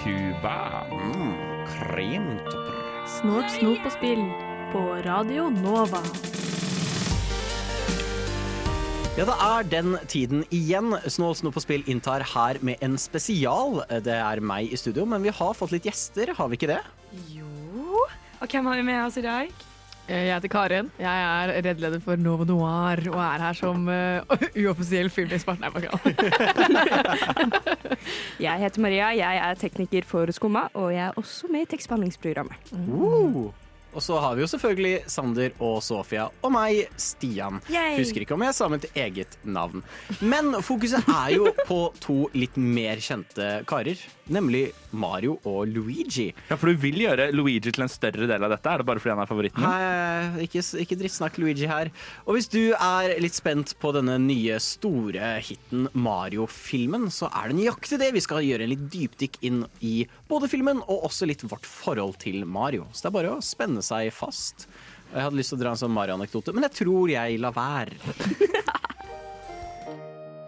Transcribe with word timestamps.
Cuba. 0.00 0.56
Kremtopper. 1.70 2.78
Snort, 3.06 3.52
snop 3.54 3.86
og 3.86 3.92
spill 3.94 4.24
på 4.72 4.82
Radio 5.06 5.46
Nova. 5.54 6.02
Ja, 9.14 9.28
det 9.28 9.38
er 9.46 9.70
den 9.70 9.94
tiden 10.10 10.42
igjen. 10.50 10.98
Snål, 11.06 11.38
snop 11.38 11.62
og 11.62 11.62
spill 11.62 11.86
inntar 11.86 12.26
her 12.34 12.58
med 12.66 12.82
en 12.82 12.98
spesial. 12.98 13.84
Det 14.02 14.18
er 14.18 14.42
meg 14.42 14.74
i 14.74 14.82
studio, 14.82 15.06
men 15.06 15.22
vi 15.22 15.30
har 15.30 15.54
fått 15.54 15.70
litt 15.76 15.86
gjester, 15.86 16.34
har 16.34 16.50
vi 16.50 16.58
ikke 16.58 16.74
det? 16.74 16.82
Jo. 17.30 18.08
Og 18.40 18.50
hvem 18.50 18.66
har 18.66 18.82
vi 18.82 18.88
med 18.90 19.04
oss 19.06 19.20
i 19.20 19.28
dag? 19.30 19.69
Eh, 20.08 20.24
Jeg 20.26 20.34
heter 20.34 20.50
Karin. 20.50 20.90
Jeg 20.98 21.06
er 21.26 21.52
reddleder 21.62 22.00
for 22.02 22.16
Novo 22.18 22.44
Noir 22.48 23.02
og 23.12 23.20
er 23.22 23.44
her 23.44 23.54
som 23.58 23.86
uh, 23.86 24.36
uoffisiell 24.64 25.10
filmekspert. 25.12 25.60
Nei, 25.62 25.70
bare 25.70 25.88
Jeg 28.40 28.62
heter 28.64 28.82
Maria, 28.82 29.12
jeg 29.14 29.40
er 29.46 29.58
tekniker 29.60 30.06
for 30.08 30.30
Skumma, 30.34 30.66
og 30.74 30.90
jeg 30.94 31.04
er 31.10 31.18
også 31.20 31.50
med 31.52 31.66
i 31.68 31.70
tekstbehandlingsprogrammet. 31.76 32.72
Uh. 32.74 33.50
Og 33.90 33.98
så 34.06 34.20
har 34.22 34.36
vi 34.38 34.44
jo 34.44 34.46
selvfølgelig 34.46 35.00
Sander 35.10 35.50
og 35.66 35.80
Sofia 35.82 36.28
og 36.46 36.52
meg, 36.54 36.84
Stian. 36.94 37.58
Yay. 37.72 37.96
Husker 37.98 38.22
ikke 38.22 38.36
om 38.36 38.44
jeg 38.46 38.54
sa 38.54 38.68
mitt 38.70 38.86
eget 38.94 39.34
navn. 39.42 39.82
Men 40.22 40.52
fokuset 40.62 41.02
er 41.10 41.32
jo 41.34 41.50
på 41.66 41.78
to 42.02 42.20
litt 42.38 42.54
mer 42.54 43.02
kjente 43.02 43.48
karer, 43.70 43.98
nemlig 44.32 44.62
Mario 44.96 45.36
og 45.48 45.68
Luigi. 45.70 46.28
Ja, 46.50 46.56
for 46.58 46.70
du 46.70 46.80
vil 46.82 47.00
gjøre 47.04 47.30
Luigi 47.34 47.72
til 47.72 47.84
en 47.84 47.92
større 47.92 48.28
del 48.30 48.46
av 48.46 48.52
dette? 48.54 48.70
Er 48.72 48.82
det 48.82 48.88
bare 48.88 49.02
fordi 49.02 49.14
han 49.14 49.22
er 49.24 49.30
favoritten? 49.30 49.64
Nei, 49.64 50.44
ikke, 50.46 50.62
ikke 50.84 50.98
drittsnakk 51.00 51.38
Luigi 51.42 51.68
her. 51.70 51.92
Og 52.26 52.36
hvis 52.36 52.50
du 52.52 52.60
er 52.74 53.14
litt 53.22 53.38
spent 53.38 53.74
på 53.82 53.92
denne 53.96 54.18
nye 54.22 54.58
store 54.62 55.34
hiten 55.46 55.88
Mario-filmen, 55.94 57.08
så 57.14 57.30
er 57.30 57.50
det 57.50 57.60
nøyaktig 57.60 58.00
det. 58.02 58.12
Vi 58.16 58.24
skal 58.24 58.46
gjøre 58.46 58.66
en 58.66 58.74
litt 58.74 58.86
dypdykk 58.92 59.40
inn 59.46 59.64
i 59.84 59.96
både 60.30 60.50
filmen 60.50 60.82
og 60.86 61.08
også 61.10 61.28
litt 61.30 61.44
vårt 61.46 61.68
forhold 61.68 62.18
til 62.22 62.44
Mario. 62.46 62.88
Så 62.92 63.06
det 63.06 63.12
er 63.12 63.18
bare 63.20 63.36
å 63.36 63.44
spenne 63.44 63.84
seg 63.84 64.12
fast. 64.14 64.68
Jeg 65.10 65.24
hadde 65.26 65.40
lyst 65.40 65.50
til 65.50 65.58
å 65.58 65.64
dra 65.64 65.74
en 65.74 65.80
sånn 65.80 65.94
Mario-anekdote, 65.94 66.54
men 66.54 66.68
jeg 66.68 66.84
tror 66.84 67.10
jeg 67.10 67.40
lar 67.42 67.56
være. 67.56 68.78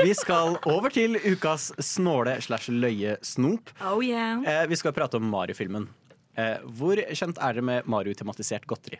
Vi 0.00 0.14
skal 0.18 0.56
over 0.70 0.90
til 0.94 1.16
ukas 1.22 1.70
snåle 1.78 2.36
slash 2.44 2.72
løye 2.74 3.16
snop. 3.24 3.70
Oh 3.84 4.00
yeah. 4.04 4.40
Eh, 4.42 4.64
vi 4.70 4.76
skal 4.80 4.92
prate 4.96 5.20
om 5.20 5.28
Mario-filmen. 5.30 5.88
Eh, 6.36 6.56
hvor 6.78 6.98
kjent 7.14 7.38
er 7.38 7.54
dere 7.60 7.62
med 7.62 7.86
Mario-tematisert 7.90 8.66
godteri? 8.66 8.98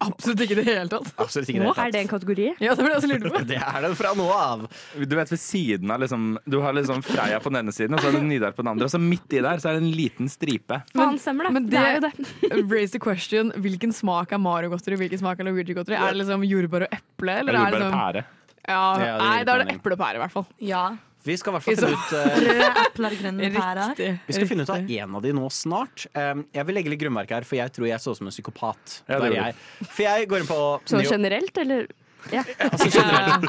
Absolutt 0.00 0.40
ikke 0.44 0.54
i 0.54 0.58
det 0.62 0.64
hele 0.64 0.88
tatt. 0.88 1.10
Absolutt 1.20 1.50
ikke 1.52 1.60
Nå 1.60 1.72
det. 1.74 1.82
er 1.82 1.90
det 1.92 2.00
en 2.04 2.08
kategori. 2.08 2.46
Ja, 2.62 2.74
det 2.76 2.84
var 2.84 2.94
jeg 2.94 3.00
også 3.00 3.18
på. 3.20 3.42
Det 3.50 3.58
er 3.60 3.78
det 3.84 3.90
fra 3.98 4.12
nå 4.16 4.26
av. 4.32 4.62
Du 4.96 5.16
vet 5.18 5.32
ved 5.34 5.40
siden 5.42 5.92
av 5.92 6.00
liksom 6.00 6.38
Du 6.48 6.56
har 6.64 6.76
liksom 6.76 7.02
Freia 7.04 7.40
på 7.42 7.52
den 7.52 7.60
ene 7.60 7.74
siden, 7.74 7.96
og 7.96 8.00
så 8.00 8.08
har 8.08 8.16
du 8.16 8.24
Nidar 8.28 8.54
på 8.56 8.64
den 8.64 8.70
andre. 8.72 8.88
Og 8.88 8.94
så 8.94 9.00
midt 9.02 9.36
i 9.36 9.42
der 9.44 9.60
så 9.60 9.70
er 9.72 9.78
det 9.78 9.84
en 9.84 9.90
liten 9.96 10.30
stripe. 10.32 10.80
Men, 10.96 11.18
men, 11.18 11.42
det. 11.44 11.52
men 11.58 11.68
det, 11.68 11.82
er 11.82 11.98
jo 11.98 12.04
det- 12.06 12.14
det. 12.22 12.62
Raise 12.72 12.92
the 12.96 13.02
question. 13.02 13.52
Hvilken 13.60 13.92
smak 13.92 14.32
er 14.32 14.40
Mario-godteri? 14.40 14.96
Hvilken 15.04 15.20
smak 15.20 15.40
er 15.42 15.50
Luigi-godteri? 15.50 15.98
Er 15.98 16.14
det 16.16 16.22
liksom 16.22 16.46
jordbær 16.48 16.88
og 16.88 16.96
eple? 17.00 17.38
Eller 17.42 17.52
er 17.52 17.58
det 17.58 17.64
bare 17.66 17.84
liksom 17.84 18.00
pære. 18.00 18.24
Ja, 18.68 18.84
Ja, 19.00 19.16
Nei, 19.20 19.42
da 19.46 19.56
er 19.56 19.64
det 19.64 19.74
eplepære 19.74 19.80
eple 19.80 19.96
og 19.96 20.00
pære, 20.00 20.14
i 20.16 20.22
hvert 20.24 20.34
fall. 20.34 20.46
Ja. 20.64 20.84
Vi 21.24 21.36
skal 21.40 21.54
i 21.54 21.56
hvert 21.56 21.64
fall 21.64 21.76
finne 21.78 21.96
ut 21.96 22.10
uh, 22.12 22.34
Røde 22.44 22.70
epler, 22.84 23.14
grønne 23.22 23.50
pærer. 23.54 24.00
Vi 24.26 24.36
skal 24.36 24.48
finne 24.50 24.66
ut 24.66 24.72
av 24.74 24.90
en 24.98 25.18
av 25.18 25.24
de 25.24 25.32
nå 25.32 25.48
snart. 25.56 26.04
Um, 26.12 26.44
jeg 26.52 26.68
vil 26.68 26.76
legge 26.76 26.92
litt 26.92 27.00
grunnverk 27.00 27.32
her, 27.32 27.46
for 27.48 27.56
jeg 27.56 27.72
tror 27.72 27.88
jeg 27.88 28.04
så 28.04 28.12
ut 28.12 28.20
som 28.20 28.28
en 28.28 28.34
psykopat. 28.34 28.98
Ja, 29.08 29.20
det 29.24 29.30
jeg. 29.32 29.60
For 29.86 30.04
jeg 30.04 30.28
går 30.28 30.44
inn 30.44 30.50
på 30.50 30.58
Så 30.90 31.00
generelt, 31.08 31.60
eller? 31.64 31.88
Ja. 32.32 32.42
altså, 32.66 32.88
generelt. 32.92 33.46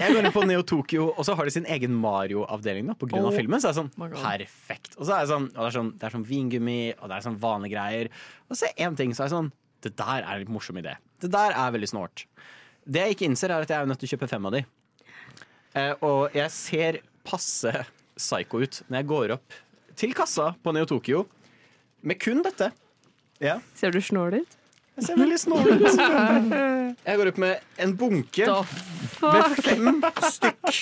Jeg 0.00 0.14
går 0.14 0.20
inn 0.20 0.34
på 0.36 0.44
Neo 0.48 0.64
Tokyo, 0.68 1.06
og 1.12 1.26
så 1.28 1.36
har 1.36 1.48
de 1.48 1.54
sin 1.54 1.68
egen 1.68 1.96
Mario-avdeling 2.00 2.92
på 2.96 3.08
grunn 3.08 3.24
av 3.24 3.32
Oh 3.32 3.36
filmen. 3.36 3.60
Så 3.60 3.70
er 3.70 3.74
det 3.74 3.80
sånn 3.82 3.92
perfekt. 3.96 4.96
Og 4.98 5.08
så 5.08 5.16
er 5.16 5.24
det 5.24 5.32
sånn, 5.32 5.48
og 5.52 5.60
det 5.60 5.68
er 5.70 5.76
sånn, 5.78 5.92
det 6.00 6.08
er 6.08 6.16
sånn 6.18 6.26
vingummi, 6.28 6.80
og 6.98 7.08
det 7.08 7.18
er 7.18 7.26
sånn 7.26 7.40
vanlige 7.40 7.76
greier. 7.76 8.12
Og 8.48 8.60
så 8.60 8.68
er 8.70 8.84
én 8.86 8.96
ting, 9.00 9.16
så 9.16 9.24
er 9.24 9.32
det 9.32 9.36
sånn 9.38 9.52
Det 9.84 9.92
der 9.98 10.22
er 10.24 10.30
en 10.38 10.44
litt 10.44 10.52
morsom 10.52 10.78
idé. 10.80 10.94
Det 11.20 11.28
der 11.32 11.52
er 11.52 11.72
veldig 11.74 11.90
snålt. 11.90 12.24
Det 12.84 13.00
jeg 13.06 13.16
ikke 13.16 13.28
innser, 13.30 13.52
er 13.54 13.64
at 13.64 13.70
jeg 13.72 13.80
er 13.80 13.88
nødt 13.88 14.00
til 14.02 14.10
å 14.10 14.12
kjøpe 14.14 14.28
fem 14.28 14.48
av 14.48 14.56
de. 14.56 14.64
Eh, 15.74 15.92
og 16.04 16.34
jeg 16.36 16.50
ser 16.54 16.98
passe 17.26 17.72
psycho 18.18 18.60
ut 18.62 18.82
når 18.88 18.98
jeg 19.00 19.08
går 19.10 19.32
opp 19.38 19.56
til 19.98 20.12
kassa 20.14 20.50
på 20.62 20.74
Neo 20.74 20.86
Tokyo 20.90 21.24
med 22.04 22.20
kun 22.20 22.42
dette. 22.44 22.68
Ja, 23.42 23.58
Ser 23.74 23.90
du 23.94 24.00
snål 24.04 24.40
ut? 24.42 24.58
jeg 24.94 25.06
ser 25.08 25.18
veldig 25.18 25.38
snål 25.42 25.70
ut. 25.72 25.86
Jeg 27.04 27.18
går 27.18 27.28
opp 27.32 27.38
med 27.42 27.64
en 27.82 27.94
bunke 27.98 28.46
med 28.46 29.56
fem 29.58 29.96
stykk. 30.30 30.76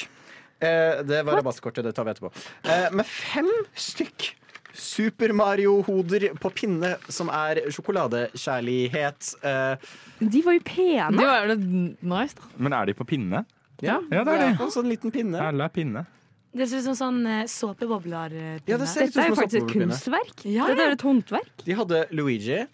Eh, 0.63 1.01
det 1.09 1.23
var 1.25 1.39
rabattkortet, 1.41 1.87
det 1.87 1.95
tar 1.97 2.05
vi 2.07 2.13
etterpå. 2.13 2.31
Eh, 2.69 2.91
med 2.95 3.09
fem 3.09 3.49
stykk 3.73 4.29
Super 4.75 5.33
Mario-hoder 5.37 6.31
på 6.41 6.51
pinne, 6.57 6.95
som 7.13 7.29
er 7.29 7.61
sjokoladekjærlighet. 7.73 9.35
Eh, 9.45 9.77
De 10.23 10.43
var 10.43 10.53
jo 10.57 10.61
pene. 10.65 11.11
pene. 11.19 11.27
var 11.27 11.47
jo 11.47 11.57
nice, 12.01 12.35
da. 12.39 12.43
Men 12.59 12.73
er 12.73 12.87
de 12.87 12.95
på 12.95 13.05
pinne? 13.07 13.45
ja, 13.83 14.01
Ja, 14.11 14.25
det 14.25 14.33
er 14.33 14.39
de. 14.39 14.63
En 14.63 14.71
sånn 14.71 14.89
liten 14.89 15.11
pinne. 15.13 15.39
Alle 15.41 15.65
er 15.65 15.69
pinne. 15.69 16.07
Det 16.55 16.69
ser 16.69 16.79
ut 16.79 16.85
som 16.85 16.95
sånn 16.95 17.27
eh, 17.27 17.45
såpebobler. 17.49 18.33
eh, 18.33 18.59
Ja, 18.67 18.77
det 18.77 18.89
ser 18.89 19.07
Dette 19.07 19.19
er 19.25 19.29
jo 19.31 19.35
faktisk 19.35 19.63
et 19.63 19.73
kunstverk. 19.73 20.45
Ja, 20.45 20.67
Dette 20.67 20.81
er 20.87 20.93
et 20.93 21.01
håndverk. 21.03 21.65
De 21.65 21.73
hadde 21.75 22.07
Luigi, 22.13 22.67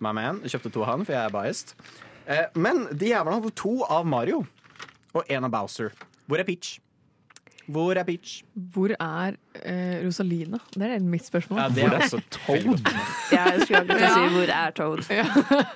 my 0.00 0.12
man. 0.12 0.40
Jeg 0.42 0.50
kjøpte 0.54 0.72
to 0.72 0.82
av 0.82 0.86
han, 0.92 1.04
for 1.04 1.12
jeg 1.12 1.24
er 1.26 1.30
biased. 1.34 1.74
Eh, 2.26 2.46
men 2.54 2.86
de 2.96 3.10
jævlene 3.10 3.40
hadde 3.42 3.54
to 3.54 3.82
av 3.90 4.06
Mario 4.06 4.46
og 5.14 5.26
én 5.28 5.44
av 5.44 5.50
Bowser. 5.50 5.90
Hvor 6.28 6.38
er 6.38 6.44
Peach? 6.44 6.78
Hvor 7.66 7.94
er 7.96 8.04
Peach? 8.04 8.42
Hvor 8.54 8.90
er 9.00 9.36
eh, 9.64 10.06
Rosalina? 10.06 10.58
Det 10.74 10.82
er 10.82 10.98
mitt 11.00 11.26
spørsmål. 11.26 11.60
Ja, 11.60 11.68
det 11.68 11.84
er 11.84 11.96
også 11.98 12.20
Toad. 12.30 12.80
Jeg 13.32 13.60
skulle 13.62 13.80
akkurat 13.80 14.12
si 14.12 14.34
hvor 14.34 14.52
er 14.52 14.70
Toad. 14.70 15.04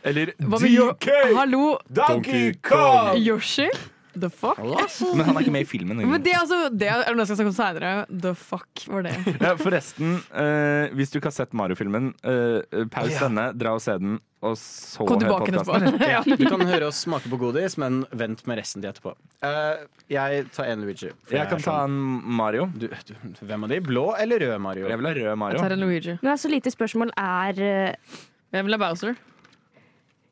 Eller 0.04 0.26
DK! 0.36 1.08
Hallo, 1.36 1.76
Donkey 1.96 2.52
Kong! 2.62 3.18
Yoshi? 3.18 3.68
The 4.18 4.30
fuck? 4.30 4.58
Men 4.58 5.24
han 5.28 5.36
er 5.36 5.44
ikke 5.44 5.52
med 5.54 5.64
i 5.66 5.68
filmen. 5.68 6.00
Men 6.10 6.22
det 6.24 6.32
altså 6.38 6.68
Det 6.74 6.88
er 6.90 7.14
noe 7.14 7.24
jeg 7.24 7.28
skal 7.30 7.38
snakke 7.40 7.52
om 7.52 7.58
seinere. 7.58 7.90
The 8.26 8.32
fuck 8.34 8.84
var 8.90 9.02
det. 9.06 9.14
Ja, 9.44 9.52
forresten, 9.60 10.16
eh, 10.32 10.88
hvis 10.98 11.12
du 11.12 11.18
ikke 11.20 11.30
har 11.30 11.36
sett 11.36 11.52
Mario-filmen, 11.56 12.12
eh, 12.24 12.84
paus 12.92 13.12
Ja. 13.14 13.26
denne, 13.28 13.44
dra 13.58 13.74
og 13.76 13.82
se 13.84 13.94
den, 14.02 14.18
og 14.42 14.56
så 14.58 15.06
Kom 15.06 15.18
hør 15.18 15.24
tilbake 15.26 15.52
podcasten. 15.52 15.88
etterpå. 15.88 16.08
ja. 16.14 16.22
Du 16.36 16.44
kan 16.50 16.66
høre 16.68 16.88
oss 16.90 17.04
smake 17.06 17.30
på 17.32 17.38
godis, 17.40 17.76
men 17.78 18.00
vent 18.12 18.44
med 18.46 18.58
resten 18.60 18.82
til 18.84 18.90
etterpå. 18.92 19.14
Eh, 19.42 19.86
jeg 20.14 20.46
tar 20.54 20.70
en 20.72 20.82
Luigi. 20.86 21.10
for 21.24 21.36
Jeg 21.38 21.48
kan 21.50 21.58
er 21.58 21.62
ta 21.62 21.76
sånn- 21.78 21.96
en 22.24 22.34
Mario. 22.42 22.66
du, 22.76 22.88
du, 22.88 23.14
Hvem 23.44 23.64
av 23.64 23.68
de? 23.74 23.80
Blå 23.80 24.06
eller 24.18 24.38
rød 24.46 24.60
Mario? 24.60 24.88
Jeg 24.88 24.98
vil 25.02 25.06
ha 25.10 25.14
rød 25.14 25.38
Mario. 25.38 25.58
Jeg 25.58 25.68
tar 25.68 25.76
en 25.78 25.80
Luigi. 25.86 26.18
Men 26.22 26.32
altså, 26.34 26.50
lite 26.52 26.70
spørsmål 26.74 27.10
er 27.18 27.62
eh, 27.62 27.94
Jeg 28.52 28.64
vil 28.64 28.72
ha 28.78 28.78
Bowser. 28.88 29.16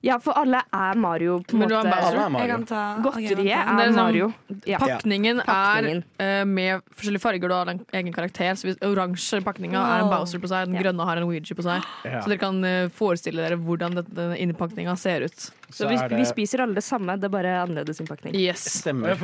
Ja, 0.04 0.18
for 0.22 0.32
alle 0.38 0.60
er 0.72 0.94
Mario, 1.00 1.38
på 1.42 1.54
en 1.56 1.58
Men 1.58 1.68
du 1.68 1.74
har 1.74 1.84
måte. 1.84 1.96
Bowser. 1.96 2.06
Alle 2.06 2.20
er 2.20 2.22
Jeg 2.22 2.32
Mario. 2.32 2.52
kan 2.56 2.64
ta 2.66 2.96
Godteriet 3.02 3.38
ok, 3.38 3.44
jeg 3.46 3.56
kan 3.56 3.66
ta- 3.66 3.76
Det 3.76 3.82
er 3.82 3.88
er 3.88 3.92
sånn- 3.92 3.96
Mario. 3.96 4.34
Ja. 4.66 4.78
Pakningen 4.78 5.40
Pakningen. 5.44 6.04
er 6.20 6.40
eh, 6.40 6.44
med 6.44 6.82
forskjellige 6.94 7.20
farger. 7.20 7.48
Du 7.48 7.54
har 7.54 7.68
en 7.68 7.80
egen 7.92 8.12
karakter. 8.12 8.52
Så 8.54 8.64
hvis 8.68 8.78
Oransje 8.82 9.42
pakninga 9.42 9.74
er 9.80 10.02
en 10.02 10.08
Wow. 10.08 10.18
Bowser 10.20 10.38
på 10.38 10.48
seg, 10.48 10.66
den 10.66 10.74
Ja. 10.74 10.82
grønne 10.82 11.04
har 11.04 11.16
en 11.16 11.25
Ouija 11.25 11.54
på 11.54 11.62
seg. 11.62 11.82
Ja. 12.04 12.20
Så 12.20 12.28
dere 12.28 12.38
kan 12.38 12.64
eh, 12.64 12.88
forestille 12.88 13.37
dere 13.48 13.56
hvordan 13.56 13.94
det- 13.94 14.14
denne 14.14 14.37
innpakninga 14.38 14.96
ser 14.96 15.22
ut. 15.22 15.50
Så 15.72 15.88
vi, 15.88 15.96
vi 16.14 16.25
spiser 16.25 16.60
alle 16.62 16.75
det 16.75 16.84
samme, 16.84 17.19
det 17.19 17.25
er 17.25 17.28
bare 17.28 17.66
annerledes 17.66 17.99
innpakning. 18.00 18.34
Yes. 18.34 18.82
Stemmer. 18.84 19.16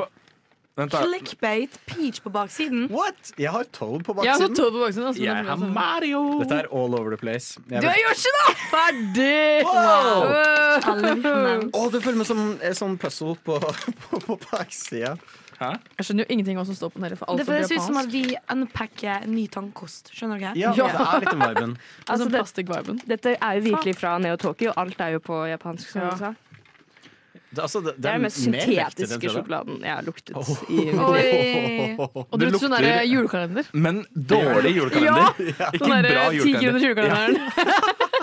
Clickbait, 0.76 1.69
peach 1.86 2.22
på 2.24 2.30
baksiden. 2.32 2.86
What? 2.90 3.32
Jeg 3.38 3.50
har 3.52 3.64
Toad 3.72 4.04
på 4.04 4.14
Jeg 4.24 4.32
har 4.32 4.38
baksiden. 4.40 4.56
Toad 4.56 4.72
på 4.72 4.80
baksiden. 4.86 5.06
Altså, 5.10 5.22
Jeg 5.22 5.44
har 5.44 5.56
Mario! 5.56 6.22
Dette 6.40 6.54
er 6.62 6.69
all 6.72 6.94
over 6.96 7.10
the 7.10 7.19
place. 7.20 7.60
Jeg 7.69 7.82
Du 7.82 7.86
har 7.88 7.94
vet- 7.94 8.08
Yoshi, 8.08 8.28
da! 8.38 8.54
Ferdig! 8.72 9.64
Wow! 9.64 10.22
Wow. 10.32 10.94
Alle 10.94 11.14
vippene. 11.14 11.70
Å, 11.76 11.84
det 11.92 12.02
føles 12.02 12.26
som 12.26 12.40
en 12.62 12.74
sånn 12.78 12.96
puzzle 12.98 13.36
på, 13.44 13.58
på, 14.08 14.20
på 14.26 14.38
baksida. 14.50 15.16
Hæ? 15.60 15.74
Jeg 16.00 16.06
skjønner 16.08 16.24
jo 16.24 16.32
ingenting 16.34 16.56
hva 16.58 16.64
som 16.66 16.75
står 16.75 16.90
på 16.94 17.02
den. 17.04 17.16
For 17.20 17.28
alt 17.30 17.38
Det 17.38 17.46
på 17.46 17.52
føles 17.52 17.70
ut 17.70 17.82
som 17.84 17.96
at 18.00 18.08
japansk. 18.08 18.14
vi 18.16 18.36
unpacker 18.56 19.26
ny 19.30 19.44
tannkost. 19.52 20.08
Skjønner 20.16 20.40
dere? 20.40 20.54
Ja, 20.58 20.72
Ja. 20.75 20.88
det 20.88 21.04
er 21.04 21.20
litt 21.20 21.30
den 21.36 21.44
viben. 21.44 21.76
Altså, 21.76 22.08
Altså, 22.08 22.25
det- 22.30 22.40
Plastikk-viben. 22.40 23.02
Dette 23.06 23.36
er 23.36 23.60
jo 23.60 23.68
virkelig 23.68 23.94
fra 24.00 24.16
Neo 24.18 24.36
Tokyo. 24.36 24.72
Alt 24.76 24.98
er 25.00 25.12
jo 25.12 25.20
på 25.20 25.44
japansk. 25.52 25.86
Som 25.92 26.00
Ja. 26.02 26.10
du 26.10 26.16
sa. 26.16 26.32
Det, 27.52 27.60
altså, 27.60 27.82
det, 27.84 27.93
Det 28.00 28.08
er 28.08 28.14
den 28.16 28.22
mest 28.25 28.38
syntetiske 28.40 29.28
sjokoladen 29.34 29.82
jeg 29.84 29.93
har 29.93 30.06
luktet 30.06 30.32
i. 30.72 30.84
Oi. 30.96 31.96
Og 32.00 32.32
du 32.32 32.44
Det 32.46 32.49
lukter 32.49 32.62
sånn 32.64 32.75
der 32.78 32.87
derre 32.87 33.02
julekalender? 33.10 33.66
Men 33.76 33.99
dårlig 34.16 34.72
julekalender. 34.78 35.43
Ikke 35.76 35.82
Sånn 35.82 35.93
bra 35.93 35.99
derre 36.06 36.31
julekalender. 36.38 36.87
julekalenderen. 36.87 37.37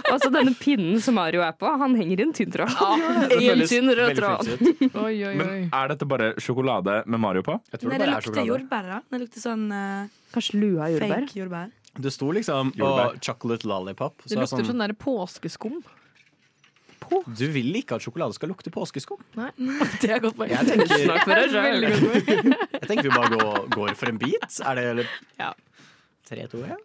Altså 0.10 0.31
denne 0.38 0.56
pinnen 0.58 0.98
som 1.06 1.14
Mario 1.20 1.44
er 1.46 1.54
på, 1.62 1.70
han 1.84 1.94
henger 2.00 2.24
i 2.24 2.26
en 2.26 2.34
tynn 2.34 2.54
tråd. 2.56 2.74
Det 3.30 3.38
I 3.46 3.52
en 3.54 3.62
tynn 3.70 3.94
rød 4.00 4.16
tråd. 4.18 4.50
Oi, 5.04 5.14
oi, 5.30 5.34
Men 5.38 5.54
er 5.70 5.94
dette 5.94 6.08
bare 6.10 6.31
sjokolade 6.42 7.04
med 7.06 7.22
Mario 7.22 7.46
på? 7.46 7.60
Jeg 7.70 7.84
tror 7.84 7.94
Nei, 7.94 8.00
det 8.00 8.08
det 8.08 8.10
bare 8.10 8.24
er 8.24 8.30
lukter 8.31 8.50
jordbær. 8.50 8.90
da 8.96 9.00
Det 9.14 9.22
lukter 9.28 9.46
sånn 9.46 9.68
uh, 9.70 10.10
Kanskje 10.34 10.58
lua 10.64 10.90
jordbær. 10.96 11.28
fake 11.30 11.38
jordbær. 11.44 11.70
Det 12.00 12.12
sto 12.14 12.31
liksom 12.34 12.74
Jordbær. 12.78 13.14
og 13.14 13.22
chocolate 13.26 13.68
lollipop. 13.70 14.22
Så 14.26 14.34
Det 14.34 14.38
er 14.38 14.42
lukter 14.46 14.62
sånn, 14.64 14.70
sånn 14.74 14.84
der 14.88 14.94
påskeskum. 17.01 17.34
du 17.40 17.46
vil 17.54 17.69
ikke 17.80 17.96
at 17.98 18.04
sjokolade 18.06 18.34
skal 18.38 18.50
lukte 18.51 18.69
påskeskum? 18.74 19.19
Nei, 19.40 19.51
det 20.01 20.10
er 20.16 20.19
godt 20.24 20.38
poeng. 20.40 20.51
Jeg 20.54 20.63
tenker, 20.68 20.88
Snakk 21.06 21.24
for 21.24 21.34
deg 21.40 21.48
sjøl. 21.54 21.80
jeg 21.88 21.94
tenker 22.86 23.06
vi 23.07 23.12
bare 23.16 23.30
går, 23.34 23.57
går 23.75 23.90
for 24.00 24.07
en 24.12 24.19
bit. 24.22 24.50
Er 24.66 24.74
det 24.80 24.86
eller? 24.94 25.07
Ja. 25.40 25.50
Tre, 26.30 26.42
to, 26.51 26.57
én? 26.68 26.81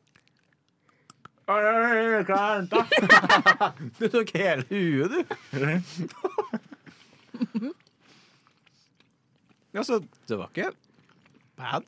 Du 3.99 4.05
tok 4.09 4.31
hele 4.33 4.65
huet, 4.71 5.11
du. 5.13 5.19
altså, 9.75 9.99
det 10.29 10.39
var 10.41 10.49
ikke 10.55 10.71
bad. 11.61 11.83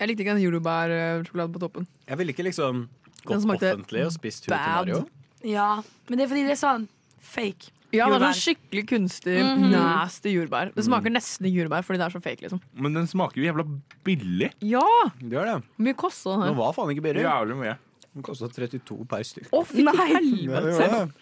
Jeg 0.00 0.06
likte 0.10 0.22
ikke 0.24 0.34
den 0.34 0.42
jordbærsjokoladen 0.42 1.52
på 1.54 1.60
toppen. 1.62 1.84
Jeg 2.08 2.16
ville 2.18 2.30
ikke 2.34 2.46
liksom 2.48 2.74
gått 3.22 3.46
offentlig 3.46 4.02
og 4.08 4.12
spist 4.16 4.42
huet 4.48 4.58
til. 4.58 4.66
Mario. 4.66 4.98
Ja, 5.46 5.70
men 6.08 6.14
det 6.18 6.22
er 6.26 6.30
fordi 6.32 6.42
det 6.48 6.54
er 6.56 6.62
sånn 6.62 6.84
fake. 7.22 7.70
Ja, 7.92 8.06
det 8.08 8.16
er 8.16 8.22
sånn 8.24 8.38
skikkelig 8.40 8.82
kunstig, 8.88 9.34
Mhm. 9.44 9.66
nasty 9.70 10.30
jordbær. 10.32 10.70
Det 10.74 10.84
smaker 10.86 11.12
nesten 11.12 11.48
jordbær 11.52 11.84
fordi 11.84 11.98
det 12.00 12.06
er 12.06 12.14
så 12.14 12.22
fake, 12.24 12.40
liksom. 12.46 12.60
Men 12.74 12.94
den 12.94 13.06
smaker 13.06 13.36
jo 13.36 13.44
jævla 13.52 13.66
billig. 14.02 14.52
Ja! 14.64 14.80
Det 15.20 15.36
er 15.36 15.44
det. 15.50 15.64
Mye 15.78 15.94
kosta 15.94 16.32
den 16.32 16.40
her. 16.40 16.48
Den 16.48 16.56
var 16.56 16.72
faen 16.72 16.88
ikke 16.94 17.04
billig. 17.04 17.22
Jævlig 17.26 17.56
mye. 17.60 17.76
Den 18.14 18.22
kosta 18.22 18.48
32 18.48 19.04
per 19.08 19.22
stykk. 19.28 19.50
Å, 19.52 19.60
fy 19.66 19.84
helvete! 19.84 21.12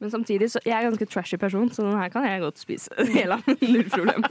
Men 0.00 0.10
samtidig, 0.10 0.48
så 0.48 0.62
jeg 0.64 0.72
er 0.72 0.86
en 0.86 0.94
ganske 0.94 1.10
trashy 1.10 1.36
person, 1.36 1.68
så 1.68 1.82
den 1.84 1.98
her 1.98 2.08
kan 2.08 2.24
jeg 2.24 2.40
godt 2.40 2.56
spise. 2.62 2.88
Hele 3.12 3.36
Null 3.60 3.90
problem. 3.90 4.24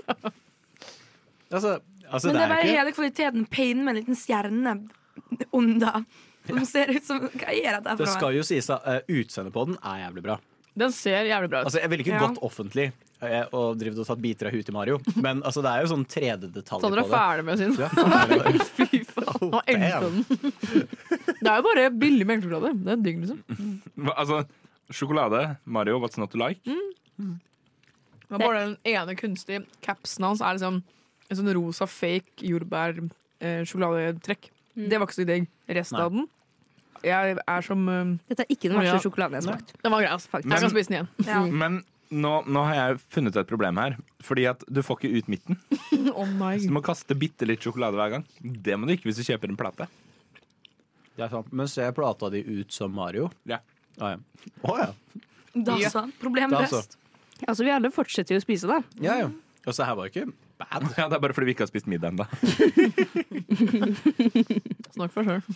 Altså, 1.52 1.80
altså 2.10 2.28
Men 2.32 2.36
det 2.36 2.42
er 2.42 2.50
bare 2.50 2.64
ikke 2.64 2.80
hele 2.80 2.92
kvaliteten. 2.94 3.46
Painen 3.50 3.84
med 3.86 3.96
en 3.96 4.00
liten 4.02 4.18
stjerne 4.18 4.74
under. 5.54 6.04
Som 6.48 6.66
ser 6.66 6.90
ut 6.96 7.06
som 7.06 7.20
Hva 7.20 7.52
er 7.54 7.76
dette 7.78 7.90
her 7.92 7.98
Det 8.00 8.08
for 8.08 8.14
skal 8.16 8.34
jo 8.34 8.42
sies 8.48 8.70
at 8.74 8.86
uh, 8.88 9.00
utseendet 9.14 9.54
på 9.54 9.66
den 9.70 9.78
er 9.84 10.08
jævlig 10.08 10.24
bra. 10.26 10.40
Den 10.80 10.92
ser 10.96 11.26
jævlig 11.28 11.50
bra 11.52 11.60
ut. 11.62 11.66
Altså, 11.70 11.80
Jeg 11.84 11.90
ville 11.92 12.04
ikke 12.06 12.16
Ja. 12.16 12.22
gått 12.28 12.40
offentlig 12.48 12.86
eh, 13.22 13.46
og 13.52 13.66
drevet 13.82 14.00
og 14.00 14.06
tatt 14.08 14.22
biter 14.24 14.46
av 14.48 14.52
huet 14.56 14.66
til 14.70 14.76
Mario, 14.78 14.96
men 15.26 15.36
altså, 15.44 15.60
det 15.66 15.72
er 15.74 15.80
jo 15.84 15.90
sånn 15.92 16.06
3D-detaljer 16.08 16.84
Sander 16.86 17.02
på 17.02 17.04
er 17.04 17.10
det. 17.10 17.18
ferdig 17.18 17.44
med 17.50 17.56
sin. 17.60 17.72
Du 17.76 17.84
er 17.84 17.92
ferdig 17.98 18.38
med 18.38 18.46
det. 18.56 18.62
Fy 18.80 18.88
faen. 19.10 19.48
Nå 19.52 19.60
endte 19.74 20.00
den. 20.06 20.16
Det 21.40 21.50
er 21.52 21.58
jo 21.60 21.64
bare 21.68 21.84
billig 22.00 22.26
melkesjokolade. 22.30 22.70
Det 22.86 22.92
er 22.96 23.00
digg, 23.04 23.18
liksom. 23.26 23.40
Hva- 24.00 24.16
Altså, 24.24 24.36
sjokolade, 24.92 25.58
Mario, 25.66 26.00
what's 26.00 26.18
not 26.18 26.32
to 26.32 26.38
like? 26.40 26.60
Men 27.18 27.40
bare 28.40 28.60
den 28.62 28.78
ene 28.86 29.16
kunstige 29.18 29.66
capsen 29.82 30.24
hans 30.26 30.42
er 30.42 30.54
liksom 30.58 30.84
en 31.30 31.38
sånn 31.38 31.54
rosa 31.58 31.86
fake 31.90 32.42
jordbær-sjokoladetrekk. 32.46 34.50
Det 34.80 34.98
var 35.00 35.08
ikke 35.10 35.18
så 35.20 35.26
digg. 35.28 35.48
Resten 35.70 35.98
Nei. 35.98 36.06
av 36.06 36.12
den 36.14 36.28
Jeg 37.04 37.38
er 37.48 37.62
som 37.66 37.88
uh, 37.88 38.18
Dette 38.30 38.44
er 38.46 38.50
ikke 38.54 38.70
den 38.70 38.78
Ja. 38.80 38.92
verste 38.94 39.08
sjokoladen 39.08 39.38
jeg 39.40 39.44
har 39.44 39.48
smakt. 39.54 39.74
Den 39.84 39.92
var 39.94 40.02
grei, 40.04 40.18
faktisk. 40.18 40.46
Men, 40.50 40.56
Jeg 40.58 40.62
kan 40.66 40.74
spise 40.74 40.90
den 40.90 40.98
igjen. 40.98 41.10
Ja. 41.30 41.40
Men 41.64 41.80
nå, 42.10 42.34
nå 42.50 42.64
har 42.66 42.76
jeg 42.80 43.00
funnet 43.14 43.36
et 43.40 43.48
problem 43.50 43.78
her. 43.78 43.98
Fordi 44.26 44.46
at 44.50 44.64
du 44.68 44.82
får 44.84 45.00
ikke 45.00 45.18
ut 45.22 45.28
midten. 45.32 45.60
oh 46.18 46.26
nei. 46.28 46.56
Så 46.60 46.68
du 46.72 46.76
må 46.76 46.82
kaste 46.86 47.16
bitte 47.16 47.48
litt 47.48 47.62
sjokolade 47.64 47.96
hver 48.00 48.16
gang. 48.18 48.26
Det 48.42 48.76
må 48.80 48.90
du 48.90 48.96
ikke 48.98 49.10
hvis 49.12 49.22
du 49.22 49.26
kjøper 49.30 49.54
en 49.54 49.60
plate. 49.60 49.88
Det 51.16 51.26
er 51.28 51.32
sant. 51.34 51.52
Men 51.52 51.68
ser 51.72 51.92
plata 51.96 52.30
di 52.34 52.42
ut 52.48 52.72
som 52.74 52.92
Mario? 52.96 53.30
Ja. 53.50 53.60
Å 54.00 54.14
ja. 54.16 54.20
Oh, 54.64 54.78
ja. 54.80 54.90
Da 55.56 55.78
Ja. 55.82 55.90
så. 55.92 56.06
Problem 56.22 56.52
løst. 56.56 56.98
Altså, 57.48 57.64
vi 57.64 57.72
alle 57.72 57.92
fortsetter 57.92 58.36
jo 58.36 58.40
å 58.42 58.44
spise, 58.44 58.68
da. 58.68 58.82
ja, 59.00 59.16
ja. 59.24 59.30
Og 59.68 59.76
så 59.76 59.84
her 59.86 59.96
var 59.96 60.08
det 60.08 60.16
ikke 60.16 60.32
bad. 60.60 60.84
Ja, 60.98 61.08
Det 61.10 61.16
er 61.18 61.24
bare 61.24 61.34
fordi 61.36 61.50
vi 61.50 61.54
ikke 61.56 61.66
har 61.66 61.72
spist 61.72 61.90
middag 61.90 62.10
ennå. 62.14 62.26
Snakk 64.96 65.12
for 65.16 65.24
sjøl. 65.28 65.42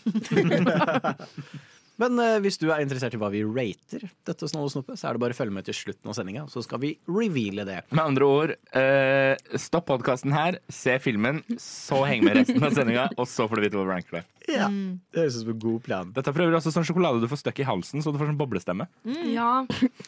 Men 2.02 2.18
eh, 2.18 2.40
hvis 2.42 2.56
du 2.58 2.72
er 2.74 2.82
interessert 2.82 3.14
i 3.14 3.20
hva 3.22 3.28
vi 3.30 3.44
rater 3.46 4.02
dette 4.26 4.48
Snoll 4.50 4.66
og 4.66 4.72
Snoppe, 4.74 4.96
så 4.98 5.12
er 5.12 5.16
det 5.16 5.22
bare 5.22 5.36
å 5.36 5.38
følge 5.38 5.54
med 5.54 5.68
til 5.68 5.76
slutten 5.78 6.10
av 6.10 6.16
sendinga, 6.18 6.48
så 6.50 6.64
skal 6.66 6.82
vi 6.82 6.90
reveale 7.06 7.66
det. 7.68 7.76
Med 7.94 8.02
andre 8.02 8.30
ord, 8.30 8.54
eh, 8.74 9.38
stopp 9.62 9.86
podkasten 9.92 10.34
her, 10.34 10.58
se 10.74 10.96
filmen, 11.04 11.44
så 11.62 12.00
heng 12.10 12.26
med 12.26 12.40
resten 12.40 12.66
av 12.66 12.74
sendinga, 12.74 13.06
og 13.14 13.30
så 13.30 13.46
får 13.50 13.62
du 13.62 13.66
vite 13.68 13.78
hvor 13.78 13.86
vi 13.86 13.94
ranker 13.94 14.18
det. 14.20 14.24
Ja. 14.56 14.68
Det 14.74 15.22
høres 15.22 15.38
ut 15.38 15.46
som 15.46 15.54
en 15.54 15.62
god 15.68 15.80
plan. 15.86 16.10
Dette 16.18 16.34
er 16.34 16.36
for 16.36 16.46
øvrig 16.48 16.58
også 16.60 16.74
sånn 16.74 16.88
sjokolade 16.90 17.22
du 17.22 17.30
får 17.32 17.44
støkk 17.46 17.62
i 17.62 17.70
halsen, 17.70 18.02
så 18.04 18.12
du 18.12 18.18
får 18.20 18.32
sånn 18.34 18.42
boblestemme. 18.42 18.90
Ja. 19.30 19.52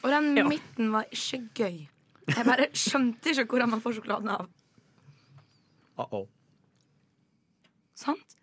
Og 0.02 0.10
den 0.10 0.34
midten 0.56 0.90
var 0.96 1.06
ikke 1.14 1.44
gøy. 1.62 1.78
Jeg 2.34 2.44
bare 2.50 2.66
skjønte 2.74 3.30
ikke 3.36 3.46
hvordan 3.54 3.76
man 3.78 3.86
får 3.86 4.00
sjokoladen 4.00 4.34
av. 4.34 4.50
Uh 5.98 6.06
-oh. 6.12 6.28
Sant? 7.96 8.36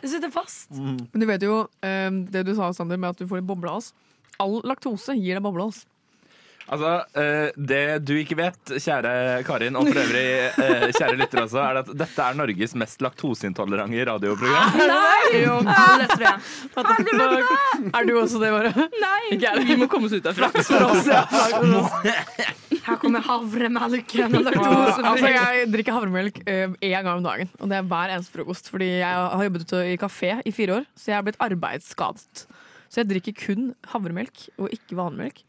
Det 0.00 0.08
sitter 0.08 0.30
fast. 0.30 0.70
Men 0.70 1.20
du 1.20 1.26
vet 1.26 1.42
jo 1.42 1.62
eh, 1.80 2.10
det 2.10 2.42
du 2.44 2.54
sa, 2.54 2.72
Sander, 2.72 2.96
med 3.00 3.10
at 3.10 3.18
du 3.18 3.26
får 3.26 3.40
litt 3.40 3.48
boblehals. 3.48 3.94
All 4.38 4.60
laktose 4.64 5.16
gir 5.16 5.38
deg 5.38 5.42
boblehals. 5.42 5.86
Altså, 6.68 6.90
eh, 7.16 7.48
Det 7.56 7.80
du 8.04 8.12
ikke 8.20 8.36
vet, 8.36 8.58
kjære 8.76 9.12
Karin, 9.46 9.76
og 9.80 9.88
for 9.88 10.00
øvrig 10.02 10.24
eh, 10.52 10.84
kjære 10.92 11.16
lyttere 11.16 11.44
også, 11.46 11.60
er 11.64 11.78
at 11.80 11.88
dette 12.02 12.24
er 12.26 12.36
Norges 12.36 12.74
mest 12.78 13.00
laktoseintolerante 13.04 14.04
radioprogram. 14.10 14.76
Jo, 15.38 15.58
Ja, 15.64 15.86
det 16.00 16.08
tror 16.12 16.24
jeg. 16.24 16.36
Er 17.92 18.06
du 18.08 18.12
også 18.20 18.40
det, 18.42 18.50
bare? 18.52 18.72
Nei, 19.00 19.18
Ikke 19.36 19.50
jeg. 19.50 19.64
vi 19.68 19.76
må 19.80 19.88
komme 19.92 20.08
oss 20.08 20.14
ut 20.16 20.24
derfra. 20.24 20.48
Her 22.88 22.96
kommer 23.02 23.24
havremelken 23.24 24.38
og 24.38 24.46
Altså, 24.48 25.28
jeg 25.32 25.66
drikker 25.72 25.96
havremelk 25.96 26.40
én 26.46 26.94
gang 26.94 27.10
om 27.18 27.24
dagen, 27.26 27.50
og 27.60 27.68
det 27.72 27.80
er 27.80 27.88
hver 27.90 28.14
eneste 28.14 28.32
frokost. 28.38 28.70
Fordi 28.72 28.88
jeg 29.00 29.08
har 29.34 29.44
jobbet 29.48 29.66
ute 29.66 29.82
i 29.92 29.98
kafé 30.00 30.32
i 30.48 30.52
fire 30.54 30.80
år, 30.80 30.88
så 30.96 31.12
jeg 31.12 31.18
har 31.18 31.26
blitt 31.26 31.40
arbeidsskadet. 31.44 32.46
Så 32.88 33.02
jeg 33.02 33.10
drikker 33.10 33.36
kun 33.36 33.68
havremelk 33.92 34.46
og 34.56 34.72
ikke 34.72 34.96
vanlig 34.96 35.26
melk. 35.26 35.44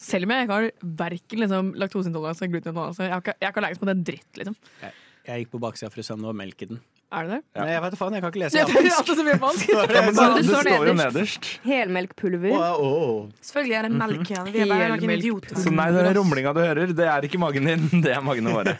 Selv 0.00 0.24
om 0.24 0.32
jeg 0.32 0.46
ikke 0.46 0.56
har 0.56 0.70
verken 1.04 1.42
liksom, 1.44 1.74
laktoseintoleranse 1.76 2.40
eller 2.46 2.54
glutenintoleranse. 2.56 3.04
Jeg, 3.04 3.12
har 3.12 3.20
ikke- 3.24 3.36
jeg 3.40 3.52
ikke 3.52 3.60
allergisk 3.62 3.82
på 3.82 3.90
det 3.90 3.96
dritt, 4.08 4.30
liksom. 4.40 4.56
Jeg, 4.80 4.92
jeg 5.28 5.44
gikk 5.44 5.50
på 5.52 5.60
baksida 5.60 5.90
for 5.92 6.00
å 6.00 6.04
se 6.08 6.14
om 6.16 6.22
det 6.24 6.30
var 6.30 6.38
melk 6.40 6.62
i 6.64 6.68
den. 6.70 6.80
Er 7.10 7.26
det 7.26 7.30
det? 7.34 7.38
Ja. 7.56 7.62
Nei, 7.64 7.70
jeg 7.74 7.82
vet 7.82 7.94
faen, 7.98 8.12
jeg 8.14 8.22
kan 8.22 8.30
ikke 8.30 8.40
lese 8.44 8.58
japansk. 8.60 8.76
det 8.80 9.12
er 9.12 9.18
så 9.18 9.24
mye 9.26 9.38
falsk. 9.42 9.70
Ja, 9.96 10.02
men 10.06 10.14
Så 10.14 10.22
det, 10.22 10.34
det 10.36 10.46
det 10.46 10.60
står 10.64 10.86
jo 10.86 10.94
nederst. 10.94 11.48
Helmelkpulver. 11.66 12.52
Oh, 12.54 12.84
oh. 12.86 13.30
Selvfølgelig 13.42 13.76
er 13.76 13.82
det 13.82 13.92
melk 13.98 14.30
igjen. 14.30 14.50
Vi 14.54 14.60
er 14.62 14.70
bare 14.70 14.88
noen 14.94 15.14
idioter. 15.18 15.58
Så 15.58 15.72
nei, 15.74 15.88
den 15.96 16.14
rumlinga 16.20 16.54
du 16.54 16.60
hører, 16.62 16.94
det 16.94 17.08
er 17.10 17.26
ikke 17.26 17.40
magen 17.42 17.66
din, 17.66 17.88
det 18.06 18.14
er 18.14 18.22
magene 18.22 18.54
våre. 18.54 18.76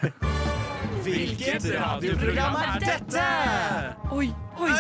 Hvilket 1.05 1.67
radioprogram 1.75 2.59
er 2.63 2.85
dette? 2.87 3.27
Oi, 4.15 4.29
oi. 4.61 4.75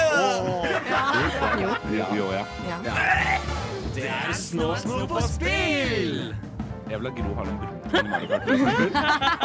Jo, 1.98 2.06
jo 2.20 2.30
ja. 2.36 3.59
Det 4.00 4.08
er 4.08 4.30
Snå 4.32 4.70
Snå 4.80 5.02
på 5.10 5.20
spill! 5.28 6.30
Jeg 6.88 6.96
vil 7.02 7.06
ha 7.06 7.10
Gro 7.18 7.32
Harlem 7.36 7.58
Brundtland. 7.60 8.06
Hadde 8.14 8.54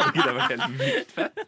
ikke 0.06 0.22
det 0.22 0.32
vært 0.38 0.54
helt 0.54 0.78
vilt 0.80 1.12
fett? 1.12 1.42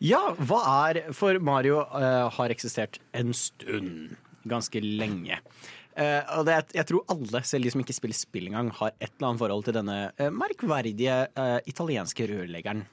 Ja, 0.00 0.20
hva 0.38 0.60
er 0.88 1.00
For 1.12 1.36
Mario 1.44 1.82
uh, 1.84 2.30
har 2.32 2.54
eksistert 2.54 2.96
en 3.12 3.34
stund. 3.36 4.16
Ganske 4.48 4.80
lenge. 4.80 5.36
Uh, 5.92 6.24
og 6.38 6.48
det, 6.48 6.56
jeg 6.78 6.88
tror 6.88 7.04
alle, 7.12 7.44
selv 7.44 7.68
de 7.68 7.74
som 7.76 7.84
ikke 7.84 7.98
spiller 7.98 8.16
spill 8.16 8.48
engang, 8.48 8.72
har 8.80 8.96
et 8.96 9.10
eller 9.10 9.28
annet 9.34 9.44
forhold 9.44 9.68
til 9.68 9.76
denne 9.76 9.98
uh, 10.16 10.30
merkverdige 10.32 11.20
italienske 11.68 12.30
rørleggeren. 12.32 12.86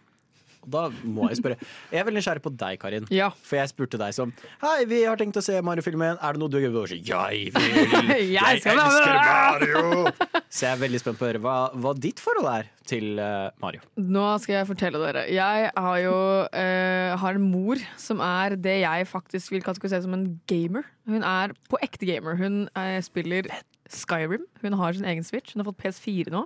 Da 0.70 0.88
må 1.04 1.30
jeg 1.32 1.40
spørre 1.40 1.58
Jeg 1.90 2.02
er 2.02 2.08
veldig 2.08 2.22
nysgjerrig 2.22 2.44
på 2.46 2.54
deg, 2.54 2.80
Karin. 2.82 3.08
Ja. 3.14 3.30
For 3.46 3.60
jeg 3.60 3.72
spurte 3.72 4.00
deg 4.02 4.16
som 4.16 4.34
Hei, 4.64 4.84
vi 4.90 5.04
har 5.06 5.20
tenkt 5.20 5.40
å 5.40 5.44
se 5.46 5.58
Mario-filmen. 5.66 6.20
Er 6.22 6.36
det 6.36 6.42
noe 6.42 6.52
du 6.52 6.60
gjør? 6.62 6.90
si? 6.90 7.02
Jeg 7.08 7.54
vil! 7.56 8.14
Jeg 8.40 8.60
jeg 8.60 8.76
elsker! 8.76 9.18
Mario! 9.20 10.12
Så 10.50 10.66
jeg 10.66 10.72
er 10.72 10.82
veldig 10.82 11.00
spent 11.02 11.20
på 11.20 11.26
å 11.26 11.30
høre 11.30 11.42
hva, 11.44 11.56
hva 11.78 11.94
ditt 11.98 12.22
forhold 12.24 12.50
er 12.52 12.70
til 12.90 13.20
uh, 13.22 13.50
Mario. 13.62 13.84
Nå 14.00 14.26
skal 14.42 14.60
jeg 14.60 14.70
fortelle 14.70 15.02
dere. 15.02 15.26
Jeg 15.34 15.70
har 15.76 15.98
jo 16.02 16.16
uh, 16.50 17.18
har 17.22 17.38
en 17.38 17.50
mor 17.52 17.82
som 18.02 18.24
er 18.26 18.58
det 18.60 18.80
jeg 18.82 19.10
faktisk 19.10 19.54
vil 19.54 19.66
kategorisere 19.66 20.06
som 20.06 20.16
en 20.18 20.28
gamer. 20.50 20.88
Hun 21.10 21.26
er 21.26 21.54
på 21.70 21.80
ekte 21.86 22.10
gamer. 22.10 22.40
Hun 22.40 22.64
uh, 22.78 22.98
spiller 23.06 23.50
Skyrim. 23.90 24.48
Hun 24.64 24.78
har 24.80 24.98
sin 24.98 25.08
egen 25.10 25.26
Switch. 25.28 25.54
Hun 25.54 25.64
har 25.64 25.70
fått 25.72 25.82
PS4 25.84 26.34
nå. 26.34 26.46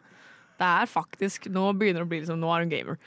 Det 0.60 0.68
er 0.70 0.86
faktisk, 0.89 1.48
Nå 1.51 1.72
begynner 1.75 2.03
det 2.03 2.08
å 2.08 2.12
bli 2.12 2.20
liksom, 2.22 2.42
nå 2.44 2.51
er 2.53 2.63
hun 2.63 2.72
gamer. 2.72 3.00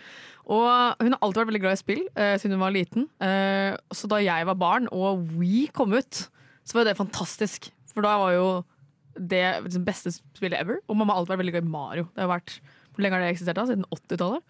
Og 0.46 1.02
hun 1.02 1.10
har 1.14 1.18
alltid 1.24 1.40
vært 1.40 1.50
veldig 1.50 1.62
glad 1.64 1.74
i 1.74 1.80
spill 1.80 2.02
eh, 2.14 2.36
siden 2.38 2.54
hun 2.54 2.62
var 2.62 2.74
liten. 2.74 3.08
Eh, 3.22 3.74
så 3.94 4.08
da 4.10 4.20
jeg 4.22 4.46
var 4.46 4.58
barn 4.60 4.86
og 4.94 5.24
We 5.34 5.66
kom 5.74 5.96
ut, 5.96 6.22
så 6.66 6.78
var 6.78 6.86
det 6.86 6.96
fantastisk. 6.98 7.70
For 7.92 8.06
da 8.06 8.14
var 8.20 8.34
jo 8.36 8.48
det 9.16 9.42
liksom 9.64 9.84
beste 9.86 10.12
spillet 10.14 10.58
ever. 10.60 10.78
Og 10.86 10.98
mamma 10.98 11.14
har 11.14 11.22
alltid 11.22 11.34
vært 11.34 11.42
veldig 11.44 11.54
glad 11.56 11.66
i 11.68 11.72
Mario. 11.74 12.08
Det 12.14 12.22
har 12.22 12.30
vært 12.30 12.58
Hvor 12.92 13.04
lenge 13.04 13.18
har 13.18 13.24
det 13.26 13.32
eksistert? 13.34 13.58
da? 13.58 13.66
Siden 13.68 13.86
80-tallet? 13.92 14.44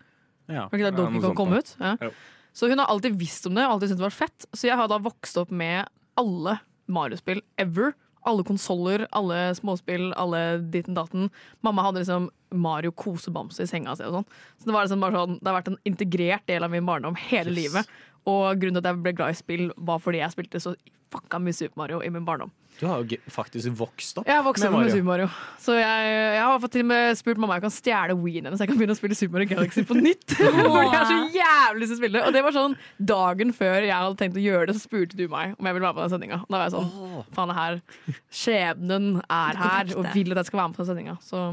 Ja. 0.46 0.66
Var 0.68 0.76
ikke 0.76 0.84
Ja, 0.84 0.90
det 0.90 0.98
Donkey 1.00 1.22
Kong 1.24 1.36
kom 1.38 1.54
ut? 1.56 1.72
Ja. 1.80 1.96
Så 2.56 2.68
hun 2.70 2.78
har 2.80 2.88
alltid 2.92 3.16
visst 3.18 3.46
om 3.48 3.56
det, 3.56 3.64
og 3.66 3.76
alltid 3.76 3.90
syntes 3.90 4.02
det 4.04 4.08
var 4.08 4.14
fett. 4.20 4.46
Så 4.54 4.68
jeg 4.68 4.76
har 4.78 4.88
da 4.88 4.98
vokst 5.02 5.36
opp 5.40 5.50
med 5.50 5.88
alle 6.16 6.58
Mario-spill 6.88 7.42
ever. 7.60 7.96
Alle 8.26 8.42
konsoller, 8.47 9.06
alle 9.14 9.54
småspill, 9.54 10.09
alle 10.18 10.59
ditten 10.73 10.97
datten. 10.99 11.30
Mamma 11.62 11.85
hadde 11.87 12.02
liksom 12.02 12.28
Mario 12.54 12.90
kosebamse 12.95 13.62
i 13.62 13.71
senga 13.71 13.95
si 13.99 14.04
og 14.06 14.18
sånn. 14.21 14.26
Så 14.59 14.66
det, 14.68 14.75
var 14.75 14.87
liksom 14.87 15.02
bare 15.04 15.21
sånn, 15.21 15.38
det 15.40 15.50
har 15.50 15.59
vært 15.61 15.71
en 15.73 15.80
integrert 15.88 16.47
del 16.50 16.66
av 16.66 16.75
min 16.75 16.87
barndom 16.87 17.16
hele 17.28 17.50
Yes. 17.54 17.59
livet. 17.61 17.87
Og 18.26 18.61
grunnen 18.61 18.80
til 18.80 18.83
at 18.83 18.92
jeg 18.92 19.02
ble 19.04 19.16
glad 19.16 19.35
i 19.35 19.38
spill, 19.38 19.66
var 19.76 20.02
fordi 20.02 20.23
jeg 20.23 20.35
spilte 20.35 20.62
så 20.62 20.75
fucka 21.14 21.38
mye 21.38 21.54
Super 21.54 21.78
Mario 21.78 22.00
i 22.02 22.09
min 22.11 22.25
barndom. 22.26 22.50
Du 22.76 22.85
har 22.85 23.00
jo 23.00 23.16
faktisk 23.33 23.71
vokst 23.78 24.18
opp 24.21 24.26
Jeg 24.28 24.42
vokst 24.45 24.61
med 24.61 24.68
opp 24.68 24.75
med 24.75 24.83
Mario. 24.83 24.92
Super 24.92 25.06
Mario. 25.06 25.28
Så 25.62 25.76
jeg, 25.78 26.09
jeg 26.37 26.42
har 26.42 26.59
fått 26.61 26.75
til 26.75 26.83
og 26.85 26.88
med 26.90 27.16
spurt 27.16 27.38
mamma 27.40 27.54
om 27.54 27.56
jeg 27.56 27.64
kan 27.64 27.73
stjele 27.73 28.16
Wien 28.21 28.45
hennes, 28.45 28.59
så 28.59 28.66
jeg 28.66 28.73
kan 28.73 28.80
begynne 28.80 28.97
å 28.97 28.99
spille 28.99 29.16
Super 29.16 29.38
Mario 29.38 29.50
Galaxy 29.54 29.85
på 29.88 29.97
nytt. 29.97 30.35
Fordi 30.37 30.83
jeg 30.83 30.92
har 30.92 31.09
så 31.09 31.16
jævlig 31.38 31.80
lyst 31.85 31.92
til 31.92 31.97
å 31.97 32.00
spille 32.02 32.18
det. 32.18 32.25
Og 32.26 32.37
det 32.37 32.42
var 32.45 32.56
sånn 32.59 32.76
dagen 33.14 33.54
før 33.56 33.78
jeg 33.78 33.95
hadde 33.95 34.21
tenkt 34.21 34.37
å 34.37 34.45
gjøre 34.45 34.68
det, 34.68 34.76
så 34.76 34.85
spurte 34.85 35.16
du 35.16 35.25
meg 35.33 35.54
om 35.56 35.71
jeg 35.71 35.78
ville 35.78 35.87
være 35.87 35.95
med 35.95 36.02
på 36.02 36.04
den 36.04 36.14
sendinga. 36.16 36.42
Da 36.50 36.59
var 36.59 36.66
jeg 36.66 36.76
sånn 36.76 37.26
Faen, 37.38 37.52
det 37.54 37.59
her 37.62 37.80
Skjebnen 38.42 39.11
er 39.25 39.62
her 39.62 39.97
og 39.97 40.11
vil 40.12 40.35
at 40.37 40.42
jeg 40.42 40.50
skal 40.50 40.61
være 40.61 40.68
med 40.73 40.76
på 40.76 40.85
den 40.85 40.90
sendinga. 40.92 41.16
Så 41.25 41.47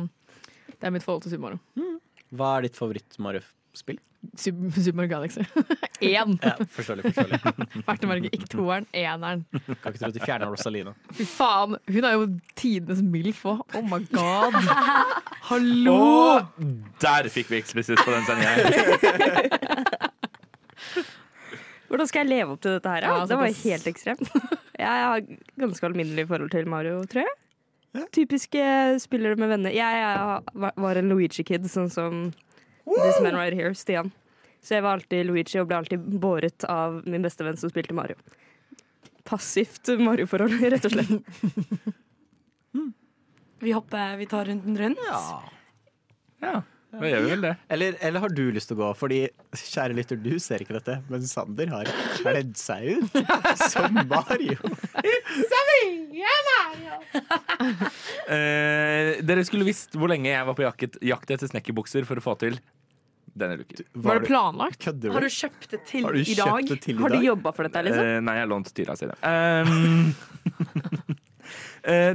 det 0.73 0.89
er 0.89 0.97
mitt 0.97 1.07
forhold 1.07 1.23
til 1.23 1.37
Super 1.37 1.45
Mario. 1.47 1.91
Hva 2.33 2.55
er 2.57 2.67
ditt 2.67 2.79
favoritt-Mario-spill? 2.81 3.59
Super, 3.73 3.95
Super 4.37 4.93
Mario 4.93 5.09
Galaxy. 5.09 5.41
Én. 6.03 6.37
Ja, 6.43 6.53
forståelig. 6.69 7.03
forståelig 7.13 7.39
Verdt 7.87 8.03
å 8.05 8.09
merke. 8.11 8.29
Ikke 8.35 8.49
toeren, 8.51 8.85
eneren. 8.95 9.43
Kan 9.51 9.89
ikke 9.93 9.99
tro 10.03 10.09
at 10.11 10.17
de 10.17 10.21
fjerner 10.23 10.51
Rosalina. 10.51 10.93
Fy 11.17 11.25
faen, 11.27 11.77
hun 11.89 12.07
er 12.09 12.15
jo 12.17 12.27
tidenes 12.59 13.01
MILF 13.03 13.41
òg. 13.49 13.63
Oh 13.79 13.83
my 13.89 13.99
god. 14.13 14.57
Hallo! 15.49 15.97
Og 16.37 16.99
der 17.03 17.29
fikk 17.33 17.49
vi 17.51 17.59
eksplisitt 17.63 17.99
på 18.03 18.13
den 18.13 18.23
sendinga. 18.29 19.63
Hvordan 21.89 22.09
skal 22.09 22.23
jeg 22.23 22.31
leve 22.31 22.55
opp 22.55 22.61
til 22.63 22.77
dette 22.77 22.89
her? 22.89 23.05
Ja, 23.05 23.17
Ja, 23.19 23.25
det 23.29 23.37
var 23.37 23.51
helt 23.63 23.87
ekstremt. 23.91 24.29
Jeg 24.79 24.87
har 25.07 25.21
ganske 25.61 25.85
alminnelig 25.85 26.25
forhold 26.29 26.49
til 26.53 26.65
Mario, 26.69 27.03
tror 27.09 27.21
jeg. 27.27 28.07
Typiske 28.15 28.63
spillere 29.03 29.37
med 29.37 29.51
venner. 29.51 29.69
Jeg, 29.75 29.99
jeg 30.01 30.71
var 30.81 30.97
en 30.97 31.11
Luigi-kid, 31.11 31.67
sånn 31.69 31.91
som 31.93 32.23
this 32.85 33.19
man 33.21 33.35
right 33.35 33.53
here, 33.53 33.73
Stian. 33.73 34.11
Så 34.63 34.77
jeg 34.77 34.83
var 34.85 34.97
alltid 34.97 35.27
Luigi 35.27 35.59
og 35.59 35.67
ble 35.67 35.81
alltid 35.81 36.03
båret 36.23 36.63
av 36.71 37.01
min 37.09 37.23
beste 37.25 37.43
venn 37.43 37.59
som 37.59 37.71
spilte 37.71 37.95
Mario. 37.95 38.15
Passivt 39.27 39.91
Mario-forhold, 39.99 40.55
rett 40.73 40.87
og 40.87 40.95
slett. 40.95 41.11
Vi 43.63 43.71
hopper, 43.71 44.17
vi 44.19 44.25
tar 44.27 44.49
runden 44.49 44.75
rundt. 44.75 44.99
Ja, 46.43 46.57
da 46.93 47.09
gjør 47.09 47.23
vi 47.25 47.29
vel 47.33 47.41
det. 47.47 47.51
Eller, 47.73 47.95
eller 48.05 48.23
har 48.23 48.33
du 48.37 48.43
lyst 48.53 48.69
til 48.69 48.77
å 48.77 48.81
gå? 48.83 48.89
Fordi, 48.99 49.19
kjære 49.57 49.95
lytter, 49.97 50.19
du 50.21 50.35
ser 50.43 50.61
ikke 50.63 50.75
dette, 50.77 50.99
men 51.09 51.25
Sander 51.27 51.71
har 51.73 51.89
kledd 52.19 52.53
seg 52.59 53.01
ut 53.01 53.17
som 53.73 53.97
Mario. 54.11 54.59
uh, 58.29 59.09
dere 59.27 59.45
skulle 59.47 59.67
visst 59.67 59.97
hvor 59.97 60.11
lenge 60.11 60.29
jeg 60.31 60.47
var 60.49 60.57
på 60.57 60.65
jakt, 60.67 60.99
jakt 61.03 61.33
etter 61.33 61.49
snekkerbukser 61.51 62.05
for 62.09 62.21
å 62.21 62.25
få 62.25 62.37
til 62.45 62.59
denne 63.33 63.57
luken. 63.57 63.85
Var 64.05 64.19
det 64.21 64.29
planlagt? 64.29 64.77
Kødder 64.83 65.15
Har 65.15 65.25
du? 65.25 65.29
kjøpt 65.33 65.71
det 65.71 65.79
til 65.89 66.05
Har 66.05 66.13
du 66.13 66.21
i 66.21 66.35
dag? 66.37 66.67
det 66.69 66.77
til 66.83 66.93
i 66.93 67.01
Har 67.01 67.09
du 67.09 67.17
dag? 67.17 67.25
jobba 67.31 67.53
for 67.57 67.65
dette, 67.65 67.81
liksom? 67.87 68.05
Uh, 68.05 68.19
nei, 68.27 68.35
jeg 68.37 68.45
har 68.45 68.51
lånt 68.51 68.69
Tyra 68.77 68.97
det. 69.01 69.17
Um, 69.25 70.13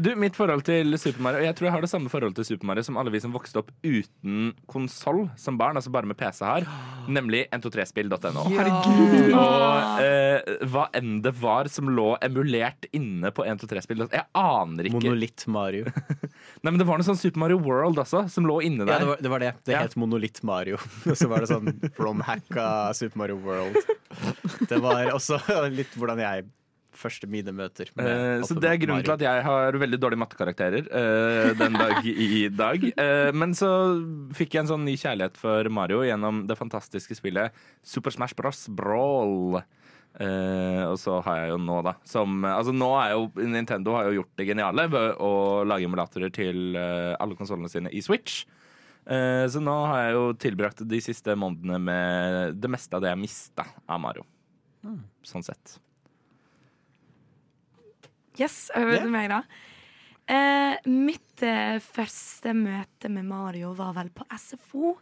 du, 0.00 0.10
mitt 0.16 0.36
forhold 0.38 0.62
til 0.64 0.94
Super 0.96 1.20
Mario 1.26 1.42
Jeg 1.44 1.54
tror 1.58 1.66
jeg 1.68 1.74
har 1.74 1.82
det 1.84 1.90
samme 1.90 2.08
forholdet 2.08 2.38
til 2.40 2.46
Super 2.54 2.70
Mario 2.70 2.84
som 2.86 2.96
alle 2.96 3.12
vi 3.12 3.20
som 3.20 3.34
vokste 3.34 3.60
opp 3.60 3.68
uten 3.84 4.54
konsoll 4.70 5.26
som 5.36 5.58
barn, 5.60 5.76
altså 5.76 5.92
bare 5.92 6.08
med 6.08 6.16
PC 6.16 6.40
her, 6.46 6.64
nemlig 7.12 7.42
123spill.no. 7.52 8.46
Herregud. 8.54 9.34
Og 9.36 10.00
eh, 10.04 10.54
hva 10.72 10.86
enn 10.96 11.18
det 11.24 11.34
var 11.42 11.68
som 11.72 11.90
lå 11.92 12.06
emulert 12.24 12.88
inne 12.96 13.30
på 13.36 13.44
123spill 13.44 14.06
Jeg 14.08 14.24
aner 14.38 14.88
ikke. 14.88 15.02
Monolitt 15.02 15.44
Mario. 15.52 15.90
Nei, 16.64 16.70
men 16.72 16.78
Det 16.80 16.86
var 16.88 16.98
noe 17.00 17.06
sånn 17.10 17.20
Super 17.20 17.44
Mario 17.44 17.60
World 17.64 18.00
også, 18.02 18.24
som 18.32 18.48
lå 18.48 18.60
inne 18.66 18.86
Ja, 18.88 18.98
der. 18.98 19.04
det 19.04 19.08
var 19.10 19.18
det. 19.20 19.32
Var 19.34 19.44
det. 19.44 19.52
det 19.68 19.74
Ja. 19.76 19.82
het 19.84 19.96
Monolitt 20.00 20.40
Mario. 20.48 20.78
Og 21.10 21.16
så 21.18 21.28
var 21.30 21.44
det 21.44 21.50
sånn 21.52 21.68
romhacka 22.00 22.68
Super 22.96 23.20
Mario 23.20 23.36
World. 23.44 23.76
Det 24.68 24.80
var 24.82 25.12
også 25.14 25.38
litt 25.78 25.92
hvordan 25.98 26.24
jeg 26.24 26.46
første 26.98 27.28
mine 27.30 27.54
møter 27.54 27.88
Eh, 27.98 28.42
så 28.46 28.56
Det 28.58 28.68
er 28.68 28.80
grunnen 28.82 29.04
til 29.06 29.14
at 29.14 29.22
jeg 29.24 29.44
har 29.46 29.78
veldig 29.80 29.98
dårlige 30.02 30.22
mattekarakterer 30.22 30.88
eh, 30.90 31.50
den 31.58 31.78
dag 31.78 32.06
i 32.06 32.48
dag. 32.52 32.84
Eh, 32.98 33.30
men 33.32 33.54
så 33.56 33.70
fikk 34.36 34.56
jeg 34.56 34.64
en 34.64 34.72
sånn 34.72 34.86
ny 34.86 34.96
kjærlighet 34.98 35.38
for 35.40 35.68
Mario 35.72 36.02
gjennom 36.06 36.44
det 36.48 36.58
fantastiske 36.58 37.16
spillet 37.18 37.54
Super 37.86 38.14
Smash 38.14 38.36
Bros. 38.38 38.66
Brawl. 38.68 39.60
Eh, 40.18 40.84
og 40.88 40.96
så 40.98 41.18
har 41.26 41.42
jeg 41.42 41.50
jo 41.52 41.58
nå, 41.62 41.76
da 41.86 41.92
som, 42.08 42.40
Altså 42.48 42.72
nå 42.74 42.88
er 42.98 43.12
jo 43.12 43.28
Nintendo 43.52 43.92
har 43.94 44.08
jo 44.08 44.16
gjort 44.16 44.40
det 44.40 44.46
geniale 44.48 44.88
ved 44.90 45.20
å 45.22 45.28
lage 45.68 45.86
emulatorer 45.86 46.32
til 46.34 46.78
eh, 46.80 47.12
alle 47.20 47.36
konsollene 47.38 47.70
sine 47.70 47.92
i 47.94 48.02
Switch. 48.02 48.40
Eh, 49.08 49.44
så 49.48 49.62
nå 49.62 49.74
har 49.88 50.08
jeg 50.08 50.16
jo 50.16 50.24
tilbrakt 50.42 50.82
de 50.88 51.00
siste 51.04 51.36
månedene 51.38 51.78
med 51.80 52.58
det 52.58 52.72
meste 52.72 52.98
av 52.98 53.04
det 53.04 53.12
jeg 53.12 53.22
mista 53.22 53.68
av 53.86 54.02
Mario. 54.02 54.26
Sånn 55.26 55.44
sett. 55.46 55.78
Yes, 58.38 58.68
over 58.76 59.00
til 59.00 59.10
meg, 59.12 59.32
da. 59.32 59.42
Eh, 60.28 60.88
mitt 60.92 61.42
eh, 61.42 61.78
første 61.80 62.52
møte 62.56 63.08
med 63.08 63.24
Mario 63.28 63.72
var 63.76 63.94
vel 63.96 64.10
på 64.12 64.26
SFO. 64.36 64.96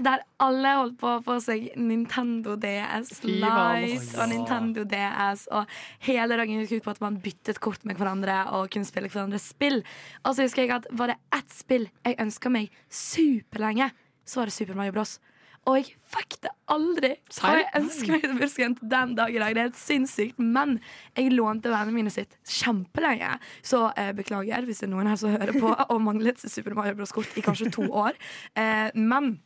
Der 0.00 0.22
alle 0.40 0.72
holdt 0.78 0.96
på 1.00 1.10
å 1.10 1.22
få 1.24 1.36
seg 1.44 1.68
Nintendo 1.80 2.56
DS 2.60 3.12
ass. 3.20 4.14
og 4.16 4.28
Nintendo 4.32 4.84
DS. 4.88 5.46
Og 5.52 5.76
hele 6.06 6.38
dagen 6.40 6.62
gikk 6.62 6.80
ut 6.80 6.88
på 6.88 6.94
at 6.94 7.02
man 7.04 7.18
byttet 7.24 7.60
kort 7.62 7.84
med 7.88 7.98
hverandre 8.00 8.38
og 8.56 8.70
kunne 8.72 8.88
spille 8.88 9.10
hverandres 9.12 9.50
spill. 9.52 9.82
Og 10.24 10.36
så 10.36 10.46
husker 10.46 10.64
jeg 10.64 10.74
at 10.78 10.88
var 10.96 11.12
det 11.12 11.18
ett 11.36 11.52
spill 11.52 11.88
jeg 12.04 12.20
ønska 12.24 12.52
meg 12.52 12.72
superlenge, 12.88 13.90
så 14.26 14.42
var 14.42 14.50
det 14.50 14.56
Super 14.56 14.78
Mario 14.78 14.96
Bros. 14.96 15.18
Og 15.66 15.80
jeg 15.80 15.96
fikk 16.14 16.36
det 16.44 16.50
aldri. 16.70 17.10
Og 17.42 17.56
jeg 17.58 17.66
ønsker 17.80 18.12
meg 18.14 18.22
til 18.22 18.36
bursdagen 18.38 18.76
til 18.78 18.90
den 18.92 19.14
dag 19.18 19.34
i 19.34 19.40
dag. 19.42 19.54
Det 19.56 19.62
er 19.62 19.68
helt 19.68 19.80
sinnssykt. 19.80 20.38
Men 20.38 20.76
jeg 21.16 21.32
lånte 21.34 21.72
vennene 21.72 21.96
mine 21.96 22.12
sitt 22.14 22.36
kjempelenge. 22.46 23.32
Så 23.66 23.88
eh, 23.98 24.12
beklager 24.16 24.68
hvis 24.68 24.84
det 24.84 24.88
er 24.88 24.92
noen 24.94 25.10
her 25.10 25.18
som 25.18 25.34
hører 25.34 25.58
på 25.58 25.72
og 25.74 25.98
manglet 26.04 26.38
Super 26.46 26.76
Mario 26.78 26.94
Bros-kort 27.00 27.34
i 27.34 27.44
kanskje 27.44 27.72
to 27.74 27.88
år. 27.90 28.14
Eh, 28.54 28.94
men 28.94 29.36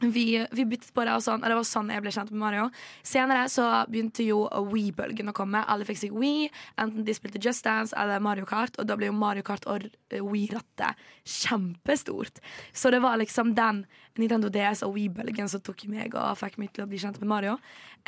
vi, 0.00 0.46
vi 0.52 0.64
byttet 0.64 0.92
på 0.94 1.04
det, 1.04 1.12
og, 1.12 1.22
sånn, 1.24 1.42
og 1.42 1.50
det 1.50 1.56
var 1.58 1.66
sånn 1.68 1.92
jeg 1.92 2.04
ble 2.04 2.12
kjent 2.14 2.32
med 2.32 2.40
Mario. 2.40 2.66
Senere 3.06 3.44
så 3.52 3.66
begynte 3.90 4.24
jo 4.24 4.46
Wii-bølgen 4.70 5.28
å 5.32 5.36
komme. 5.36 5.60
Alle 5.68 5.86
fikk 5.88 6.00
seg 6.00 6.16
Wii, 6.16 6.48
enten 6.80 7.04
de 7.04 7.16
spilte 7.16 7.42
Just 7.42 7.66
Dance 7.66 7.96
eller 7.98 8.22
Mario 8.24 8.48
Kart. 8.48 8.78
Og 8.80 8.88
da 8.88 8.96
ble 8.98 9.10
jo 9.10 9.16
Mario 9.16 9.44
Kart 9.46 9.68
og 9.70 9.90
Wii-rattet 10.10 11.00
kjempestort. 11.28 12.40
Så 12.72 12.92
det 12.94 13.02
var 13.04 13.20
liksom 13.20 13.54
den 13.58 13.84
Nintendo 14.20 14.50
DS 14.52 14.82
og 14.86 14.96
Wii-bølgen 14.96 15.48
som 15.48 15.62
tok 15.64 15.86
meg 15.90 16.16
og 16.18 16.38
fikk 16.40 16.58
meg 16.60 16.72
til 16.74 16.84
å 16.84 16.90
bli 16.90 17.00
kjent 17.00 17.20
med 17.22 17.30
Mario. 17.30 17.56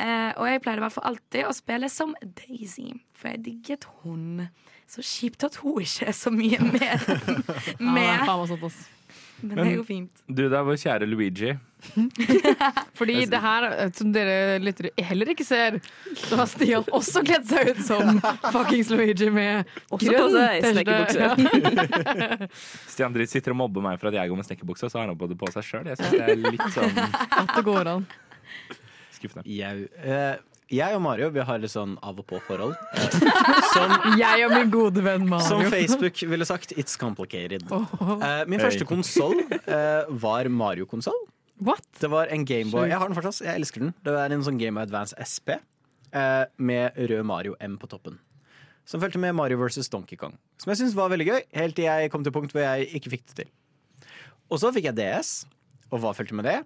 Eh, 0.01 0.31
og 0.33 0.49
jeg 0.49 0.61
pleide 0.63 0.81
i 0.81 0.85
hvert 0.87 0.95
fall 0.95 1.11
alltid 1.13 1.47
å 1.47 1.55
spille 1.55 1.89
som 1.91 2.15
Daisy, 2.21 2.89
for 3.13 3.33
jeg 3.33 3.43
digget 3.45 3.87
hun. 4.01 4.47
Så 4.93 5.01
kjipt 5.01 5.43
at 5.47 5.55
hun 5.63 5.79
ikke 5.81 6.05
er 6.11 6.17
så 6.17 6.29
mye 6.33 6.59
mer 6.75 6.91
Ja, 6.93 6.97
det 7.05 7.77
er 7.77 7.85
med. 7.85 8.27
meg 8.27 8.49
sånt, 8.51 8.67
ass. 8.69 8.83
Men 9.43 9.57
det 9.59 9.63
er 9.65 9.73
jo 9.75 9.83
fint. 9.83 10.21
Du 10.31 10.45
da, 10.47 10.61
vår 10.63 10.77
kjære 10.79 11.07
Luigi. 11.09 11.49
Fordi 12.99 13.25
det 13.27 13.39
her, 13.43 13.65
eh, 13.73 13.89
som 13.97 14.13
dere 14.15 14.59
lyttere 14.63 14.91
heller 15.03 15.33
ikke 15.33 15.43
ser, 15.43 15.79
så 16.15 16.37
har 16.39 16.47
Stian 16.47 16.85
også 16.95 17.23
kledd 17.27 17.49
seg 17.49 17.73
ut 17.73 17.81
som 17.83 18.21
fuckings 18.53 18.87
Luigi 18.93 19.27
med 19.35 19.67
grønn 19.91 20.37
snekkerbukse. 20.63 21.27
Stian 22.93 23.11
Dritt 23.17 23.33
sitter 23.33 23.51
og 23.51 23.59
mobber 23.65 23.83
meg 23.83 23.99
for 23.99 24.13
at 24.13 24.19
jeg 24.21 24.31
går 24.31 24.39
med 24.39 24.47
snekkerbukse, 24.47 24.87
så 24.93 25.01
har 25.01 25.11
han 25.11 25.19
på 25.19 25.27
det 25.33 25.37
på 25.43 25.51
seg 25.57 25.67
sjøl. 25.67 25.91
Jeg 25.91 25.99
syns 25.99 26.15
det 26.15 26.23
er 26.23 26.39
litt 26.45 26.65
sånn 26.77 27.03
At 27.03 27.51
det 27.57 27.65
går 27.67 27.91
an. 27.97 28.07
skuffende. 29.17 29.43
Jeg, 29.49 29.89
eh, 30.07 30.35
jeg 30.71 30.95
og 30.95 31.01
Mario 31.03 31.29
vi 31.33 31.43
har 31.45 31.59
litt 31.61 31.73
sånn 31.73 31.95
av 32.05 32.19
og 32.21 32.25
på-forhold. 32.29 32.73
Eh, 32.95 33.17
som, 33.73 33.93
Jeg 34.19 34.45
og 34.47 34.53
min 34.55 34.71
gode 34.73 35.03
venn 35.05 35.27
Mario. 35.29 35.47
som 35.47 35.63
Facebook 35.71 36.21
ville 36.29 36.45
sagt, 36.47 36.73
it's 36.77 36.97
complicated. 36.99 37.65
Oh. 37.71 37.85
Eh, 38.23 38.43
min 38.47 38.61
første 38.63 38.85
konsoll 38.87 39.39
eh, 39.49 40.03
var 40.23 40.49
Mario-konsoll. 40.49 41.19
what? 41.63 41.85
Det 41.99 42.09
var 42.11 42.27
en 42.33 42.45
Gameboy. 42.45 42.87
Jeg 42.89 42.97
har 42.99 43.07
den 43.07 43.15
fortsatt, 43.15 43.45
jeg 43.45 43.55
elsker 43.59 43.79
den. 43.85 43.93
Det 44.03 44.13
er 44.19 44.33
en 44.35 44.43
sånn 44.43 44.57
Game 44.59 44.81
Advance 44.81 45.15
SP 45.19 45.55
eh, 45.55 46.45
med 46.57 46.97
rød 46.97 47.23
Mario 47.25 47.55
M 47.61 47.77
på 47.79 47.87
toppen. 47.91 48.19
Som 48.85 48.99
fulgte 48.99 49.19
med 49.21 49.35
Mario 49.35 49.57
versus 49.61 49.87
Donkey 49.89 50.17
Kong. 50.19 50.33
Som 50.59 50.73
jeg 50.73 50.81
syntes 50.81 50.95
var 50.97 51.11
veldig 51.13 51.27
gøy, 51.29 51.41
helt 51.55 51.75
til 51.77 51.85
jeg 51.87 52.11
kom 52.11 52.23
til 52.25 52.33
punkt 52.35 52.51
hvor 52.51 52.65
jeg 52.65 52.89
ikke 52.99 53.13
fikk 53.15 53.27
det 53.31 53.43
til. 53.43 53.51
Og 54.51 54.59
så 54.59 54.73
fikk 54.75 54.89
jeg 54.89 54.97
DS, 54.99 55.45
og 55.93 56.01
hva 56.03 56.11
fulgte 56.17 56.35
med 56.35 56.49
det? 56.49 56.57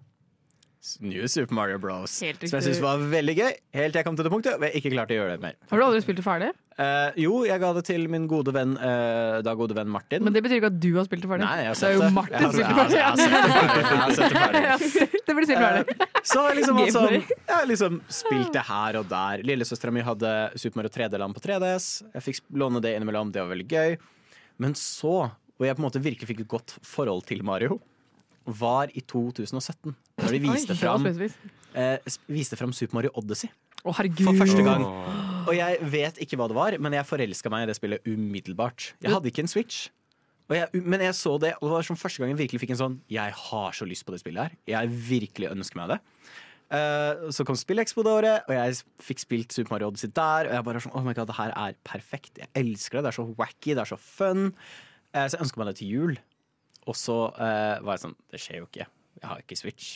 New 1.04 1.26
Super 1.28 1.56
Mario 1.58 1.78
Bros. 1.82 2.12
Som 2.20 2.28
jeg 2.32 2.50
syntes 2.52 2.80
var 2.84 3.02
veldig 3.12 3.36
gøy, 3.38 3.52
helt 3.78 3.94
til 3.94 4.00
jeg 4.02 4.08
kom 4.08 4.16
til 4.20 4.28
det 4.28 4.32
punktet 4.34 4.56
hvor 4.60 4.70
jeg 4.70 4.80
ikke 4.82 4.92
klarte 4.96 5.14
å 5.16 5.20
gjøre 5.20 5.36
det 5.36 5.44
mer. 5.44 5.58
Har 5.72 5.82
du 5.82 5.86
aldri 5.88 6.02
spilt 6.06 6.20
det 6.22 6.26
ferdig? 6.26 6.50
Uh, 6.78 7.10
jo, 7.18 7.32
jeg 7.50 7.58
ga 7.64 7.72
det 7.74 7.82
til 7.88 8.04
min 8.14 8.28
gode 8.30 8.54
venn, 8.54 8.76
uh, 8.78 9.40
da 9.42 9.54
gode 9.58 9.74
venn 9.74 9.90
Martin. 9.90 10.22
Men 10.24 10.36
det 10.36 10.44
betyr 10.46 10.60
ikke 10.62 10.70
at 10.70 10.78
du 10.84 10.90
har 11.00 11.08
spilt 11.10 11.24
det 11.26 11.32
ferdig. 11.32 11.48
Nei, 11.48 11.56
jeg 11.64 11.70
har 11.72 11.74
det 11.74 11.80
sett 11.82 11.90
er 11.90 11.96
jo 11.98 12.04
det. 12.04 12.12
Martin 12.14 12.38
Jeg 12.38 12.44
har- 12.46 12.54
jeg 12.54 12.68
har- 12.68 12.78
ferdig. 12.78 12.98
jeg 12.98 13.08
har 13.08 13.18
sett 13.18 13.34
det 13.34 13.54
ferdig. 13.58 13.82
Jeg 13.82 13.98
har 13.98 14.14
sett 14.14 14.30
det 14.30 14.38
ferdig. 14.38 14.62
Jeg 14.62 14.72
har 14.72 14.84
sett 14.98 15.26
det 15.28 15.36
blir 15.40 15.48
spilt 15.50 15.64
ferdig. 15.66 15.98
Så 16.28 16.44
jeg 16.48 16.58
liksom 16.60 16.78
hatt 16.84 16.94
sånn 16.98 17.18
Jeg 17.18 17.56
har 17.56 17.66
liksom 17.72 17.98
spilt 18.22 18.54
det 18.54 18.66
her 18.70 19.00
og 19.02 19.10
der. 19.10 19.44
Lillesøstera 19.50 19.94
mi 19.98 20.06
hadde 20.06 20.32
Super 20.56 20.82
Mario 20.84 20.94
3D-land 21.00 21.34
på 21.38 21.44
3DS. 21.48 21.90
Jeg 22.14 22.26
fikk 22.30 22.42
låne 22.62 22.82
det 22.86 22.94
innimellom, 22.98 23.32
det 23.34 23.42
var 23.42 23.50
veldig 23.56 23.68
gøy. 23.74 23.98
Men 24.62 24.74
så, 24.78 25.32
hvor 25.58 25.66
jeg 25.66 25.76
på 25.78 25.82
en 25.82 25.88
måte 25.90 26.02
virkelig 26.04 26.30
fikk 26.30 26.46
et 26.46 26.52
godt 26.54 26.78
forhold 26.86 27.26
til 27.30 27.42
Mario, 27.46 27.80
var 28.48 28.92
i 28.96 29.04
2017. 29.04 29.96
Da 30.18 30.32
de 30.32 30.42
viste 30.42 30.74
Oi, 30.74 30.80
fram, 30.80 31.06
eh, 31.08 32.18
viste 32.32 32.60
fram 32.60 32.74
Super 32.74 32.98
Mario 32.98 33.12
Odyssey 33.20 33.52
Å, 33.84 33.94
herregud. 33.94 34.26
for 34.30 34.42
første 34.42 34.64
gang. 34.66 34.86
Og 35.48 35.54
jeg 35.56 35.78
vet 35.94 36.18
ikke 36.24 36.40
hva 36.40 36.50
det 36.50 36.58
var, 36.58 36.78
men 36.84 36.96
jeg 36.98 37.08
forelska 37.08 37.52
meg 37.54 37.66
i 37.66 37.70
det 37.70 37.78
spillet 37.78 38.08
umiddelbart. 38.08 38.94
Jeg 39.04 39.14
hadde 39.14 39.32
ikke 39.32 39.46
en 39.46 39.52
Switch. 39.52 39.88
Og 40.48 40.56
jeg, 40.56 40.82
men 40.88 41.04
jeg 41.04 41.16
så 41.16 41.36
det, 41.44 41.54
og 41.60 41.68
det 41.68 41.76
var 41.76 41.88
som 41.88 42.00
første 42.00 42.24
gang 42.24 42.32
jeg 42.32 42.40
virkelig 42.40 42.62
fikk 42.64 42.72
en 42.72 42.80
sånn 42.80 42.94
Jeg 43.12 43.34
har 43.36 43.74
så 43.76 43.84
lyst 43.88 44.06
på 44.08 44.14
det 44.16 44.22
spillet 44.22 44.48
her. 44.48 44.60
Jeg 44.70 44.92
virkelig 45.10 45.52
ønsker 45.52 45.80
meg 45.82 45.96
det. 45.96 46.00
Uh, 46.68 47.28
så 47.32 47.46
kom 47.48 47.56
SpillExpo 47.56 48.04
det 48.04 48.12
året, 48.12 48.48
og 48.48 48.56
jeg 48.56 48.80
fikk 49.04 49.24
spilt 49.24 49.56
Super 49.56 49.76
Mario 49.76 49.92
Odyssey 49.92 50.12
der. 50.12 50.50
Og 50.50 50.56
jeg 50.56 50.68
bare 50.68 50.84
sånn, 50.84 50.96
oh 50.96 51.04
my 51.04 51.16
god, 51.16 51.30
det 51.32 51.38
her 51.40 51.54
er 51.56 51.76
perfekt. 51.88 52.40
Jeg 52.40 52.52
elsker 52.60 53.00
det. 53.00 53.08
Det 53.08 53.12
er 53.12 53.20
så 53.20 53.28
wacky, 53.40 53.74
det 53.74 53.84
er 53.84 53.92
så 53.92 54.00
fun. 54.00 54.50
Uh, 55.12 55.26
så 55.26 55.36
jeg 55.36 55.44
ønsker 55.48 55.64
meg 55.64 55.72
det 55.72 55.78
til 55.82 55.94
jul. 55.96 56.18
Og 56.88 56.96
så 56.96 57.16
eh, 57.36 57.78
var 57.84 57.98
jeg 57.98 58.06
sånn 58.06 58.18
Det 58.32 58.40
skjer 58.42 58.62
jo 58.62 58.68
ikke. 58.70 58.88
Jeg 59.18 59.28
har 59.28 59.44
ikke 59.44 59.60
Switch. 59.60 59.94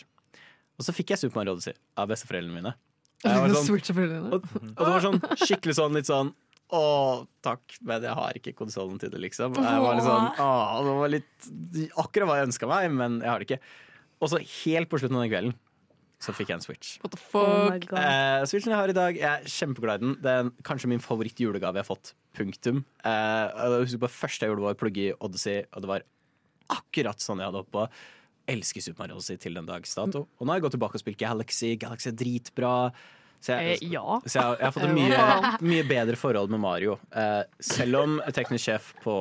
Og 0.80 0.86
så 0.86 0.96
fikk 0.96 1.14
jeg 1.14 1.22
Supermann 1.22 1.52
Odyssey 1.54 1.78
av 2.00 2.10
besteforeldrene 2.12 2.58
mine. 2.58 2.74
Sånn, 3.22 3.54
Switch 3.68 3.92
og, 3.94 4.00
og 4.02 4.46
det 4.50 4.86
var 4.88 5.04
sånn 5.04 5.20
skikkelig 5.38 5.76
sånn 5.78 5.94
litt 5.94 6.08
sånn 6.10 6.32
å, 6.74 6.84
takk, 7.44 7.76
men 7.86 8.06
jeg 8.08 8.16
har 8.18 8.38
ikke 8.40 8.54
konsollen 8.58 8.96
til 8.98 9.12
det, 9.12 9.20
liksom. 9.22 9.58
Jeg 9.60 9.82
var 9.84 9.98
litt 9.98 10.08
sånn, 10.08 10.30
å, 10.40 10.48
det 10.88 10.94
var 10.98 11.12
litt 11.12 11.50
akkurat 12.00 12.30
hva 12.30 12.38
jeg 12.40 12.48
ønska 12.48 12.70
meg, 12.72 12.88
men 12.96 13.20
jeg 13.20 13.30
har 13.30 13.44
det 13.44 13.50
ikke. 13.50 13.60
Og 14.24 14.32
så 14.32 14.40
helt 14.40 14.90
på 14.90 15.02
slutten 15.02 15.20
av 15.20 15.26
den 15.26 15.34
kvelden 15.34 15.54
så 16.22 16.34
fikk 16.38 16.52
jeg 16.52 16.60
en 16.60 16.64
Switch. 16.64 16.90
What 17.02 17.16
the 17.16 17.20
Oh 17.20 17.30
fuck? 17.34 17.88
Oh 17.92 17.98
Eh, 17.98 18.44
Switchen 18.46 18.72
jeg 18.72 18.78
har 18.78 18.92
i 18.92 18.96
dag, 18.96 19.18
jeg 19.18 19.26
er 19.26 19.48
kjempeglad 19.50 20.02
i 20.02 20.06
den. 20.06 20.16
Det 20.22 20.34
er 20.38 20.50
kanskje 20.68 20.92
min 20.92 21.02
favorittjulegave 21.02 21.82
jeg 21.82 21.86
har 21.86 21.90
fått. 21.90 22.14
Punktum. 22.38 22.84
Eh, 23.02 23.46
jeg 23.50 23.80
husker 23.88 24.04
på 24.04 24.12
første 24.14 24.46
jeg 24.46 24.54
gjorde, 24.54 24.66
var 24.68 24.78
å 24.78 24.82
plugge 24.82 25.08
i 25.08 25.16
Odyssey, 25.18 25.64
og 25.74 25.84
det 25.84 25.90
var 25.90 26.06
akkurat 26.76 27.20
sånn 27.24 27.42
jeg 27.44 27.50
hadde 27.52 27.64
håpa. 27.66 27.88
Elsker 28.52 28.82
Super 28.84 29.04
Mario 29.06 29.20
Odyssey 29.20 29.38
til 29.40 29.54
den 29.60 29.68
dags 29.70 29.94
dato. 29.96 30.26
Og 30.40 30.46
nå 30.48 30.52
har 30.52 30.60
jeg 30.60 30.66
gått 30.66 30.74
tilbake 30.80 30.98
og 30.98 31.04
spilt 31.04 31.20
Galaxy. 31.22 31.76
Galaxy 31.80 32.10
er 32.12 32.16
dritbra. 32.20 32.76
Så 33.42 33.56
Eh, 33.58 33.72
jeg, 33.74 33.88
ja. 33.96 34.20
så 34.30 34.38
jeg, 34.38 34.58
jeg 34.60 34.66
har 34.68 34.74
fått 34.76 34.84
et 34.86 34.92
mye, 35.00 35.52
mye 35.66 35.86
bedre 35.90 36.18
forhold 36.20 36.52
med 36.54 36.62
Mario. 36.62 37.00
Eh, 37.10 37.42
selv 37.64 37.98
om 38.04 38.20
teknisk 38.38 38.68
sjef 38.68 38.92
på 39.02 39.16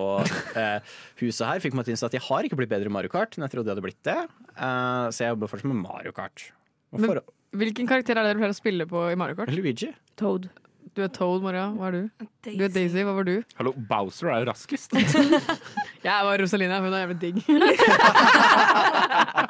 eh, 0.60 0.80
huset 1.22 1.46
her 1.48 1.62
fikk 1.64 1.72
meg 1.78 1.86
til 1.86 1.94
å 1.94 1.96
innse 1.96 2.08
at 2.10 2.16
jeg 2.18 2.26
har 2.26 2.44
ikke 2.48 2.58
blitt 2.60 2.68
bedre 2.72 2.90
i 2.90 2.92
Mario 2.92 3.08
Kart 3.12 3.38
enn 3.38 3.46
jeg 3.46 3.54
trodde 3.54 3.70
jeg 3.72 3.78
hadde 3.78 3.86
blitt 3.86 4.02
det. 4.04 4.18
Eh, 4.60 5.06
så 5.08 5.24
jeg 5.24 5.32
jobber 5.32 5.48
fortsatt 5.54 5.70
med 5.72 5.80
Mario 5.86 6.12
Kart. 6.16 6.50
Men- 6.92 7.22
Hvilken 7.50 7.88
karakter 7.90 8.14
er 8.20 8.28
det 8.28 8.34
du 8.36 8.42
pleier 8.44 8.52
å 8.52 8.60
spille 8.60 8.84
på 8.86 9.06
i 9.10 9.16
Mario 9.18 9.34
Kart? 9.40 9.50
Luigi. 9.56 9.88
Toad. 10.20 10.50
Du 10.96 11.02
er 11.04 11.10
Toad, 11.14 11.42
Maria. 11.44 11.68
Hva 11.76 11.86
er 11.90 11.94
du? 11.94 12.24
Du 12.48 12.64
er 12.66 12.72
Daisy. 12.74 13.04
Hva 13.06 13.12
var 13.14 13.26
du? 13.28 13.36
Hallo, 13.60 13.72
Bowser 13.90 14.32
er 14.32 14.42
jo 14.42 14.48
raskest. 14.48 14.96
Jeg 16.06 16.26
var 16.26 16.42
Rosalina. 16.42 16.80
Hun 16.82 16.94
er 16.96 17.04
jævlig 17.04 17.18
digg. 17.22 17.36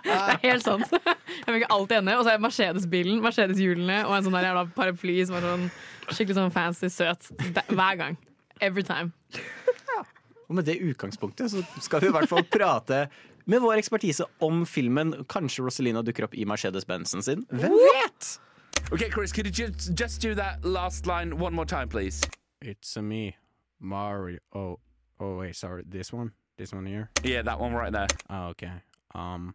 det 0.04 0.16
er 0.16 0.42
helt 0.44 0.66
sant. 0.66 0.84
Jeg 0.92 1.54
fikk 1.54 1.64
alltid 1.70 1.96
henne. 2.00 2.16
Og 2.18 2.26
så 2.26 2.34
er 2.34 2.42
Mercedes-bilen, 2.44 3.22
Mercedes-hjulene 3.24 4.02
og 4.08 4.18
en 4.18 4.26
sånn 4.26 4.36
der 4.36 4.50
jævla 4.50 4.66
paraply 4.76 5.16
som 5.24 5.38
er 5.38 5.48
sånn 5.48 5.64
skikkelig 6.10 6.36
sånn 6.42 6.52
fancy, 6.52 6.92
søt. 6.92 7.30
Hver 7.70 7.96
gang. 8.02 8.20
Every 8.60 8.84
time. 8.84 9.14
Og 10.50 10.58
med 10.58 10.66
det 10.66 10.80
utgangspunktet 10.82 11.52
så 11.52 11.62
skal 11.80 12.02
vi 12.02 12.10
i 12.10 12.14
hvert 12.14 12.28
fall 12.28 12.44
prate 12.50 13.04
med 13.50 13.62
vår 13.62 13.80
ekspertise 13.80 14.26
om 14.44 14.64
filmen. 14.68 15.14
Kanskje 15.30 15.64
Rosalina 15.64 16.02
dukker 16.04 16.26
opp 16.26 16.36
i 16.36 16.44
Mercedes-Benzen 16.48 17.24
sin. 17.24 17.46
Hvem 17.54 17.76
vet? 17.80 18.34
Okay, 18.92 19.08
Chris, 19.08 19.30
could 19.30 19.46
you 19.46 19.52
just, 19.52 19.94
just 19.94 20.20
do 20.20 20.34
that 20.34 20.64
last 20.64 21.06
line 21.06 21.38
one 21.38 21.54
more 21.54 21.64
time, 21.64 21.88
please? 21.88 22.20
It's 22.60 22.96
a 22.96 23.02
me, 23.02 23.36
Mario. 23.78 24.40
Oh, 24.52 24.80
oh 25.20 25.36
wait, 25.36 25.54
sorry. 25.54 25.84
This 25.86 26.12
one? 26.12 26.32
This 26.56 26.72
one 26.72 26.86
here? 26.86 27.08
Yeah, 27.22 27.42
that 27.42 27.60
one 27.60 27.72
right 27.72 27.92
there. 27.92 28.08
Oh, 28.28 28.48
okay. 28.48 28.82
Um, 29.14 29.54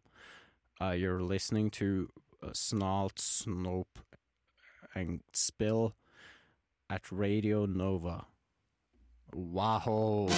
uh, 0.81 0.91
you're 0.91 1.21
listening 1.21 1.69
to 1.71 2.09
uh, 2.41 2.51
Snalt, 2.53 3.15
Snope, 3.15 3.99
and 4.95 5.19
Spill 5.33 5.95
at 6.89 7.11
Radio 7.11 7.65
Nova. 7.65 8.27
Wow. 9.33 10.29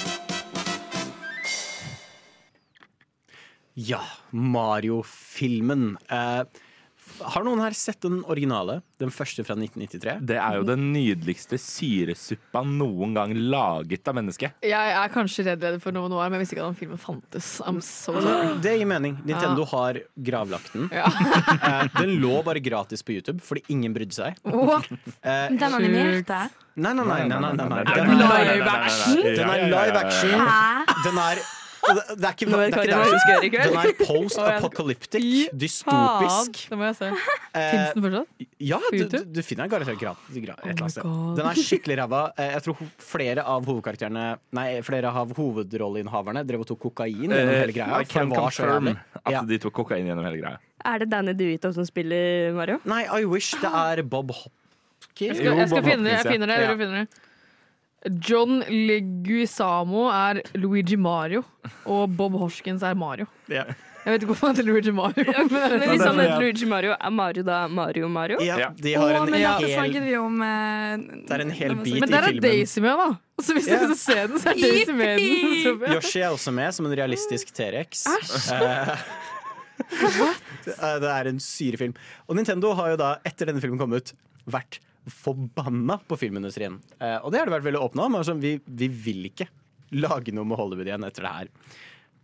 Ja, 3.76 4.02
Mario-filmen. 4.32 5.98
Eh, 6.10 6.44
har 7.22 7.44
noen 7.48 7.62
her 7.64 7.76
sett 7.78 8.02
den 8.06 8.20
originale? 8.30 8.80
Den 9.02 9.12
første 9.14 9.44
fra 9.46 9.56
1993? 9.58 10.18
Det 10.28 10.38
er 10.42 10.58
jo 10.60 10.66
den 10.68 10.88
nydeligste 10.94 11.58
syresuppa 11.62 12.64
noen 12.66 13.14
gang 13.18 13.34
laget 13.52 14.08
av 14.10 14.18
mennesket. 14.18 14.58
Jeg 14.66 14.94
er 14.98 15.12
kanskje 15.14 15.46
redd 15.52 15.66
for 15.84 15.96
noe 15.96 16.10
nå 16.10 16.18
men 16.18 16.38
jeg 16.38 16.44
visste 16.46 16.58
ikke 16.58 16.66
at 16.66 16.72
den 16.74 16.80
filmen 16.80 17.02
fantes. 17.02 17.50
I'm 17.66 17.82
so. 17.84 18.14
Det 18.64 18.78
gir 18.80 18.90
mening. 18.90 19.18
Nintendo 19.28 19.66
har 19.74 20.02
gravlagt 20.16 20.74
den. 20.74 20.90
Ja. 20.94 21.06
Eh, 21.68 21.88
den 22.00 22.16
lå 22.22 22.40
bare 22.46 22.62
gratis 22.64 23.04
på 23.06 23.16
YouTube 23.18 23.42
fordi 23.46 23.64
ingen 23.74 23.94
brydde 23.96 24.16
seg. 24.18 24.40
What? 24.48 24.88
Eh, 25.22 25.50
Den 25.58 25.74
animerte? 25.78 26.48
Nei, 26.78 26.92
nei, 26.94 27.04
nei. 27.06 27.22
nei, 27.26 27.40
nei, 27.42 27.54
nei, 27.58 27.68
nei. 27.72 27.80
Er 27.82 27.96
Den 27.98 28.22
er, 28.22 28.44
live 28.52 28.70
action? 28.70 29.22
den 29.24 29.50
er 29.50 29.64
live 29.72 30.02
action. 30.04 30.44
Den 31.06 31.18
er 31.24 31.42
det, 31.88 32.04
det 32.20 32.26
er 32.28 32.34
ikke, 32.36 32.46
det 32.48 32.58
er 32.58 32.68
ikke 32.68 33.46
i 33.48 33.50
kveld. 33.54 33.72
Den 33.72 33.78
er 33.78 33.94
post-apocalyptic, 34.08 35.50
dystopisk. 35.54 35.88
Faen, 35.88 36.70
det 36.72 36.78
må 36.80 36.88
jeg 36.90 36.96
se. 37.00 37.10
Eh, 37.54 37.72
Fins 37.72 37.94
den 37.96 38.04
fortsatt? 38.06 38.48
ja, 38.60 38.78
På 38.84 38.92
du, 38.92 38.98
YouTube? 39.02 39.24
du, 39.34 39.42
finner 39.48 39.64
den 39.68 39.72
garantert 39.74 40.00
gratis 40.02 40.36
et 40.38 40.44
eller 40.44 40.56
Oh 40.58 40.70
annet 40.72 40.92
sted. 40.92 41.04
God. 41.04 41.36
Den 41.38 41.46
er 41.52 41.62
skikkelig 41.62 41.98
ræva. 42.02 42.22
Eh, 42.38 42.52
Jeg 42.58 42.64
tror 42.68 42.78
ho- 42.82 42.90
flere 43.14 43.46
av 43.56 43.66
hovedkarakterene 43.70 44.26
Nei, 44.58 44.68
flere 44.88 45.12
av 45.12 45.34
hovedrolleinnehaverne 45.38 46.44
drev 46.48 46.66
og 46.66 46.70
tok 46.74 46.80
kokain 46.90 47.16
gjennom 47.26 47.38
Eh, 47.38 47.60
hele 47.62 47.74
greia. 47.76 48.02
I 48.02 48.06
For 48.06 48.14
can 48.14 48.30
det 48.30 48.38
var 48.38 48.50
så 48.52 48.64
confirm 48.64 48.88
jævlig. 48.88 48.98
at 49.26 49.32
Ja. 49.34 49.42
de 49.54 49.58
tok 49.60 49.74
kokain 49.74 50.06
gjennom 50.08 50.26
hele 50.26 50.42
greia. 50.42 50.58
Er 50.86 51.00
det 51.00 51.10
Danny 51.10 51.34
DeVito 51.34 51.74
som 51.74 51.86
spiller 51.86 52.54
Mario? 52.54 52.80
Nei, 52.86 53.04
I 53.06 53.26
wish 53.26 53.52
det 53.62 53.72
er 53.72 54.04
Bob 54.04 54.32
Hopkins. 54.32 54.54
Jeg 55.18 55.36
skal, 55.38 55.58
jeg 55.58 55.70
skal 55.70 55.84
finne 55.84 56.04
det. 56.06 56.14
Jeg 56.24 56.26
finner 56.34 56.48
det, 56.48 56.58
Ja. 56.62 56.76
finner 56.78 56.98
det. 57.06 57.08
John 58.06 58.62
Leguizamo 58.70 60.08
er 60.14 60.42
Luigi 60.56 60.96
Mario, 60.96 61.44
og 61.86 62.14
Bob 62.16 62.34
Hoskins 62.40 62.84
er 62.86 62.96
Mario. 62.96 63.26
Ja. 63.50 63.64
Jeg 64.08 64.14
vet 64.14 64.22
ikke 64.24 64.30
hvorfor 64.32 64.48
han 64.48 64.56
heter 64.56 64.68
Luigi 64.70 64.92
Mario. 64.96 65.24
Men 65.28 65.50
Men 65.52 65.90
hvis 65.90 66.04
han 66.06 66.20
heter 66.22 66.40
Luigi 66.40 66.66
Mario, 66.70 66.94
er 66.96 67.10
Mario 67.12 67.44
da 67.44 67.58
Mario 67.68 68.08
Mario? 68.08 68.38
Ja, 68.40 68.56
Ja. 68.62 68.70
de 68.72 68.94
har 68.94 69.02
har 69.12 69.26
en 69.26 69.32
men 69.32 69.42
dette 69.42 69.58
hel 69.68 69.74
snakket 69.76 70.04
vi 70.06 70.14
om 70.16 70.38
eh, 70.42 70.98
Det 71.28 71.32
er 71.36 71.42
en 71.44 71.50
hel 71.52 71.76
bit 71.76 71.88
i 71.88 71.92
filmen. 71.92 72.00
Men 72.00 72.10
der 72.16 72.28
er. 72.30 72.40
Daisy 72.46 72.80
med, 72.80 72.96
da. 73.02 73.10
Så 73.44 73.54
hvis 73.58 73.68
Ja. 73.68 73.80
dere 73.82 73.96
ser 74.00 74.28
den, 74.28 74.40
så 74.40 74.50
er 74.54 74.62
Daisy 74.62 74.92
med 74.92 75.20
den. 75.20 75.94
Yoshi 75.98 76.20
er 76.22 76.30
også 76.32 76.54
med 76.54 76.72
som 76.74 76.86
en 76.86 76.96
realistisk 76.96 77.52
T-rex. 77.54 78.06
Eh, 78.08 78.96
det 81.04 81.10
er 81.12 81.28
en 81.28 81.40
syrefilm. 81.44 81.94
Og 82.30 82.36
Nintendo 82.40 82.72
har 82.80 82.92
jo 82.94 82.98
da, 83.04 83.16
etter 83.28 83.46
denne 83.52 83.60
filmen 83.60 83.80
kom 83.82 83.92
ut, 83.94 84.14
vært 84.48 84.80
forbanna 85.12 86.00
på 86.08 86.18
filmindustrien. 86.20 86.80
Eh, 87.00 87.18
og 87.22 87.32
det 87.32 87.40
har 87.42 87.50
de 87.50 87.56
vært 87.58 87.68
veldig 87.68 87.82
åpne 87.88 88.06
om. 88.08 88.18
Altså, 88.20 88.36
vi, 88.40 88.58
vi 88.66 88.88
vil 88.92 89.30
ikke 89.32 89.48
lage 89.98 90.34
noe 90.36 90.48
med 90.48 90.60
Hollywood 90.60 90.90
igjen 90.90 91.08
etter 91.08 91.28
det 91.28 91.34
her. 91.36 91.52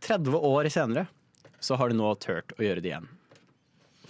30 0.03 0.39
år 0.43 0.67
senere 0.73 1.05
så 1.63 1.77
har 1.79 1.91
de 1.93 1.95
nå 1.95 2.09
turt 2.19 2.51
å 2.57 2.63
gjøre 2.65 2.83
det 2.83 2.91
igjen. 2.91 3.05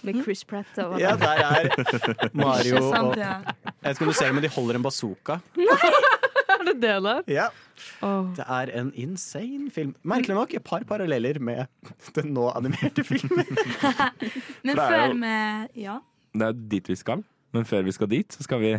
Med 0.03 0.17
Chris 0.25 0.41
Pratt 0.43 0.79
og 0.83 0.97
Ja, 0.99 1.13
der 1.15 1.39
er 1.45 1.69
Mario 2.35 2.81
og 2.81 3.13
ja. 3.15 3.37
Jeg 3.45 3.85
vet 3.85 3.93
ikke 3.95 4.03
om 4.03 4.09
du 4.11 4.17
ser 4.17 4.31
det, 4.31 4.35
men 4.35 4.43
de 4.43 4.51
holder 4.51 4.79
en 4.79 4.83
bazooka. 4.89 5.39
Er 6.53 6.67
det 6.67 6.73
det 6.83 6.95
der? 7.03 7.23
Ja. 7.31 7.45
Det 8.37 8.43
er 8.45 8.69
en 8.79 8.89
insane 8.99 9.71
film. 9.73 9.93
Merkelig 10.07 10.35
nok 10.37 10.53
et 10.55 10.63
par 10.63 10.83
paralleller 10.87 11.39
med 11.43 11.65
den 12.15 12.29
nå 12.35 12.45
animerte 12.55 13.03
filmen. 13.07 13.47
Men 14.63 14.71
det 14.71 14.75
er 14.77 14.93
før 14.93 15.15
vi 15.17 15.83
Ja. 15.83 15.97
Det 16.33 16.47
er 16.47 16.61
dit 16.75 16.87
vi 16.93 16.95
skal. 16.99 17.23
Men 17.53 17.67
før 17.69 17.85
vi 17.85 17.93
skal 17.95 18.09
dit, 18.11 18.33
så 18.33 18.43
skal 18.45 18.61
vi 18.63 18.73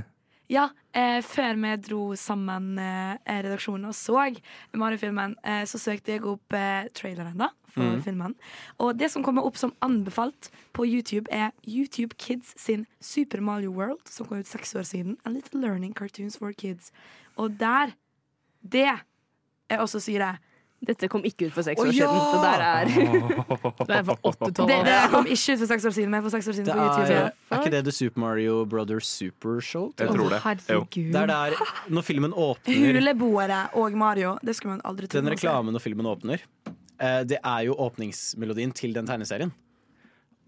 Ja, 0.50 0.68
eh, 0.92 1.22
før 1.24 1.56
vi 1.56 1.70
dro 1.80 2.00
sammen 2.20 2.78
eh, 2.78 3.16
redaksjonen 3.24 3.88
og 3.88 3.94
så 3.96 4.26
Mario-filmen, 4.74 5.36
eh, 5.42 5.62
så 5.64 5.78
søkte 5.80 6.12
jeg 6.12 6.26
opp 6.28 6.52
eh, 6.52 6.90
traileren 6.92 7.38
da, 7.40 7.48
for 7.72 8.02
filmen. 8.04 8.34
Og 8.78 8.98
det 8.98 9.10
som 9.10 9.24
kommer 9.24 9.46
opp 9.46 9.56
som 9.56 9.72
anbefalt 9.80 10.50
på 10.76 10.84
YouTube, 10.84 11.30
er 11.32 11.50
YouTube 11.66 12.18
Kids 12.18 12.52
sin 12.60 12.84
Super 13.00 13.40
Mario 13.40 13.72
World, 13.72 14.04
som 14.04 14.26
kom 14.26 14.38
ut 14.38 14.50
seks 14.50 14.74
år 14.74 14.84
siden. 14.84 15.16
A 15.24 15.30
Little 15.30 15.60
Learning 15.60 15.94
Cartoons 15.94 16.36
for 16.36 16.52
Kids. 16.52 16.92
Og 17.36 17.58
der 17.58 17.96
Det 18.64 18.88
er 19.68 19.78
også 19.78 20.00
syre. 20.00 20.38
Dette 20.88 21.08
kom 21.12 21.24
ikke 21.26 21.48
ut 21.48 21.54
for 21.56 21.66
seks 21.66 21.80
år 21.80 21.88
oh, 21.88 21.96
ja! 21.96 22.08
siden. 22.08 22.20
Det 22.32 22.42
der 22.44 22.64
er 22.64 22.84
Det 23.88 23.96
er 23.96 24.04
for 24.08 24.18
80-tallet. 24.30 24.68
Det, 24.70 24.78
det 24.88 24.98
kom 25.12 25.26
ikke 25.26 25.56
ut 25.56 25.62
for 25.62 25.72
seks 25.72 25.88
år 25.90 25.96
siden, 25.98 26.10
men 26.14 26.22
for 26.22 26.34
seks 26.36 26.48
år 26.48 26.58
siden 26.58 26.68
Det 26.68 26.76
på 26.76 26.84
YouTube. 26.84 27.18
er, 27.18 27.30
er 27.50 27.62
ikke 27.62 27.74
det 27.76 27.82
The 27.88 27.96
Super 27.98 28.20
Mario 28.20 28.64
Brothers 28.64 29.06
Super 29.06 29.60
Show? 29.60 29.90
Jeg 29.98 30.08
tror 30.08 30.28
det. 30.28 30.40
Herregud. 30.44 31.10
Det 31.12 31.22
er 31.22 31.26
der 31.32 31.58
når 31.88 32.06
filmen 32.06 32.32
åpner 32.36 32.86
Huleboere 32.86 33.60
og 33.72 33.98
Mario. 33.98 34.38
Det 34.44 34.56
skulle 34.56 34.76
man 34.76 34.80
aldri 34.84 35.06
tro. 35.06 35.20
Den 35.20 35.30
reklamen 35.34 35.72
når 35.72 35.84
filmen 35.84 36.06
åpner, 36.06 36.46
eh, 37.00 37.20
det 37.28 37.38
er 37.44 37.60
jo 37.68 37.74
åpningsmelodien 37.74 38.72
til 38.72 38.94
den 38.94 39.06
tegneserien. 39.06 39.52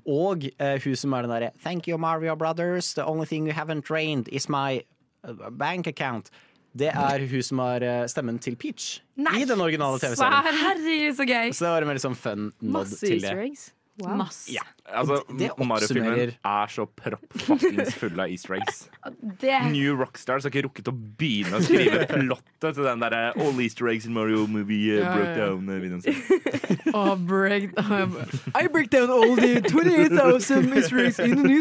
Og 0.07 0.47
eh, 0.59 0.79
hun 0.85 0.97
som 0.97 1.13
er 1.13 1.27
den 1.27 1.31
derre 1.31 1.51
Thank 1.63 1.89
you, 1.89 1.99
Mario 1.99 2.35
Brothers. 2.37 2.95
The 2.95 3.05
only 3.05 3.27
thing 3.27 3.47
you 3.47 3.55
haven't 3.55 3.83
drained 3.89 4.29
is 4.29 4.49
my 4.49 4.83
uh, 5.25 5.51
bank 5.51 5.87
account. 5.87 6.31
Det 6.77 6.91
er 6.93 7.23
hun 7.31 7.43
som 7.47 7.63
har 7.65 7.85
eh, 7.87 8.03
stemmen 8.13 8.39
til 8.43 8.57
Peach 8.61 8.99
Nei. 9.17 9.39
i 9.43 9.49
den 9.49 9.61
originale 9.65 10.01
TV-serien. 10.03 10.51
Herregud, 10.61 11.17
så 11.17 11.25
gøy! 11.29 11.55
Så 11.57 11.65
det 11.65 11.73
var 11.73 11.87
en 11.87 11.93
veldig 11.95 12.05
sånn 12.05 12.19
fun 12.21 12.43
nod 12.51 12.75
masse 12.81 13.01
til 13.01 13.17
easter 13.17 13.39
det. 13.41 13.47
eggs. 13.49 13.67
Wow. 13.99 14.17
Masse. 14.21 14.53
Ja. 14.53 14.61
Altså, 14.93 15.23
Mario-filmen 15.57 16.35
er 16.45 16.69
så 16.69 16.85
proppfuckings 16.99 17.95
full 17.97 18.21
av 18.21 18.29
easter 18.29 18.59
eggs. 18.59 18.83
Det, 19.41 19.55
New 19.73 19.97
Rockstars 19.97 20.45
har 20.45 20.53
ikke 20.53 20.67
rukket 20.67 20.91
å 20.91 20.93
begynne 20.93 21.57
å 21.57 21.63
skrive 21.65 22.03
plottet 22.11 22.77
til 22.77 22.85
den 22.85 23.01
derre 23.01 23.23
All 23.41 23.57
easter 23.65 23.89
eggs 23.89 24.05
in 24.05 24.13
Mario 24.17 24.45
movie 24.51 24.99
uh, 25.01 25.09
broke 25.17 25.33
down-videoen 25.39 26.05
sin. 26.05 26.21
Oh, 26.97 27.17
break, 27.17 27.73
I 28.55 28.69
break 28.73 28.91
down 28.91 29.11
all 29.11 29.35
the 29.37 29.61
28,000 29.61 30.73
easter 30.77 31.01
eggs 31.03 31.19
in 31.19 31.43
the. 31.43 31.57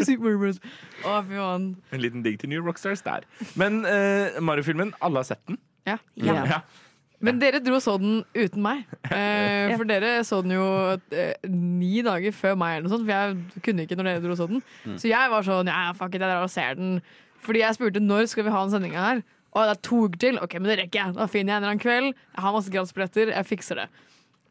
Å, 1.04 1.16
fy 1.26 1.36
faen. 1.36 1.66
En 1.92 2.00
liten 2.02 2.22
digg 2.24 2.38
til 2.40 2.52
New 2.52 2.64
Rockstars 2.64 3.02
der. 3.04 3.26
Men 3.58 3.82
uh, 3.84 4.36
Mario-filmen, 4.44 4.94
alle 5.00 5.24
har 5.24 5.28
sett 5.32 5.42
den. 5.48 5.58
Ja. 5.88 5.98
Ja. 6.14 6.42
Ja. 6.46 6.60
Men 7.24 7.38
dere 7.40 7.62
dro 7.64 7.78
og 7.78 7.82
så 7.84 7.94
den 8.00 8.18
uten 8.36 8.60
meg. 8.64 8.82
Eh, 9.08 9.72
for 9.76 9.88
dere 9.88 10.18
så 10.26 10.42
den 10.44 10.52
jo 10.56 10.66
eh, 11.16 11.32
ni 11.48 12.02
dager 12.04 12.34
før 12.36 12.58
meg, 12.60 12.76
eller 12.76 12.88
noe 12.88 12.92
sånt, 12.92 13.06
for 13.08 13.14
jeg 13.14 13.62
kunne 13.64 13.86
ikke 13.86 13.96
når 13.96 14.10
dere 14.10 14.24
dro 14.24 14.34
og 14.34 14.40
så 14.40 14.48
den. 14.50 14.60
Så 15.00 15.08
jeg 15.08 15.32
var 15.32 15.46
sånn 15.46 15.70
ja, 15.72 15.86
fuck 15.96 16.12
it, 16.12 16.20
jeg 16.20 16.28
drar 16.28 16.44
og 16.44 16.52
ser 16.52 16.76
den. 16.76 16.98
Fordi 17.46 17.62
jeg 17.62 17.78
spurte 17.78 18.02
når 18.02 18.28
skal 18.32 18.46
vi 18.46 18.52
ha 18.52 18.64
den 18.66 18.74
sendinga 18.74 19.06
her. 19.06 19.22
Å, 19.56 19.62
det 19.64 19.72
er 19.76 19.80
to 19.88 20.02
uker 20.04 20.20
til. 20.20 20.40
OK, 20.44 20.58
men 20.60 20.68
det 20.68 20.78
rekker 20.82 21.00
jeg. 21.00 21.16
Da 21.16 21.28
finner 21.32 21.54
jeg 21.54 21.56
en 21.56 21.64
eller 21.64 21.72
annen 21.72 21.84
kveld. 21.84 22.10
Jeg 22.34 22.44
har 22.44 22.54
masse 22.56 22.72
gratisbilletter. 22.74 23.32
Jeg 23.32 23.48
fikser 23.48 23.80
det. 23.80 23.86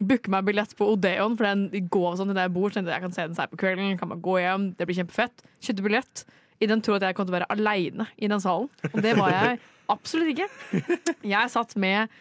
Booker 0.01 0.34
meg 0.34 0.47
billett 0.47 0.73
på 0.75 0.88
Odeon, 0.91 1.38
for 1.38 1.47
den 1.47 1.89
går 1.93 2.17
sånn 2.19 2.32
til 2.32 2.39
der 2.39 2.49
jeg 2.49 2.56
bor. 2.56 2.73
Så 2.73 2.82
jeg 2.82 3.04
kan 3.04 3.13
se 3.13 3.28
den 3.28 3.38
seg 3.38 3.51
på 3.51 3.60
kvelden. 3.62 3.93
Kan 3.99 4.10
man 4.10 4.23
gå 4.25 4.39
hjem. 4.41 4.71
Det 4.80 4.88
blir 4.89 4.97
kjempefett. 5.04 5.45
Kjøpte 5.62 5.86
billett. 5.86 6.25
I 6.61 6.69
den 6.71 6.83
tro 6.83 6.95
at 6.95 7.03
jeg 7.07 7.17
kom 7.17 7.27
til 7.27 7.35
å 7.35 7.39
være 7.39 7.51
aleine 7.55 8.07
i 8.15 8.29
den 8.31 8.43
salen. 8.43 8.69
Og 8.93 9.01
det 9.03 9.15
var 9.17 9.33
jeg 9.33 9.59
absolutt 9.91 10.31
ikke. 10.33 10.47
Jeg 11.25 11.51
satt 11.53 11.75
med 11.81 12.13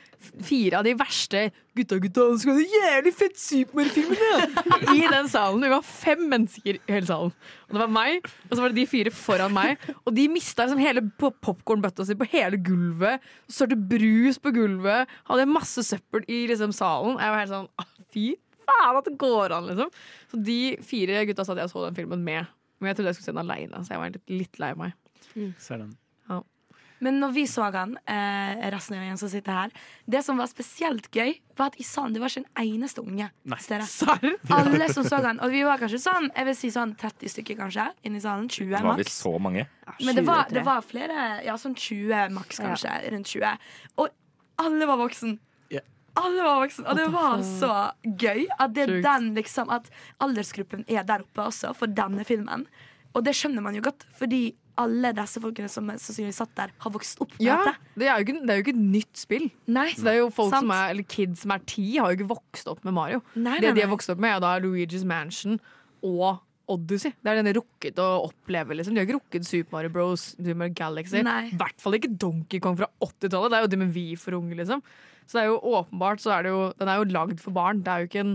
fire 0.45 0.79
av 0.79 0.87
de 0.87 0.95
verste 0.97 1.41
gutta 1.77 1.99
gutta 2.01 2.25
skal 2.41 2.57
være 2.57 2.79
jævlig 2.81 3.13
fett 3.17 3.41
Supermann-filmene 3.41 4.95
i 4.95 5.03
den 5.11 5.29
salen. 5.31 5.65
Vi 5.65 5.73
var 5.73 5.85
fem 5.85 6.23
mennesker 6.31 6.79
i 6.79 6.95
hele 6.95 7.09
salen. 7.09 7.35
Og 7.69 7.77
det 7.77 7.83
var 7.83 7.93
meg, 7.93 8.31
og 8.49 8.55
så 8.55 8.63
var 8.63 8.73
det 8.73 8.81
de 8.81 8.87
fire 8.89 9.13
foran 9.15 9.55
meg. 9.55 9.85
Og 10.05 10.15
de 10.17 10.27
mista 10.33 10.65
liksom 10.65 10.83
hele 10.83 11.05
popkornbøtta 11.21 12.07
si 12.09 12.17
på 12.19 12.29
hele 12.33 12.61
gulvet. 12.65 13.25
Sørte 13.53 13.79
brus 13.79 14.41
på 14.41 14.55
gulvet. 14.57 15.13
Hadde 15.29 15.51
masse 15.51 15.85
søppel 15.87 16.25
i 16.29 16.45
liksom 16.51 16.73
salen. 16.77 17.19
Jeg 17.21 17.35
var 17.35 17.45
helt 17.45 17.55
sånn 17.55 17.71
ah, 17.81 17.91
Fy 18.15 18.33
faen 18.65 18.97
at 18.97 19.09
det 19.09 19.19
går 19.21 19.53
an, 19.53 19.67
liksom. 19.69 19.91
Så 20.31 20.39
de 20.41 20.59
fire 20.87 21.25
gutta 21.29 21.45
satt 21.47 21.61
jeg 21.61 21.69
og 21.69 21.75
så 21.75 21.89
den 21.89 21.99
filmen 21.99 22.23
med. 22.25 22.49
Men 22.85 22.93
jeg 22.93 23.01
trodde 23.01 23.13
jeg 23.15 23.19
skulle 23.19 23.33
se 23.33 23.37
den 23.37 23.45
aleine, 23.45 23.85
så 23.85 23.95
jeg 23.95 24.03
var 24.03 24.17
litt, 24.17 24.33
litt 24.33 24.59
lei 24.61 24.73
meg. 24.79 24.97
Mm. 25.35 25.53
Ser 25.59 25.81
den. 25.81 25.95
men 27.05 27.19
når 27.21 27.33
vi 27.35 27.43
så 27.51 27.67
han, 27.75 27.97
eh, 28.09 28.61
resten 28.73 28.95
av 28.97 29.03
gjengen 29.03 29.19
som 29.21 29.29
sitter 29.29 29.53
her, 29.53 29.73
det 30.09 30.23
som 30.25 30.39
var 30.41 30.49
spesielt 30.49 31.11
gøy, 31.13 31.35
var 31.59 31.73
at 31.73 31.79
i 31.81 31.85
salen 31.85 32.15
det 32.15 32.23
var 32.23 32.33
ikke 32.33 32.45
en 32.45 32.63
eneste 32.63 33.03
unge 33.03 33.27
Nei. 33.45 33.59
Serr? 33.61 33.85
Alle 34.57 34.89
som 34.95 35.05
så 35.05 35.19
han, 35.25 35.41
og 35.45 35.53
vi 35.53 35.65
var 35.67 35.83
kanskje 35.83 36.01
sånn 36.01 36.31
jeg 36.31 36.49
vil 36.49 36.57
si 36.57 36.71
sånn 36.73 36.95
30 37.01 37.35
stykker 37.35 37.59
kanskje 37.61 37.89
inni 38.09 38.23
salen. 38.25 38.49
20 38.49 38.73
Var 38.73 38.87
vi 38.87 39.05
maks. 39.05 39.19
så 39.25 39.35
mange? 39.37 39.67
Men 40.01 40.17
det 40.17 40.25
var, 40.25 40.47
det 40.49 40.65
var 40.65 40.87
flere, 40.87 41.27
ja 41.45 41.59
sånn 41.61 41.75
20 41.77 42.33
maks 42.39 42.63
kanskje. 42.63 42.95
Rundt 43.13 43.35
20. 43.35 43.67
Og 44.01 44.09
alle 44.65 44.89
var 44.89 45.03
voksen. 45.03 45.37
Alle 46.17 46.43
var 46.47 46.61
voksen, 46.63 46.87
og 46.87 46.97
det 46.99 47.07
var 47.11 47.41
så 47.43 47.71
gøy 48.07 48.45
at 48.59 48.75
det 48.77 48.85
den 49.03 49.33
liksom 49.35 49.71
At 49.75 49.89
aldersgruppen 50.23 50.85
er 50.87 51.03
der 51.09 51.25
oppe 51.25 51.43
også 51.49 51.73
for 51.75 51.91
denne 51.91 52.23
filmen. 52.29 52.67
Og 53.15 53.25
det 53.27 53.35
skjønner 53.39 53.63
man 53.63 53.75
jo 53.75 53.83
godt, 53.83 54.05
fordi 54.19 54.55
alle 54.79 55.13
disse 55.15 55.39
folkene 55.43 55.69
som 55.71 55.87
sannsynligvis 55.93 56.39
satt 56.43 56.55
der, 56.59 56.73
har 56.83 56.91
vokst 56.91 57.21
opp 57.23 57.31
med 57.37 57.45
Ja, 57.47 57.61
dette. 57.63 57.93
det 57.99 58.09
er, 58.09 58.17
jo 58.19 58.25
ikke, 58.27 58.41
det 58.43 58.51
er 58.51 58.57
jo 58.59 58.65
ikke 58.65 58.73
et 58.75 58.81
nytt 58.95 59.21
spill. 59.21 59.45
Nei, 59.71 59.85
Så 59.95 60.03
det 60.03 60.13
er 60.15 60.19
jo 60.19 60.31
folk 60.35 60.51
Sant. 60.51 60.65
som 60.67 60.73
er, 60.75 60.89
eller 60.91 61.07
Kids 61.07 61.45
som 61.45 61.53
er 61.55 61.63
ti, 61.71 61.85
har 61.99 62.11
jo 62.11 62.19
ikke 62.19 62.31
vokst 62.33 62.67
opp 62.73 62.83
med 62.87 62.97
Mario. 62.97 63.21
Nei, 63.37 63.61
det 63.63 63.69
nei, 63.71 63.75
de 63.79 63.85
har 63.87 63.93
vokst 63.93 64.11
opp 64.11 64.19
med, 64.25 64.35
er 64.35 64.43
da 64.43 64.57
Luigi's 64.65 65.07
Mansion 65.07 65.61
og 66.03 66.41
Odyssey. 66.75 67.13
Det 67.23 67.31
er 67.31 67.39
den 67.43 67.51
de 67.53 67.55
rukket 67.61 67.99
å 68.03 68.09
oppleve. 68.27 68.75
Liksom. 68.75 68.95
De 68.97 69.03
har 69.03 69.07
ikke 69.07 69.19
rukket 69.21 69.47
Super 69.47 69.77
Mario 69.77 69.91
Bros. 69.95 70.31
Super 70.39 70.59
Mario 70.65 70.75
Galaxy. 70.79 71.21
I 71.23 71.55
hvert 71.61 71.79
fall 71.85 71.99
ikke 72.01 72.11
Donkey 72.19 72.59
Kong 72.65 72.79
fra 72.79 72.89
80-tallet. 73.05 73.53
Det 73.53 73.59
er 73.59 73.67
jo 73.67 73.73
det 73.77 73.81
med 73.85 73.93
vi 73.95 74.07
for 74.19 74.39
unge, 74.41 74.57
liksom. 74.59 74.83
Så 75.27 75.39
det 75.39 75.45
er 75.47 75.49
jo 75.53 75.61
åpenbart 75.79 76.21
så 76.21 76.35
er 76.39 76.43
det 76.47 76.51
jo 76.53 76.67
Den 76.79 76.89
er 76.93 77.01
jo 77.01 77.05
lagd 77.15 77.41
for 77.41 77.51
barn. 77.57 77.81
Det 77.85 77.89
er 77.95 78.03
jo 78.05 78.11
ikke 78.11 78.25
en 78.27 78.35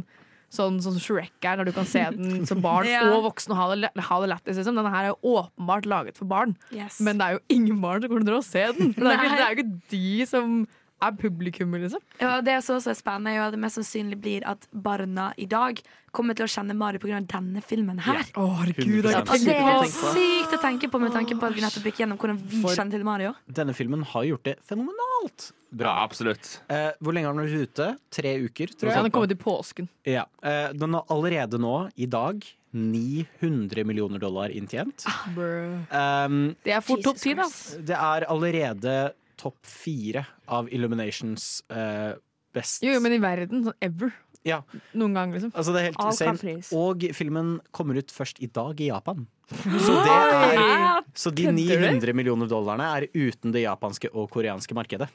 sånn 0.50 0.80
som 0.82 0.96
Shrek 0.98 1.46
er, 1.46 1.60
når 1.60 1.68
du 1.70 1.72
kan 1.76 1.86
se 1.86 2.02
den 2.16 2.46
som 2.50 2.62
barn 2.64 2.88
Ja. 2.90 3.04
og 3.14 3.22
voksen 3.28 3.54
og 3.54 3.60
ha 3.60 3.68
det, 3.76 3.92
ha 4.08 4.16
det 4.24 4.30
lættis. 4.32 4.58
Liksom. 4.58 4.80
Denne 4.80 4.90
her 4.90 5.06
er 5.06 5.12
jo 5.14 5.36
åpenbart 5.38 5.86
laget 5.86 6.18
for 6.18 6.26
barn. 6.32 6.56
Yes. 6.74 6.98
Men 7.06 7.20
det 7.22 7.28
er 7.28 7.38
jo 7.38 7.44
ingen 7.54 7.78
barn 7.84 8.02
som 8.02 8.10
kommer 8.10 8.26
til 8.26 8.40
å 8.40 8.42
se 8.46 8.64
den. 8.80 8.94
For 8.98 9.06
det, 9.06 9.14
er 9.14 9.22
ikke, 9.22 9.38
det 9.38 9.46
er 9.46 9.54
jo 9.54 9.60
ikke 9.60 9.94
de 9.94 10.26
som 10.32 10.56
er 11.02 11.12
publikummet, 11.20 11.82
liksom. 11.86 12.02
Ja, 12.20 12.42
det 12.42 12.58
som 12.64 12.76
også 12.78 12.92
er 12.92 12.98
spennende, 13.00 13.32
er 13.32 13.38
jo 13.40 13.44
at 13.48 13.52
det 13.56 13.60
mest 13.64 13.80
sannsynlig 13.80 14.20
blir 14.22 14.46
at 14.48 14.68
barna 14.74 15.30
i 15.38 15.46
dag 15.46 15.80
kommer 16.12 16.34
til 16.36 16.46
å 16.48 16.50
kjenne 16.50 16.76
Mario 16.76 17.00
pga. 17.00 17.20
denne 17.28 17.62
filmen 17.62 18.00
her. 18.00 18.24
Å, 18.36 18.48
herregud, 18.64 19.04
det 19.06 19.14
er 19.14 19.24
det 19.24 19.56
er 19.56 19.86
sykt 19.86 20.56
å 20.58 20.62
tenke 20.62 20.90
på 20.90 21.00
med 21.00 21.12
tanke 21.14 21.38
på 21.40 21.46
at 21.48 21.54
vi 21.54 21.62
nettopp 21.62 21.84
gikk 21.86 22.02
gjennom 22.04 22.18
hvordan 22.18 22.38
vi 22.50 22.62
For- 22.64 22.76
kjenner 22.76 22.92
til 22.98 23.04
Mario. 23.06 23.34
Denne 23.48 23.74
filmen 23.78 24.04
har 24.04 24.24
gjort 24.24 24.44
det 24.44 24.58
fenomenalt 24.66 25.52
bra. 25.72 26.04
absolutt. 26.04 26.60
Eh, 26.70 26.92
hvor 27.00 27.14
lenge 27.14 27.26
har 27.30 27.34
den 27.38 27.46
vært 27.46 27.70
ute? 27.70 27.98
Tre 28.12 28.36
uker, 28.42 28.68
tror 28.74 28.90
Ja, 28.90 28.96
jeg. 28.96 29.04
den 29.04 29.12
kommer 29.12 29.28
til 29.28 29.38
påsken. 29.38 29.88
Ja. 30.06 30.26
Eh, 30.42 30.74
den 30.74 30.94
har 30.94 31.04
allerede 31.10 31.60
nå, 31.62 31.92
i 31.96 32.06
dag, 32.08 32.44
900 32.74 33.84
millioner 33.86 34.20
dollar 34.20 34.50
inntjent. 34.50 35.06
Um, 35.38 36.56
Det 36.64 36.74
er 36.74 36.82
fort 36.86 37.02
topp 37.04 37.18
ti, 37.18 37.34
da. 37.34 37.46
Det 37.82 37.96
er 37.98 38.26
allerede 38.30 39.14
topp 39.40 39.60
fire 39.68 40.26
av 40.52 40.70
Illuminations 40.74 41.62
eh, 41.72 42.14
best 42.56 42.84
Jo, 42.86 42.96
jo, 42.98 43.04
men 43.04 43.16
i 43.16 43.22
verden. 43.24 43.64
Sånn 43.68 43.80
ever. 43.86 44.14
Ja. 44.48 44.62
Noen 44.98 45.18
gang, 45.18 45.34
liksom. 45.36 45.52
Altså, 45.54 45.74
det 45.76 45.82
er 45.82 45.90
helt 45.90 46.46
All. 46.46 46.62
Og 46.80 47.04
filmen 47.18 47.58
kommer 47.76 48.00
ut 48.00 48.14
først 48.14 48.40
i 48.44 48.48
dag 48.52 48.80
i 48.80 48.88
Japan. 48.92 49.26
Så, 49.50 49.96
det 50.06 50.14
er, 50.14 51.02
så 51.18 51.34
de 51.34 51.48
Kødder 51.50 51.58
du? 51.58 51.90
900 51.90 52.16
millioner 52.16 52.50
dollarene 52.52 52.88
er 53.00 53.08
uten 53.18 53.56
det 53.56 53.66
japanske 53.66 54.12
og 54.14 54.30
koreanske 54.34 54.78
markedet. 54.78 55.10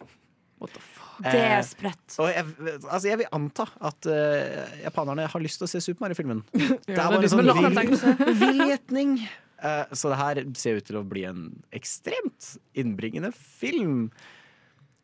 What 0.60 0.74
the 0.74 0.82
fuck? 0.82 1.00
Det 1.22 1.38
er 1.38 1.58
Eh, 1.60 1.62
sprøtt. 1.62 2.16
Og 2.18 2.30
jeg, 2.32 2.44
altså 2.90 3.06
jeg 3.06 3.20
vil 3.20 3.28
anta 3.36 3.66
at 3.86 4.08
eh, 4.10 4.80
japanerne 4.82 5.28
har 5.30 5.42
lyst 5.42 5.60
til 5.60 5.68
å 5.68 5.70
se 5.70 5.82
Super 5.84 6.06
Mario-filmen. 6.08 6.42
Det 6.54 6.96
er 6.96 6.98
bare 6.98 7.20
det 7.22 7.30
en 7.30 7.34
sånn 7.36 7.46
men 7.46 7.78
vill, 7.78 8.38
vill 8.40 8.62
gjetning. 8.72 9.16
Eh, 9.64 9.84
så 9.96 10.12
det 10.12 10.20
her 10.20 10.40
ser 10.58 10.80
ut 10.80 10.88
til 10.88 11.00
å 11.00 11.06
bli 11.08 11.24
en 11.28 11.46
ekstremt 11.76 12.54
innbringende 12.76 13.32
film. 13.34 14.10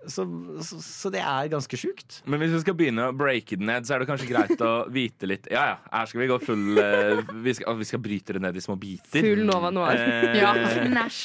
Så, 0.09 0.25
så, 0.65 0.79
så 0.81 1.11
det 1.13 1.21
er 1.21 1.49
ganske 1.53 1.77
sjukt. 1.77 2.21
Men 2.25 2.41
hvis 2.41 2.55
vi 2.55 2.61
skal 2.63 2.77
begynne 2.79 3.11
å 3.11 3.15
breake 3.17 3.59
den 3.61 3.67
ned, 3.69 3.85
så 3.85 3.95
er 3.95 4.01
det 4.03 4.09
kanskje 4.09 4.29
greit 4.31 4.63
å 4.65 4.71
vite 4.95 5.29
litt 5.29 5.49
Ja 5.53 5.65
ja, 5.69 5.75
her 5.93 6.09
skal 6.09 6.23
vi 6.23 6.29
gå 6.31 6.39
full 6.41 6.79
uh, 6.81 7.21
vi, 7.45 7.53
skal, 7.59 7.77
vi 7.77 7.89
skal 7.89 8.01
bryte 8.01 8.37
det 8.37 8.41
ned 8.41 8.57
i 8.57 8.63
små 8.65 8.79
biter. 8.81 9.21
Full 9.21 9.43
Nova 9.49 9.69
Noir. 9.75 10.01
Eh, 10.01 10.39
Ja. 10.41 10.55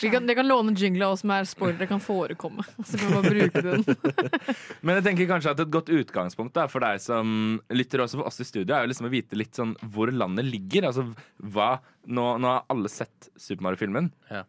Vi 0.01 0.11
kan, 0.11 0.27
det 0.27 0.35
kan 0.35 0.47
låne 0.49 0.75
jingle 0.75 1.07
av 1.07 1.15
oss 1.15 1.23
som 1.23 1.31
er 1.35 1.47
spoilere 1.47 1.87
kan 1.87 2.03
forekomme. 2.03 2.65
Så 2.89 2.99
kan 2.99 3.13
vi 3.13 3.15
bare 3.15 3.31
bruke 3.37 3.63
den. 3.63 3.85
Men 4.85 4.99
jeg 4.99 5.07
tenker 5.07 5.31
kanskje 5.31 5.55
at 5.55 5.63
et 5.63 5.71
godt 5.73 5.93
utgangspunkt 5.95 6.55
da, 6.57 6.67
for 6.71 6.83
deg 6.83 6.99
som 7.03 7.31
lytter 7.71 8.03
også 8.03 8.19
for 8.19 8.27
oss 8.27 8.41
i 8.43 8.47
studio, 8.47 8.75
er 8.75 8.83
jo 8.85 8.91
liksom 8.91 9.07
å 9.07 9.13
vite 9.13 9.39
litt 9.39 9.55
sånn 9.55 9.71
hvor 9.95 10.11
landet 10.11 10.47
ligger. 10.51 10.89
Altså 10.91 11.07
hva 11.39 11.77
Nå, 12.05 12.23
nå 12.37 12.45
har 12.51 12.67
alle 12.69 12.89
sett 12.93 13.31
Super 13.33 13.65
Mario-filmen. 13.65 14.11
Ja. 14.29 14.43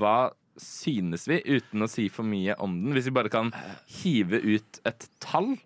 Hva 0.00 0.16
synes 0.60 1.26
vi, 1.28 1.40
uten 1.46 1.82
å 1.84 1.88
si 1.90 2.08
for 2.12 2.26
mye 2.26 2.54
om 2.62 2.74
den? 2.82 2.92
Hvis 2.96 3.08
vi 3.10 3.14
bare 3.16 3.32
kan 3.32 3.52
hive 4.02 4.40
ut 4.42 4.80
et 4.88 5.08
tall. 5.22 5.56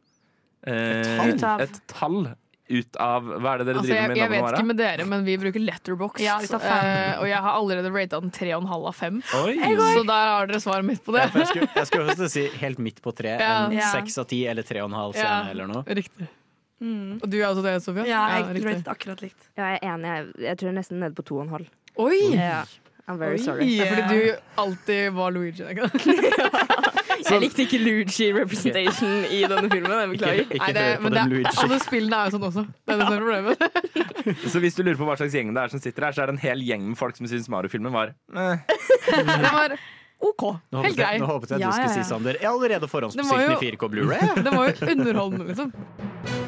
Eh, 0.67 1.35
tall? 1.41 1.61
Et 1.65 1.81
tall 1.91 2.23
ut 2.71 2.97
av 3.03 3.25
Hva 3.43 3.55
er 3.57 3.63
det 3.63 3.65
dere 3.67 3.81
Altså, 3.81 3.89
driver 3.91 4.03
jeg, 4.03 4.09
med 4.13 4.19
jeg 4.21 4.29
nå? 4.31 4.35
vet 4.47 4.55
ikke 4.61 4.67
med 4.69 4.77
dere, 4.79 5.05
men 5.11 5.25
vi 5.27 5.33
bruker 5.43 5.63
letterbox. 5.65 6.21
Ja. 6.23 6.37
Eh, 6.39 7.17
og 7.19 7.27
jeg 7.27 7.41
har 7.43 7.57
allerede 7.59 7.91
rata 7.91 8.21
den 8.23 8.31
3,5 8.31 8.69
av 8.87 8.95
5. 8.95 9.17
Så 9.27 10.05
der 10.07 10.29
har 10.31 10.47
dere 10.47 10.61
svaret 10.63 10.87
mitt 10.87 11.03
på 11.03 11.17
det. 11.17 11.25
Ja, 11.25 11.33
jeg, 11.41 11.49
skulle, 11.51 11.71
jeg 11.75 11.89
skulle 11.91 12.13
også 12.15 12.29
si 12.31 12.45
helt 12.61 12.79
midt 12.79 13.01
på 13.03 13.11
tre. 13.19 13.33
Ja. 13.41 13.65
En 13.67 13.75
Ja. 13.75 13.89
seks 13.91 14.19
av 14.23 14.29
ti 14.31 14.45
eller 14.47 14.63
tre 14.63 14.85
og 14.85 14.93
en 14.93 14.99
halv 15.01 15.19
Ja, 15.19 15.33
eller 15.51 15.67
noe. 15.67 15.83
Riktig. 15.87 16.29
Og 16.81 17.27
du 17.29 17.37
er 17.43 17.49
også 17.51 17.63
det, 17.67 17.75
Sofia? 17.85 18.07
Ja, 18.09 18.21
jeg 18.39 18.55
riktig. 18.55 18.71
ratet 18.71 18.87
akkurat 18.95 19.21
likt. 19.27 19.51
Ja, 19.59 19.73
jeg 19.75 19.81
er 19.83 19.89
enig. 19.97 20.07
Jeg, 20.15 20.29
jeg 20.47 20.57
tror 20.61 20.69
jeg 20.71 20.73
er 20.73 20.79
nesten 20.79 21.03
nede 21.03 21.15
på 21.19 21.25
to 21.27 21.37
og 21.37 21.43
en 21.49 21.51
halv. 21.57 21.67
Oi! 22.01 22.21
Ja. 22.39 22.63
I'm 23.09 23.19
very 23.19 23.39
sorry. 23.39 23.67
Det 23.67 23.87
er 23.87 23.95
fordi 23.95 24.19
du 24.19 24.61
alltid 24.63 25.11
var 25.17 25.31
Luigi. 25.35 25.63
ikke? 25.71 25.91
Jeg 27.31 27.41
likte 27.43 27.63
ikke 27.67 27.79
Luigi 27.79 28.31
representation 28.33 29.25
i 29.31 29.43
denne 29.45 29.69
filmen. 29.71 29.93
Jeg 30.01 30.11
beklager. 30.15 30.41
Ikke 30.51 30.59
Nei, 30.65 30.73
det, 30.77 30.85
hør 30.87 30.97
på 30.97 31.03
men 31.09 31.17
den 31.19 31.33
Luigi. 31.35 31.53
alle 31.65 31.79
spillene 31.85 32.17
er 32.21 32.31
jo 32.31 32.35
sånn 32.37 32.47
også. 32.49 32.65
Det 32.71 32.95
er 32.95 33.01
det 33.01 33.07
som 33.07 33.15
er 33.15 33.23
problemet. 33.25 33.57
Så 34.53 34.63
hvis 34.65 34.77
du 34.79 34.83
lurer 34.83 34.99
på 35.01 35.09
hva 35.09 35.17
slags 35.21 35.37
gjeng 35.37 35.53
det 35.55 35.63
er 35.63 35.73
som 35.73 35.83
sitter 35.83 36.07
her, 36.09 36.17
så 36.17 36.25
er 36.25 36.31
det 36.31 36.37
en 36.39 36.43
hel 36.43 36.65
gjeng 36.65 36.89
med 36.91 36.99
folk 37.01 37.17
som 37.19 37.29
syns 37.31 37.49
Mario-filmen 37.53 37.93
var 37.95 38.13
eh. 38.35 38.65
Det 39.45 39.53
var 39.53 39.77
OK. 40.21 40.43
Nå 40.73 40.83
Helt 40.85 40.91
håpet, 40.91 40.91
jeg, 40.91 40.97
grei. 41.01 41.15
nå 41.23 41.31
håpet 41.31 41.55
jeg 41.55 41.61
at 41.61 41.65
Ja, 41.65 41.71
du 41.71 41.79
skulle 41.79 41.93
ja, 41.93 42.03
si. 42.03 42.09
Sander. 42.11 42.37
Jeg 42.41 42.45
er 42.45 42.53
allerede 42.53 42.89
i 43.57 43.73
4K 43.73 43.93
Blu-ray. 43.95 44.33
Det 44.45 44.53
var 44.53 44.69
jo 44.69 44.93
underholdende, 44.95 45.49
liksom. 45.53 46.40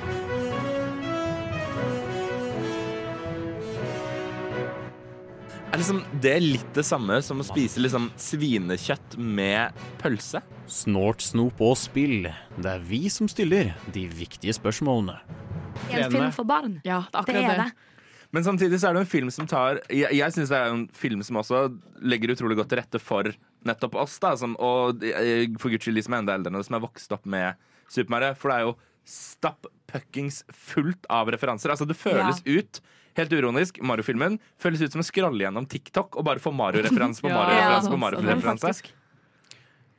Er 5.72 5.80
liksom 5.80 6.02
det 6.20 6.34
litt 6.42 6.74
det 6.76 6.82
samme 6.84 7.16
som 7.24 7.38
å 7.40 7.44
spise 7.48 7.80
liksom 7.80 8.10
svinekjøtt 8.20 9.14
med 9.16 9.72
pølse? 10.02 10.42
Snort, 10.68 11.24
snop 11.24 11.62
og 11.64 11.78
spill. 11.80 12.26
Det 12.58 12.68
er 12.74 12.82
vi 12.84 13.06
som 13.08 13.30
stiller 13.30 13.70
de 13.94 14.02
viktige 14.12 14.52
spørsmålene. 14.52 15.14
En 15.88 16.12
film 16.12 16.28
for 16.36 16.44
barn. 16.44 16.76
Ja, 16.84 17.06
det 17.08 17.22
er 17.22 17.32
Det 17.32 17.44
er 17.54 17.62
det. 17.62 17.70
Men 18.32 18.44
samtidig 18.44 18.82
så 18.82 18.90
er 18.90 18.98
det 18.98 19.00
en 19.06 19.10
film 19.12 19.30
som 19.30 19.46
tar 19.46 19.80
Jeg, 19.88 20.08
jeg 20.16 20.32
syns 20.32 20.48
det 20.48 20.56
er 20.56 20.70
en 20.72 20.86
film 20.92 21.22
som 21.24 21.36
også 21.40 21.66
legger 22.00 22.32
utrolig 22.32 22.56
godt 22.56 22.68
til 22.72 22.80
rette 22.80 23.00
for 23.00 23.32
nettopp 23.64 23.96
oss. 24.04 24.18
da 24.20 24.36
som, 24.36 24.56
Og 24.60 25.02
eh, 25.04 25.48
for 25.56 25.72
guds 25.72 25.84
skyld 25.84 25.96
de 25.96 26.04
som 26.04 26.12
er 26.12 26.24
enda 26.24 26.36
eldre 26.36 26.52
enn 26.52 26.60
oss, 26.60 26.68
som 26.68 26.76
er 26.76 26.84
vokst 26.84 27.12
opp 27.16 27.24
med 27.24 27.56
Super 27.88 28.12
Mario. 28.12 28.34
For 28.36 28.52
det 28.52 28.58
er 28.58 28.68
jo 28.68 28.76
stapp 29.08 29.72
fullt 30.52 31.08
av 31.08 31.32
referanser. 31.32 31.72
Altså 31.72 31.88
Det 31.88 31.96
føles 31.96 32.44
ut 32.44 32.80
helt 33.18 33.32
uronisk. 33.36 33.78
Mario-filmen 33.84 34.38
føles 34.60 34.82
ut 34.86 34.92
som 34.96 35.02
å 35.04 35.06
skralle 35.06 35.44
gjennom 35.46 35.68
TikTok 35.68 36.16
og 36.20 36.24
bare 36.28 36.42
få 36.42 36.52
Mario-referanse 36.56 37.22
på 37.24 37.30
Mario-referanse 37.36 37.88
ja, 37.88 37.94
på 37.94 38.02
Mario-referanse. 38.06 38.98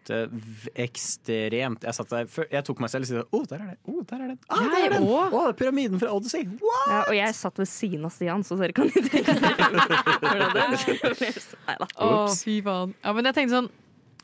Det 0.04 0.16
er 0.20 0.32
v- 0.36 0.72
ekstremt. 0.84 1.86
Jeg 1.88 1.96
satt 1.96 2.10
der 2.12 2.26
Jeg 2.52 2.66
tok 2.68 2.82
meg 2.84 2.90
selv 2.92 3.06
og 3.08 3.08
sa 3.08 3.22
Å, 3.24 3.40
der 3.48 3.62
er 3.64 3.68
det. 3.70 3.78
Å, 3.88 4.02
der 4.10 4.24
er 4.26 4.32
det. 4.34 4.38
Ah, 4.52 4.66
der 4.68 4.82
er 4.90 4.96
den. 4.98 5.06
Oh, 5.08 5.38
er 5.48 5.54
pyramiden 5.56 6.02
fra 6.02 6.10
Odyssey. 6.12 6.44
What? 6.60 6.90
Ja, 6.92 6.98
og 7.08 7.16
jeg 7.16 7.38
satt 7.40 7.62
ved 7.62 7.70
siden 7.72 8.04
av 8.04 8.12
Stian, 8.12 8.44
så 8.44 8.58
dere 8.60 8.76
kan 8.76 8.92
ikke 8.92 9.06
tenke 9.08 9.38
dere 10.26 10.50
Neida. 10.52 11.88
Å, 12.04 12.10
fy 12.36 12.58
faen. 12.66 12.92
Ja, 13.00 13.16
men 13.16 13.30
jeg 13.32 13.38
tenkte 13.40 13.56
sånn 13.62 13.72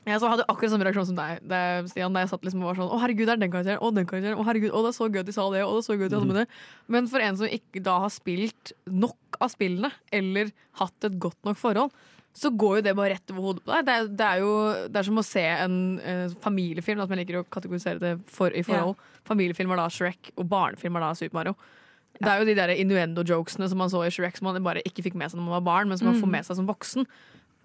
jeg 0.08 0.22
så 0.22 0.30
hadde 0.32 0.46
akkurat 0.48 0.72
samme 0.74 0.86
reaksjon 0.88 1.08
som 1.10 1.18
deg, 1.18 1.42
jeg, 1.44 1.88
Stian. 1.92 2.14
Da 2.16 2.24
jeg 2.24 2.32
satt 2.32 2.46
liksom 2.48 2.62
og 2.64 2.72
var 2.72 2.78
sånn 2.80 2.94
Å, 2.94 3.00
herregud, 3.04 3.26
det 3.28 3.34
er 3.36 3.42
den 3.42 3.52
karakteren. 3.54 3.82
Å, 3.84 3.90
den 3.94 4.08
karakteren. 4.10 4.40
Å, 4.40 4.46
herregud, 4.48 4.72
å, 4.72 4.84
det 4.86 4.92
er 4.94 4.98
så 4.98 5.10
gøy 5.10 5.22
at 5.22 5.28
de 5.30 5.36
sa 5.36 5.48
det. 5.54 5.64
Å, 5.66 5.74
det 5.76 5.82
er 5.82 5.88
så 5.90 5.98
gøy 5.98 6.06
at 6.06 6.14
de 6.14 6.20
hadde 6.20 6.30
med 6.30 6.40
det. 6.40 6.46
Men 6.96 7.10
for 7.12 7.26
en 7.26 7.40
som 7.42 7.58
ikke 7.60 7.84
da 7.86 7.98
har 8.06 8.14
spilt 8.14 8.74
nok 8.88 9.40
av 9.44 9.52
spillene, 9.54 9.92
eller 10.16 10.54
hatt 10.80 11.10
et 11.10 11.20
godt 11.22 11.38
nok 11.48 11.60
forhold, 11.60 11.94
så 12.40 12.52
går 12.62 12.80
jo 12.80 12.86
det 12.86 12.94
bare 12.98 13.16
rett 13.16 13.34
over 13.34 13.48
hodet 13.50 13.66
på 13.66 13.74
deg. 13.74 13.88
Det 13.88 13.96
er, 13.96 14.10
det 14.22 14.28
er 14.28 14.44
jo 14.44 14.54
det 14.88 15.02
er 15.02 15.08
som 15.10 15.20
å 15.20 15.26
se 15.26 15.44
en 15.50 15.76
uh, 16.00 16.38
familiefilm, 16.46 17.02
at 17.04 17.12
man 17.12 17.20
liker 17.20 17.42
å 17.42 17.48
kategorisere 17.52 18.02
det 18.02 18.14
for, 18.32 18.54
i 18.56 18.64
forhold. 18.66 19.02
Familiefilm 19.28 19.74
er 19.76 19.82
da 19.82 19.90
Shrek, 19.94 20.32
og 20.38 20.48
barnefilm 20.52 21.00
er 21.00 21.06
da 21.08 21.12
Super 21.18 21.42
Mario. 21.42 21.58
Det 22.20 22.28
er 22.28 22.42
jo 22.42 22.48
de 22.50 22.56
der 22.58 22.74
innuendo-jokesene 22.76 23.68
som 23.72 23.80
man 23.80 23.92
så 23.92 24.02
i 24.06 24.14
Shrek, 24.14 24.38
som 24.40 24.50
man 24.50 24.64
bare 24.64 24.84
ikke 24.88 25.06
fikk 25.06 25.18
med 25.20 25.32
seg 25.32 25.40
når 25.40 25.46
man 25.48 25.58
var 25.60 25.68
barn, 25.68 25.92
men 25.92 26.00
som 26.00 26.10
man 26.10 26.20
får 26.20 26.32
med 26.32 26.48
seg 26.48 26.58
som 26.60 26.68
voksen. 26.70 27.08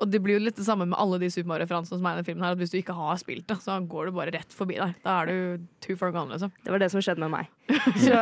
Og 0.04 0.10
det 0.12 0.20
blir 0.22 0.36
jo 0.36 0.44
litt 0.44 0.58
det 0.60 0.66
samme 0.66 0.84
med 0.90 0.98
alle 1.00 1.18
de 1.22 1.30
Super 1.32 1.48
Mario-referansene 1.54 1.96
som 1.98 2.06
er 2.06 2.12
i 2.12 2.18
denne 2.20 2.26
filmen. 2.28 2.44
her 2.44 2.52
At 2.56 2.60
Hvis 2.60 2.72
du 2.74 2.76
ikke 2.78 2.96
har 2.98 3.16
spilt 3.20 3.46
det, 3.48 3.56
så 3.64 3.78
går 3.88 4.10
du 4.10 4.16
bare 4.18 4.34
rett 4.34 4.52
forbi 4.54 4.76
deg. 4.76 4.92
Da 5.04 5.14
er 5.22 5.30
du 5.32 5.64
too 5.84 5.96
far 6.00 6.12
gone, 6.14 6.30
liksom. 6.36 6.52
Det 6.64 6.74
var 6.74 6.82
det 6.84 6.90
som 6.92 7.02
skjedde 7.04 7.24
med 7.24 7.32
meg. 7.32 7.48
Så, 8.04 8.18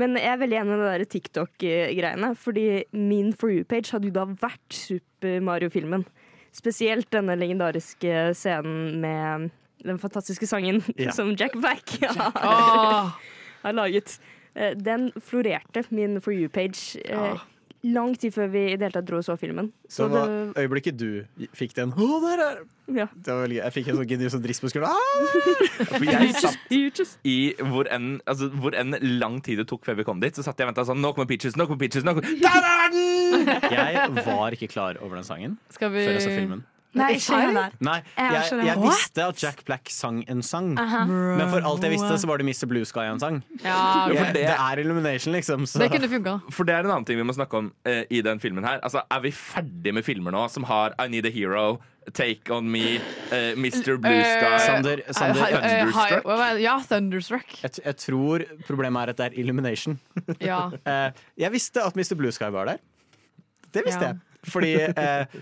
men 0.00 0.16
jeg 0.16 0.30
er 0.32 0.40
veldig 0.40 0.58
enig 0.62 0.72
med 0.72 0.82
det 0.86 0.94
der 0.94 1.10
TikTok-greiene. 1.14 2.32
Fordi 2.40 2.66
min 2.96 3.34
For 3.36 3.52
you-page 3.52 3.92
hadde 3.94 4.08
jo 4.10 4.16
da 4.16 4.24
vært 4.40 4.78
Super 4.80 5.38
Mario-filmen. 5.44 6.06
Spesielt 6.56 7.10
denne 7.12 7.36
legendariske 7.38 8.32
scenen 8.34 8.96
med 9.02 9.50
den 9.84 10.00
fantastiske 10.02 10.48
sangen 10.50 10.80
Ja. 10.98 11.12
som 11.18 11.34
Jack 11.38 11.54
Back 11.62 11.98
har, 12.02 13.12
har 13.62 13.76
laget. 13.76 14.16
Eh, 14.56 14.72
Den 14.74 15.10
florerte 15.22 15.84
min 15.94 16.18
For 16.24 16.32
you-page 16.34 16.96
eh, 17.04 17.14
Ja. 17.14 17.36
Lang 17.86 18.14
tid 18.18 18.34
før 18.34 18.48
vi 18.52 18.62
i 18.72 18.76
det 18.76 18.88
hele 18.88 18.94
tatt 18.96 19.06
dro 19.06 19.20
og 19.20 19.26
så 19.26 19.36
filmen. 19.38 19.70
Så 19.90 20.08
det 20.08 20.18
var 20.18 20.32
det, 20.32 20.64
øyeblikket 20.64 20.98
du 20.98 21.46
fikk 21.56 21.76
den 21.76 21.92
Å, 21.94 22.08
der 22.24 22.42
er 22.42 22.60
ja. 22.96 23.06
det 23.12 23.28
var 23.28 23.42
veldig. 23.44 23.58
Jeg 23.60 23.74
fikk 23.76 23.90
en 23.92 23.98
sånn 24.00 24.08
genius 24.10 24.36
og 24.38 24.44
drist 24.44 24.64
på 24.64 24.72
skulderen. 24.72 24.94
Ah! 25.78 25.92
For 25.92 26.06
jeg 26.06 26.32
satt 26.40 26.72
i 27.28 27.36
hvor 27.70 27.88
enn 27.92 28.08
altså, 28.28 28.48
hvor 28.58 28.74
enn 28.78 28.96
lang 29.20 29.38
tid 29.44 29.60
det 29.62 29.68
tok 29.70 29.84
før 29.86 29.98
vi 30.00 30.06
kom 30.08 30.22
dit, 30.22 30.34
så 30.34 30.44
satt 30.46 30.58
jeg 30.58 30.66
og 30.66 30.72
venta 30.72 30.84
sånn 30.88 31.00
Nå 31.02 31.12
kommer 31.14 31.28
Peaches, 31.30 31.56
nå 31.58 31.68
kommer 31.68 31.82
Peaches, 31.84 32.06
nå 32.06 32.16
kommer 32.16 32.32
Der 32.46 32.66
er 32.72 32.90
den! 32.94 33.52
Jeg 33.74 34.24
var 34.26 34.56
ikke 34.56 34.70
klar 34.72 34.98
over 35.04 35.20
den 35.20 35.28
sangen 35.28 35.58
skal 35.74 35.92
vi 35.94 36.02
før 36.06 36.18
jeg 36.18 36.26
så 36.26 36.34
filmen. 36.34 36.64
Nei, 36.96 37.10
ikke 37.18 37.36
jeg 37.36 37.46
heller. 37.50 37.74
Nei, 37.84 37.98
Jeg 38.16 38.64
jeg, 38.64 38.78
visste 38.80 39.24
at 39.28 39.42
Jack 39.42 39.64
Black 39.68 39.90
sang 39.92 40.22
en 40.32 40.40
sang. 40.42 40.70
Aha. 40.80 41.02
Men 41.04 41.50
for 41.52 41.60
alt 41.68 41.82
jeg 41.84 41.92
visste, 41.92 42.14
så 42.18 42.26
var 42.30 42.38
det 42.40 42.46
Mr. 42.48 42.66
Blue 42.70 42.84
Sky-en 42.88 43.20
sang. 43.20 43.42
Ja, 43.62 44.06
for 44.08 44.24
det- 44.32 44.32
det 44.34 44.54
er 44.56 44.78
Illumination, 44.80 45.32
liksom. 45.34 45.66
Så. 45.66 45.78
det 45.78 45.90
kunne 45.92 46.08
funka. 46.08 46.40
For 46.50 46.64
det 46.64 46.74
er 46.74 46.80
en 46.80 46.90
annen 46.90 47.04
ting 47.04 47.18
vi 47.20 47.22
må 47.28 47.34
snakke 47.36 47.54
om 47.60 47.72
uh, 47.86 48.02
i 48.10 48.22
den 48.22 48.40
filmen 48.40 48.64
her. 48.64 48.80
Altså, 48.82 49.02
Er 49.10 49.20
vi 49.20 49.30
ferdig 49.30 49.92
med 49.94 50.02
filmer 50.04 50.32
nå 50.32 50.48
som 50.50 50.64
har 50.64 50.94
I 50.98 51.08
Need 51.08 51.26
a 51.26 51.30
Hero, 51.30 51.78
Take 52.14 52.48
On 52.50 52.64
Me, 52.72 52.96
uh, 53.30 53.52
Mr. 53.54 53.98
Blue 54.00 54.08
Eh, 54.08 54.40
Sky 54.40 54.58
Sander, 54.66 55.02
Sander 55.12 55.42
Eh, 55.44 55.52
eh, 55.52 55.92
Thunderstruck. 55.92 56.58
Ja, 56.62 56.78
Thunderstruck. 56.88 57.62
jeg, 57.62 57.70
jeg 57.84 57.96
tror 57.98 58.44
problemet 58.66 59.02
er 59.02 59.08
at 59.10 59.16
det 59.18 59.26
er 59.26 59.38
Illumination. 59.44 60.00
Ja. 60.40 60.70
Eh, 60.86 61.10
jeg 61.36 61.52
visste 61.52 61.84
at 61.84 61.94
Mr. 61.94 62.16
Blue 62.16 62.32
Sky 62.32 62.48
var 62.50 62.64
der. 62.64 62.78
Det 63.74 63.84
visste 63.84 64.00
Ja. 64.00 64.06
jeg. 64.14 64.20
Fordi 64.46 64.74
eh, 64.86 65.38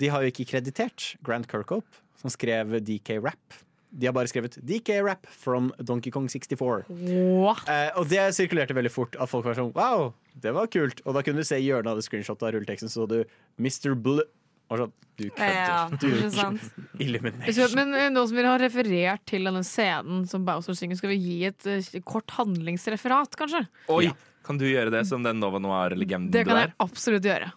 de 0.00 0.10
har 0.12 0.24
jo 0.24 0.32
ikke 0.32 0.46
kreditert 0.54 1.14
Grant 1.26 1.48
Kirkhope, 1.50 2.00
som 2.20 2.32
skrev 2.32 2.78
DK 2.84 3.18
Rap. 3.20 3.58
De 3.90 4.08
har 4.08 4.12
bare 4.12 4.28
skrevet 4.28 4.58
DK 4.64 4.98
Rap 5.04 5.26
from 5.32 5.70
Donkey 5.80 6.12
Kong 6.12 6.28
64. 6.28 6.84
What? 6.88 7.68
Eh, 7.68 7.90
og 7.96 8.08
det 8.10 8.26
sirkulerte 8.36 8.76
veldig 8.76 8.92
fort. 8.92 9.16
At 9.20 9.30
folk 9.32 9.46
var 9.48 9.56
sånn 9.56 9.72
Wow, 9.76 10.12
det 10.36 10.52
var 10.56 10.68
kult. 10.72 11.00
Og 11.06 11.16
da 11.16 11.24
kunne 11.24 11.40
du 11.44 11.48
se 11.48 11.60
i 11.60 11.68
hjørnet 11.68 11.92
av 11.92 12.00
det 12.00 12.04
screenshotet 12.08 12.48
av 12.48 12.56
rulleteksten, 12.56 12.92
så 12.92 13.08
du 13.08 13.22
Mr. 13.60 13.94
Blue 13.96 14.24
og 14.68 14.82
sånn, 14.82 14.96
Du 15.18 15.24
kødder. 15.32 15.54
Ja. 15.56 16.50
Illumination. 17.04 17.72
Men 17.74 17.94
noen 18.12 18.28
som 18.28 18.36
vi 18.36 18.44
har 18.46 18.60
referert 18.62 19.24
til 19.26 19.48
denne 19.48 19.64
scenen 19.66 20.26
som 20.30 20.44
Bowser 20.46 20.76
synger, 20.78 21.00
skal 21.00 21.14
vi 21.14 21.20
gi 21.22 21.38
et 21.48 21.68
eh, 21.70 22.02
kort 22.06 22.36
handlingsreferat, 22.36 23.38
kanskje? 23.40 23.64
Oi! 23.94 24.10
Kan 24.48 24.56
du 24.56 24.64
gjøre 24.64 24.88
det 24.94 25.02
som 25.04 25.24
den 25.24 25.42
Nova 25.42 25.58
Noir-legenden 25.60 26.30
du 26.30 26.38
er? 26.38 26.44
Det 26.44 26.48
kan 26.48 26.60
jeg 26.62 26.70
absolutt 26.80 27.26
gjøre. 27.26 27.50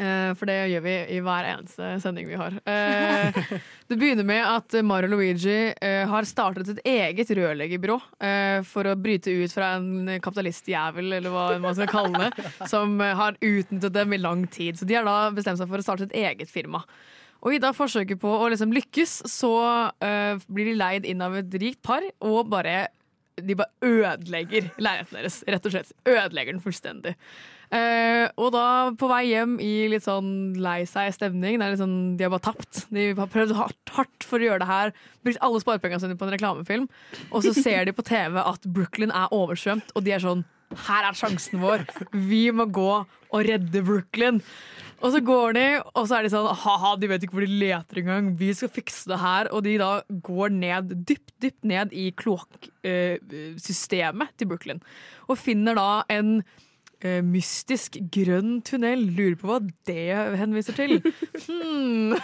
Eh, 0.00 0.32
for 0.38 0.48
det 0.48 0.56
gjør 0.72 0.84
vi 0.86 0.94
i 1.12 1.18
hver 1.24 1.46
eneste 1.50 1.88
sending 2.02 2.28
vi 2.30 2.38
har. 2.40 2.54
Eh, 2.64 3.38
det 3.90 3.98
begynner 4.00 4.26
med 4.26 4.40
at 4.48 4.76
Mario 4.86 5.12
Luigi 5.12 5.56
eh, 5.72 6.02
har 6.08 6.28
startet 6.28 6.70
et 6.72 6.80
eget 6.88 7.32
rørleggerbyrå 7.36 7.98
for 8.68 8.88
å 8.88 8.96
bryte 8.98 9.32
ut 9.42 9.52
fra 9.52 9.74
en 9.78 10.08
kapitalistjævel, 10.22 11.12
eller 11.18 11.32
hva 11.32 11.46
man 11.62 11.76
skal 11.76 11.90
kalle 11.90 12.28
det, 12.28 12.46
som 12.72 12.96
har 13.02 13.36
utnyttet 13.36 13.92
dem 13.94 14.14
i 14.16 14.20
lang 14.20 14.46
tid. 14.52 14.78
Så 14.78 14.88
de 14.88 14.96
har 14.96 15.06
da 15.08 15.32
bestemt 15.34 15.60
seg 15.60 15.68
for 15.68 15.82
å 15.82 15.84
starte 15.84 16.08
et 16.08 16.16
eget 16.22 16.52
firma. 16.52 16.82
Og 17.42 17.56
i 17.56 17.60
da 17.62 17.72
forsøket 17.74 18.20
på 18.22 18.30
å 18.38 18.48
liksom 18.52 18.72
lykkes, 18.74 19.16
så 19.26 19.52
blir 20.46 20.70
de 20.70 20.76
leid 20.78 21.08
inn 21.10 21.24
av 21.24 21.34
et 21.40 21.56
rikt 21.58 21.82
par, 21.82 22.06
og 22.22 22.46
bare 22.52 22.86
de 23.40 23.56
bare 23.58 23.72
ødelegger 23.82 24.70
leiligheten 24.78 25.18
deres. 25.18 25.40
Rett 25.48 25.66
og 25.66 25.74
slett. 25.74 25.92
Ødelegger 26.06 26.54
den 26.54 26.62
fullstendig. 26.62 27.16
Eh, 27.72 28.26
og 28.36 28.50
da 28.52 28.92
på 29.00 29.08
vei 29.08 29.22
hjem 29.30 29.54
i 29.64 29.86
litt 29.88 30.04
sånn 30.04 30.52
lei 30.60 30.82
seg 30.88 31.14
stemning. 31.16 31.62
Sånn, 31.80 32.18
de 32.18 32.26
har 32.26 32.32
bare 32.34 32.44
tapt. 32.50 32.82
De 32.92 33.06
har 33.16 33.30
prøvd 33.32 33.54
hardt, 33.56 33.92
hardt 33.96 34.26
for 34.28 34.42
å 34.42 34.50
gjøre 34.50 34.64
det 34.64 34.68
her. 34.68 34.92
Brukt 35.24 35.40
alle 35.46 35.62
sparepengene 35.62 36.02
sine 36.02 36.18
på 36.20 36.26
en 36.28 36.34
reklamefilm. 36.34 36.84
Og 37.30 37.46
så 37.46 37.54
ser 37.56 37.88
de 37.88 37.96
på 37.96 38.04
TV 38.04 38.36
at 38.42 38.68
Brooklyn 38.68 39.14
er 39.16 39.32
oversvømt, 39.32 39.94
og 39.96 40.04
de 40.04 40.16
er 40.16 40.24
sånn 40.24 40.44
Her 40.86 41.04
er 41.04 41.12
sjansen 41.12 41.60
vår. 41.60 41.82
Vi 42.16 42.46
må 42.56 42.64
gå 42.72 42.92
og 43.04 43.42
redde 43.44 43.82
Brooklyn. 43.84 44.40
Og 45.02 45.12
så 45.12 45.20
går 45.24 45.52
de, 45.56 45.64
og 45.82 46.06
så 46.06 46.14
er 46.16 46.22
de 46.24 46.30
sånn 46.32 46.56
Ha-ha, 46.62 46.90
de 46.96 47.08
vet 47.10 47.22
ikke 47.26 47.36
hvor 47.36 47.44
de 47.44 47.60
leter 47.60 47.96
engang. 48.00 48.24
Vi 48.38 48.50
skal 48.56 48.70
fikse 48.72 49.08
det 49.10 49.18
her. 49.20 49.44
Og 49.52 49.60
de 49.66 49.74
da 49.80 49.90
går 50.28 50.48
ned, 50.54 50.84
dypt, 51.08 51.32
dypt 51.42 51.64
ned 51.68 51.88
i 51.92 52.12
kloakksystemet 52.16 54.28
til 54.38 54.48
Brooklyn. 54.52 54.80
Og 55.28 55.38
finner 55.40 55.74
da 55.76 56.04
en 56.12 56.28
eh, 56.40 56.46
mystisk 57.26 57.98
grønn 58.14 58.60
tunnel. 58.66 59.04
Lurer 59.16 59.36
på 59.40 59.50
hva 59.50 59.58
det 59.88 60.06
henviser 60.40 60.76
til. 60.78 60.98
Hmm. 61.48 62.14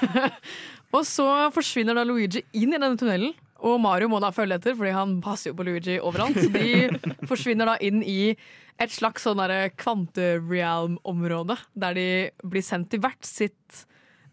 og 0.96 1.04
så 1.08 1.28
forsvinner 1.54 1.98
da 1.98 2.06
Luigi 2.06 2.44
inn 2.52 2.72
i 2.74 2.78
denne 2.78 2.96
tunnelen. 2.98 3.34
Og 3.58 3.80
Mario 3.82 4.06
må 4.10 4.20
da 4.22 4.30
følge 4.34 4.58
etter, 4.60 4.76
fordi 4.78 4.94
han 4.94 5.16
passer 5.24 5.50
jo 5.50 5.58
på 5.58 5.66
Luigi 5.66 5.98
overalt. 5.98 6.38
Så 6.38 6.50
de 6.54 7.00
forsvinner 7.30 7.72
da 7.72 7.74
inn 7.82 8.04
i 8.06 8.36
et 8.78 8.94
slags 8.94 9.24
sånn 9.26 9.40
derre 9.40 9.72
kvante-realm-område, 9.74 11.56
der 11.74 11.98
de 11.98 12.08
blir 12.46 12.62
sendt 12.62 12.92
til 12.92 13.02
hvert 13.02 13.26
sitt 13.26 13.82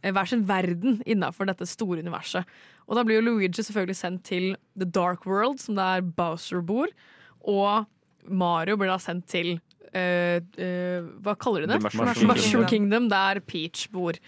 eh, 0.04 0.14
hver 0.14 0.30
sin 0.30 0.46
verden 0.46 1.00
innafor 1.10 1.50
dette 1.50 1.66
store 1.70 2.06
universet. 2.06 2.46
Og 2.86 3.00
da 3.00 3.06
blir 3.06 3.18
jo 3.18 3.32
Luigi 3.32 3.66
selvfølgelig 3.66 3.98
sendt 3.98 4.26
til 4.30 4.52
The 4.78 4.86
Dark 4.86 5.26
World, 5.26 5.64
som 5.64 5.80
der 5.80 6.06
Bowser 6.06 6.62
bor. 6.62 6.94
Og 7.42 7.90
Mario 8.30 8.78
blir 8.78 8.94
da 8.94 9.00
sendt 9.02 9.26
til 9.34 9.56
eh, 9.56 9.58
eh, 9.58 9.65
Hva 9.96 11.38
kaller 11.40 11.66
de 11.66 11.72
det? 11.72 11.80
Mushroom 11.86 12.34
Mushroom, 12.34 12.68
Kingdom. 12.70 13.08
Der 13.12 13.40
Peach 13.46 13.88
bor. 13.94 14.20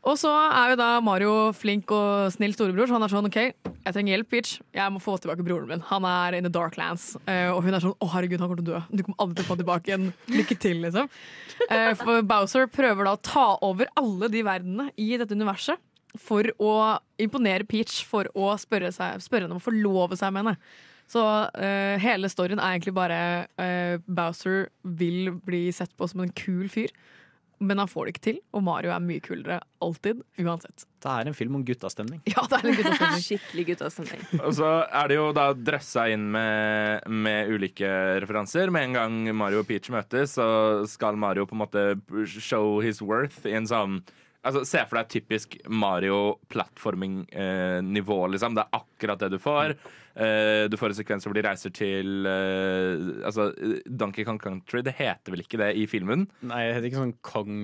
Og 0.00 0.16
så 0.16 0.30
er 0.32 0.72
jo 0.72 0.76
da 0.80 0.88
Mario 1.04 1.32
flink 1.52 1.90
og 1.92 2.30
snill 2.32 2.54
storebror, 2.56 2.88
så 2.88 2.96
han 2.96 3.04
er 3.04 3.12
sånn 3.12 3.28
OK, 3.28 3.36
jeg 3.36 3.92
trenger 3.92 4.14
hjelp, 4.14 4.28
Peach. 4.32 4.54
Jeg 4.72 4.92
må 4.94 5.00
få 5.02 5.18
tilbake 5.20 5.44
broren 5.44 5.68
min. 5.68 5.82
Han 5.90 6.06
er 6.08 6.38
in 6.38 6.46
the 6.48 6.52
darklands. 6.52 7.10
Uh, 7.26 7.52
og 7.52 7.60
hun 7.66 7.76
er 7.76 7.84
sånn 7.84 7.92
å 8.00 8.08
herregud, 8.14 8.40
han 8.40 8.48
kommer 8.48 8.62
til 8.62 8.70
å 8.70 8.78
dø. 8.78 8.80
Du 8.96 9.04
kommer 9.04 9.20
aldri 9.20 9.42
til 9.42 9.44
å 9.44 9.50
få 9.50 9.58
tilbake 9.60 9.94
en. 9.96 10.08
Lykke 10.32 10.56
til, 10.62 10.80
liksom. 10.86 11.10
Uh, 11.66 11.92
for 12.00 12.24
Bowser 12.24 12.68
prøver 12.72 13.08
da 13.08 13.14
å 13.18 13.20
ta 13.20 13.46
over 13.66 13.92
alle 14.00 14.32
de 14.32 14.44
verdenene 14.46 14.88
i 14.96 15.12
dette 15.20 15.36
universet 15.36 15.80
for 16.18 16.48
å 16.58 16.72
imponere 17.20 17.68
Peach, 17.68 18.00
for 18.08 18.30
å 18.32 18.54
spørre, 18.58 18.88
seg, 18.96 19.20
spørre 19.22 19.44
henne 19.44 19.58
om 19.58 19.60
å 19.60 19.68
forlove 19.68 20.16
seg 20.18 20.32
med 20.32 20.46
henne. 20.46 20.56
Så 21.10 21.22
uh, 21.22 21.96
hele 22.02 22.30
storyen 22.30 22.60
er 22.62 22.76
egentlig 22.76 22.94
bare 22.94 23.22
uh, 23.58 23.96
Bowser 24.06 24.68
vil 24.82 25.32
bli 25.42 25.70
sett 25.74 25.96
på 25.98 26.06
som 26.10 26.22
en 26.22 26.36
kul 26.38 26.68
fyr. 26.70 26.92
Men 27.60 27.76
han 27.76 27.90
får 27.92 28.06
det 28.06 28.12
ikke 28.14 28.22
til, 28.24 28.36
og 28.56 28.62
Mario 28.64 28.88
er 28.94 29.02
mye 29.04 29.20
kulere 29.20 29.58
alltid, 29.84 30.22
uansett. 30.40 30.86
Det 31.04 31.10
er 31.12 31.28
en 31.28 31.34
film 31.36 31.58
om 31.58 31.64
guttastemning. 31.68 32.22
Ja, 32.30 32.46
det 32.48 32.56
er 32.56 32.68
en 32.70 32.78
guttastemning. 32.78 33.24
Skikkelig 33.26 33.64
guttastemning. 33.68 34.22
Og 34.38 34.54
så 34.56 34.70
er 34.86 35.10
det 35.10 35.18
jo 35.18 35.26
da 35.36 35.44
drøssa 35.52 36.06
inn 36.08 36.24
med, 36.32 37.04
med 37.12 37.52
ulike 37.52 37.90
referanser. 38.24 38.72
Med 38.72 38.88
en 38.88 38.96
gang 38.96 39.28
Mario 39.36 39.60
og 39.60 39.68
Peach 39.68 39.92
møtes, 39.92 40.38
så 40.38 40.46
skal 40.88 41.20
Mario 41.20 41.44
på 41.44 41.52
en 41.58 41.62
måte 41.66 41.84
show 42.32 42.80
his 42.80 43.04
worth 43.04 43.44
i 43.44 43.52
en 43.60 43.68
sånn 43.68 44.00
Altså, 44.40 44.62
Se 44.64 44.80
for 44.88 44.96
deg 44.96 45.10
typisk 45.12 45.52
Mario-plattforming-nivå, 45.68 48.18
liksom. 48.32 48.56
Det 48.56 48.64
er 48.64 48.72
akkurat 48.78 49.20
det 49.20 49.28
du 49.34 49.38
får. 49.42 49.74
Eh, 50.20 50.64
du 50.68 50.76
får 50.76 50.92
en 50.92 50.98
sekvens 50.98 51.24
hvor 51.24 51.36
de 51.36 51.44
reiser 51.46 51.72
til 51.72 52.26
eh, 52.28 53.24
Altså, 53.24 53.50
Donkey 53.88 54.26
Kong 54.28 54.40
Country, 54.42 54.82
det 54.84 54.98
heter 54.98 55.32
vel 55.32 55.44
ikke 55.46 55.60
det 55.62 55.70
i 55.80 55.86
filmen? 55.88 56.26
Nei, 56.44 56.66
det 56.68 56.76
heter 56.76 56.90
ikke 56.90 57.00
sånn 57.04 57.16
Kong 57.24 57.62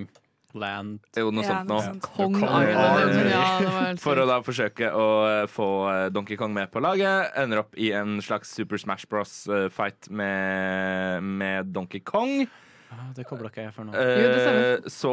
Land 0.57 1.05
Jo, 1.19 1.29
noe 1.35 1.45
Ja, 1.45 1.59
sånt 1.59 1.69
noe 1.69 1.91
nå. 1.93 2.01
Kong 2.07 2.39
Kong 2.41 2.65
Island. 2.65 3.17
Ja, 3.29 3.43
helt 3.77 4.01
For 4.01 4.23
å 4.23 4.27
da 4.29 4.39
forsøke 4.47 4.89
å 4.89 5.07
eh, 5.29 5.43
få 5.53 5.69
eh, 5.93 6.05
Donkey 6.15 6.39
Kong 6.41 6.55
med 6.57 6.71
på 6.73 6.81
laget. 6.81 7.35
Ender 7.37 7.61
opp 7.65 7.77
i 7.77 7.91
en 7.97 8.17
slags 8.25 8.55
Super 8.57 8.81
Smash 8.81 9.05
Bros-fight 9.11 10.09
med, 10.09 11.27
med 11.43 11.75
Donkey 11.77 12.01
Kong. 12.01 12.47
Ah, 12.93 13.09
Det 13.17 13.27
kobla 13.29 13.51
ikke 13.51 13.67
jeg 13.67 13.75
for 13.75 13.89
nå. 13.89 13.97
Eh, 13.97 14.87
så 14.93 15.13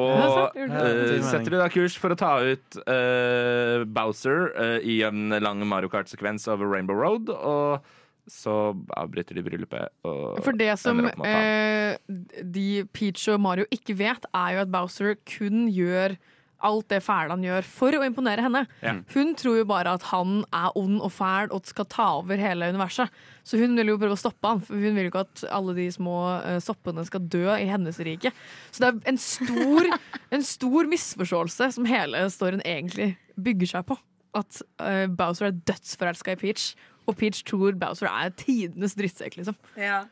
eh, 0.53 1.17
setter 1.25 1.55
de 1.55 1.61
da 1.61 1.69
kurs 1.73 1.97
for 1.99 2.13
å 2.13 2.19
ta 2.19 2.35
ut 2.43 2.79
eh, 2.83 3.83
Bowser 3.85 4.51
eh, 4.53 4.77
i 4.83 5.01
en 5.07 5.35
lang 5.43 5.63
Mario 5.67 5.91
Kart-sekvens 5.93 6.47
over 6.51 6.69
Rainbow 6.69 6.97
Road. 6.97 7.31
Og 7.33 7.83
så 8.29 8.53
avbryter 8.95 9.35
de 9.35 9.43
bryllupet. 9.43 9.91
Og 10.07 10.39
For 10.45 10.55
det 10.55 10.71
som 10.79 11.01
eh, 11.27 11.97
de 12.39 12.85
Peach 12.95 13.25
og 13.33 13.41
Mario 13.43 13.67
ikke 13.73 13.97
vet, 13.99 14.27
er 14.31 14.55
jo 14.55 14.63
at 14.63 14.71
Bowser 14.71 15.17
kun 15.27 15.67
gjør 15.73 16.15
alt 16.65 16.87
det 16.91 17.01
fæle 17.03 17.35
han 17.35 17.43
gjør 17.45 17.67
for 17.67 17.95
å 17.97 18.03
imponere 18.05 18.45
henne. 18.45 18.63
Ja. 18.83 18.95
Hun 19.13 19.33
tror 19.39 19.59
jo 19.59 19.67
bare 19.69 19.95
at 19.97 20.05
han 20.11 20.41
er 20.55 20.77
ond 20.79 21.01
og 21.03 21.11
fæl 21.15 21.51
og 21.53 21.67
skal 21.69 21.87
ta 21.91 22.07
over 22.19 22.39
hele 22.39 22.69
universet. 22.73 23.11
Så 23.43 23.59
hun 23.59 23.75
vil 23.77 23.91
jo 23.91 23.97
prøve 24.01 24.15
å 24.15 24.19
stoppe 24.19 24.53
han, 24.53 24.63
for 24.63 24.79
hun 24.79 24.95
vil 24.95 25.07
jo 25.07 25.11
ikke 25.11 25.25
at 25.25 25.43
alle 25.51 25.75
de 25.77 25.89
små 25.93 26.15
eh, 26.39 26.59
soppene 26.63 27.03
skal 27.07 27.27
dø 27.35 27.45
i 27.57 27.67
hennes 27.69 27.99
rike. 28.07 28.31
Så 28.71 28.83
det 28.83 28.91
er 28.91 29.13
en 29.13 29.21
stor, 29.21 29.91
en 30.35 30.47
stor 30.47 30.89
misforståelse 30.93 31.69
som 31.77 31.89
hele 31.89 32.23
storyen 32.33 32.63
egentlig 32.63 33.13
bygger 33.35 33.75
seg 33.75 33.87
på. 33.91 33.99
At 34.33 34.63
uh, 34.81 35.05
Bowser 35.13 35.51
er 35.51 35.61
dødsforelska 35.67 36.33
i 36.33 36.39
Peach, 36.41 36.71
og 37.05 37.19
Peach 37.19 37.43
tror 37.45 37.75
Bowser 37.77 38.09
er 38.09 38.33
tidenes 38.39 38.95
drittsekk, 38.97 39.37
liksom. 39.37 39.57
Ja. 39.77 40.05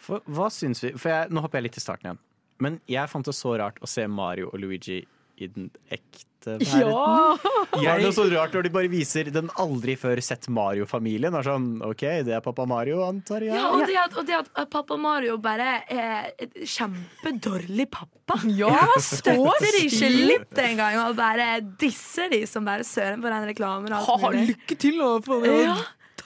For, 0.00 0.24
hva 0.30 0.48
syns 0.54 0.80
vi? 0.84 0.94
For 0.96 1.12
jeg, 1.12 1.28
Nå 1.34 1.42
hopper 1.44 1.60
jeg 1.60 1.68
litt 1.68 1.76
til 1.76 1.84
starten 1.84 2.08
igjen. 2.08 2.22
Men 2.60 2.76
jeg 2.88 3.08
fant 3.08 3.26
det 3.26 3.36
så 3.36 3.54
rart 3.60 3.80
å 3.80 3.88
se 3.88 4.04
Mario 4.08 4.50
og 4.52 4.60
Luigi 4.62 5.00
i 5.42 5.48
den 5.50 5.70
ekte 5.90 6.26
verden. 6.56 6.80
Ja! 6.80 7.36
Er 7.76 8.00
det 8.00 8.14
så 8.16 8.24
rart 8.32 8.54
når 8.56 8.64
de 8.64 8.70
bare 8.72 8.88
viser 8.88 9.28
den 9.32 9.50
aldri 9.60 9.92
før 10.00 10.20
sett 10.24 10.48
Mario-familien? 10.48 11.34
Er 11.36 11.44
Sånn, 11.44 11.66
OK, 11.84 12.00
det 12.24 12.32
er 12.32 12.40
pappa 12.44 12.64
Mario, 12.70 13.02
antar 13.04 13.44
jeg. 13.44 13.52
Ja, 13.58 13.66
og 13.76 13.84
det, 13.88 13.96
at, 14.00 14.16
og 14.16 14.24
det 14.28 14.38
at 14.40 14.70
pappa 14.72 14.96
Mario 15.00 15.36
bare 15.42 15.82
er 15.92 16.30
et 16.40 16.56
kjempedårlig 16.64 17.86
pappa. 17.92 18.38
Ja, 18.56 18.72
Støtter 19.04 19.78
ikke 19.82 20.10
litt 20.14 20.60
engang, 20.64 20.96
og 21.04 21.16
bare 21.18 21.58
disser 21.80 22.32
de 22.32 22.44
som 22.48 22.64
bare 22.68 22.86
søren 22.88 23.20
på 23.24 23.28
den 23.32 23.48
reklamen. 23.52 23.92
og 23.92 24.06
Ha, 24.08 24.18
alt 24.20 24.36
mulig. 24.40 24.54
lykke 24.54 24.78
til, 24.86 25.00
da! 25.00 25.14
For 25.26 25.44
det 25.46 25.56
Ja. 25.64 25.78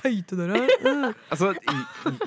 Altså, 1.32 1.54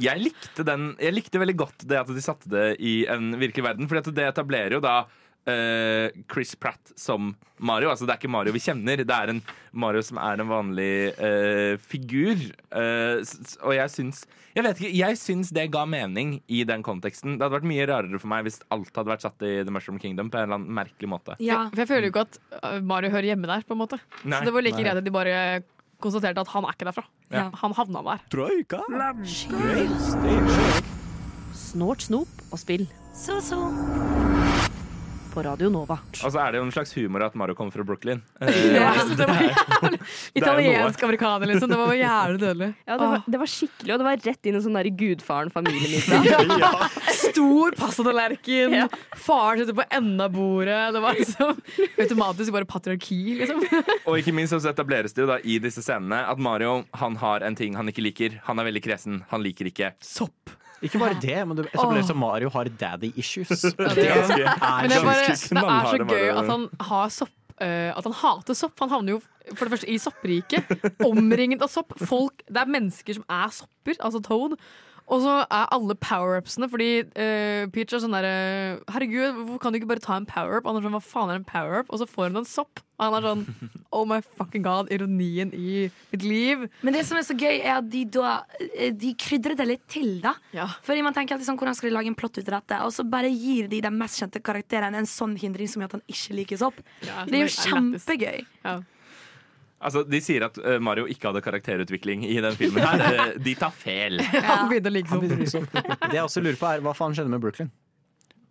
jeg 0.01 0.17
likte 0.23 0.63
den 0.65 0.87
Jeg 0.97 1.13
likte 1.13 1.37
veldig 1.37 1.53
godt 1.59 1.83
det 1.85 1.99
at 1.99 2.07
de 2.09 2.23
satte 2.25 2.49
det 2.49 2.63
i 2.81 3.03
en 3.05 3.35
virkelig 3.37 3.63
verden. 3.67 3.85
For 3.91 4.01
det 4.01 4.23
etablerer 4.31 4.73
jo 4.73 4.81
da 4.81 5.03
eh, 5.47 6.09
Chris 6.31 6.53
Pratt 6.59 6.91
som 6.99 7.31
Mario. 7.59 7.89
Altså 7.89 8.05
Det 8.05 8.13
er 8.13 8.19
ikke 8.21 8.29
Mario 8.35 8.53
vi 8.53 8.61
kjenner, 8.61 8.99
det 9.01 9.15
er 9.15 9.31
en 9.33 9.39
Mario 9.77 10.01
som 10.05 10.17
er 10.21 10.41
en 10.43 10.49
vanlig 10.49 10.89
uh, 11.17 11.77
figur. 11.81 12.35
Eh, 12.71 13.21
s- 13.23 13.57
og 13.63 13.73
jeg 13.77 13.89
syns 13.93 14.25
Jeg 14.57 14.63
vet 14.65 14.79
ikke, 14.81 14.91
jeg 14.97 15.17
syns 15.21 15.51
det 15.53 15.67
ga 15.73 15.83
mening 15.85 16.39
i 16.49 16.63
den 16.65 16.81
konteksten. 16.85 17.35
Det 17.37 17.45
hadde 17.45 17.59
vært 17.59 17.67
mye 17.69 17.85
rarere 17.89 18.17
for 18.21 18.31
meg 18.31 18.47
hvis 18.47 18.59
alt 18.73 18.89
hadde 18.97 19.11
vært 19.13 19.25
satt 19.25 19.43
i 19.45 19.51
The 19.63 19.73
Mushroom 19.73 19.99
Kingdom 20.01 20.31
på 20.33 20.39
en 20.39 20.47
eller 20.47 20.57
annen 20.57 20.73
merkelig 20.79 21.09
måte. 21.11 21.35
Ja. 21.43 21.67
For 21.73 21.83
jeg 21.83 21.91
føler 21.91 22.07
jo 22.09 22.13
ikke 22.15 22.25
at 22.25 22.39
uh, 22.63 22.79
Mario 22.81 23.11
hører 23.13 23.29
hjemme 23.33 23.45
der, 23.49 23.61
på 23.69 23.77
en 23.77 23.81
måte. 23.83 23.99
Nei. 24.25 24.39
Så 24.39 24.49
det 24.49 24.55
var 24.57 24.65
like 24.65 24.81
greit 24.81 24.97
at 24.97 25.05
de 25.05 25.13
bare 25.13 25.37
konstaterte 26.01 26.41
at 26.41 26.49
han 26.53 26.65
er 26.65 26.73
ikke 26.77 26.89
derfra. 26.89 27.05
Ja. 27.33 27.47
Han 27.61 27.73
havna 27.77 28.01
der. 28.09 28.25
Troika. 28.33 28.81
Snort, 31.57 32.01
snop 32.07 32.27
og 32.51 32.59
spill 32.61 32.87
Så, 33.13 33.39
så. 33.43 33.57
På 35.37 35.43
Radio 35.45 35.69
Nova. 35.69 35.99
Og 36.25 36.31
så 36.33 36.39
er 36.41 36.55
det 36.55 36.57
jo 36.57 36.65
en 36.65 36.71
slags 36.73 36.95
humor 36.97 37.21
at 37.27 37.35
Mario 37.37 37.53
kommer 37.57 37.69
fra 37.75 37.83
Brooklyn. 37.85 38.23
Ja, 38.77 38.89
det 39.05 39.27
var 39.27 39.41
jævlig 39.43 39.57
Det 39.77 39.77
er 39.77 39.83
jo 39.85 39.91
noe. 39.93 39.99
Italiensk 40.41 41.03
amerikaner, 41.05 41.51
liksom. 41.51 41.69
Det 41.69 41.77
var 41.77 41.93
jævlig 41.97 42.39
dødelig. 42.41 42.69
Ja, 42.87 42.97
det 42.97 43.09
var, 43.11 43.21
det 43.35 43.41
var 43.43 43.51
skikkelig, 43.51 43.91
og 43.93 44.01
det 44.01 44.07
var 44.07 44.23
rett 44.31 44.49
inn 44.49 44.57
i 44.57 44.61
sånn 44.65 44.77
der 44.79 44.89
gudfaren-familiemiddag. 45.01 46.87
Stor 47.21 47.77
pastatallerken, 47.77 48.75
Ja. 48.77 48.87
faren 49.27 49.61
sitter 49.61 49.77
på 49.77 49.85
enden 49.93 50.21
av 50.25 50.33
bordet. 50.33 50.79
Det 50.97 51.01
var 51.05 51.17
liksom 51.21 51.61
automatisk 52.05 52.55
bare 52.57 52.69
patriarki, 52.69 53.19
liksom. 53.43 53.61
Og 54.07 54.17
ikke 54.21 54.33
minst 54.35 54.55
så 54.57 54.71
etableres 54.73 55.13
det 55.13 55.25
jo 55.25 55.29
da 55.35 55.37
i 55.43 55.59
disse 55.63 55.83
scenene 55.85 56.23
at 56.31 56.41
Mario 56.41 56.79
han 56.97 57.17
har 57.21 57.45
en 57.45 57.55
ting 57.57 57.77
han 57.77 57.89
ikke 57.93 58.05
liker. 58.09 58.39
Han 58.49 58.57
er 58.61 58.71
veldig 58.71 58.83
kresen. 58.89 59.21
Han 59.33 59.45
liker 59.45 59.69
ikke 59.69 59.93
Sopp. 60.01 60.55
Ikke 60.85 60.99
bare 61.01 61.17
det, 61.21 61.39
men 61.47 61.57
det 61.57 61.65
etableres 61.71 62.11
at 62.13 62.19
Mario 62.19 62.49
har 62.53 62.69
daddy 62.69 63.09
issues. 63.17 63.63
Ja, 63.63 63.89
Det 63.95 63.95
det 63.95 64.11
er 64.11 64.81
Men 64.81 64.91
det 64.91 64.97
er, 64.97 65.07
bare, 65.07 65.25
det 65.25 65.33
er 65.33 65.89
så 65.89 66.03
gøy 66.05 66.29
at 66.35 66.51
han 66.53 66.69
har 66.91 67.09
sopp 67.09 67.33
Uh, 67.57 67.89
At 67.97 68.05
han 68.05 68.13
hater 68.13 68.53
sopp. 68.53 68.75
Han 68.83 68.91
havner 68.91 69.15
jo 69.15 69.21
for 69.55 69.65
det 69.65 69.71
første 69.71 69.89
i 69.89 69.95
soppriket. 69.97 70.67
Omringet 71.01 71.63
av 71.65 71.71
sopp. 71.73 71.95
Folk, 72.05 72.43
det 72.45 72.61
er 72.61 72.69
mennesker 72.69 73.17
som 73.17 73.23
er 73.33 73.49
sopper, 73.55 73.97
altså 73.97 74.21
Toad. 74.21 74.53
Og 75.07 75.21
så 75.23 75.33
er 75.45 75.69
alle 75.71 75.95
power-upsene 76.03 76.67
fordi 76.67 76.89
uh, 77.05 77.63
Peach 77.71 77.93
er 77.95 78.01
sånn 78.03 78.15
derre 78.15 78.81
Herregud, 78.91 79.37
hvorfor 79.37 79.61
kan 79.63 79.71
du 79.71 79.79
ikke 79.79 79.91
bare 79.93 80.03
ta 80.03 80.17
en 80.19 80.27
power-up? 80.27 80.67
Han 80.67 80.79
er 80.79 80.83
sånn, 80.83 80.97
hva 80.97 81.03
faen 81.03 81.31
er 81.31 81.39
en 81.39 81.47
power-up? 81.47 81.87
Og 81.93 82.01
så 82.01 82.07
får 82.09 82.27
hun 82.27 82.41
en 82.41 82.49
sopp. 82.49 82.81
Og 82.97 83.05
han 83.05 83.15
er 83.15 83.27
sånn 83.29 83.45
Oh 83.95 84.03
my 84.09 84.17
fucking 84.39 84.65
god, 84.65 84.91
ironien 84.91 85.53
i 85.55 85.85
mitt 86.11 86.25
liv. 86.27 86.65
Men 86.83 86.97
det 86.97 87.05
som 87.07 87.19
er 87.19 87.23
så 87.23 87.37
gøy, 87.39 87.61
er 87.61 87.77
at 87.77 87.87
de 87.93 88.03
da 88.17 88.33
eh, 88.59 88.91
De 88.91 89.13
krydrer 89.19 89.55
det 89.57 89.69
litt 89.69 89.85
til, 89.91 90.17
da. 90.25 90.35
Ja. 90.55 90.67
Fordi 90.83 91.05
man 91.07 91.15
tenker 91.15 91.37
alltid 91.37 91.47
sånn, 91.47 91.59
Hvordan 91.61 91.79
skal 91.79 91.89
de 91.91 91.95
lage 91.95 92.11
en 92.11 92.19
plott 92.19 92.35
ut 92.35 92.43
av 92.43 92.57
dette? 92.57 92.81
Og 92.83 92.91
så 92.97 93.07
bare 93.07 93.31
gir 93.31 93.71
de 93.71 93.79
den 93.87 93.97
mest 94.01 94.19
kjente 94.19 94.43
karakteren 94.43 94.97
en 94.97 95.07
sånn 95.07 95.37
hindring 95.39 95.71
som 95.71 95.81
gjør 95.85 95.93
at 95.93 95.97
han 96.01 96.05
ikke 96.11 96.39
liker 96.41 96.61
sopp. 96.65 96.83
Ja, 97.07 97.23
Det 97.23 97.39
er 97.39 97.47
jo 97.47 97.55
kjempegøy. 97.55 98.45
Ja. 98.67 98.77
Altså, 99.77 100.01
De 100.09 100.17
sier 100.25 100.41
at 100.47 100.57
eh, 100.57 100.79
Mario 100.81 101.05
ikke 101.05 101.29
hadde 101.29 101.41
karakterutvikling 101.45 102.23
i 102.25 102.39
den 102.41 102.55
filmen. 102.57 102.81
her 102.81 103.03
Eh, 103.27 103.33
De 103.37 103.53
tar 103.55 103.69
feil. 103.71 104.19
Han 104.49 104.69
begynte 104.71 104.89
å 104.89 104.95
like 104.95 105.09
sopp. 105.11 105.21
begynner 105.21 105.43
liksom- 105.43 105.67
Det 105.71 106.13
jeg 106.17 106.23
også 106.23 106.41
lurer 106.41 106.57
på, 106.57 106.71
er 106.73 106.81
hva 106.81 106.95
faen 106.97 107.13
skjedde 107.13 107.29
med 107.29 107.41
Brooklyn? 107.43 107.69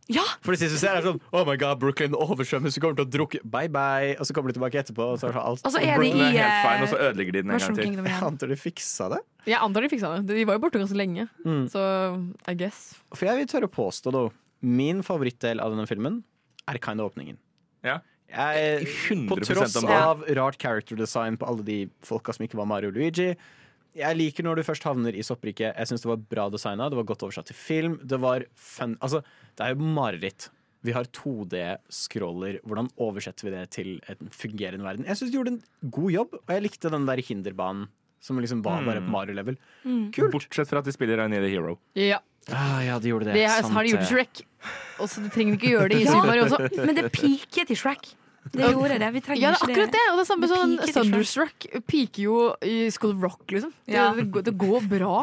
Ja, 0.06 0.22
For 0.40 0.54
det 0.54 0.60
siste 0.60 0.76
du 0.78 0.78
ser, 0.78 0.94
er 0.94 1.02
sånn 1.02 1.16
Oh 1.34 1.42
my 1.44 1.56
god, 1.58 1.80
Brooklyn 1.82 2.12
oversvømmes, 2.14 2.76
du 2.76 2.80
kommer 2.80 2.94
til 3.00 3.06
å 3.08 3.10
drukke. 3.10 3.40
Bye 3.42 3.66
bye. 3.74 4.12
Og 4.20 4.28
så 4.28 4.32
kommer 4.36 4.52
de 4.52 4.60
tilbake 4.60 4.78
etterpå, 4.78 5.02
og 5.02 5.18
så 5.18 5.32
er 5.32 5.40
alt 5.40 5.66
Og 5.66 5.72
så 5.74 5.80
er 5.82 5.98
de 5.98 6.12
Brooklyn 6.12 6.22
er 6.22 6.30
i 6.30 6.36
helt 6.38 6.62
fine, 6.62 6.82
og 6.84 6.88
så 6.92 6.98
eh, 7.00 7.08
ødelegger 7.10 7.32
de 7.34 7.42
den 7.42 7.50
en 7.50 7.58
gang 7.58 7.74
til. 7.74 7.96
Jeg 8.06 8.22
antar 8.30 8.52
de 8.54 8.58
fiksa 8.62 9.08
det. 9.16 9.18
Jeg 9.50 9.58
antar 9.66 9.82
de 9.82 9.90
fiksa 9.90 10.12
det. 10.14 10.22
De 10.30 10.44
var 10.46 10.60
jo 10.60 10.62
borte 10.62 10.78
ganske 10.78 10.94
lenge. 11.02 11.26
Så 11.74 11.82
I 12.46 12.54
guess. 12.54 12.84
For 13.18 13.26
jeg 13.26 13.40
vil 13.42 13.50
tørre 13.50 13.66
å 13.66 13.74
påstå, 13.74 14.14
da, 14.14 14.22
min 14.62 15.02
favorittdel 15.02 15.58
av 15.58 15.74
denne 15.74 15.88
filmen 15.90 16.22
er 16.70 16.78
kind 16.78 17.02
of 17.02 17.10
åpningen. 17.10 17.36
Ja. 17.82 17.98
Jeg, 18.26 18.88
på 19.30 19.38
tross 19.44 19.76
av 19.84 20.24
rart 20.36 20.58
character 20.60 20.98
design 20.98 21.38
på 21.38 21.46
alle 21.48 21.64
de 21.66 21.78
folka 22.04 22.34
som 22.34 22.46
ikke 22.46 22.58
var 22.58 22.68
Mario 22.68 22.90
Luigi. 22.94 23.30
Jeg 23.96 24.18
liker 24.18 24.44
når 24.44 24.58
du 24.58 24.66
først 24.66 24.84
havner 24.84 25.16
i 25.16 25.24
soppriket. 25.24 25.72
Jeg 25.72 25.88
syns 25.88 26.04
det 26.04 26.10
var 26.10 26.24
bra 26.34 26.48
designa, 26.52 26.90
det 26.92 26.98
var 26.98 27.06
godt 27.08 27.24
oversatt 27.24 27.48
til 27.48 27.56
film. 27.56 27.96
Det 28.04 28.18
var 28.20 28.44
fun 28.52 28.98
Altså, 29.00 29.22
det 29.56 29.64
er 29.64 29.72
jo 29.72 29.92
mareritt. 29.96 30.50
Vi 30.86 30.92
har 30.94 31.08
2D-scroller. 31.16 32.60
Hvordan 32.66 32.90
oversetter 33.02 33.48
vi 33.48 33.54
det 33.54 33.64
til 33.74 33.94
en 34.12 34.28
fungerende 34.34 34.86
verden? 34.86 35.06
Jeg 35.08 35.18
syns 35.18 35.32
de 35.32 35.38
gjorde 35.38 35.54
en 35.56 35.90
god 35.96 36.12
jobb, 36.14 36.36
og 36.42 36.52
jeg 36.52 36.66
likte 36.66 36.92
den 36.92 37.08
der 37.08 37.22
hinderbanen. 37.24 37.88
Som 38.20 38.38
liksom 38.40 38.62
var 38.64 38.82
bare 38.86 39.00
på 39.04 39.10
Mario-level. 39.12 39.56
Kult. 40.12 40.32
Bortsett 40.32 40.68
fra 40.68 40.78
at 40.82 40.84
de 40.88 40.92
spiller 40.92 41.20
I 41.24 41.28
Need 41.28 41.44
a 41.44 41.48
Hero. 41.52 41.78
Ja, 41.94 42.18
Ah, 42.48 42.78
ja, 42.86 42.94
de 43.02 43.08
gjorde 43.10 43.24
det. 43.26 43.32
Det 43.34 43.46
har 43.50 43.60
Sant 43.62 43.74
har 43.74 43.82
de 43.82 43.90
gjort 43.90 44.04
i. 44.04 44.06
Shrek. 44.06 44.40
Og 45.02 45.08
så 45.10 45.18
de 45.24 45.30
trenger 45.34 45.56
ikke 45.56 45.70
gjøre 45.72 45.88
det 45.90 45.96
i 45.98 46.04
Super 46.06 46.28
Mario 46.30 46.44
også. 46.46 46.60
Men 46.86 46.94
det 46.94 47.08
piker 47.10 47.66
til 47.66 47.76
Shrek. 47.80 48.04
Det 48.54 48.68
gjorde 48.70 48.98
det. 49.02 49.08
Vi 49.16 49.22
trenger 49.26 49.42
Ja, 49.42 49.50
det 49.50 49.58
er 49.58 49.66
akkurat 49.66 49.90
det. 49.96 50.02
Og 50.12 50.20
det 50.20 50.22
er 50.22 50.28
samme 50.30 50.50
sånn. 50.52 50.76
Thunderstruck 50.94 51.66
peaker 51.90 52.22
jo 52.22 52.36
i 52.62 52.76
School 52.94 53.16
of 53.16 53.24
Rock, 53.26 53.42
liksom. 53.50 53.72
Det, 53.84 53.96
Ja. 53.98 54.12
det, 54.14 54.28
går- 54.30 54.44
det 54.46 54.54
går 54.62 54.86
bra. 54.94 55.16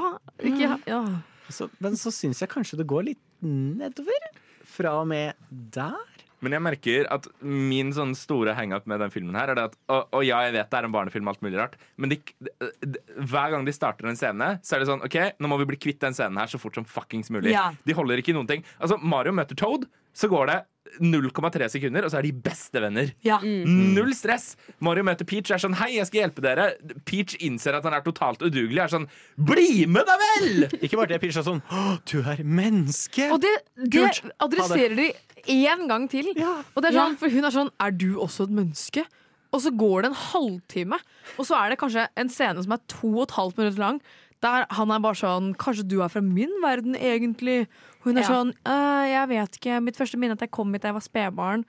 Ikke, 0.44 0.76
ja. 0.91 1.00
Så, 1.48 1.70
men 1.80 1.96
så 1.96 2.12
syns 2.12 2.44
jeg 2.44 2.50
kanskje 2.52 2.76
det 2.84 2.88
går 2.91 3.08
litt 3.14 3.24
nedover. 3.41 4.28
Fra 4.68 5.00
og 5.00 5.08
med 5.08 5.34
der. 5.50 5.96
Men 6.44 6.58
jeg 6.58 6.66
merker 6.66 7.08
at 7.14 7.28
min 7.41 7.94
sånn 7.96 8.14
store 8.18 8.56
hangup 8.58 8.88
med 8.89 9.02
den 9.04 9.14
filmen 9.14 9.38
her 9.39 9.54
er 9.54 9.60
det 9.60 9.66
at 9.72 9.78
Og, 9.88 10.10
og 10.20 10.26
ja, 10.28 10.41
jeg 10.48 10.56
vet 10.58 10.70
det 10.72 10.80
er 10.80 10.88
en 10.88 10.96
barnefilm, 10.96 11.30
alt 11.32 11.41
mulig 11.46 11.60
rart, 11.60 11.78
men 12.02 12.12
de, 12.14 12.20
de, 12.44 12.52
de, 12.84 13.02
hver 13.30 13.54
gang 13.54 13.66
de 13.68 13.76
starter 13.76 14.10
en 14.10 14.20
scene, 14.20 14.50
så 14.64 14.76
er 14.76 14.84
det 14.84 14.89
sånn 14.89 15.04
OK, 15.06 15.18
nå 15.39 15.50
må 15.52 15.60
vi 15.62 15.70
bli 15.74 15.80
kvitt 15.88 16.02
den 16.04 16.16
scenen 16.18 16.39
her 16.41 16.52
så 16.52 16.60
fort 16.62 16.78
som 16.78 16.88
fuckings 16.88 17.32
mulig. 17.34 17.54
Ja. 17.54 17.70
De 17.88 17.96
holder 17.98 18.22
ikke 18.22 18.36
noen 18.36 18.50
ting. 18.50 18.64
Altså, 18.80 18.98
Mario 19.00 19.36
møter 19.36 19.58
Toad, 19.60 19.88
så 20.14 20.30
går 20.32 20.50
det 20.52 20.60
0,3 21.02 21.70
sekunder, 21.74 22.06
og 22.06 22.12
så 22.14 22.20
er 22.20 22.28
de 22.28 22.34
bestevenner. 22.46 23.14
Ja. 23.26 23.39
Null 23.44 24.14
stress! 24.18 24.54
Mario 24.84 25.06
møter 25.08 25.26
Peach 25.30 25.52
er 25.54 25.62
sånn 25.62 25.76
Hei, 25.80 25.94
jeg 25.98 26.10
skal 26.10 26.24
hjelpe 26.26 26.44
dere. 26.46 26.68
Peach 27.08 27.38
innser 27.44 27.78
at 27.80 27.88
han 27.88 27.96
er 27.98 28.06
totalt 28.06 28.44
udugelig. 28.46 28.82
Er 28.84 28.91
sånn 28.94 29.08
Bli 29.38 29.86
med, 29.89 30.06
da 30.10 30.18
vel! 30.22 30.68
Ikke 30.84 31.00
bare 31.00 31.14
det, 31.16 31.22
Peach 31.24 31.39
er 31.39 31.48
sånn 31.48 31.64
«Å, 31.72 31.98
Du 32.10 32.20
er 32.22 32.44
menneske! 32.46 33.30
Og 33.34 33.41
det, 33.44 33.54
det 33.88 33.91
Kult. 33.98 34.32
adresserer 34.46 34.96
de 35.00 35.10
én 35.54 35.88
gang 35.89 36.08
til. 36.12 36.30
Og 36.38 36.80
det 36.84 36.91
er 36.91 37.00
sånn, 37.00 37.18
for 37.20 37.34
hun 37.34 37.50
er 37.50 37.54
sånn 37.56 37.72
Er 37.84 37.91
du 37.96 38.10
også 38.24 38.48
et 38.48 38.58
menneske? 38.62 39.06
Og 39.54 39.62
så 39.62 39.70
går 39.78 40.02
det 40.02 40.10
en 40.10 40.18
halvtime, 40.18 40.98
og 41.38 41.46
så 41.46 41.54
er 41.60 41.70
det 41.70 41.76
kanskje 41.78 42.08
en 42.18 42.30
scene 42.34 42.64
som 42.66 42.72
er 42.74 42.80
to 42.89 43.12
og 43.12 43.28
et 43.28 43.36
halvt 43.36 43.60
minutt 43.62 43.78
lang. 43.78 44.00
Der 44.44 44.66
han 44.76 44.91
er 44.91 45.00
bare 45.04 45.16
sånn 45.16 45.54
Kanskje 45.56 45.86
du 45.88 46.02
er 46.04 46.12
fra 46.12 46.22
min 46.24 46.52
verden, 46.64 46.96
egentlig? 47.00 47.64
Og 48.04 48.10
hun 48.12 48.18
er 48.20 48.26
Ja. 48.26 48.28
sånn 48.30 48.54
«Øh, 48.68 49.04
Jeg 49.10 49.30
vet 49.32 49.58
ikke. 49.60 49.82
Mitt 49.82 49.96
første 49.98 50.18
minne 50.20 50.36
er 50.36 50.39
at 50.41 50.46
jeg 50.48 50.52
kom 50.52 50.74
hit 50.76 50.84
da 50.84 50.89
jeg 50.91 50.98
var 51.00 51.06
spedbarn. 51.06 51.64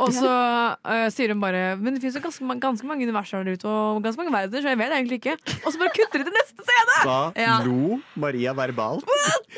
Og 0.00 0.12
så 0.16 0.30
uh, 0.30 1.08
sier 1.14 1.28
hun 1.34 1.40
bare 1.42 1.76
Men 1.76 1.92
det 1.94 2.00
finnes 2.00 2.16
jo 2.16 2.22
ganske, 2.24 2.60
ganske 2.60 2.86
mange 2.88 3.04
universer 3.08 3.44
der 3.44 3.52
ute, 3.58 3.68
og 3.68 4.02
ganske 4.04 4.20
mange 4.22 4.32
verdener, 4.32 4.62
så 4.64 4.70
jeg 4.72 4.78
vet 4.80 4.92
egentlig 4.96 5.18
ikke. 5.20 5.34
Og 5.64 5.72
så 5.74 5.80
bare 5.80 5.92
kutter 5.96 6.22
de 6.22 6.28
til 6.28 6.36
neste 6.38 6.64
scene! 6.68 6.98
Da 7.04 7.18
Ja. 7.36 7.56
lo 7.64 7.98
Maria 8.16 8.52
verbalt. 8.56 9.04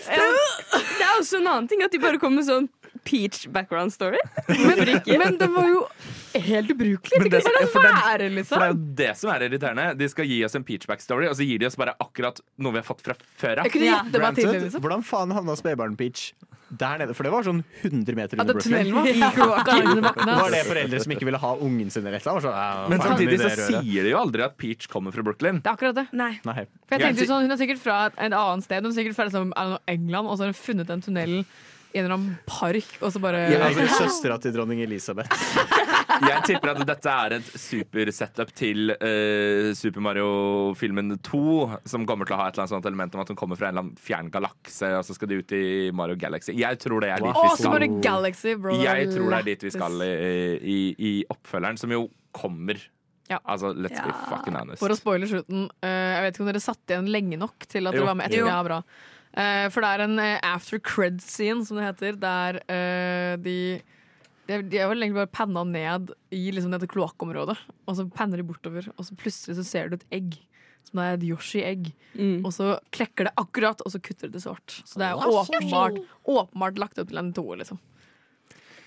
Det 0.07 1.03
er 1.03 1.19
også 1.21 1.39
en 1.43 1.47
annen 1.51 1.69
ting 1.71 1.83
at 1.85 1.93
de 1.93 1.99
bare 2.03 2.19
kommer 2.19 2.41
med 2.43 2.49
sånn 2.49 2.69
peach 3.05 3.47
background 3.51 3.93
story. 3.95 4.19
Men, 4.49 4.79
men 5.19 5.39
det 5.41 5.49
var 5.51 5.67
jo 5.71 5.87
helt 6.35 6.70
ubrukelig. 6.70 7.18
Det 7.22 7.30
det- 7.30 7.43
kunne 7.72 8.18
det- 8.18 8.30
liksom. 8.33 8.59
Det 8.59 8.68
er 8.68 8.72
jo 8.72 8.95
det 9.03 9.16
som 9.16 9.30
er 9.30 9.41
irriterende. 9.49 9.99
De 9.99 10.09
skal 10.09 10.26
gi 10.26 10.45
oss 10.45 10.55
en 10.55 10.64
Peach 10.64 10.87
backstory, 10.87 11.28
og 11.28 11.37
så 11.37 11.45
gir 11.47 11.59
de 11.59 11.66
oss 11.66 11.76
bare 11.76 11.95
akkurat 12.01 12.41
noe 12.59 12.72
vi 12.72 12.78
har 12.78 12.87
fått 12.89 13.03
fra 13.03 13.14
før 13.39 13.59
av. 13.61 13.66
Ja. 13.74 14.03
liksom. 14.03 14.80
Hvordan 14.80 15.03
faen 15.05 15.33
havna 15.33 15.57
spedbarn 15.57 15.97
Peach 15.97 16.33
der 16.72 16.99
nede? 16.99 17.14
For 17.14 17.22
det 17.24 17.33
var 17.33 17.43
sånn 17.43 17.62
100 17.83 18.14
meter 18.16 18.41
under 18.41 18.55
Brooklyn. 18.55 18.93
bakken. 18.93 20.03
Var 20.26 20.51
det 20.51 20.64
foreldre 20.66 21.01
som 21.03 21.12
ikke 21.12 21.24
ville 21.28 21.39
ha 21.39 21.57
ungen 21.57 21.91
sin 21.91 22.07
eller 22.07 22.18
noe? 22.24 22.41
sånn, 22.41 22.53
«Ja, 22.53 22.87
Men 22.89 23.01
samtidig 23.01 23.41
så 23.41 23.51
sier 23.83 24.03
de 24.03 24.11
jo 24.11 24.18
aldri 24.18 24.43
at 24.45 24.57
Peach 24.57 24.89
kommer 24.89 25.12
fra 25.12 25.22
Brooklyn. 25.22 25.61
Det 25.62 25.66
er 25.66 25.76
akkurat 25.76 25.95
det. 25.95 26.07
Nei. 26.12 26.41
Nei. 26.45 26.66
For 26.89 26.97
jeg 26.99 27.01
tenkte 27.01 27.26
jo 27.26 27.33
sånn, 27.35 27.43
Hun 27.43 27.51
er 27.53 27.57
sikkert 27.57 27.78
fra 27.78 28.07
et, 28.07 28.14
et 28.18 28.33
annet 28.33 28.64
sted. 28.64 28.83
Hun 28.83 28.93
er 28.93 28.97
sikkert 28.97 29.14
fra 29.16 29.24
liksom, 29.28 29.53
England, 29.87 30.26
og 30.28 30.39
så 30.39 30.47
har 30.47 30.53
hun 30.53 30.55
funnet 30.55 30.87
den 30.87 31.03
tunnelen 31.03 31.45
i 31.93 31.99
en 32.01 32.07
eller 32.07 32.16
annen 32.16 32.36
park, 32.49 32.88
og 33.01 33.12
så 33.12 33.20
bare 33.22 33.43
Ja, 33.53 33.61
altså, 33.68 33.84
Søstera 34.01 34.38
til 34.40 34.55
dronning 34.55 34.80
Elisabeth. 34.84 35.28
Jeg 36.28 36.43
tipper 36.47 36.72
at 36.72 36.82
dette 36.86 37.12
er 37.12 37.34
et 37.38 37.49
super-setup 37.59 38.53
til 38.57 38.93
uh, 38.93 39.72
Super 39.76 40.05
Mario-filmen 40.05 41.16
2, 41.24 41.43
som 41.88 42.07
kommer 42.09 42.28
til 42.28 42.36
å 42.36 42.40
ha 42.43 42.49
et 42.49 42.57
eller 42.57 42.66
annet 42.66 42.74
sånt 42.74 42.88
element 42.90 43.16
om 43.16 43.22
at 43.24 43.32
hun 43.32 43.38
kommer 43.38 43.59
fra 43.61 43.70
en 43.70 43.74
eller 43.76 43.86
annen 43.86 44.01
fjern 44.01 44.30
galakse, 44.32 44.90
og 44.99 45.07
så 45.09 45.16
skal 45.16 45.32
de 45.32 45.40
ut 45.40 45.55
i 45.57 45.64
Mario 45.97 46.18
Galaxy. 46.20 46.55
Jeg 46.59 46.80
tror 46.82 47.05
det 47.05 47.12
er 47.14 47.24
dit 47.24 47.38
vi 47.38 47.55
skal. 47.62 47.86
Oh, 47.88 48.01
Galaxy, 48.05 48.57
bro. 48.61 48.76
Jeg 48.82 49.12
tror 49.14 49.30
det 49.32 49.38
er 49.40 49.49
dit 49.53 49.68
vi 49.68 49.74
skal 49.76 50.05
i, 50.09 50.11
i, 50.76 50.80
i 50.97 51.14
oppfølgeren, 51.32 51.80
som 51.80 51.95
jo 51.95 52.07
kommer. 52.36 52.80
Ja. 53.30 53.38
Altså, 53.45 53.72
let's 53.72 54.03
be 54.03 54.12
fucking 54.28 54.57
honest. 54.59 54.82
For 54.82 54.93
å 54.93 54.99
spoile 54.99 55.28
slutten, 55.30 55.68
uh, 55.84 55.88
jeg 55.88 56.26
vet 56.26 56.36
ikke 56.36 56.45
om 56.45 56.53
dere 56.53 56.62
satt 56.62 56.93
igjen 56.95 57.11
lenge 57.12 57.40
nok 57.40 57.66
til 57.70 57.88
at 57.88 57.97
Jo. 57.97 58.03
dere 58.03 58.12
var 58.12 58.18
med 58.20 58.28
etter. 58.28 58.45
det 58.45 58.55
er 58.59 58.68
bra. 58.68 58.80
Eh, 59.33 59.66
for 59.72 59.85
det 59.85 59.91
er 59.91 60.05
en 60.05 60.20
eh, 60.20 60.39
after 60.45 60.80
cred-scene, 60.83 61.64
som 61.64 61.78
det 61.78 61.89
heter, 61.89 62.20
der 62.20 62.61
eh, 62.68 63.35
de 63.41 63.59
de 64.49 64.59
de 64.66 64.80
er 64.83 64.89
vel 64.91 65.05
egentlig 65.05 65.22
bare 65.22 65.33
panna 65.33 65.62
ned 65.64 66.11
i 66.35 66.51
liksom 66.53 66.74
dette 66.74 66.91
kloakkområdet, 66.91 67.57
og 67.87 67.97
så 67.97 68.09
panner 68.11 68.41
de 68.41 68.47
bortover, 68.47 68.89
og 68.97 69.07
så 69.07 69.16
plutselig 69.16 69.57
så 69.61 69.64
ser 69.66 69.89
du 69.89 70.01
et 70.01 70.09
egg. 70.20 70.41
Som 70.83 70.99
er 70.99 71.14
et 71.14 71.22
Yoshi-egg. 71.22 71.93
Mm. 72.18 72.41
Og 72.43 72.51
så 72.57 72.72
klekker 72.91 73.28
det 73.28 73.33
akkurat, 73.39 73.78
og 73.87 73.93
så 73.95 74.01
kutter 74.03 74.26
det 74.26 74.35
til 74.35 74.43
svart. 74.49 74.80
Så 74.83 74.99
det 74.99 75.07
er 75.07 75.20
åpenbart, 75.30 76.01
åpenbart 76.26 76.80
lagt 76.83 76.99
opp 76.99 77.12
til 77.12 77.20
en 77.20 77.30
toer, 77.37 77.61
liksom. 77.61 77.78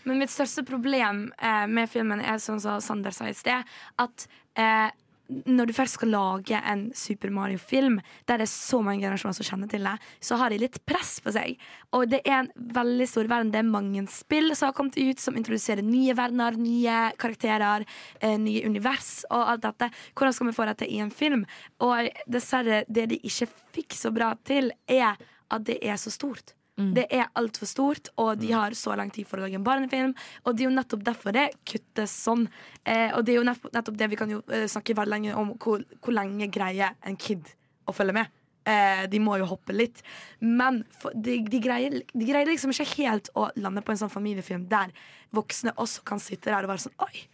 Men 0.03 0.19
mitt 0.19 0.33
største 0.33 0.65
problem 0.67 1.29
eh, 1.39 1.63
med 1.71 1.89
filmen 1.89 2.19
er 2.19 2.41
sånn 2.43 2.59
som 2.61 2.83
Sander 2.83 3.15
sa 3.15 3.29
i 3.31 3.37
sted, 3.37 3.63
at 4.03 4.27
eh, 4.59 4.91
når 5.27 5.69
du 5.69 5.73
først 5.75 5.97
skal 5.97 6.11
lage 6.13 6.59
en 6.71 6.87
Super 6.95 7.31
Mario-film 7.33 7.97
der 8.29 8.39
det 8.39 8.45
er 8.47 8.51
så 8.51 8.81
mange 8.85 9.03
generasjoner 9.03 9.37
som 9.37 9.47
kjenner 9.47 9.69
til 9.71 9.85
det, 9.87 9.95
så 10.23 10.37
har 10.39 10.51
de 10.51 10.59
litt 10.61 10.79
press 10.87 11.17
på 11.23 11.33
seg. 11.35 11.55
Og 11.95 12.09
det 12.11 12.21
er 12.25 12.43
en 12.43 12.51
veldig 12.75 13.07
stor 13.09 13.29
verden. 13.31 13.51
Det 13.53 13.61
er 13.61 13.69
mange 13.69 14.05
spill 14.11 14.53
som 14.55 14.69
har 14.69 14.75
kommet 14.77 14.99
ut 14.99 15.21
som 15.21 15.37
introduserer 15.39 15.85
nye 15.85 16.15
verdener, 16.17 16.59
nye 16.59 16.97
karakterer, 17.21 17.85
eh, 18.21 18.37
nye 18.41 18.65
univers 18.67 19.23
og 19.31 19.55
alt 19.55 19.65
dette. 19.65 19.89
Hvordan 20.13 20.35
skal 20.35 20.51
vi 20.51 20.57
få 20.57 20.69
dette 20.71 20.89
i 20.89 20.99
en 21.03 21.13
film? 21.13 21.45
Og 21.85 22.11
dessverre, 22.29 22.83
det 22.89 23.09
de 23.13 23.21
ikke 23.23 23.49
fikk 23.77 23.97
så 23.97 24.13
bra 24.15 24.33
til, 24.45 24.71
er 24.87 25.15
at 25.51 25.65
det 25.65 25.79
er 25.85 25.97
så 26.01 26.13
stort. 26.13 26.55
Det 26.75 27.05
er 27.07 27.29
altfor 27.39 27.69
stort, 27.69 28.09
og 28.19 28.39
de 28.41 28.49
har 28.51 28.73
så 28.75 28.95
lang 28.99 29.11
tid 29.15 29.27
for 29.27 29.39
å 29.39 29.45
lage 29.45 29.55
en 29.55 29.63
barnefilm. 29.63 30.15
Og 30.43 30.55
det 30.55 30.65
er 30.65 30.69
jo 30.69 30.75
nettopp 30.75 31.05
derfor 31.07 31.35
det 31.35 31.45
kuttes 31.63 32.15
sånn. 32.25 32.47
Eh, 32.83 33.13
og 33.15 33.23
det 33.23 33.35
er 33.35 33.39
jo 33.39 33.45
nettopp, 33.47 33.71
nettopp 33.77 33.99
det 34.01 34.09
vi 34.11 34.19
kan 34.19 34.33
jo 34.33 34.41
eh, 34.51 34.65
snakke 34.71 34.97
veldig 34.97 35.13
lenge 35.13 35.37
om 35.39 35.53
hvor, 35.55 35.85
hvor 36.03 36.17
lenge 36.17 36.49
greier 36.51 36.97
en 37.07 37.15
kid 37.15 37.47
å 37.87 37.95
følge 37.95 38.17
med. 38.19 38.33
Eh, 38.67 39.05
de 39.07 39.21
må 39.23 39.37
jo 39.39 39.47
hoppe 39.47 39.75
litt. 39.75 40.03
Men 40.41 40.81
for, 40.99 41.15
de, 41.15 41.37
de, 41.47 41.61
greier, 41.63 41.99
de 42.11 42.27
greier 42.27 42.49
liksom 42.49 42.73
ikke 42.73 42.91
helt 42.97 43.31
å 43.37 43.47
lande 43.61 43.83
på 43.85 43.93
en 43.93 44.03
sånn 44.03 44.13
familiefilm 44.13 44.67
der 44.71 44.91
voksne 45.35 45.75
også 45.79 46.03
kan 46.07 46.21
sitte 46.23 46.51
der 46.51 46.65
og 46.65 46.73
være 46.73 46.87
sånn 46.87 46.97
Oi, 47.05 47.27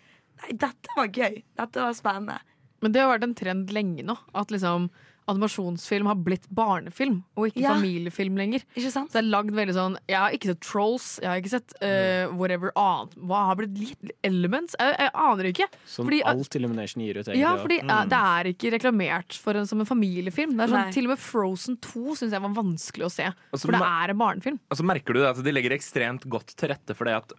nei, 0.43 0.57
dette 0.59 0.97
var 0.97 1.09
gøy. 1.09 1.41
Dette 1.57 1.87
var 1.87 1.95
spennende. 1.97 2.41
Men 2.81 2.93
det 2.93 3.01
har 3.01 3.13
vært 3.13 3.25
en 3.25 3.37
trend 3.37 3.73
lenge 3.73 4.05
nå. 4.05 4.17
At 4.37 4.53
liksom 4.53 4.91
animasjonsfilm 5.29 6.07
har 6.09 6.15
blitt 6.15 6.47
barnefilm, 6.49 7.23
og 7.37 7.47
ikke 7.49 7.61
Ja. 7.61 7.73
familiefilm 7.75 8.35
lenger. 8.37 8.63
Ikke 8.75 8.91
sant? 8.91 9.11
Så 9.11 9.19
det 9.19 9.25
er 9.25 9.29
lagd 9.29 9.51
veldig 9.51 9.73
sånn 9.75 9.97
Jeg 10.07 10.17
har 10.17 10.31
ikke 10.31 10.49
sett 10.51 10.61
Trolls, 10.61 11.19
jeg 11.21 11.29
har 11.29 11.37
ikke 11.41 11.53
sett 11.53 11.73
uh, 11.81 12.33
whatever 12.35 12.71
annet. 12.75 13.15
Hva 13.15 13.45
har 13.47 13.55
blitt 13.55 13.77
litt 13.77 14.11
Elements? 14.23 14.75
Jeg, 14.79 14.95
jeg 14.97 15.11
aner 15.13 15.43
ikke. 15.51 15.67
Som 15.85 16.07
Fordi- 16.07 16.23
alt 16.25 16.55
Illumination 16.55 17.03
gir 17.03 17.17
ut, 17.17 17.25
egentlig. 17.27 17.41
Ja, 17.41 17.55
fordi 17.57 17.79
mm. 17.81 18.09
Det 18.11 18.19
er 18.19 18.43
ikke 18.53 18.71
reklamert 18.73 19.33
for 19.37 19.53
en, 19.55 19.65
som 19.67 19.79
en 19.79 19.85
familiefilm. 19.85 20.57
Det 20.57 20.65
er 20.65 20.73
sånn, 20.73 20.85
Nei. 20.85 20.91
til 20.91 21.05
og 21.05 21.13
med 21.15 21.19
Frozen 21.19 21.77
2 21.81 22.15
syns 22.17 22.31
jeg 22.31 22.41
var 22.41 22.55
vanskelig 22.57 23.05
å 23.05 23.11
se. 23.11 23.23
Altså, 23.53 23.65
For 23.65 23.71
det 23.77 23.81
er 23.81 24.09
en 24.09 24.17
barnefilm. 24.17 24.59
Og 24.69 24.77
så 24.77 24.83
merker 24.83 25.13
du 25.13 25.19
det 25.21 25.29
at 25.29 25.43
de 25.43 25.51
legger 25.51 25.71
ekstremt 25.77 26.27
godt 26.27 26.55
til 26.55 26.69
rette 26.73 26.95
for 26.95 27.05
det 27.05 27.15
at 27.21 27.33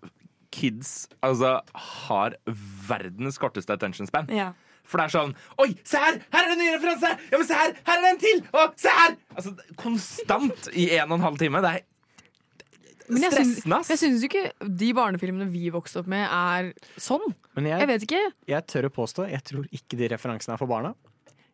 kids 0.53 1.09
altså, 1.25 1.61
har 1.75 2.37
verdens 2.89 3.39
korteste 3.41 3.73
attention 3.73 4.07
span. 4.07 4.29
Ja. 4.33 4.53
For 4.89 4.99
det 5.01 5.05
er 5.09 5.13
sånn 5.15 5.33
Oi, 5.63 5.69
se 5.87 6.01
her! 6.03 6.19
Her 6.35 6.43
er 6.45 6.51
det 6.51 6.57
en 6.57 6.63
ny 6.65 6.69
referanse! 6.75 7.13
Ja, 7.31 7.39
men 7.39 7.47
se 7.49 7.57
her! 7.59 7.73
Her 7.87 7.97
er 8.01 8.05
det 8.05 8.11
en 8.17 8.21
til! 8.23 8.43
Og 8.59 8.75
se 8.83 8.93
her! 8.99 9.17
Altså, 9.37 9.55
konstant 9.81 10.69
i 10.75 10.89
en 10.99 11.09
og 11.11 11.19
en 11.21 11.27
halv 11.29 11.39
time. 11.41 11.63
Det 11.65 11.71
er 11.77 11.89
Men 13.13 13.25
jeg 13.27 13.33
syns, 13.35 13.55
stressende, 13.57 13.79
ass. 13.83 13.91
jeg 13.93 14.01
syns 14.03 14.27
ikke 14.29 14.43
de 14.83 14.91
barnefilmene 14.97 15.49
vi 15.53 15.71
vokste 15.75 16.01
opp 16.03 16.11
med, 16.13 16.23
er 16.27 16.73
sånn. 17.03 17.25
Men 17.57 17.67
Jeg 17.69 17.83
jeg, 17.83 17.89
vet 17.93 18.05
ikke. 18.07 18.21
jeg 18.55 18.67
tør 18.73 18.89
å 18.89 18.93
påstå, 18.95 19.27
jeg 19.33 19.43
tror 19.49 19.67
ikke 19.75 19.99
de 20.01 20.09
referansene 20.15 20.55
er 20.57 20.61
for 20.63 20.71
barna. 20.71 20.95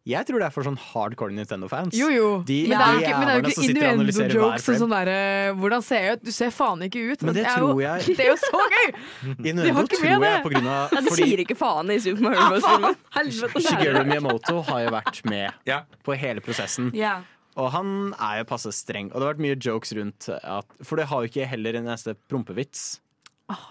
Jeg 0.08 0.24
tror 0.24 0.40
det 0.40 0.46
er 0.48 0.52
for 0.54 0.64
sånn 0.64 0.78
hardcore 0.80 1.34
Nintendo-fans. 1.36 1.92
Jo, 1.98 2.06
jo. 2.08 2.28
De 2.48 2.56
men 2.70 2.78
det 2.80 2.84
er 2.86 2.94
jo 2.94 3.00
ikke, 3.02 3.16
men 3.18 3.26
det 3.28 3.32
er 3.32 3.38
jo 3.38 3.50
ikke 3.52 3.66
innuendo-jokes 3.68 4.68
og 4.72 4.78
sånn 4.80 4.92
derre 4.94 5.16
Hvordan 5.60 5.84
ser 5.84 6.04
jeg 6.06 6.16
ut? 6.16 6.22
Du 6.24 6.30
ser 6.32 6.52
faen 6.56 6.84
ikke 6.86 7.02
ut. 7.10 7.24
Men 7.28 7.36
det 7.36 7.42
er 7.44 7.58
tror 7.58 7.74
jo, 7.74 7.82
jeg 7.84 8.06
Det 8.18 8.24
er 8.24 8.30
jo 8.30 8.36
så 8.40 8.62
gøy! 8.72 8.86
Innuendo 9.50 9.84
tror 9.92 10.06
jeg 10.08 10.22
det. 10.24 10.30
på 10.46 10.52
grunn 10.54 10.70
av 10.72 10.94
Ja, 10.96 11.02
de 11.04 11.12
fordi 11.12 11.26
sier 11.28 11.42
ikke 11.44 11.58
faen 11.60 11.92
i 11.92 11.98
Super 12.00 12.24
Mario 12.24 12.46
Bros. 12.54 12.96
Helvete. 13.18 13.62
Shigeru 13.68 14.00
Miyamoto 14.08 14.62
har 14.70 14.86
jo 14.86 14.94
vært 14.96 15.20
med 15.28 15.68
Ja. 15.68 15.82
på 16.08 16.16
hele 16.16 16.40
prosessen. 16.44 16.88
Ja. 16.96 17.18
Og 17.58 17.68
han 17.74 17.92
er 18.16 18.40
jo 18.40 18.48
passe 18.48 18.72
streng. 18.72 19.12
Og 19.12 19.18
det 19.20 19.26
har 19.26 19.34
vært 19.34 19.44
mye 19.44 19.60
jokes 19.60 19.92
rundt 19.98 20.30
at 20.38 20.72
For 20.80 20.96
det 21.00 21.08
har 21.12 21.24
jo 21.24 21.28
ikke 21.32 21.48
heller 21.52 21.76
en 21.82 21.84
eneste 21.90 22.16
prompevits. 22.30 23.00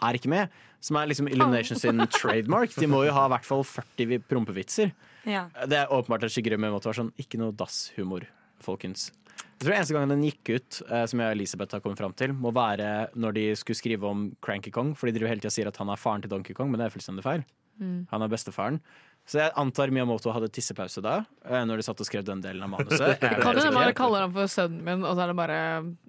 Er 0.03 0.17
ikke 0.19 0.29
med. 0.29 0.53
Som 0.83 0.97
er 1.01 1.07
liksom 1.09 1.29
Illumination 1.31 1.79
sin 1.81 1.97
trademark. 2.13 2.73
De 2.77 2.85
må 2.89 3.05
jo 3.07 3.13
ha 3.15 3.25
i 3.25 3.31
hvert 3.33 3.45
fall 3.47 3.63
40 3.65 4.19
prompevitser. 4.29 4.91
Ja. 5.27 5.45
Det 5.67 5.83
er 5.83 5.93
åpenbart 5.93 6.25
at 6.27 6.33
Shigeru 6.33 6.57
Miyamoto 6.59 6.89
var 6.89 6.97
sånn 6.97 7.13
Ikke 7.21 7.39
noe 7.41 7.55
dasshumor, 7.57 8.25
folkens. 8.63 9.09
Jeg 9.57 9.65
tror 9.65 9.75
eneste 9.75 9.95
gangen 9.95 10.13
den 10.13 10.25
gikk 10.25 10.51
ut, 10.53 10.79
eh, 10.85 11.03
som 11.09 11.21
jeg 11.21 11.31
og 11.31 11.35
Elisabeth 11.37 11.77
har 11.77 11.81
kommet 11.83 12.01
fram 12.01 12.13
til, 12.17 12.33
må 12.33 12.51
være 12.53 13.09
når 13.17 13.37
de 13.37 13.45
skulle 13.57 13.77
skrive 13.77 14.05
om 14.09 14.27
Cranky 14.41 14.73
Kong. 14.73 14.93
For 14.97 15.09
de 15.09 15.17
driver 15.17 15.33
hele 15.33 15.41
tida 15.41 15.53
sier 15.53 15.69
at 15.69 15.77
han 15.81 15.89
er 15.93 16.01
faren 16.01 16.23
til 16.25 16.33
Donkey 16.33 16.57
Kong, 16.57 16.69
men 16.71 16.81
det 16.81 16.87
er 16.87 16.93
fullstendig 16.93 17.25
feil. 17.25 17.45
Han 17.77 18.25
er 18.25 18.29
bestefaren. 18.31 18.79
Så 19.27 19.41
jeg 19.41 19.51
antar 19.59 19.91
Miyamoto 19.91 20.31
hadde 20.31 20.47
tissepause 20.55 21.01
da, 21.03 21.17
eh, 21.43 21.63
når 21.67 21.81
de 21.81 21.85
satt 21.85 21.99
og 21.99 22.07
skrev 22.07 22.23
den 22.25 22.39
delen 22.41 22.63
av 22.63 22.71
manuset. 22.71 23.17
Jeg 23.21 23.41
Kan 23.43 23.59
du 23.59 23.65
bare 23.75 23.93
kalle 23.97 24.21
han 24.23 24.31
for 24.31 24.47
sønnen 24.47 24.79
min, 24.85 25.03
og 25.03 25.17
så 25.17 25.25
er 25.25 25.33
det 25.33 25.35
bare 25.35 25.57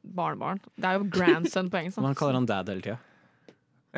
barnebarn? 0.07 0.61
Det 0.79 0.87
er 0.87 1.01
jo 1.01 1.09
grandson 1.16 1.71
på 1.73 1.81
engelsk. 1.81 1.99
Men 1.99 2.12
han 2.12 2.21
kaller 2.21 2.39
han 2.39 2.47
dad 2.47 2.71
hele 2.71 2.85
tida. 2.85 3.01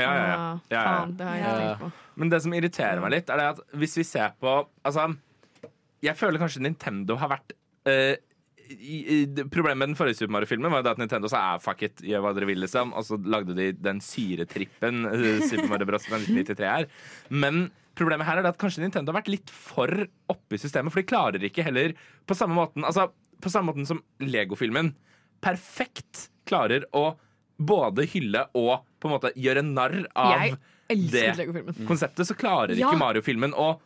Ja, 0.03 0.15
ja, 0.15 0.25
ja. 0.27 0.39
ja, 0.71 0.77
ja. 0.77 0.85
Faen, 0.87 1.13
det 1.19 1.27
har 1.29 1.37
jeg 1.37 1.45
Ja. 1.45 1.59
tenkt 1.61 1.85
på. 1.85 1.91
Men 2.21 2.33
det 2.33 2.41
som 2.45 2.55
irriterer 2.57 3.01
meg 3.05 3.15
litt, 3.15 3.31
er 3.31 3.37
det 3.41 3.47
at 3.55 3.61
hvis 3.81 3.97
vi 4.01 4.05
ser 4.05 4.35
på 4.41 4.57
Altså, 4.85 5.07
jeg 6.05 6.17
føler 6.17 6.41
kanskje 6.43 6.63
Nintendo 6.65 7.17
har 7.21 7.31
vært 7.33 7.55
uh, 7.89 8.17
i, 8.71 8.97
i, 9.03 9.17
Problemet 9.51 9.81
med 9.81 9.89
den 9.91 9.99
forrige 9.99 10.21
Super 10.21 10.33
Mario-filmen 10.37 10.71
var 10.71 10.85
jo 10.85 10.93
at 10.93 11.01
Nintendo 11.03 11.29
sa 11.29 11.41
ah, 11.55 11.59
fuck 11.63 11.83
it, 11.83 12.03
gjør 12.07 12.23
hva 12.23 12.33
dere 12.37 12.47
vil, 12.47 12.61
liksom. 12.63 12.93
Og 12.95 13.03
så 13.09 13.19
lagde 13.19 13.57
de 13.59 13.73
den 13.75 14.01
syretrippen 14.05 15.03
Super 15.51 15.67
Mario 15.73 15.89
Bros. 15.91 16.07
1993 16.07 16.69
er. 16.69 16.87
Men 17.35 17.65
problemet 17.99 18.29
her 18.29 18.39
er 18.41 18.47
at 18.49 18.61
kanskje 18.61 18.85
Nintendo 18.85 19.11
har 19.11 19.21
vært 19.21 19.33
litt 19.33 19.51
for 19.51 19.91
oppe 20.31 20.55
i 20.57 20.61
systemet, 20.63 20.93
for 20.95 21.03
de 21.03 21.11
klarer 21.11 21.49
ikke 21.49 21.67
heller 21.67 21.97
på 22.31 22.37
samme 22.39 22.55
måten 22.57 22.87
Altså, 22.87 23.09
på 23.43 23.51
samme 23.53 23.73
måten 23.73 23.89
som 23.89 24.01
Lego-filmen 24.23 24.93
perfekt 25.45 26.29
klarer 26.49 26.85
å 26.97 27.15
både 27.61 28.07
hylle 28.13 28.47
og 28.57 28.85
på 29.01 29.09
en 29.09 29.17
måte 29.17 29.33
gjøre 29.37 29.65
narr 29.67 30.03
av 30.15 30.35
Jeg 30.37 30.59
det 30.91 31.47
konseptet, 31.87 32.27
så 32.27 32.35
klarer 32.35 32.75
Ja. 32.77 32.89
ikke 32.91 32.99
Mario-filmen 32.99 33.55
å 33.55 33.77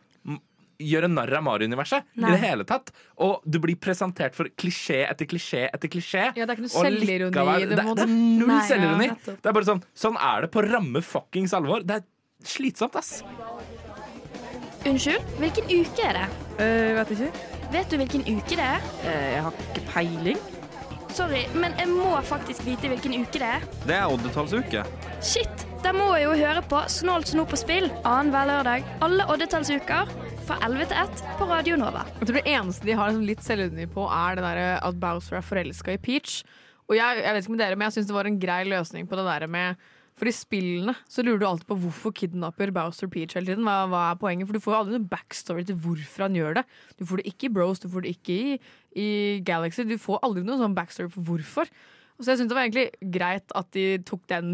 gjøre 0.81 1.07
narr 1.07 1.31
av 1.37 1.43
Mario-universet 1.45 2.03
i 2.17 2.23
det 2.25 2.39
hele 2.41 2.65
tatt. 2.67 2.91
Og 3.23 3.43
du 3.47 3.59
blir 3.63 3.77
presentert 3.79 4.35
for 4.35 4.49
klisjé 4.59 5.05
etter 5.09 5.27
klisjé 5.29 5.69
etter 5.69 5.91
klisjé. 5.91 6.25
Ja, 6.35 6.45
det 6.45 6.49
er 6.49 6.57
ikke 6.57 6.65
noe 6.65 6.73
selvironi 6.73 7.31
likevel- 7.31 7.69
det, 7.69 7.77
det, 7.77 7.95
det 7.95 8.03
er 8.07 8.11
null 8.11 8.51
ja, 8.51 8.59
selvironi. 8.67 9.09
det 9.25 9.45
er 9.45 9.55
bare 9.55 9.69
sånn 9.69 9.83
Sånn 9.95 10.17
er 10.19 10.41
det 10.41 10.51
på 10.51 10.65
ramme 10.65 11.01
fuckings 11.05 11.53
alvor. 11.55 11.85
Det 11.85 12.01
er 12.01 12.03
slitsomt, 12.43 12.95
ass. 12.99 13.21
Unnskyld, 14.85 15.21
hvilken 15.39 15.71
uke 15.71 16.03
er 16.05 16.19
det? 16.19 16.25
Uh, 16.59 16.91
vet 16.99 17.15
ikke. 17.15 17.31
Vet 17.73 17.89
du 17.89 17.97
hvilken 17.97 18.27
uke 18.27 18.59
det 18.59 18.67
er? 18.67 18.83
Uh, 19.01 19.25
jeg 19.33 19.41
har 19.47 19.63
ikke 19.63 19.85
peiling. 19.93 20.43
Sorry, 21.15 21.45
men 21.55 21.71
jeg 21.79 21.87
må 21.87 22.09
faktisk 22.27 22.65
vite 22.67 22.89
hvilken 22.91 23.13
uke 23.21 23.39
det 23.39 23.47
er. 23.47 23.65
Det 23.87 23.95
er 23.95 24.11
oddetallsuke. 24.11 24.81
Shit, 25.23 25.61
da 25.79 25.93
må 25.95 26.09
jeg 26.17 26.25
jo 26.25 26.33
høre 26.41 26.63
på 26.67 26.81
Snålt 26.91 27.29
snop 27.31 27.53
på 27.53 27.59
spill 27.61 27.87
annenhver 28.01 28.49
lørdag 28.49 28.83
alle 29.05 29.23
oddetallsuker 29.31 30.11
fra 30.43 30.57
11 30.67 30.89
til 30.91 30.99
1 31.05 31.23
på 31.39 31.47
Radio 31.47 31.77
Nova. 31.79 32.03
Jeg 32.19 32.27
tror 32.27 32.39
det 32.41 32.43
eneste 32.51 32.89
de 32.89 32.97
har 32.99 33.13
liksom 33.13 33.29
litt 33.29 33.45
selvironi 33.47 33.87
på, 33.95 34.09
er 34.11 34.35
det 34.35 34.43
der 34.43 34.61
at 34.75 34.99
Bowser 34.99 35.39
er 35.39 35.47
forelska 35.47 35.95
i 35.95 36.01
Peach. 36.03 36.41
Og 36.89 36.97
jeg, 36.99 37.23
jeg 37.23 37.31
vet 37.37 37.47
ikke 37.47 37.55
med 37.55 37.63
dere, 37.63 37.79
men 37.79 37.87
jeg 37.87 37.95
syns 37.95 38.11
det 38.11 38.17
var 38.19 38.29
en 38.33 38.41
grei 38.43 38.59
løsning 38.67 39.07
på 39.07 39.15
det 39.21 39.25
der 39.29 39.47
med 39.55 39.87
For 40.15 40.29
i 40.29 40.31
spillene 40.31 40.93
så 41.11 41.23
lurer 41.25 41.41
du 41.41 41.45
alltid 41.47 41.67
på 41.67 41.75
hvorfor 41.81 42.13
kidnapper 42.15 42.71
Bowser 42.75 43.09
Peach 43.11 43.35
hele 43.35 43.49
tiden. 43.49 43.65
Hva, 43.67 43.81
hva 43.91 44.03
er 44.13 44.19
poenget? 44.21 44.47
For 44.47 44.55
du 44.55 44.63
får 44.63 44.71
jo 44.71 44.77
aldri 44.77 44.95
noen 44.95 45.09
backstory 45.11 45.65
til 45.67 45.75
hvorfor 45.83 46.23
han 46.27 46.37
gjør 46.39 46.61
det. 46.61 46.63
Du 46.95 47.03
får 47.09 47.19
det 47.19 47.25
ikke 47.33 47.49
i 47.49 47.53
Bros, 47.57 47.83
du 47.83 47.89
får 47.91 48.05
det 48.05 48.13
ikke 48.15 48.37
i, 48.37 48.53
i 48.95 49.07
Galaxy. 49.47 49.83
Du 49.89 49.97
får 49.99 50.23
aldri 50.23 50.45
noen 50.47 50.61
sånn 50.63 50.77
backstory 50.77 51.11
for 51.11 51.27
hvorfor. 51.27 51.71
Så 52.21 52.31
jeg 52.31 52.39
syns 52.39 52.51
det 52.51 52.55
var 52.55 52.63
egentlig 52.69 53.11
greit 53.11 53.51
at 53.59 53.67
de 53.75 53.87
tok 54.07 54.23
den, 54.31 54.53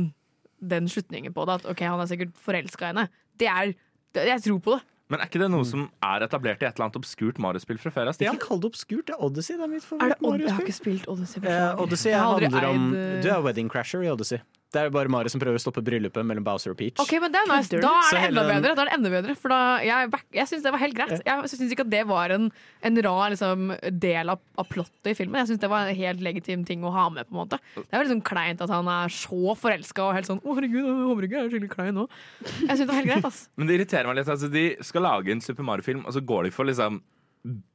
den 0.65 0.89
slutningen 0.89 1.35
på 1.35 1.45
det. 1.45 1.59
At 1.61 1.69
ok, 1.75 1.83
han 1.93 2.01
er 2.01 2.09
sikkert 2.09 2.33
forelska 2.41 2.87
i 2.87 2.93
henne. 2.95 3.05
Det 3.37 3.49
er 3.51 3.75
det, 4.17 4.25
Jeg 4.31 4.43
tror 4.47 4.63
på 4.65 4.73
det. 4.77 4.81
Men 5.11 5.19
er 5.19 5.27
ikke 5.27 5.41
det 5.43 5.49
noe 5.51 5.67
som 5.67 5.83
er 6.07 6.23
etablert 6.23 6.61
i 6.63 6.65
et 6.65 6.73
eller 6.77 6.87
annet 6.87 6.97
obskurt 7.01 7.37
Mario-spill 7.43 7.77
fra 7.83 7.91
før 7.91 8.09
av, 8.09 8.15
Stian? 8.15 8.37
Ikke 8.39 8.47
kall 8.47 8.61
det 8.63 8.69
obskurt. 8.71 9.05
Det 9.09 9.13
er 9.13 9.23
Odyssey. 9.27 9.57
Det 9.59 9.65
er 9.67 9.71
mitt 9.73 9.85
favoritt-Mario-spill. 9.85 10.47
Jeg 10.47 10.55
har 10.55 10.65
ikke 10.65 10.75
spilt 10.77 11.09
Odyssey. 11.11 11.43
Eh. 11.43 11.81
Odyssey 11.83 12.15
handler 12.15 12.67
om 12.69 12.85
eh, 12.95 13.17
Du 13.21 13.27
er 13.29 13.43
wedding 13.43 13.69
crasher 13.69 14.05
i 14.07 14.09
Odyssey. 14.09 14.39
Det 14.71 14.79
er 14.79 14.91
bare 14.93 15.11
Mari 15.11 15.27
som 15.31 15.41
prøver 15.41 15.59
å 15.59 15.61
stoppe 15.61 15.81
bryllupet 15.83 16.23
mellom 16.27 16.45
Bowser 16.45 16.71
og 16.71 16.77
Peach. 16.79 16.99
Ok, 17.03 17.11
men 17.19 17.33
det 17.33 17.41
er 17.41 17.49
nice. 17.49 17.79
Da 17.83 17.91
er 18.07 18.15
det 18.15 18.21
enda 18.29 18.43
bedre. 18.47 18.71
Da 18.77 18.85
er 18.85 18.89
det 18.89 18.95
enda 18.95 19.11
bedre 19.11 19.35
For 19.39 19.51
da, 19.51 19.59
jeg, 19.83 20.11
jeg 20.37 20.47
syns 20.47 20.63
det 20.63 20.71
var 20.71 20.81
helt 20.83 20.95
greit. 20.95 21.23
Jeg 21.27 21.51
syns 21.51 21.73
ikke 21.75 21.85
at 21.87 21.91
det 21.91 22.03
var 22.07 22.33
en, 22.37 22.47
en 22.87 23.01
rar 23.07 23.33
liksom, 23.33 23.73
del 23.99 24.31
av, 24.31 24.39
av 24.61 24.69
plottet 24.71 25.11
i 25.11 25.15
filmen. 25.17 25.41
Jeg 25.43 25.51
syns 25.51 25.63
det 25.65 25.71
var 25.73 25.91
en 25.91 25.99
helt 25.99 26.23
legitim 26.23 26.63
ting 26.67 26.85
å 26.87 26.93
ha 26.95 27.09
med. 27.11 27.27
på 27.27 27.35
en 27.35 27.41
måte 27.43 27.59
Det 27.75 27.89
er 27.89 27.99
jo 27.99 28.05
liksom 28.07 28.23
kleint 28.31 28.63
at 28.63 28.71
han 28.71 28.87
er 28.95 29.11
så 29.11 29.55
forelska 29.59 30.07
og 30.07 30.15
helt 30.15 30.29
sånn 30.29 30.39
Å, 30.39 30.55
herregud, 30.55 30.81
jeg 30.87 31.07
håper 31.11 31.27
ikke 31.27 31.37
jeg 31.37 31.43
er 31.43 31.55
skikkelig 31.55 31.73
klein 31.75 31.97
nå. 31.99 32.07
Jeg 32.45 32.69
syns 32.71 32.85
det 32.85 32.91
var 32.93 33.01
helt 33.01 33.11
greit. 33.11 33.27
ass 33.31 33.41
Men 33.59 33.67
det 33.67 33.79
irriterer 33.79 34.07
meg 34.07 34.21
litt. 34.21 34.31
Altså, 34.31 34.51
de 34.51 34.65
skal 34.87 35.03
lage 35.05 35.35
en 35.35 35.43
Super 35.43 35.67
Mario-film, 35.67 36.05
og 36.07 36.15
så 36.15 36.23
går 36.23 36.47
de 36.47 36.55
for 36.55 36.69
liksom 36.69 37.03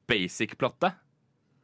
basic-plottet. 0.09 0.97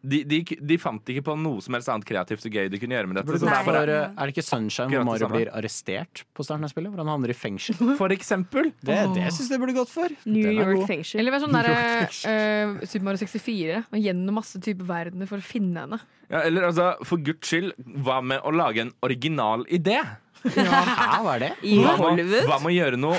De, 0.03 0.23
de, 0.27 0.41
de 0.43 0.77
fant 0.83 1.11
ikke 1.13 1.23
på 1.29 1.35
noe 1.39 1.63
som 1.63 1.77
helst 1.77 1.91
annet 1.93 2.07
kreativt 2.09 2.47
og 2.49 2.57
gøy 2.59 2.71
de 2.73 2.81
kunne 2.83 2.97
gjøre 2.97 3.11
med 3.11 3.21
dette. 3.21 3.39
Så 3.39 3.47
det 3.47 3.55
er 3.55 3.69
bare, 3.69 3.99
eh, 3.99 4.15
er 4.17 4.31
det 4.31 4.35
ikke 4.35 4.45
Sunshine 4.47 4.91
hvor 4.91 5.07
Mario 5.07 5.29
blir 5.31 5.51
arrestert 5.55 6.25
på 6.35 6.47
starten 6.47 6.67
av 6.67 6.73
spillet? 6.73 6.91
Hvor 6.91 7.05
han 7.05 7.13
havner 7.13 7.31
i 7.31 7.37
fengsel? 7.39 7.79
for 8.01 8.15
eksempel. 8.15 8.73
Det, 8.83 8.99
det 9.15 9.29
syns 9.37 9.53
jeg 9.55 9.63
burde 9.63 9.77
gått 9.77 9.93
for. 9.93 10.17
New 10.27 10.51
York 10.51 10.89
fengsel. 10.91 11.23
Eller 11.23 11.45
sånn 11.45 11.55
derre 11.55 11.77
uh, 12.09 12.83
Super 12.83 13.07
Mario 13.07 13.23
64 13.23 13.85
og 13.85 14.03
gjennom 14.03 14.39
masse 14.43 14.59
typer 14.63 14.91
verdener 14.91 15.31
for 15.31 15.39
å 15.39 15.47
finne 15.47 15.87
henne. 15.87 16.03
Ja, 16.33 16.43
eller 16.49 16.67
altså, 16.71 16.93
for 17.07 17.21
guds 17.23 17.51
skyld, 17.51 17.75
hva 18.03 18.23
med 18.25 18.43
å 18.43 18.53
lage 18.55 18.87
en 18.87 18.95
original 19.05 19.67
idé? 19.71 20.01
Hæ, 20.43 21.23
hva 21.23 21.33
er 21.37 21.41
det? 21.45 21.53
I 21.63 21.77
Hva 21.79 21.93
med, 21.93 22.01
Hollywood. 22.03 22.47
hva 22.51 22.57
med 22.63 22.69
å 22.73 22.75
gjøre 22.75 22.97
noe 22.99 23.15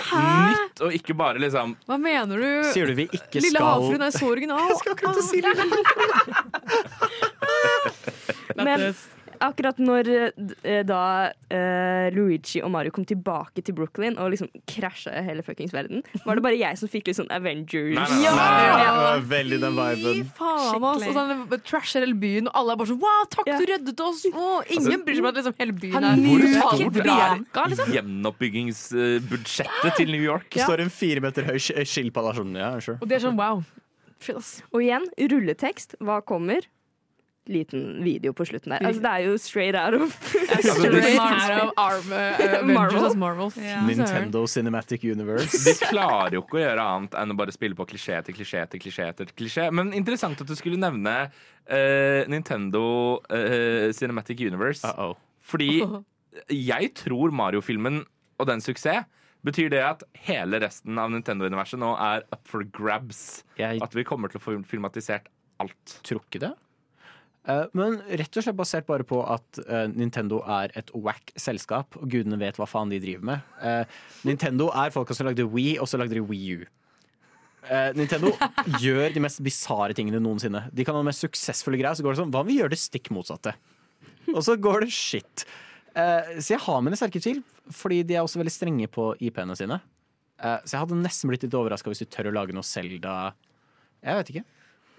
nytt, 0.50 0.76
og 0.84 0.92
ikke 0.98 1.14
bare 1.16 1.40
liksom 1.40 1.72
Hva 1.88 1.96
mener 2.02 2.36
du? 2.44 2.48
Sier 2.74 2.86
du 2.92 2.96
vi 2.98 3.06
ikke 3.16 3.40
Lille 3.40 3.56
skal 3.56 3.64
havfruen 3.70 4.02
er 4.04 4.12
så 4.12 4.28
original. 4.28 4.60
Jeg 4.68 4.76
skal 4.82 4.92
akkurat 4.98 5.16
si 5.24 5.40
Men 8.60 8.92
akkurat 9.44 9.78
når 9.84 10.10
eh, 10.64 10.82
da 10.88 11.00
uh, 11.32 12.08
Luigi 12.16 12.62
og 12.64 12.72
Mario 12.74 12.94
kom 12.96 13.06
tilbake 13.08 13.62
til 13.66 13.76
Brooklyn 13.78 14.16
og 14.22 14.32
liksom 14.34 14.50
krasja 14.70 15.12
hele 15.26 15.44
fuckings 15.46 15.74
verden, 15.76 16.02
var 16.26 16.40
det 16.40 16.44
bare 16.46 16.58
jeg 16.60 16.80
som 16.80 16.90
fikk 16.92 17.08
litt 17.12 17.20
sånn 17.20 17.30
Avengers 17.34 17.98
Nei, 17.98 18.08
nei, 18.10 18.32
nei. 18.34 18.64
Ja! 18.64 18.94
Det 18.94 19.04
var 19.04 19.26
veldig 19.34 19.60
den 19.64 19.78
Fy 19.78 19.96
viben. 20.04 20.32
faen, 20.38 20.88
ass. 20.90 21.08
Og 21.10 21.18
sånn, 21.20 21.44
trasher 21.68 22.06
hele 22.08 22.18
byen, 22.24 22.48
og 22.50 22.56
alle 22.62 22.76
er 22.76 22.82
bare 22.84 22.92
sånn 22.94 23.02
Wow, 23.04 23.24
takk, 23.36 23.52
Ja. 23.52 23.60
du 23.60 23.66
reddet 23.74 24.04
oss! 24.08 24.24
Oh, 24.34 24.64
ingen 24.72 25.04
bryr 25.06 25.20
seg 25.20 25.24
om 25.26 25.30
at 25.32 25.40
liksom, 25.42 25.56
hele 25.60 25.78
byen 25.84 26.10
er 26.10 26.24
Hvor 26.24 26.48
stort 26.80 27.00
vraka, 27.02 27.68
liksom. 27.74 27.88
er 27.90 27.98
gjenoppbyggingsbudsjettet 28.00 29.96
til 29.98 30.12
New 30.14 30.22
York? 30.24 30.50
Det 30.54 30.64
står 30.66 30.84
en 30.86 30.92
fire 30.94 31.24
meter 31.24 31.48
høy 31.48 31.58
sk- 31.60 31.84
skilpadde 31.88 32.32
der 32.32 32.40
sånn. 32.42 32.54
Ja, 32.60 32.72
sure. 32.84 32.98
Og 33.02 33.10
det 33.10 33.18
er 33.20 33.26
sånn 33.28 33.38
wow. 33.40 33.64
Og 34.72 34.80
igjen, 34.80 35.04
rulletekst. 35.20 35.98
Hva 36.00 36.22
kommer? 36.24 36.64
Liten 37.52 38.04
video 38.04 38.32
på 38.32 38.46
slutten 38.48 38.72
der. 38.72 38.86
Altså, 38.88 39.02
det 39.04 39.10
er 39.12 39.26
jo 39.26 39.38
straight 39.38 39.76
out 39.76 39.98
of 39.98 40.14
Straight 40.64 41.52
out 41.52 41.76
of 41.76 42.06
uh, 42.08 42.40
Avengers 42.60 43.18
Marvel. 43.20 43.52
Nintendo 43.84 44.46
Cinematic 44.48 45.04
Universe. 45.04 45.60
de 45.66 45.74
klarer 45.82 46.38
jo 46.38 46.44
ikke 46.46 46.62
å 46.62 46.64
gjøre 46.64 46.86
annet 46.94 47.18
enn 47.20 47.36
å 47.36 47.38
bare 47.42 47.56
spille 47.56 47.76
på 47.76 47.88
klisjé 47.90 48.22
til 48.24 48.38
klisjé 48.38 48.64
til 48.72 48.80
klisjé. 48.86 49.10
til 49.18 49.34
klisjé 49.36 49.68
Men 49.76 49.92
interessant 49.92 50.40
at 50.40 50.48
du 50.48 50.56
skulle 50.56 50.80
nevne 50.80 51.18
uh, 51.28 52.22
Nintendo 52.32 52.86
uh, 53.28 53.92
Cinematic 53.92 54.40
Universe. 54.40 54.88
Uh-oh. 54.88 55.20
Fordi 55.44 55.84
jeg 56.72 56.94
tror 57.04 57.36
Mario-filmen 57.36 58.06
og 58.40 58.48
den 58.50 58.64
suksess 58.64 59.04
betyr 59.44 59.68
det 59.74 59.84
at 59.84 60.04
hele 60.30 60.60
resten 60.64 60.96
av 60.96 61.12
Nintendo-universet 61.12 61.82
nå 61.82 61.92
er 62.00 62.24
up 62.32 62.48
for 62.48 62.64
grabs. 62.64 63.44
Jeg 63.60 63.84
At 63.84 63.96
vi 63.96 64.06
kommer 64.08 64.32
til 64.32 64.40
å 64.40 64.44
få 64.44 64.56
filmatisert 64.64 65.28
alt. 65.60 66.00
tror 66.08 66.24
ikke 66.24 66.48
det. 66.48 66.54
Eh, 67.44 67.66
men 67.76 67.98
rett 68.08 68.38
og 68.40 68.46
slett 68.46 68.56
basert 68.56 68.86
bare 68.88 69.04
på 69.08 69.20
at 69.28 69.60
eh, 69.66 69.88
Nintendo 69.92 70.40
er 70.62 70.72
et 70.80 70.92
wack 70.96 71.34
selskap, 71.40 71.98
og 72.00 72.08
gudene 72.12 72.40
vet 72.40 72.60
hva 72.60 72.68
faen 72.70 72.94
de 72.94 73.02
driver 73.04 73.28
med. 73.34 73.50
Eh, 73.60 73.98
Nintendo 74.28 74.70
er 74.72 74.94
folka 74.96 75.16
som 75.18 75.28
lagde 75.28 75.48
Wii, 75.52 75.76
og 75.84 75.90
så 75.92 76.00
lagde 76.00 76.18
de 76.20 76.24
Wii 76.24 76.56
U. 76.62 76.64
Nintendo 77.96 78.34
gjør 78.84 79.14
de 79.16 79.22
mest 79.24 79.40
bisarre 79.44 79.96
tingene 79.96 80.20
noensinne. 80.20 80.66
De 80.76 80.84
kan 80.84 80.98
ha 80.98 81.00
de 81.00 81.08
mest 81.08 81.24
suksessfulle 81.24 81.78
greier, 81.80 81.96
så 81.96 82.04
går 82.04 82.12
det 82.12 82.20
sånn 82.20 82.34
Hva 82.34 82.42
om 82.44 82.50
vi 82.50 82.58
gjør 82.58 82.74
det 82.74 82.80
stikk 82.82 83.08
motsatte? 83.16 83.54
Og 84.34 84.42
så 84.44 84.58
går 84.60 84.84
det 84.84 84.90
shit. 84.92 85.46
Så 85.96 86.52
jeg 86.52 86.60
har 86.66 86.82
mine 86.84 87.00
sterke 87.00 87.22
tvil, 87.24 87.40
fordi 87.72 88.02
de 88.10 88.18
er 88.18 88.26
også 88.26 88.42
veldig 88.42 88.52
strenge 88.52 88.90
på 88.92 89.06
IP-ene 89.24 89.56
sine. 89.56 89.78
Så 90.44 90.76
jeg 90.76 90.82
hadde 90.82 91.00
nesten 91.06 91.32
blitt 91.32 91.48
litt 91.48 91.56
overraska 91.56 91.88
hvis 91.94 92.04
de 92.04 92.10
tør 92.12 92.34
å 92.34 92.36
lage 92.36 92.56
noe 92.58 92.68
Selda 92.68 93.16
Jeg 94.04 94.20
vet 94.20 94.34
ikke. 94.34 94.44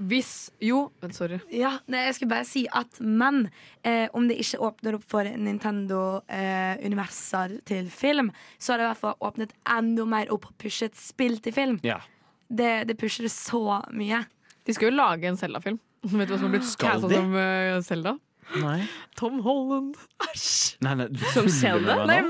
Hvis 0.03 0.51
Jo, 0.65 0.89
men 1.03 1.13
sorry. 1.15 1.39
Ja, 1.55 1.79
nei, 1.87 2.01
jeg 2.09 2.15
skulle 2.17 2.33
bare 2.33 2.45
si 2.49 2.63
at 2.75 2.99
Men 2.99 3.49
eh, 3.87 4.09
om 4.17 4.29
det 4.29 4.37
ikke 4.43 4.59
åpner 4.67 4.95
opp 4.99 5.05
for 5.07 5.23
Nintendo-universer 5.25 7.49
til 7.69 7.91
film, 7.95 8.33
så 8.59 8.73
har 8.73 8.79
det 8.81 8.85
i 8.87 8.89
hvert 8.91 9.05
fall 9.05 9.17
åpnet 9.31 9.51
enda 9.77 10.05
mer 10.09 10.27
opp 10.35 10.45
og 10.51 10.55
pushet 10.61 10.95
spill 10.99 11.37
til 11.45 11.53
film. 11.55 11.77
Ja. 11.87 11.99
Det, 12.51 12.85
det 12.91 12.97
pusher 13.01 13.23
det 13.29 13.35
så 13.35 13.81
mye. 13.95 14.21
De 14.67 14.73
skal 14.75 14.87
jo 14.91 14.97
lage 14.99 15.25
en 15.31 15.39
Zelda-film. 15.39 15.79
Vet 16.19 16.29
du 16.29 16.33
hva 16.35 16.39
som 16.39 16.47
har 16.49 16.55
blitt 16.57 16.79
casta 16.81 17.09
som 17.09 17.35
uh, 17.37 17.83
Zelda? 17.85 18.13
Nei. 18.61 18.81
Tom 19.17 19.41
Holland. 19.41 19.95
Nei, 20.85 20.95
nei, 21.01 21.07
Som 21.33 21.49
Zelda? 21.49 22.05
Nei, 22.05 22.21
nå? 22.21 22.29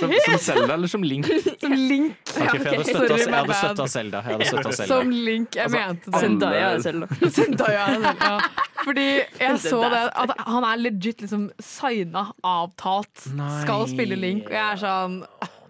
Som, 0.00 0.12
som 0.26 0.38
Zelda 0.38 0.74
eller 0.74 0.90
som 0.90 1.02
Link? 1.06 1.26
Som 1.60 1.72
Link. 1.72 2.16
Okay, 2.26 2.58
for 2.58 2.68
jeg 2.68 2.78
hadde 2.78 2.84
støtta 2.84 3.18
jeg 3.20 3.34
hadde 3.34 3.58
støtta 3.60 3.86
Zelda. 3.92 4.22
Jeg 4.22 4.32
hadde 4.36 4.48
støtta 4.50 4.72
Zelda. 4.78 4.88
Som 4.94 5.10
Link. 5.10 5.56
Jeg 5.56 5.64
Altså, 5.64 5.82
mente 5.88 6.10
det. 6.10 6.20
Zendaya 6.24 6.70
er 6.70 6.80
Zelda. 6.86 7.06
Zendaya 7.38 7.82
er 7.86 8.00
Zelda. 8.06 8.30
ja. 8.30 8.38
Fordi 8.86 9.06
jeg 9.40 9.58
så 9.64 9.80
det 9.90 10.02
at 10.22 10.32
han 10.46 10.64
er 10.68 10.76
legit 10.78 11.22
liksom 11.24 11.48
signa, 11.58 12.26
avtalt, 12.46 13.24
Nei. 13.34 13.48
skal 13.64 13.86
spille 13.90 14.14
Link. 14.20 14.46
Og 14.50 14.54
jeg 14.54 14.66
er 14.76 14.82
sånn 14.84 15.16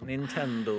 Nintendo 0.05 0.75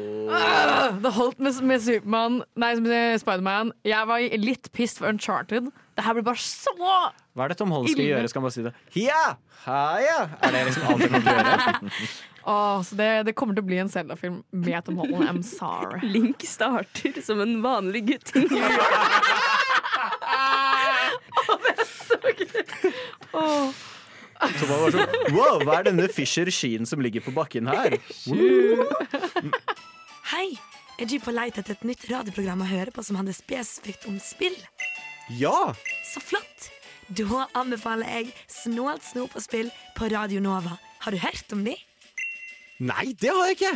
Det 1.02 1.10
holdt 1.16 1.40
med, 1.42 1.56
med 1.66 1.82
Supermann 1.82 2.36
Nei, 2.54 2.70
med 2.84 3.18
Spiderman. 3.18 3.72
Jeg 3.86 4.06
var 4.06 4.22
litt 4.38 4.70
pissed 4.76 5.00
for 5.02 5.10
Uncharted. 5.10 5.72
Det 5.98 6.04
her 6.06 6.14
blir 6.14 6.22
bare 6.28 6.38
så 6.38 6.70
Hva 6.78 7.44
er 7.44 7.50
det 7.50 7.58
Tom 7.58 7.72
Holland 7.74 7.90
skal 7.90 8.06
gjøre? 8.06 8.30
Skal 8.30 8.40
han 8.40 8.46
bare 8.46 8.54
si 8.54 8.62
det? 8.68 8.74
Ja! 8.94 9.24
Heia! 9.64 10.18
Er 10.38 10.54
det 10.54 10.60
liksom 10.68 10.86
alt 10.92 11.02
han 11.10 11.26
kan 11.26 11.34
gjøre? 11.34 11.92
Åh, 12.48 12.82
så 12.82 12.94
det, 12.96 13.08
det 13.28 13.34
kommer 13.36 13.52
til 13.56 13.60
å 13.60 13.68
bli 13.68 13.76
en 13.82 13.90
Zelda-film 13.92 14.38
med 14.56 14.84
Tom 14.86 14.96
Holland. 15.02 15.26
I'm 15.28 15.42
sorry. 15.44 16.00
Link 16.14 16.44
starter 16.48 17.18
som 17.24 17.42
en 17.44 17.58
vanlig 17.60 18.06
gutt 18.08 18.32
i 18.36 18.46
New 18.46 18.56
York. 18.56 19.28
så 24.58 24.66
var 24.70 24.94
sånn 24.94 25.34
Wow, 25.34 25.62
hva 25.66 25.80
er 25.80 25.88
denne 25.90 26.06
Fisher 26.12 26.48
Sheen 26.54 26.88
som 26.88 27.02
ligger 27.04 27.24
på 27.24 27.34
bakken 27.36 27.68
her? 27.68 27.98
Hei! 30.32 30.48
Er 30.98 31.06
du 31.06 31.18
på 31.22 31.30
leit 31.34 31.58
etter 31.60 31.76
et 31.76 31.84
nytt 31.86 32.08
radioprogram 32.10 32.64
å 32.64 32.70
høre 32.70 32.94
på 32.94 33.04
som 33.06 33.20
handler 33.20 33.36
spesifikt 33.36 34.08
om 34.10 34.16
spill? 34.22 34.56
Ja! 35.38 35.74
Så 36.08 36.22
flott! 36.24 36.70
Da 37.08 37.44
anbefaler 37.56 38.08
jeg 38.18 38.32
Snålt 38.52 39.06
snop 39.06 39.36
og 39.38 39.44
spill 39.44 39.70
på 39.96 40.10
Radio 40.12 40.42
Nova. 40.44 40.74
Har 41.04 41.14
du 41.14 41.20
hørt 41.22 41.54
om 41.54 41.62
de? 41.64 41.76
Nei, 42.78 43.10
det 43.18 43.32
har 43.34 43.48
jeg 43.48 43.56
ikke! 43.56 43.72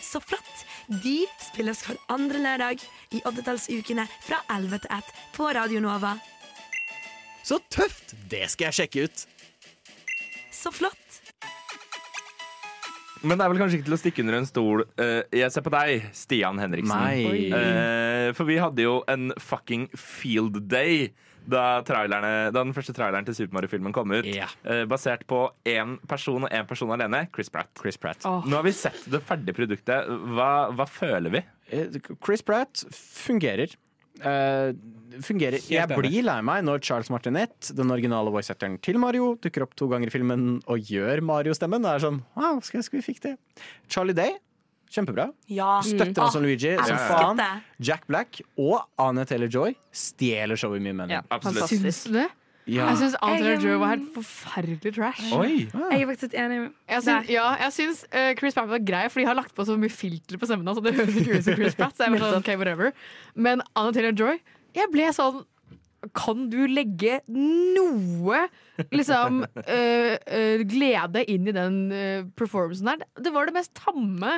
Så 0.00 0.20
flott! 0.24 0.62
De 1.02 1.26
spilles 1.44 1.82
hver 1.84 1.98
andre 2.12 2.40
lørdag 2.40 2.80
i 3.12 3.20
oddetallsukene 3.28 4.06
fra 4.24 4.38
11 4.54 4.80
til 4.86 4.94
1 4.96 5.10
på 5.36 5.50
Radio 5.52 5.82
Nova. 5.84 6.14
Så 7.44 7.58
tøft! 7.68 8.14
Det 8.32 8.46
skal 8.48 8.70
jeg 8.70 8.78
sjekke 8.78 9.04
ut. 9.04 9.24
Så 10.56 10.72
flott! 10.72 10.98
Men 13.22 13.36
det 13.36 13.44
er 13.44 13.52
vel 13.52 13.60
kanskje 13.60 13.78
ikke 13.78 13.90
til 13.90 13.98
å 13.98 14.00
stikke 14.00 14.24
under 14.24 14.38
en 14.40 14.48
stol. 14.48 14.86
Eh, 14.96 15.20
jeg 15.42 15.52
ser 15.52 15.62
på 15.62 15.74
deg, 15.76 16.08
Stian 16.16 16.58
Henriksen. 16.58 16.96
Eh, 17.60 18.32
for 18.34 18.48
vi 18.48 18.56
hadde 18.58 18.88
jo 18.88 19.02
en 19.12 19.36
fucking 19.36 19.90
field 19.92 20.62
day 20.72 21.12
da, 21.48 21.82
trailerne, 21.86 22.50
den 22.54 22.74
første 22.76 22.94
traileren 22.96 23.26
til 23.26 23.36
Super 23.36 23.58
Mario-filmen 23.58 23.94
kom 23.94 24.14
ut. 24.14 24.28
Yeah. 24.28 24.52
Basert 24.90 25.24
på 25.30 25.44
én 25.68 25.96
person 26.08 26.46
og 26.46 26.50
én 26.54 26.68
person 26.68 26.92
alene. 26.94 27.24
Chris 27.34 27.50
Pratt. 27.52 27.72
Chris 27.78 27.98
Pratt. 28.00 28.26
Oh. 28.28 28.42
Nå 28.46 28.60
har 28.60 28.66
vi 28.66 28.74
sett 28.76 29.06
det 29.10 29.22
ferdige 29.26 29.56
produktet. 29.56 30.10
Hva, 30.36 30.52
hva 30.76 30.88
føler 30.88 31.38
vi? 31.38 31.46
Eh, 31.72 32.02
Chris 32.24 32.44
Pratt 32.46 32.84
fungerer. 32.92 33.74
Uh, 34.22 34.70
fungerer. 35.24 35.58
Jeg 35.72 35.88
blir 35.88 36.22
lei 36.22 36.38
meg 36.44 36.62
når 36.66 36.82
Charles 36.84 37.10
Martinet, 37.10 37.72
den 37.74 37.90
originale 37.90 38.30
voice-setteren 38.30 38.76
til 38.84 39.00
Mario, 39.02 39.32
dukker 39.42 39.64
opp 39.64 39.74
to 39.78 39.88
ganger 39.90 40.10
i 40.10 40.14
filmen 40.14 40.60
og 40.70 40.92
gjør 40.92 41.24
Mario-stemmen. 41.26 41.82
Det 41.82 41.94
er 41.96 42.04
sånn 42.04 42.20
Wow, 42.36 42.60
skal 42.62 42.80
jeg, 42.80 42.88
skal 42.88 43.00
vi 43.00 43.06
fikk 43.08 43.22
det. 43.24 43.34
Charlie 43.90 44.16
Day, 44.16 44.36
kjempebra. 44.92 45.30
Ja. 45.52 45.78
Støtter 45.86 46.26
han 46.26 46.34
som 46.34 46.44
Luigi 46.44 46.74
som 46.76 47.00
faen. 47.08 47.42
Jack 47.82 48.06
Black 48.10 48.42
og 48.60 48.84
Anne 49.00 49.24
Taylor-Joy 49.28 49.74
stjeler 49.92 50.60
showet 50.60 50.80
i 50.80 50.84
mine 50.84 50.98
mener. 51.02 51.20
Ja, 51.20 51.26
Absolutt. 51.32 51.70
Syns 51.72 52.04
du 52.06 52.16
det? 52.20 52.28
Ja. 52.70 52.86
Jeg 52.92 53.00
syns 53.00 53.16
Anne 53.18 53.40
Taylor-Joy 53.40 53.78
var 53.80 53.94
helt 53.96 54.10
forferdelig 54.14 54.92
trash. 54.94 55.32
Oi! 55.34 55.64
Jeg 55.66 56.02
er 56.04 56.10
faktisk 56.12 56.36
enig. 56.38 56.58
Jeg 56.92 57.04
syns, 57.08 57.30
ja, 57.32 57.46
jeg 57.64 57.74
syns 57.74 58.02
uh, 58.12 58.28
Chris 58.38 58.54
Pratt 58.58 58.70
var 58.70 58.84
grei, 58.86 59.06
for 59.10 59.22
de 59.22 59.26
har 59.26 59.38
lagt 59.38 59.54
på 59.56 59.66
så 59.66 59.74
mye 59.80 59.90
filter 59.92 60.38
på 60.38 60.46
stemmen 60.46 60.70
hans. 60.70 60.78
Altså, 60.78 60.92
Det 60.92 61.00
høres 61.00 61.18
ikke 61.18 61.40
ut 61.40 61.46
som 61.48 61.58
Chris 61.58 61.78
Pratt. 61.78 61.96
Så 61.98 62.06
jeg 62.06 62.14
var 62.14 62.36
sånn, 62.36 62.46
whatever. 62.60 62.92
Men 63.34 63.64
Anne 63.74 63.96
Taylor-Joy, 63.96 64.38
jeg 64.78 64.92
ble 64.94 65.08
sånn 65.16 65.42
Kan 66.10 66.48
du 66.50 66.64
legge 66.66 67.20
noe 67.30 68.40
liksom 68.90 69.44
øh, 69.62 70.16
øh, 70.36 70.64
glede 70.66 71.22
inn 71.30 71.46
i 71.46 71.54
den 71.54 71.76
øh, 71.92 72.24
performancen 72.36 72.90
der? 72.90 73.04
Det 73.22 73.30
var 73.34 73.46
det 73.46 73.54
mest 73.54 73.70
tamme. 73.78 74.32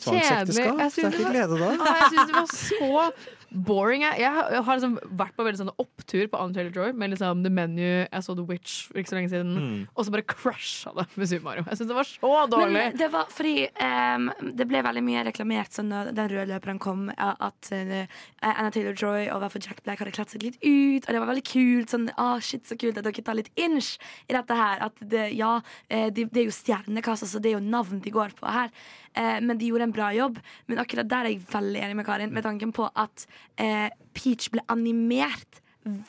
Tvangsekteskap. 0.00 0.78
Jeg 0.78 0.90
Det 0.96 1.04
er 1.04 1.08
ikke 1.12 1.18
det 1.18 1.30
glede 1.34 1.58
da. 1.60 1.68
Jeg 1.76 2.08
synes 2.08 2.26
det 2.30 2.36
var 2.38 2.48
så 2.56 3.10
boring. 3.54 4.02
Jeg, 4.02 4.18
jeg 4.20 4.32
har- 4.64 4.76
liksom 4.76 4.98
vært 5.18 5.34
på 5.36 5.44
veldig 5.44 5.60
sånn 5.60 5.72
opptur 5.78 6.26
på 6.32 6.40
Anna 6.40 6.54
Taylor-Joy 6.56 6.94
med 6.96 7.10
liksom 7.12 7.42
The 7.44 7.50
Menu, 7.50 8.06
jeg 8.08 8.22
så 8.24 8.34
The 8.36 8.44
Witch 8.48 8.88
for 8.88 8.98
ikke 8.98 9.08
så 9.12 9.16
lenge 9.18 9.30
siden, 9.30 9.52
Mm. 9.52 9.88
og 9.96 10.04
så 10.06 10.10
bare 10.10 10.22
crasha 10.22 10.92
det 10.96 11.06
med 11.16 11.28
Super 11.28 11.44
Mario. 11.44 11.64
Jeg 11.68 11.78
syns 11.78 11.88
det 11.88 11.96
var 11.98 12.08
så 12.08 12.32
dårlig. 12.50 12.72
Men 12.72 12.96
det 12.96 13.10
var 13.12 13.26
fordi 13.28 13.68
um, 13.80 14.30
det 14.56 14.66
ble 14.68 14.82
veldig 14.82 15.02
mye 15.04 15.24
reklamert 15.28 15.70
sånn 15.76 15.88
når 15.92 16.12
den 16.14 16.28
røde 16.32 16.48
løperen 16.54 16.78
kom, 16.80 17.10
at 17.18 17.70
uh, 17.72 18.06
Anna 18.42 18.70
Taylor-Joy 18.70 19.28
og 19.32 19.40
hvert 19.42 19.52
fall 19.52 19.62
Jack 19.68 19.82
Black 19.84 19.98
hadde 19.98 20.12
kledd 20.16 20.30
seg 20.32 20.42
litt 20.42 20.58
ut, 20.62 21.06
og 21.06 21.12
det 21.12 21.20
var 21.20 21.28
veldig 21.34 21.44
kult. 21.44 21.90
Sånn, 21.92 22.08
ah, 22.16 22.38
shit, 22.40 22.64
så 22.66 22.76
kult 22.78 22.96
at 22.98 23.04
dere 23.04 23.22
tar 23.22 23.34
litt 23.38 23.50
inch 23.56 23.98
i 24.28 24.32
dette 24.34 24.54
her. 24.56 24.78
At 24.88 24.96
det, 25.02 25.32
ja, 25.36 25.60
eh, 25.90 26.08
det, 26.10 26.30
det 26.32 26.42
er 26.42 26.48
jo 26.48 26.56
stjernekast, 26.56 27.26
så 27.28 27.40
det 27.42 27.52
er 27.52 27.58
jo 27.60 27.64
navn 27.68 28.00
de 28.00 28.10
går 28.10 28.32
på 28.38 28.48
her. 28.50 28.70
Eh, 29.14 29.40
men 29.44 29.58
de 29.58 29.66
gjorde 29.68 29.82
en 29.88 29.92
bra 29.92 30.10
jobb. 30.16 30.38
Men 30.66 30.78
akkurat 30.78 31.08
der 31.08 31.26
er 31.28 31.34
jeg 31.34 31.42
veldig 31.52 31.80
enig 31.84 31.96
med 31.98 32.06
Karin, 32.06 32.32
med 32.32 32.42
tanken 32.46 32.72
på 32.72 32.86
at 32.96 33.26
eh, 33.58 33.90
Peach 34.14 34.50
ble 34.54 34.62
animert. 34.72 35.58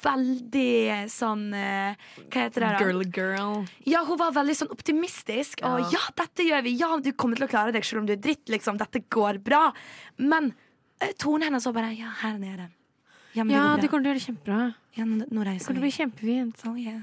Veldig 0.04 1.10
sånn 1.10 1.48
eh, 1.58 1.96
Hva 2.30 2.44
heter 2.44 2.62
det? 2.62 2.68
da? 2.76 2.82
Girly 2.84 3.08
girl. 3.16 3.64
Ja, 3.90 4.04
hun 4.06 4.20
var 4.22 4.34
veldig 4.36 4.56
sånn 4.60 4.72
optimistisk. 4.74 5.64
Og 5.66 5.80
Ja. 5.88 5.90
ja, 5.98 6.04
dette 6.22 6.46
gjør 6.46 6.64
vi. 6.68 6.76
Ja, 6.80 6.92
du 7.02 7.12
kommer 7.14 7.36
til 7.40 7.48
å 7.48 7.52
klare 7.52 7.74
deg 7.74 7.84
selv 7.88 8.04
om 8.04 8.06
du 8.10 8.14
er 8.14 8.22
dritt. 8.22 8.46
Liksom. 8.54 8.78
Dette 8.78 9.02
går 9.10 9.40
bra. 9.44 9.72
Men 10.22 10.54
eh, 11.02 11.14
tonen 11.18 11.48
hennes 11.50 11.66
var 11.66 11.74
bare 11.80 11.92
Ja, 11.98 12.12
her 12.22 12.38
nede. 12.38 12.70
Ja, 13.34 13.44
men 13.44 13.56
Ja, 13.56 13.76
det 13.76 13.82
de 13.82 13.88
går 13.88 13.90
bra. 13.90 13.90
kommer 13.90 14.04
til 14.04 14.10
å 14.10 14.14
gjøre 14.14 14.22
det 14.22 14.28
kjempebra. 14.30 14.76
Ja, 14.94 15.06
nå, 15.10 15.26
nå 15.26 15.44
Det 15.44 15.48
reiser 15.50 15.66
kommer 15.66 15.80
til 15.80 15.82
å 15.82 15.82
vi. 15.82 15.90
bli 15.90 15.98
kjempefint. 15.98 16.66
Oh, 16.70 16.78
yeah. 16.78 17.02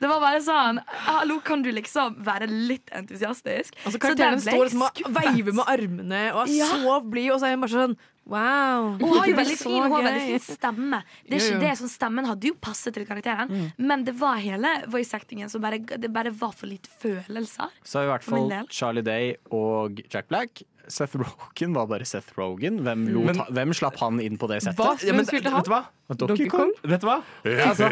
Det 0.00 0.08
var 0.10 0.20
bare 0.20 0.42
sånn 0.44 0.80
Hallo, 1.06 1.38
kan 1.40 1.62
du 1.64 1.70
liksom 1.72 2.18
være 2.26 2.48
litt 2.50 2.90
entusiastisk? 2.96 3.76
Altså, 3.84 4.00
karakteren 4.02 4.42
står 4.44 4.68
liksom 4.68 4.82
og 4.82 5.16
veiver 5.16 5.56
med 5.56 5.64
armene 5.72 6.20
og 6.34 6.42
er 6.46 6.52
Ja. 6.56 6.66
så 6.74 6.98
blid, 7.06 7.30
og 7.32 7.40
så 7.40 7.46
er 7.48 7.56
hun 7.56 7.64
bare 7.64 7.74
sånn 7.76 7.96
wow. 8.26 8.96
Hun 8.98 9.12
har 9.18 9.26
jo 9.30 9.36
veldig 9.38 9.56
fin, 9.58 9.82
hun 9.82 9.92
har 9.92 10.02
veldig 10.02 10.40
fin 10.40 10.56
stemme. 10.56 11.02
Det 11.28 11.36
er 11.38 11.44
ikke 11.46 11.60
det 11.62 11.74
som 11.78 11.88
Stemmen 11.88 12.26
hadde 12.26 12.48
jo 12.50 12.54
passet 12.60 12.94
til 12.96 13.06
karakteren, 13.06 13.72
men 13.78 14.04
det 14.04 14.16
var 14.18 14.40
hele 14.42 14.72
voice-actingen 14.90 15.48
som 15.48 15.62
bare, 15.62 15.78
det 15.78 16.12
bare 16.12 16.32
var 16.34 16.50
for 16.52 16.66
lite 16.66 16.90
følelser. 17.00 17.70
Så 17.84 18.00
har 18.00 18.06
vi 18.06 18.10
i 18.10 18.14
hvert 18.16 18.26
fall. 18.26 18.56
Charlie 18.68 19.02
Day 19.06 19.36
og 19.54 20.02
Jack 20.12 20.28
Black. 20.28 20.62
Seth 20.88 21.16
Rogan 21.18 21.74
var 21.74 21.86
bare 21.90 22.04
Seth 22.08 22.32
Rogan. 22.38 22.78
Hvem, 22.86 23.06
lot, 23.14 23.24
Men- 23.26 23.36
han- 23.42 23.52
hvem 23.54 23.74
slapp 23.74 23.96
han 24.00 24.20
inn 24.20 24.36
på 24.38 24.48
det 24.48 24.62
settet? 24.62 24.76
Hva? 24.78 24.94
Ja, 25.02 25.12
men, 25.12 25.24
Hvem 25.26 25.42
han? 25.44 25.54
vet 25.60 25.64
du 25.64 25.70
hva? 25.74 25.84
Donkey 26.16 26.48
Kong? 26.48 26.72
Vet 26.84 27.00
du 27.00 27.06
hva? 27.08 27.22
Altså, 27.44 27.88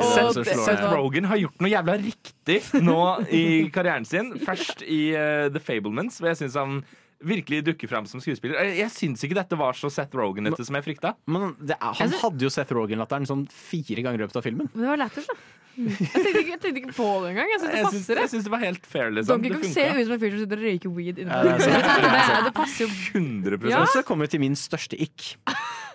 Og 0.00 0.34
Seth, 0.34 0.54
Seth 0.64 0.84
Rogen 0.92 1.24
har 1.24 1.36
gjort 1.40 1.60
noe 1.64 1.70
jævla 1.70 1.96
riktig 2.02 2.60
nå 2.84 2.98
i 3.32 3.70
karrieren 3.72 4.04
sin. 4.06 4.34
Først 4.44 4.82
i 4.84 5.14
uh, 5.16 5.48
The 5.48 5.60
Fablements, 5.60 6.20
hvor 6.20 6.28
jeg 6.32 6.42
syns 6.44 6.54
han 6.60 6.84
virkelig 7.24 7.62
dukker 7.66 7.90
fram 7.90 8.06
som 8.10 8.22
skuespiller. 8.22 8.60
Jeg, 8.62 8.76
jeg 8.84 8.92
syns 8.94 9.24
ikke 9.26 9.38
dette 9.40 9.58
var 9.58 9.76
så 9.78 9.90
Seth 9.92 10.14
Rogan-ete 10.18 10.64
som 10.66 10.76
jeg 10.78 10.86
frykta. 10.86 11.14
Men 11.26 11.54
det 11.60 11.76
er, 11.80 11.98
han 12.00 12.14
hadde 12.22 12.46
jo 12.46 12.52
Seth 12.52 12.72
Rogan-latteren 12.76 13.26
sånn 13.28 13.44
fire 13.52 14.04
ganger 14.06 14.20
i 14.20 14.24
løpet 14.26 14.40
av 14.40 14.46
filmen. 14.46 14.70
Men 14.74 14.86
det 14.86 14.92
var 14.92 15.02
lættis, 15.06 15.28
da. 15.32 15.36
Jeg 15.74 15.90
tenkte, 15.98 16.30
ikke, 16.38 16.50
jeg 16.52 16.60
tenkte 16.62 16.80
ikke 16.84 16.92
på 16.94 17.06
det 17.24 17.30
engang. 17.32 17.48
Jeg 17.50 17.58
syns 17.60 17.66
det 17.66 17.74
Jeg 17.74 17.84
passer. 17.84 17.96
Synes, 17.98 18.08
jeg 18.12 18.18
det. 18.20 18.26
syns 18.30 18.44
det 18.46 18.52
var 18.52 18.60
helt 18.62 18.84
fair, 18.86 19.08
liksom. 19.10 19.40
Donkey 19.42 19.54
Kong 19.56 19.72
ser 19.74 19.96
ut 19.98 20.04
som 20.06 20.14
en 20.14 20.20
fyr 20.22 20.30
som 20.36 20.42
sitter 20.44 20.60
og 20.60 20.66
røyker 20.68 20.92
weed 20.94 21.18
inne 21.24 21.34
Ja, 21.34 21.56
det 21.58 21.66
det, 21.66 22.36
det 22.46 22.52
passer 22.54 22.84
jo 22.84 22.90
100 23.18 23.58
Ja. 23.72 23.80
Og 23.82 23.90
så 23.90 24.04
kommer 24.06 24.28
vi 24.28 24.36
til 24.36 24.44
min 24.44 24.54
største 24.58 24.94
ikk. 25.02 25.32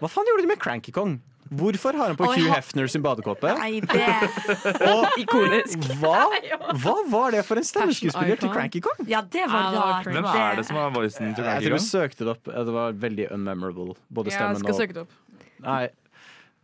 Hva 0.02 0.10
faen 0.12 0.28
gjorde 0.28 0.44
de 0.44 0.52
med 0.52 0.60
Cranky 0.60 0.92
Kong? 0.96 1.16
Hvorfor 1.50 1.97
har 1.97 2.12
han 2.12 2.18
på 2.20 2.28
Hugh 2.30 2.50
Hefner 2.52 2.88
sin 2.91 3.02
badekåpe? 3.02 3.52
Nei, 3.58 3.80
det 3.82 4.08
Og 4.93 5.16
Ikonisk. 5.24 5.88
hva, 6.02 6.28
hva 6.84 6.95
var 7.10 7.32
det 7.34 7.41
for 7.47 7.58
en 7.62 7.66
stemmeskuespiller 7.66 8.38
til. 8.41 8.52
Cranky 8.54 8.82
Kong? 8.86 9.02
Ja, 9.10 9.22
det 9.22 9.47
var 9.50 9.74
rart. 9.74 10.10
Hvem 10.10 10.28
er 10.30 10.60
det 10.62 10.68
som 10.70 10.78
har 10.78 10.93
voicen 10.93 11.34
til 11.38 11.47
Jeg 11.47 11.66
tror 11.66 11.78
vi 11.80 11.82
søkte 11.88 12.28
det 12.28 12.36
opp. 12.36 12.52
Det 12.54 12.76
var 12.76 12.93
veldig 13.08 13.32
unmemorable. 13.34 13.95
Både 14.14 14.30
Jeg 14.34 14.38
stemmen 14.38 14.62
skal 14.62 14.76
og 14.76 14.82
søke 14.84 14.97
det 15.00 15.06
opp. 15.08 15.18
Nei. 15.66 15.88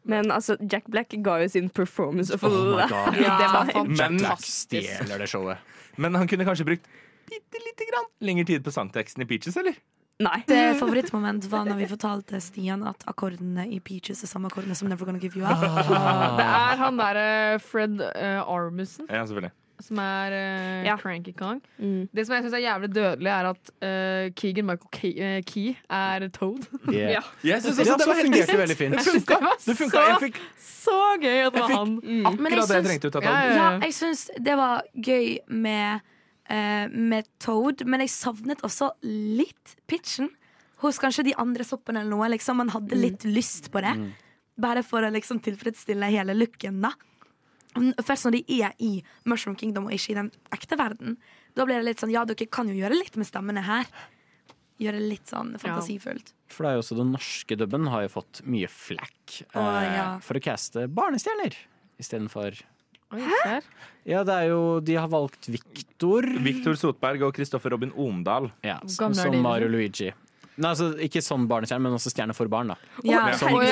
Men 0.05 0.29
altså, 0.29 0.53
Jack 0.61 0.85
Black 0.93 1.15
ga 1.25 1.39
jo 1.41 1.47
sin 1.49 1.71
performance 1.73 2.29
of 2.33 2.43
Oh 2.45 2.53
my. 2.75 2.85
God. 2.91 3.17
Ja, 3.17 3.39
det 3.41 3.49
var. 3.49 3.71
Men- 3.89 3.97
fantastisk. 4.21 5.09
showet. 5.25 5.57
Men 5.97 6.13
han 6.15 6.27
kunne 6.27 6.45
kanskje 6.45 6.65
brukt 6.67 6.85
bitte 7.25 7.57
lite 7.57 7.87
grann 7.89 8.05
lengre 8.21 8.45
tid 8.45 8.61
på 8.63 8.69
sangteksten 8.71 9.23
i 9.23 9.25
Peaches, 9.25 9.57
eller? 9.57 9.73
Nei. 10.23 10.37
Det 10.47 10.77
favorittmoment 10.79 11.43
var 11.51 11.65
når 11.67 11.75
vi 11.81 11.87
fortalte 11.91 12.39
Stian 12.39 12.85
at 12.87 13.01
akkordene 13.11 13.65
i 13.67 13.81
Peaches 13.83 14.21
er 14.23 14.29
samme 14.31 14.47
akkordene 14.47 14.75
som 14.79 14.87
Never 14.87 15.03
Gonna 15.09 15.19
Give 15.19 15.35
You 15.41 15.43
Up. 15.43 15.59
Ah, 15.91 16.37
Det 16.39 16.45
er 16.47 16.79
han 16.79 16.97
derre 17.01 17.25
Fred 17.59 17.99
uh, 17.99 18.39
Armussen 18.47 19.09
Ja, 19.11 19.25
selvfølgelig. 19.27 19.51
som 19.83 19.99
er 19.99 20.31
uh, 20.31 20.85
Ja. 20.87 20.95
Cranky 21.01 21.33
Kong. 21.35 21.59
Mm. 21.77 22.07
Det 22.15 22.23
som 22.29 22.37
jeg 22.37 22.45
syns 22.45 22.55
er 22.55 22.63
jævlig 22.63 22.89
dødelig, 22.95 23.27
er 23.33 23.49
at 23.51 23.73
uh, 23.83 24.31
Keegan 24.39 24.69
Michael 24.71 24.93
Key, 24.95 25.11
eh, 25.19 25.41
Key 25.43 25.75
er 25.91 26.29
Toad. 26.31 26.63
Yeah. 26.87 27.17
Ja. 27.17 27.21
Jeg 27.43 27.61
syns 27.65 27.79
også 27.83 27.97
det 27.99 28.07
så 28.07 28.09
var 28.13 28.21
helt 28.21 28.29
fungerte 28.31 28.57
veldig 28.63 28.77
fint. 28.79 28.95
Det 28.95 29.05
funka. 29.19 29.41
Det 29.67 29.77
funka. 29.83 30.05
så- 30.13 30.23
fikk 30.23 30.39
Så 30.85 30.97
gøy 31.19 31.39
at 31.49 31.53
det 31.53 31.59
var 31.61 31.75
han. 31.75 31.95
Men 31.99 32.23
jeg 32.23 32.25
akkurat 32.31 32.67
det 32.71 32.75
jeg 32.79 32.85
trengte 32.87 33.07
ut 33.11 33.15
av 33.19 33.23
ja, 33.27 33.35
Ja, 33.59 33.69
jeg 33.83 33.93
syns 33.99 34.29
det 34.39 34.55
var 34.63 34.81
gøy 34.95 35.37
med, 35.51 35.99
eh, 36.49 36.87
med 36.91 37.27
Toad, 37.43 37.85
men 37.89 38.03
jeg 38.03 38.13
savnet 38.13 38.63
også 38.65 38.91
litt 39.05 39.75
pitchen. 39.89 40.31
Hos 40.83 40.99
kanskje 41.01 41.29
de 41.29 41.35
andre 41.39 41.65
soppene 41.65 42.03
eller 42.03 42.11
noe. 42.11 42.29
Liksom, 42.33 42.59
man 42.59 42.73
hadde 42.73 42.97
litt 42.99 43.23
lyst 43.27 43.71
på 43.73 43.81
det. 43.85 43.95
Bare 44.61 44.83
for 44.85 45.03
å 45.03 45.11
liksom 45.11 45.41
tilfredsstille 45.43 46.09
hele 46.11 46.35
looken, 46.37 46.81
da. 46.83 46.93
Først 48.05 48.27
når 48.27 48.37
de 48.37 48.59
er 48.63 48.75
i 48.79 48.91
Mushroom 49.27 49.57
Kingdom 49.59 49.89
og 49.89 49.95
ikke 49.95 50.13
i 50.13 50.19
den 50.19 50.29
ekte 50.55 50.77
verden, 50.79 51.17
da 51.55 51.65
blir 51.67 51.81
det 51.81 51.89
litt 51.89 52.03
sånn 52.03 52.13
Ja, 52.13 52.23
dere 52.27 52.47
kan 52.47 52.69
jo 52.71 52.75
gjøre 52.77 52.95
litt 52.95 53.17
med 53.19 53.27
stemmene 53.27 53.63
her. 53.65 53.89
Gjøre 54.79 54.99
det 54.99 55.09
litt 55.11 55.31
sånn 55.31 55.53
fantasifullt. 55.59 56.33
For 56.51 56.63
det 56.63 56.71
er 56.71 56.77
jo 56.77 56.83
også 56.83 56.97
den 56.99 57.13
norske 57.15 57.57
dubben 57.59 57.87
har 57.91 58.05
jo 58.05 58.13
fått 58.17 58.41
mye 58.47 58.69
flack 58.71 59.39
eh, 59.47 59.85
ja. 59.87 60.07
for 60.23 60.37
å 60.37 60.43
caste 60.43 60.85
barnestjerner 60.91 61.55
istedenfor 62.01 62.59
Ser. 63.43 63.63
Ja, 64.05 64.23
det 64.23 64.33
er 64.35 64.49
jo 64.51 64.79
De 64.85 64.95
har 64.99 65.07
valgt 65.09 65.47
Victor. 65.49 66.21
Victor 66.45 66.75
Sotberg 66.77 67.23
og 67.25 67.33
Kristoffer 67.33 67.69
Robin 67.73 67.91
Omdal. 67.95 68.51
Ja, 68.61 68.79
som, 68.87 69.13
som 69.17 69.33
Mario 69.41 69.67
liksom? 69.67 69.71
Luigi. 69.79 70.11
Nei, 70.55 70.69
altså 70.71 70.85
Ikke 71.03 71.19
sånn 71.19 71.49
barnestjerne, 71.51 71.83
men 71.83 71.97
også 71.97 72.11
stjerne 72.13 72.31
for 72.37 72.47
barn. 72.47 72.69
da 72.71 72.75
Ja. 73.03 73.25
Dårlig 73.35 73.67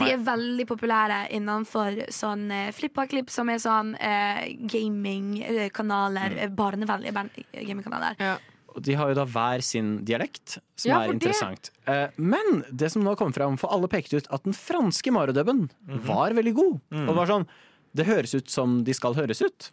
De 0.00 0.10
er, 0.10 0.18
veldig, 0.26 0.64
eh, 0.64 0.66
populære 0.66 1.18
innenfor 1.36 2.00
sånn 2.10 2.48
eh, 2.50 2.70
flippa-klipp, 2.74 3.30
som 3.30 3.48
er 3.52 3.60
sånn 3.62 3.94
eh, 4.00 4.48
gamingkanaler. 4.66 6.34
mm. 6.48 6.56
Barnevennlige 6.56 7.12
ban- 7.14 7.30
gamingkanaler. 7.52 8.16
Ja. 8.18 8.36
Og 8.74 8.82
de 8.82 8.94
har 8.98 9.08
jo 9.12 9.14
da 9.14 9.24
hver 9.28 9.62
sin 9.62 10.04
dialekt, 10.04 10.58
som 10.76 10.90
Ja, 10.90 11.00
er 11.04 11.12
interessant. 11.12 11.70
det-. 11.86 11.92
Eh, 11.92 12.10
men 12.16 12.64
det 12.72 12.90
som 12.92 13.02
nå 13.04 13.14
kommer 13.16 13.32
fram, 13.36 13.56
for 13.60 13.68
alle 13.72 13.88
pekte 13.88 14.16
ut 14.16 14.26
at 14.32 14.44
den 14.44 14.52
franske 14.56 15.10
marodubben 15.12 15.68
mm 15.68 15.98
-hmm. 15.98 16.06
var 16.06 16.30
veldig 16.32 16.54
god. 16.54 16.80
Og 16.90 17.06
det 17.06 17.16
var 17.16 17.26
sånn, 17.26 17.46
det 17.94 18.06
høres 18.06 18.34
ut 18.34 18.48
som 18.50 18.84
de 18.84 18.92
skal 18.94 19.14
høres 19.14 19.42
ut. 19.42 19.70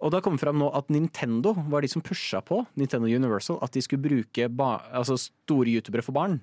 Og 0.00 0.10
det 0.10 0.16
har 0.18 0.22
kommet 0.22 0.40
fram 0.40 0.58
nå 0.58 0.68
at 0.74 0.88
Nintendo 0.90 1.52
var 1.68 1.80
de 1.82 1.88
som 1.88 2.02
pusha 2.02 2.40
på 2.42 2.66
Nintendo 2.76 3.06
Universal 3.06 3.58
at 3.62 3.72
de 3.72 3.80
skulle 3.80 4.02
bruke 4.02 4.48
ba 4.48 4.80
altså 4.92 5.16
store 5.18 5.66
youtubere 5.66 6.02
for 6.02 6.12
barn 6.12 6.40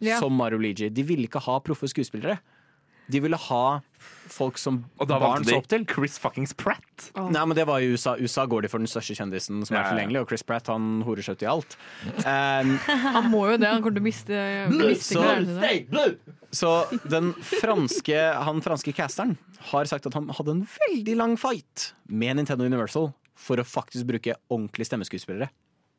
Ja. 0.00 0.18
som 0.18 0.32
Mario 0.32 0.58
Luigi. 0.58 0.88
De 0.88 1.02
ville 1.02 1.26
ikke 1.26 1.40
ha 1.40 1.58
proffe 1.60 1.88
skuespillere. 1.88 2.38
De 3.12 3.20
ville 3.22 3.38
ha 3.38 3.64
folk 4.26 4.58
som 4.58 4.80
Og 4.98 5.06
da 5.08 5.18
barn 5.22 5.38
valgte 5.44 5.52
så 5.52 5.58
opp 5.60 5.68
de 5.70 5.76
til. 5.78 5.84
Chris 5.94 6.16
fuckings 6.20 6.52
Pratt. 6.58 7.10
Nei, 7.14 7.42
men 7.46 7.54
det 7.56 7.66
var 7.68 7.80
i 7.80 7.92
USA. 7.92 8.16
USA 8.18 8.44
går 8.50 8.66
de 8.66 8.70
for 8.72 8.82
den 8.82 8.90
største 8.90 9.14
kjendisen 9.18 9.62
som 9.66 9.76
Ja, 9.76 9.84
er 9.84 9.92
tilgjengelig, 9.94 10.24
og 10.24 10.32
Chris 10.32 10.42
Pratt 10.46 10.70
han 10.72 11.02
horer 11.06 11.22
seg 11.26 11.38
ut 11.38 11.44
i 11.46 11.50
alt. 11.50 11.76
Um, 12.24 12.72
Han 13.16 13.30
må 13.32 13.44
jo 13.52 13.58
det. 13.62 13.70
Han 13.70 13.84
kommer 13.84 14.00
til 14.00 14.04
å 14.04 14.08
miste, 14.08 14.40
miste 14.72 15.14
Så- 15.20 16.16
så 16.56 16.70
den 17.10 17.32
franske, 17.42 18.16
han 18.16 18.62
franske 18.64 18.92
casteren 18.96 19.34
har 19.72 19.84
sagt 19.90 20.06
at 20.06 20.14
han 20.14 20.28
hadde 20.32 20.54
en 20.54 20.62
veldig 20.88 21.16
lang 21.18 21.34
fight 21.36 21.90
med 22.08 22.38
Nintendo 22.38 22.64
Universal 22.64 23.10
for 23.36 23.60
å 23.60 23.64
faktisk 23.66 24.06
bruke 24.08 24.36
ordentlige 24.48 24.88
stemmeskuespillere. 24.88 25.50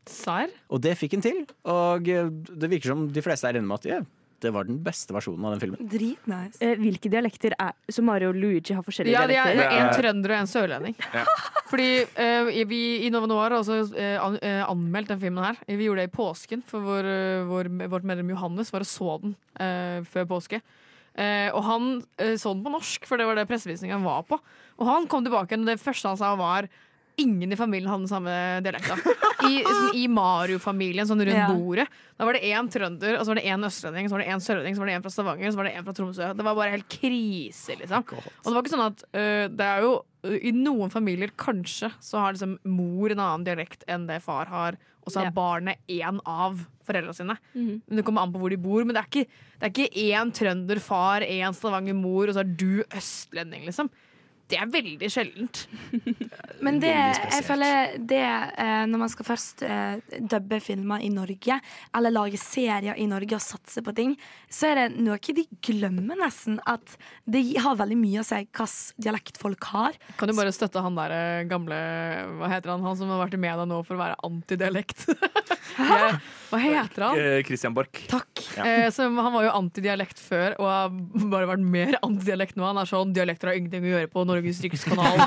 Serr? 0.07 0.49
Og 0.71 0.81
det 0.81 0.95
fikk 0.97 1.13
han 1.17 1.21
til, 1.25 1.43
og 1.67 2.07
det 2.07 2.69
virker 2.71 2.93
som 2.95 3.07
de 3.11 3.21
fleste 3.21 3.45
er 3.49 3.59
enige 3.59 3.67
med 3.69 3.77
at 3.83 3.89
ja, 3.91 3.99
det 4.41 4.51
var 4.53 4.67
den 4.67 4.77
beste 4.85 5.13
versjonen 5.15 5.45
av 5.45 5.55
den 5.55 5.61
filmen. 5.63 5.87
Dritnice. 5.89 6.59
Eh, 6.61 6.75
Hvilke 6.77 7.09
dialekter 7.09 7.55
er 7.57 7.73
Så 7.89 8.03
Mario 8.05 8.29
og 8.29 8.35
Luigi 8.37 8.73
har 8.77 8.83
forskjellige 8.85 9.13
Ja, 9.15 9.23
er, 9.23 9.27
det 9.27 9.37
dialekter? 9.37 9.63
er 9.65 9.79
en 9.81 9.87
er- 9.87 9.97
trønder 9.97 10.33
og 10.35 10.37
en 10.39 10.51
sørlending. 10.51 10.95
Ja. 11.13 11.23
Fordi 11.67 11.87
eh, 12.15 12.65
vi 12.69 12.81
i 13.07 13.09
Nova 13.09 13.27
Noir 13.27 13.49
har 13.49 13.59
også 13.63 13.79
eh, 13.97 14.17
an, 14.21 14.37
eh, 14.41 14.61
anmeldt 14.69 15.09
den 15.09 15.19
filmen 15.19 15.43
her. 15.43 15.57
Vi 15.67 15.85
gjorde 15.87 16.03
det 16.05 16.11
i 16.11 16.15
påsken, 16.17 16.63
for 16.63 16.79
vår, 16.85 17.09
eh, 17.11 17.43
vår, 17.49 17.71
vårt 17.89 18.03
medlem 18.07 18.29
Johannes 18.35 18.71
var 18.71 18.85
og 18.85 18.91
så 18.93 19.17
den 19.23 19.35
eh, 19.59 20.01
før 20.05 20.25
påske. 20.29 20.61
Eh, 21.17 21.49
og 21.49 21.63
han 21.65 21.87
eh, 22.21 22.35
så 22.37 22.53
den 22.53 22.63
på 22.63 22.69
norsk, 22.75 23.07
for 23.09 23.17
det 23.17 23.25
var 23.25 23.35
det 23.39 23.47
pressevisningen 23.49 24.03
var 24.05 24.21
på. 24.29 24.37
Og 24.77 24.85
han 24.85 25.07
kom 25.09 25.25
tilbake, 25.25 25.57
og 25.57 25.65
det 25.65 25.79
første 25.81 26.07
han 26.13 26.17
sa 26.21 26.35
var 26.37 26.69
Ingen 27.19 27.51
i 27.53 27.57
familien 27.57 27.89
hadde 27.89 28.03
den 28.05 28.11
samme 28.11 28.33
dialekta. 28.61 28.97
I, 29.49 29.61
sånn, 29.65 29.87
i 29.97 30.03
Mario-familien, 30.11 31.07
sånn 31.09 31.23
rundt 31.25 31.33
Ja. 31.37 31.47
bordet. 31.53 31.87
Da 32.17 32.25
var 32.27 32.33
det 32.37 32.43
én 32.49 32.67
trønder, 32.73 33.15
og 33.17 33.23
så 33.25 33.31
var 33.33 33.39
det 33.39 33.45
én 33.49 33.65
østlending, 33.65 34.09
så 34.09 34.15
var 34.17 34.21
det 34.23 34.29
én 34.33 34.43
sørlending, 34.43 34.75
så 34.77 34.81
var 34.83 34.89
det 34.89 34.95
én 34.97 35.05
fra 35.05 35.13
Stavanger, 35.13 35.51
så 35.53 35.57
var 35.59 35.67
det 35.69 35.73
én 35.77 35.85
fra 35.87 35.95
Tromsø. 35.97 36.27
Det 36.37 36.45
var 36.45 36.57
bare 36.57 36.73
helt 36.75 36.89
krise, 36.93 37.77
liksom. 37.79 38.05
Og 38.13 38.47
det 38.49 38.53
var 38.53 38.61
ikke 38.63 38.73
sånn 38.75 38.85
at 38.87 39.03
uh, 39.17 39.45
det 39.53 39.67
er 39.69 39.81
jo 39.85 39.91
I 40.27 40.51
noen 40.51 40.91
familier 40.91 41.29
kanskje 41.39 41.89
så 42.03 42.19
har 42.19 42.33
liksom 42.35 42.57
mor 42.67 43.13
en 43.13 43.21
annen 43.23 43.45
dialekt 43.47 43.85
enn 43.87 44.07
det 44.09 44.17
far 44.25 44.49
har, 44.51 44.77
og 45.05 45.13
så 45.13 45.21
har 45.21 45.29
Ja. 45.29 45.35
barnet 45.37 45.77
én 45.87 46.17
av 46.27 46.65
foreldra 46.83 47.13
sine. 47.15 47.37
Mm. 47.55 47.81
Det 47.87 48.03
kommer 48.03 48.25
an 48.25 48.33
på 48.33 48.39
hvor 48.41 48.49
de 48.51 48.57
bor. 48.59 48.83
Men 48.83 48.93
det 48.97 49.01
er 49.05 49.07
ikke, 49.07 49.29
det 49.61 49.69
er 49.69 49.71
ikke 49.71 50.03
én 50.11 50.33
trønder 50.35 50.81
far, 50.83 51.21
én 51.23 51.55
Stavanger 51.55 51.95
mor, 51.95 52.27
og 52.27 52.35
så 52.35 52.43
er 52.43 52.51
du 52.59 52.83
østlending, 52.91 53.63
liksom. 53.69 53.89
Det 54.47 54.55
er 54.55 54.69
veldig 54.71 55.07
sjeldent. 55.11 55.65
Men 56.65 56.79
det, 56.79 56.93
jeg 56.93 57.43
føler 57.43 57.97
det 57.99 58.23
eh, 58.23 58.83
når 58.87 59.01
man 59.01 59.11
skal 59.11 59.27
først 59.27 59.63
eh, 59.67 59.97
dubbe 60.23 60.61
filmer 60.63 61.03
i 61.03 61.09
Norge, 61.11 61.57
eller 61.97 62.13
lage 62.15 62.39
serier 62.39 62.95
i 62.95 63.07
Norge 63.09 63.35
og 63.35 63.43
satse 63.43 63.83
på 63.83 63.93
ting, 63.97 64.15
så 64.47 64.71
er 64.71 64.79
det 64.79 65.03
noe 65.03 65.19
de 65.19 65.43
glemmer 65.67 66.15
nesten. 66.21 66.61
At 66.63 66.95
det 67.27 67.43
har 67.59 67.75
veldig 67.79 67.99
mye 67.99 68.23
å 68.23 68.27
si 68.27 68.39
hvilken 68.39 69.03
dialekt 69.03 69.41
folk 69.41 69.67
har. 69.73 69.99
Kan 70.19 70.31
du 70.31 70.37
bare 70.37 70.55
støtte 70.55 70.81
han 70.83 70.95
der 70.95 71.15
øh, 71.17 71.43
gamle 71.51 71.77
Hva 72.39 72.51
heter 72.53 72.71
han? 72.73 72.85
Han 72.87 72.97
som 72.99 73.11
har 73.11 73.25
vært 73.25 73.35
i 73.35 73.41
media 73.41 73.67
nå 73.67 73.81
for 73.83 73.97
å 73.97 74.01
være 74.05 74.17
antidialekt. 74.27 75.05
Hva 76.47 76.61
heter 76.63 77.03
han? 77.03 77.19
Eh, 77.19 77.41
Christian 77.45 77.75
Borch. 77.75 78.05
Takk. 78.07 78.45
Ja. 78.55 78.87
så 78.93 79.09
han 79.11 79.33
var 79.35 79.43
jo 79.43 79.53
antidialekt 79.59 80.21
før, 80.23 80.55
og 80.61 80.71
har 80.71 80.95
bare 81.27 81.51
vært 81.51 81.67
mer 81.67 81.99
antidialekt 81.99 82.55
nå. 82.55 82.63
Han 82.69 82.79
er 82.79 82.89
sånn 82.89 83.11
'dialekter 83.13 83.51
har 83.51 83.59
ingenting 83.59 83.83
å 83.83 83.93
gjøre 83.97 84.11
på 84.13 84.23
Norges 84.37 84.61
rikskanal'. 84.63 85.25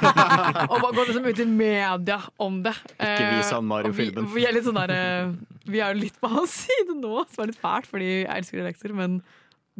og 0.71 0.77
bare 0.81 0.95
går 0.97 1.11
liksom 1.11 1.29
ut 1.29 1.43
i 1.43 1.49
media 1.51 2.21
om 2.41 2.63
det. 2.65 2.75
Ikke 2.97 3.27
vi 3.27 3.37
vis 3.41 3.53
han 3.55 3.69
Mario-filmen. 3.69 4.31
Vi, 4.31 4.39
vi 4.41 4.47
er 4.49 4.57
litt 4.57 4.69
sånn 4.69 4.81
der 4.81 4.95
eh, 4.95 5.35
Vi 5.71 5.83
er 5.83 5.93
jo 5.95 6.05
litt 6.07 6.17
på 6.23 6.31
hans 6.33 6.57
side 6.65 6.97
nå, 6.97 7.27
som 7.31 7.45
er 7.45 7.53
litt 7.53 7.61
fælt, 7.61 7.91
fordi 7.91 8.11
jeg 8.23 8.31
elsker 8.39 8.63
dialekter, 8.63 8.97
men 8.97 9.21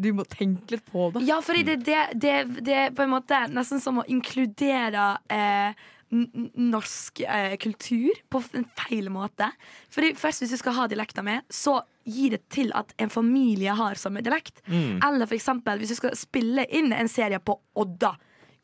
du 0.01 0.12
må 0.16 0.24
tenke 0.28 0.76
litt 0.76 0.85
på 0.89 1.11
det. 1.14 1.24
Ja, 1.28 1.41
for 1.45 1.57
det, 1.57 1.81
det, 1.85 2.03
det, 2.16 2.37
det 2.64 2.76
er 2.87 2.93
på 2.97 3.05
en 3.05 3.12
måte 3.12 3.41
nesten 3.53 3.83
som 3.83 4.01
å 4.01 4.07
inkludere 4.09 5.12
eh, 5.33 5.89
norsk 6.11 7.20
eh, 7.20 7.57
kultur 7.61 8.16
på 8.33 8.41
en 8.57 8.66
feil 8.78 9.11
måte. 9.12 9.51
Fordi 9.93 10.14
først 10.18 10.43
Hvis 10.43 10.55
du 10.57 10.61
skal 10.61 10.74
ha 10.78 10.87
dialekta 10.91 11.22
med, 11.26 11.45
så 11.53 11.81
gir 12.09 12.35
det 12.35 12.43
til 12.51 12.72
at 12.74 12.95
en 12.99 13.12
familie 13.12 13.74
har 13.76 13.99
samme 14.01 14.22
dialekt. 14.24 14.62
Eller 14.70 15.28
for 15.28 15.37
eksempel 15.37 15.78
hvis 15.78 15.93
du 15.93 15.99
skal 16.01 16.16
spille 16.18 16.64
inn 16.66 16.95
en 16.97 17.11
serie 17.11 17.39
på 17.39 17.59
Odda. 17.78 18.14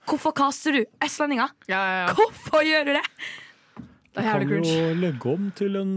Hvorfor 0.06 0.34
kaster 0.36 0.76
du 0.76 0.80
østlendinger? 1.02 1.50
Ja, 1.70 1.80
ja, 1.80 1.98
ja. 2.04 2.14
Hvorfor 2.14 2.62
gjør 2.66 2.86
du 2.88 2.94
det? 2.96 3.04
Det 4.16 4.22
er 4.22 4.28
jævlig 4.30 4.48
cringe. 4.48 4.94
legge 5.02 5.32
om 5.34 5.50
til 5.58 5.76
en 5.76 5.92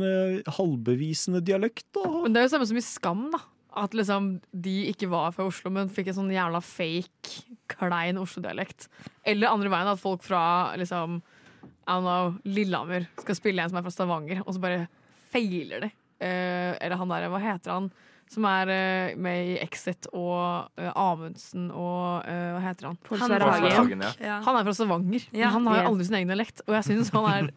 halvbevisende 0.57 1.39
dialekt, 1.45 1.85
da. 1.95 2.03
Men 2.25 2.33
det 2.35 2.41
er 2.41 2.47
jo 2.49 2.51
samme 2.55 2.67
som 2.67 2.79
i 2.81 2.83
Skam, 2.83 3.21
da. 3.31 3.39
At 3.79 3.93
liksom 3.95 4.31
de 4.51 4.73
ikke 4.89 5.07
var 5.11 5.31
fra 5.35 5.45
Oslo, 5.47 5.71
men 5.71 5.91
fikk 5.93 6.09
en 6.09 6.17
sånn 6.23 6.33
jævla 6.33 6.59
fake, 6.65 7.45
klein 7.69 8.17
Oslo-dialekt. 8.19 8.89
Eller 9.29 9.53
andre 9.53 9.71
veien, 9.71 9.91
at 9.93 10.01
folk 10.01 10.25
fra 10.25 10.41
liksom, 10.81 11.21
I 11.61 11.93
don't 11.93 12.03
know, 12.03 12.33
Lillehammer 12.49 13.05
skal 13.21 13.37
spille 13.37 13.63
en 13.63 13.71
som 13.71 13.79
er 13.79 13.85
fra 13.85 13.93
Stavanger, 13.93 14.41
og 14.43 14.57
så 14.57 14.63
bare 14.65 14.87
feiler 15.29 15.85
de. 15.85 15.91
Eh, 16.19 16.73
eller 16.81 16.99
han 16.99 17.13
der, 17.13 17.29
hva 17.31 17.39
heter 17.45 17.75
han, 17.77 17.91
som 18.29 18.45
er 18.45 18.69
eh, 18.69 19.15
med 19.17 19.53
i 19.53 19.55
Exit 19.63 20.05
og 20.13 20.69
eh, 20.77 20.91
Amundsen 20.93 21.69
og 21.73 22.27
eh, 22.29 22.51
Hva 22.53 22.61
heter 22.67 22.89
han? 22.91 22.99
Sverre 23.09 23.47
Hagen. 23.55 23.71
Hagen, 23.73 24.03
ja. 24.05 24.11
Ja. 24.21 24.35
Han 24.45 24.59
er 24.59 24.67
fra 24.67 24.75
Stavanger, 24.77 25.25
Ja. 25.33 25.49
men 25.49 25.55
han 25.57 25.71
har 25.71 25.79
jo 25.81 25.87
aldri 25.93 26.05
sin 26.09 26.19
egen 26.19 26.29
dialekt. 26.33 26.61
Og 26.67 26.77
jeg 26.77 26.87
syns 26.91 27.09
han 27.15 27.49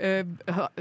er 0.00 0.26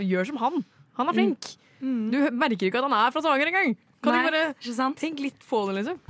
Gjør 0.01 0.31
som 0.31 0.41
han. 0.41 0.65
Han 0.97 1.11
er 1.11 1.17
flink. 1.19 1.53
Du 1.79 2.17
merker 2.33 2.69
ikke 2.71 2.81
at 2.81 2.87
han 2.89 2.97
er 2.97 3.13
fra 3.13 3.21
Stavanger 3.21 3.51
engang. 3.53 3.75
Kan 4.05 4.13
Nei, 4.13 4.21
du 4.21 4.29
bare 4.31 4.43
tenk 4.61 4.99
tenke 5.01 5.25
litt 5.29 5.45
på 5.49 5.61
det, 5.69 5.79
liksom? 5.81 6.01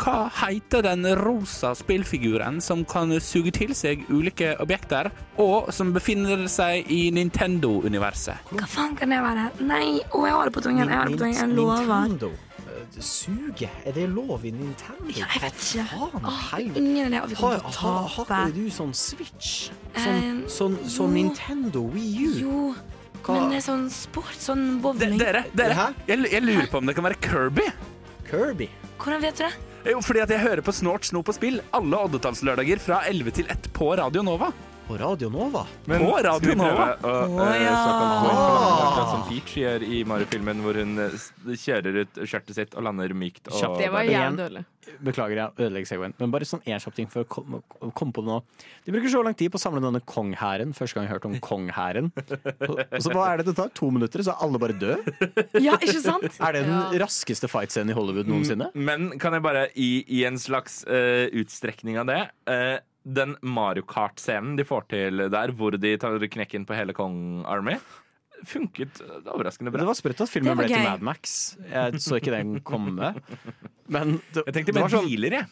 Hva 0.00 0.30
heter 0.32 0.82
den 0.82 1.04
rosa 1.18 1.74
spillfiguren 1.76 2.60
som 2.64 2.84
kan 2.88 3.12
suge 3.20 3.52
til 3.54 3.74
seg 3.76 4.06
ulike 4.10 4.54
objekter, 4.62 5.10
og 5.38 5.68
som 5.74 5.92
befinner 5.94 6.46
seg 6.50 6.88
i 6.90 7.10
Nintendo-universet? 7.14 8.48
Hva 8.56 8.66
faen 8.66 8.96
kan 8.98 9.12
det 9.12 9.20
være? 9.22 9.44
Nei, 9.68 10.00
å, 10.10 10.24
jeg 10.26 10.32
har 10.34 10.48
det 10.48 10.54
på 10.56 10.62
tungen. 10.64 10.88
Jeg 10.88 10.96
har 10.96 11.10
det 11.10 11.18
på 11.18 11.22
tungen. 11.22 11.36
Jeg 11.36 11.56
lover. 11.58 12.08
Nintendo. 12.08 12.30
Eh, 12.62 13.00
Suge? 13.04 13.68
Er 13.86 13.92
det 13.96 14.06
lov 14.10 14.44
i 14.48 14.50
Nintendo? 14.56 15.08
Ja, 15.12 15.26
jeg 15.34 15.42
vet 15.44 15.60
ikke. 15.60 15.84
Faen, 15.92 16.26
Åh, 16.32 16.46
ingen 16.64 17.12
idé. 17.12 17.20
Vi 17.28 17.38
Har, 17.42 17.58
kommer 17.60 17.76
til 17.76 17.90
å 17.92 18.08
tape. 18.16 18.34
har 18.34 18.48
ikke 18.48 18.56
du 18.56 18.70
sånn 18.78 18.94
Switch? 18.96 19.52
Eh, 19.94 20.02
Sånn, 20.02 20.40
sånn, 20.48 20.78
sånn. 20.88 21.12
Nintendo 21.18 21.84
Wii 21.92 22.26
U? 22.26 22.32
Jo, 22.40 22.74
Hva- 23.22 23.36
men 23.38 23.50
det 23.52 23.60
er 23.60 23.66
sånn 23.68 23.84
sport, 23.92 24.34
sånn 24.40 24.80
bowling. 24.82 25.18
dere, 25.20 25.44
dere 25.54 25.92
jeg, 26.08 26.24
jeg 26.32 26.42
lurer 26.42 26.66
på 26.72 26.78
om 26.80 26.86
det 26.86 26.94
kan 26.96 27.04
være 27.04 27.20
Kirby? 27.22 27.68
Kirby? 28.30 28.68
Hvordan 28.98 29.20
vet 29.22 29.36
du 29.36 29.44
det? 29.44 29.52
Jo, 29.82 29.98
fordi 29.98 30.20
at 30.22 30.30
jeg 30.30 30.38
hører 30.44 30.62
på 30.62 30.72
Snort, 30.74 31.06
snop 31.08 31.30
og 31.32 31.34
spill 31.34 31.58
alle 31.74 31.98
oddetallslørdager 32.06 32.78
fra 32.82 33.00
11 33.10 33.34
til 33.40 33.48
1 33.50 33.72
på 33.74 33.88
Radio 33.98 34.22
Nova. 34.22 34.52
På 34.92 34.98
Radio 34.98 35.30
Nova? 35.30 35.66
Men 35.84 35.98
På 36.04 36.18
Radio 36.22 36.54
Nova? 36.54 36.86
å 37.00 37.12
uh, 37.24 37.46
eh, 37.48 37.62
ja. 37.64 37.76
akkurat 37.80 39.08
som 39.08 39.22
Peach 39.24 39.54
gjør 39.56 39.86
i 39.88 40.02
Mario-filmen, 40.04 40.60
hvor 40.60 40.76
hun 40.76 41.00
eh, 41.00 41.14
kjører 41.48 42.02
ut 42.02 42.20
skjørtet 42.28 42.58
sitt 42.58 42.76
og 42.76 42.84
lander 42.84 43.14
mykt. 43.16 43.48
Og 43.48 43.56
Kjapt. 43.56 43.78
Det 43.80 43.88
var 43.94 44.04
jævlig 44.04 44.42
dårlig. 44.42 44.62
Beklager, 45.00 45.38
jeg 45.38 45.64
ødelegger 45.64 45.88
segwayen. 45.88 46.14
Men 46.18 46.34
bare 46.34 46.48
sånn 46.50 46.60
én 46.66 46.82
kjapp 46.82 46.98
ting 46.98 47.08
for 47.08 47.24
å 47.24 47.30
komme, 47.30 47.62
komme 47.96 48.12
på 48.12 48.26
det 48.26 48.32
nå. 48.34 48.36
De 48.84 48.92
bruker 48.92 49.14
så 49.14 49.24
lang 49.24 49.38
tid 49.38 49.54
på 49.54 49.56
å 49.56 49.62
samle 49.62 49.80
denne 49.80 50.02
konghæren. 50.04 50.76
Første 50.76 50.98
gang 50.98 51.08
jeg 51.08 51.14
hørte 51.14 51.30
om 51.30 51.40
konghæren. 51.48 52.12
Og 52.12 53.00
så 53.00 53.14
hva 53.14 53.30
er 53.30 53.40
det 53.40 53.48
det 53.48 53.56
tar? 53.62 53.72
To 53.80 53.88
minutter, 53.94 54.26
så 54.26 54.34
er 54.34 54.44
alle 54.44 54.60
bare 54.60 54.76
døde? 54.76 55.16
Ja, 55.62 55.80
ikke 55.80 56.04
sant? 56.04 56.28
Er 56.42 56.58
det 56.58 56.66
den 56.68 57.00
raskeste 57.00 57.48
fightscenen 57.48 57.94
i 57.94 57.96
Hollywood 57.96 58.28
noensinne? 58.28 58.68
Men 58.76 59.14
kan 59.22 59.38
jeg 59.38 59.46
bare, 59.46 59.68
i, 59.72 60.02
i 60.18 60.24
en 60.28 60.36
slags 60.42 60.82
uh, 60.84 61.30
utstrekning 61.38 61.96
av 62.02 62.10
det 62.10 62.20
eh, 62.50 62.80
Den 63.02 63.34
Mario 63.42 63.82
Kart-scenen 63.88 64.54
de 64.58 64.66
får 64.66 64.86
til 64.92 65.24
der, 65.32 65.52
hvor 65.58 65.74
de 65.74 65.96
tar 65.98 66.22
knekken 66.22 66.66
på 66.68 66.76
hele 66.78 66.94
Kong 66.94 67.42
Army 67.50 67.78
funket 68.46 69.00
overraskende 69.26 69.72
bra. 69.72 69.82
Det 69.82 69.88
var 69.88 69.98
sprøtt 69.98 70.22
at 70.24 70.30
filmen 70.30 70.58
ble 70.58 70.68
til. 70.70 70.82
Mad 70.82 71.04
Max. 71.06 71.34
Jeg 71.70 72.00
så 72.02 72.18
ikke 72.18 72.34
den 72.34 72.56
komme. 72.66 73.12
Men 73.92 74.16
det, 74.32 74.44
Jeg 74.48 74.56
tenkte 74.58 74.76
mer 74.76 74.86
var 74.86 74.94
sånn 74.96 75.10
biler, 75.10 75.38
jeg. 75.40 75.50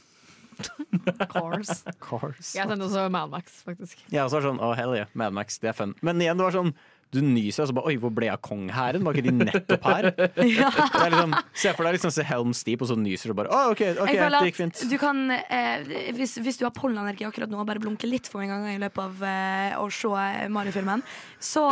Cars. 1.31 1.85
Cars. 2.03 2.55
Jeg 2.57 2.69
tenkte 2.69 2.89
også 2.89 3.07
Mad 3.13 3.33
Max, 3.33 3.61
faktisk. 3.67 4.03
Ja, 4.13 4.27
og 4.27 4.33
så 4.33 4.39
var 4.39 4.45
det 4.45 4.51
sånn, 4.51 4.63
oh, 4.65 4.75
hell 4.77 4.97
yeah, 4.99 5.13
Mad 5.19 5.37
Max, 5.37 5.61
det 5.63 5.73
er 5.73 5.79
fun. 5.79 5.95
Men 6.07 6.21
igjen, 6.23 6.41
det 6.41 6.49
var 6.49 6.57
sånn 6.57 6.75
du 7.15 7.21
nyser, 7.25 7.65
og 7.65 7.71
så 7.71 7.77
bare 7.77 7.91
Oi, 7.91 7.97
hvor 8.01 8.13
ble 8.15 8.29
jeg 8.29 8.37
av 8.37 8.43
konghæren? 8.45 9.05
Var 9.07 9.17
ikke 9.19 9.27
de 9.27 9.47
nettopp 9.49 9.87
her? 9.89 10.09
Det 10.17 10.45
er 10.61 11.15
liksom, 11.15 11.35
Se 11.63 11.73
for 11.75 11.87
deg 11.87 11.97
liksom 11.97 12.15
se 12.15 12.27
Helms 12.29 12.63
Deep, 12.67 12.85
og 12.85 12.91
så 12.93 12.97
nyser 12.99 13.33
du 13.33 13.37
bare. 13.41 13.51
Å, 13.51 13.73
OK, 13.73 13.83
ok, 14.05 14.13
Jeg 14.15 14.31
det 14.35 14.43
gikk 14.51 14.61
fint. 14.61 14.85
du 14.91 14.97
kan, 15.01 15.25
eh, 15.31 15.91
hvis, 16.17 16.37
hvis 16.43 16.61
du 16.61 16.67
har 16.69 16.75
pollenallergi 16.77 17.27
akkurat 17.29 17.51
nå 17.51 17.61
og 17.61 17.69
bare 17.69 17.83
blunker 17.83 18.11
litt 18.11 18.31
for 18.31 18.45
en 18.45 18.53
gang 18.53 18.69
i 18.73 18.79
løpet 18.81 19.03
av 19.03 19.25
eh, 19.27 19.77
å 19.81 19.89
se 19.95 20.49
Mario-filmen, 20.53 21.03
så 21.41 21.67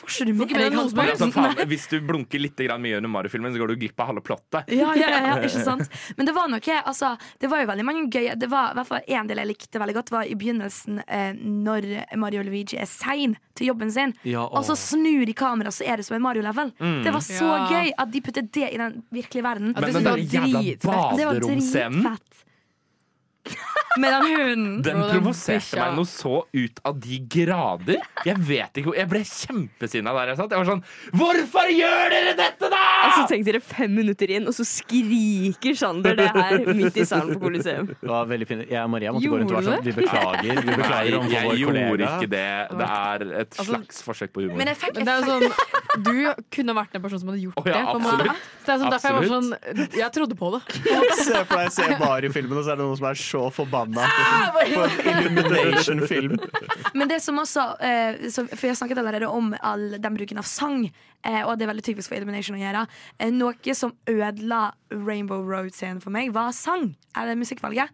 får 0.00 0.28
du 0.28 0.32
mye? 0.38 0.70
altså, 0.70 1.64
hvis 1.68 1.86
du 1.90 1.98
blunker 2.06 2.42
litt 2.42 2.58
grann 2.60 2.82
mye 2.82 2.98
under 3.00 3.12
Mario-filmen, 3.12 3.52
så 3.52 3.60
går 3.60 3.74
du 3.74 3.80
glipp 3.84 4.00
av 4.00 4.12
halve 4.12 4.24
plottet. 4.24 4.70
Ja, 4.72 4.94
ja, 4.96 5.10
ja, 5.10 5.20
ja, 5.32 5.36
ikke 5.44 5.64
sant? 5.70 5.90
Men 6.16 6.28
det 6.28 6.34
var 6.36 6.50
noe 6.50 6.80
altså, 6.80 7.14
Det 7.40 7.50
var 7.50 7.62
jo 7.64 7.70
veldig 7.70 7.84
mange 7.86 8.06
gøye 8.12 8.36
Det 8.38 8.48
var 8.50 8.72
i 8.72 8.78
hvert 8.78 8.88
fall 8.90 9.14
en 9.16 9.30
del 9.30 9.42
jeg 9.42 9.50
likte 9.50 9.82
veldig 9.82 9.96
godt, 9.98 10.12
var 10.14 10.28
i 10.28 10.36
begynnelsen 10.38 11.02
eh, 11.06 11.32
når 11.36 11.88
Mario 12.20 12.44
og 12.44 12.50
Luigi 12.50 12.78
er 12.80 12.88
sein 12.90 13.36
til 13.60 13.70
jobben 13.70 13.92
sin. 13.94 14.14
Ja, 14.26 14.46
Og 14.48 14.64
så 14.66 14.74
snur 14.78 15.26
de 15.28 15.36
kameraet, 15.36 15.76
så 15.76 15.84
er 15.86 16.00
det 16.00 16.08
som 16.08 16.16
en 16.18 16.24
Mario-level. 16.24 16.72
Det 17.04 17.12
var 17.14 17.20
så 17.24 17.50
Ja. 17.52 17.68
gøy 17.70 17.92
at 17.98 18.10
de 18.12 18.20
puttet 18.24 18.50
det 18.56 18.68
i 18.72 18.76
den 18.80 19.02
virkelige 19.12 19.44
verden. 19.46 19.72
Men 19.74 19.82
det 19.84 19.92
men, 19.94 20.02
det, 20.02 20.10
var 20.10 20.18
jævla 20.18 20.60
dritfett. 20.64 21.16
Det 21.20 21.26
var 21.30 21.40
dritfett. 21.44 22.44
Med 23.98 24.12
den 24.12 24.26
hunden. 24.38 24.82
den 24.86 25.00
provoserte 25.10 25.78
meg 25.80 25.96
noe 25.98 26.08
så 26.08 26.44
ut 26.46 26.80
av 26.86 26.98
de 27.02 27.18
grader. 27.32 27.98
Jeg 28.26 28.38
vet 28.46 28.80
ikke 28.80 28.94
Jeg 28.94 29.08
ble 29.10 29.22
kjempesinna 29.26 30.12
der 30.14 30.32
jeg 30.32 30.38
satt. 30.38 30.54
Jeg 30.54 30.62
var 30.62 30.68
sånn 30.68 30.84
Hvorfor 31.16 31.72
gjør 31.74 32.12
dere 32.14 32.34
dette, 32.38 32.70
da?! 32.70 32.82
Og 33.00 33.16
så 33.16 33.24
tenkte 33.30 33.50
dere 33.50 33.62
fem 33.64 33.92
minutter 33.96 34.30
inn, 34.36 34.46
og 34.50 34.54
så 34.56 34.66
skriker 34.68 35.78
Sander 35.80 36.18
det 36.18 36.28
her 36.34 36.62
midt 36.68 36.98
i 37.00 37.06
salen 37.08 37.34
på 37.34 37.48
Coliseum. 37.48 37.90
Det 37.90 38.10
var 38.10 38.28
veldig 38.30 38.48
pinlig. 38.50 38.68
Jeg 38.70 38.84
og 38.84 38.92
Maria 38.94 39.14
måtte 39.16 39.32
gå 39.32 39.40
rundt 39.40 39.54
og 39.54 39.58
være 39.58 39.68
sånn 39.70 39.86
Vi 39.86 39.96
beklager. 39.96 40.60
Vi 40.60 40.76
beklager 40.76 41.18
Nei, 41.20 41.32
jeg 41.34 41.60
gjorde 41.64 41.84
kollega. 41.88 42.12
ikke 42.16 42.30
det. 42.36 42.46
Det 42.80 42.88
er 42.90 43.26
et 43.42 43.58
Altså- 43.60 43.68
slags 43.70 44.02
forsøk 44.06 44.34
på 44.34 44.44
humor. 44.44 44.60
Men 44.60 44.70
jeg 44.72 44.80
fikk, 44.84 44.94
Men 45.00 45.08
det 45.08 45.14
er 45.14 45.20
jo 45.20 45.26
sånn, 45.30 45.46
du 46.06 46.44
kunne 46.54 46.76
vært 46.76 46.92
den 46.94 47.02
personen 47.02 47.24
som 47.24 47.32
hadde 47.32 47.42
gjort 47.42 47.58
oh, 47.58 47.66
ja, 47.66 47.80
det. 47.90 48.36
Det 48.60 48.74
er 48.74 48.78
sånn, 48.78 48.92
derfor 48.92 49.08
jeg 49.08 49.16
var 49.16 49.24
sånn 49.34 49.98
Jeg 49.98 50.12
trodde 50.14 50.36
på 50.38 50.50
det. 50.54 50.60
Se 51.26 51.44
for 51.48 51.56
deg 51.56 51.72
se 51.74 51.88
Mario-filmen, 52.00 52.60
og 52.60 52.64
så 52.66 52.74
er 52.74 52.80
det 52.80 52.86
noen 52.86 53.00
som 53.00 53.08
er 53.10 53.20
så 53.20 53.39
så 53.40 53.50
forbanna 53.50 54.04
ah, 54.04 54.52
på 54.52 55.08
Illumination-film. 55.10 56.36
Men 56.94 57.08
det 57.08 57.20
som 57.24 57.38
også 57.40 57.64
eh, 57.80 58.28
For 58.32 58.68
jeg 58.68 58.78
snakket 58.78 59.00
allerede 59.00 59.28
om 59.30 59.54
all 59.62 59.96
den 59.96 60.16
bruken 60.16 60.40
av 60.40 60.48
sang, 60.48 60.84
eh, 61.24 61.40
og 61.44 61.56
det 61.56 61.66
er 61.66 61.72
veldig 61.72 61.86
typisk 61.86 62.10
for 62.10 62.18
Illumination 62.18 62.58
å 62.58 62.60
gjøre. 62.60 62.86
Eh, 63.18 63.32
noe 63.32 63.76
som 63.76 63.94
ødela 64.10 64.62
Rainbow 64.92 65.44
Road-scenen 65.46 66.02
for 66.04 66.12
meg, 66.14 66.34
var 66.36 66.52
sang. 66.56 66.92
Eller 67.16 67.38
musikkvalget. 67.40 67.92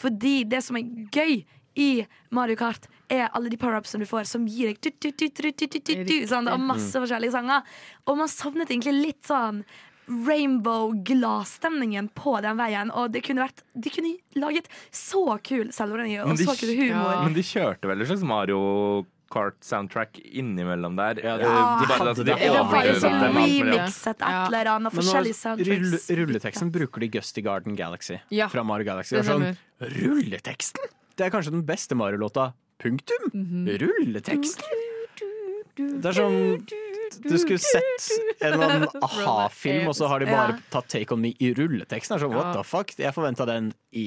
Fordi 0.00 0.38
det 0.48 0.62
som 0.64 0.78
er 0.80 0.88
gøy 1.12 1.42
i 1.76 1.90
Mario 2.32 2.56
Kart, 2.56 2.88
er 3.12 3.28
alle 3.36 3.52
de 3.52 3.58
power-upsene 3.60 4.02
du 4.02 4.08
får, 4.08 4.24
som 4.26 4.46
gir 4.48 4.72
deg 4.72 6.30
sånn, 6.30 6.48
Og 6.50 6.62
masse 6.62 6.96
forskjellige 6.96 7.36
sanger. 7.36 7.76
Og 8.08 8.16
man 8.18 8.32
savnet 8.32 8.72
egentlig 8.72 8.96
litt 8.96 9.28
sånn 9.28 9.60
rainbow-glasstemningen 10.06 12.08
på 12.14 12.36
den 12.44 12.56
veien. 12.58 12.90
Og 12.94 13.10
det 13.12 13.22
kunne 13.26 13.42
vært 13.46 13.62
De 13.74 13.90
kunne 13.90 14.16
laget 14.36 14.66
så 14.94 15.38
kul 15.42 15.72
selvironi 15.74 16.18
og 16.22 16.36
de- 16.36 16.44
så 16.46 16.54
kul 16.58 16.68
humor. 16.76 17.12
Ja. 17.12 17.22
Men 17.24 17.32
de 17.34 17.42
kjørte 17.42 17.86
vel 17.90 18.00
en 18.00 18.06
slags 18.06 18.22
Mario 18.24 19.04
Kart-soundtrack 19.28 20.18
innimellom 20.22 20.94
der. 20.96 21.14
Ja, 21.18 21.36
det, 21.36 21.42
de 21.42 21.48
det 21.82 21.88
bare 21.90 22.00
altså, 22.12 22.24
de 22.24 22.30
det. 22.30 22.38
Var 22.46 22.82
så 22.94 23.00
sånn 23.02 23.20
remixet 23.34 24.22
et 24.22 24.22
eller 24.22 24.66
annet. 24.70 24.92
Forskjellige 24.94 25.34
soundtracks. 25.34 26.06
rulleteksten 26.10 26.70
bruker 26.70 27.00
de 27.00 27.08
Gusty 27.08 27.40
Garden 27.42 27.74
Galaxy 27.74 28.20
Ja, 28.30 28.46
fra 28.48 28.62
Mario 28.62 28.84
Galaxy. 28.86 29.16
det 29.16 29.24
er 29.26 29.30
sånn, 29.32 29.56
rulleteksten! 29.80 30.78
Det 31.16 31.24
er 31.26 31.30
kanskje 31.30 31.50
den 31.50 31.62
beste 31.66 31.94
Mario-låta. 31.98 32.52
Punktum! 32.78 33.30
Mhm. 33.34 33.66
Rulleteksten! 33.80 34.62
Det 35.76 36.04
er 36.06 36.12
sånn 36.12 36.62
Du 37.22 37.38
skulle 37.38 37.58
sett 37.62 38.08
en 38.40 38.52
eller 38.52 38.64
annen 38.64 38.88
a-ha-film, 39.06 39.88
og 39.90 39.96
så 39.96 40.08
har 40.10 40.22
de 40.22 40.30
bare 40.30 40.56
tatt 40.72 40.88
Take 40.92 41.14
On 41.14 41.20
Me 41.22 41.32
i 41.42 41.52
rulleteksten. 41.56 42.18
Sånn, 42.20 42.34
what 42.34 42.52
the 42.56 42.64
fuck? 42.66 42.94
Jeg 42.98 43.14
forventa 43.16 43.46
den 43.48 43.72
i 43.96 44.06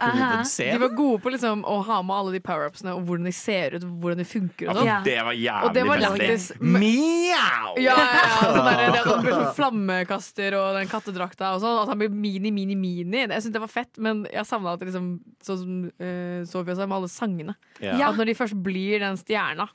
Aha. 0.00 0.42
De 0.42 0.78
var 0.82 0.94
gode 0.96 1.20
på 1.22 1.30
liksom, 1.30 1.62
å 1.68 1.78
ha 1.86 1.98
med 2.02 2.14
alle 2.16 2.34
de 2.34 2.40
power-upsene 2.42 2.94
og 2.96 3.04
hvordan 3.06 3.28
de 3.28 3.32
ser 3.34 3.76
ut. 3.76 3.86
Hvordan 4.02 4.22
de 4.22 4.26
funker 4.28 4.70
og 4.70 4.80
sånn. 4.80 4.88
Ja. 4.88 4.98
Det 5.06 5.16
var 5.28 5.36
jævlig 5.36 5.68
Og 5.68 5.76
det 5.76 5.84
var 5.88 6.04
faktisk 6.04 6.62
Mjau! 6.62 7.74
Ja, 7.78 7.94
ja, 7.94 7.96
ja. 7.98 8.38
Sånn 8.42 8.68
der, 8.68 8.82
det 8.94 9.02
han 9.06 9.22
blir 9.24 9.36
sånn 9.36 9.52
flammekaster 9.58 10.58
og 10.58 10.78
den 10.78 10.90
kattedrakta 10.90 11.52
og 11.56 11.62
sånn. 11.64 11.82
At 11.84 11.92
han 11.92 12.02
blir 12.02 12.14
mini, 12.14 12.52
mini, 12.54 12.78
mini. 12.78 13.24
Jeg 13.26 13.46
syns 13.46 13.54
det 13.54 13.62
var 13.62 13.72
fett, 13.72 13.92
men 14.02 14.24
jeg 14.32 14.48
savna 14.48 14.74
at 14.74 14.82
det 14.82 14.90
liksom, 14.90 15.12
sånn 15.44 15.60
som 15.62 15.76
uh, 15.90 16.40
Sofia 16.48 16.78
sa, 16.78 16.88
med 16.88 16.98
alle 16.98 17.12
sangene. 17.12 17.54
Ja. 17.84 17.98
At 18.10 18.18
når 18.18 18.32
de 18.32 18.38
først 18.38 18.58
blir 18.64 19.04
den 19.04 19.18
stjerna, 19.20 19.68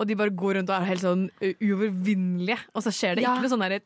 og 0.00 0.06
de 0.08 0.14
bare 0.18 0.30
går 0.34 0.56
rundt 0.58 0.70
og 0.70 0.76
er 0.82 0.88
helt 0.88 1.00
sånn 1.04 1.24
uovervinnelige, 1.62 2.58
og 2.74 2.82
så 2.82 2.90
skjer 2.90 3.14
det 3.16 3.22
Ja. 3.24 3.34
ikke 3.34 3.44
noe 3.44 3.52
sånn 3.52 3.62
derre 3.62 3.80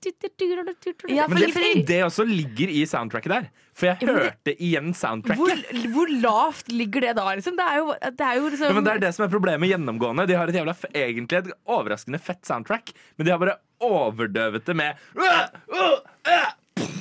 Ja, 1.15 1.27
Men 1.29 1.39
det, 1.39 1.87
det 1.87 1.99
også 2.05 2.25
ligger 2.27 2.69
i 2.73 2.85
soundtracket 2.89 3.29
der. 3.29 3.49
For 3.75 3.87
jeg 3.87 3.99
Ja, 4.03 4.09
hørte 4.09 4.45
det- 4.45 4.59
igjen 4.59 4.93
soundtracket. 4.95 5.37
hvor, 5.39 5.93
hvor 5.93 6.09
lavt 6.21 6.69
ligger 6.73 7.01
det 7.03 7.15
da, 7.17 7.27
liksom? 7.37 7.57
Det 7.57 7.65
er 7.69 7.77
jo, 7.77 7.95
det 8.01 8.21
er 8.27 8.35
jo 8.41 8.49
liksom 8.51 8.67
Ja, 8.69 8.73
men 8.73 8.85
det 8.85 8.93
er 8.95 8.99
det 8.99 9.15
som 9.15 9.25
er 9.27 9.29
problemet 9.33 9.69
gjennomgående. 9.71 10.27
De 10.27 10.35
har 10.35 10.49
et 10.49 10.55
jævla, 10.55 10.75
egentlig 10.95 11.39
et 11.39 11.53
overraskende 11.69 12.19
fett 12.21 12.43
soundtrack, 12.45 12.93
men 13.17 13.27
de 13.27 13.31
har 13.31 13.39
bare 13.39 13.59
overdøvet 13.81 14.65
det 14.65 14.75
med 14.77 14.97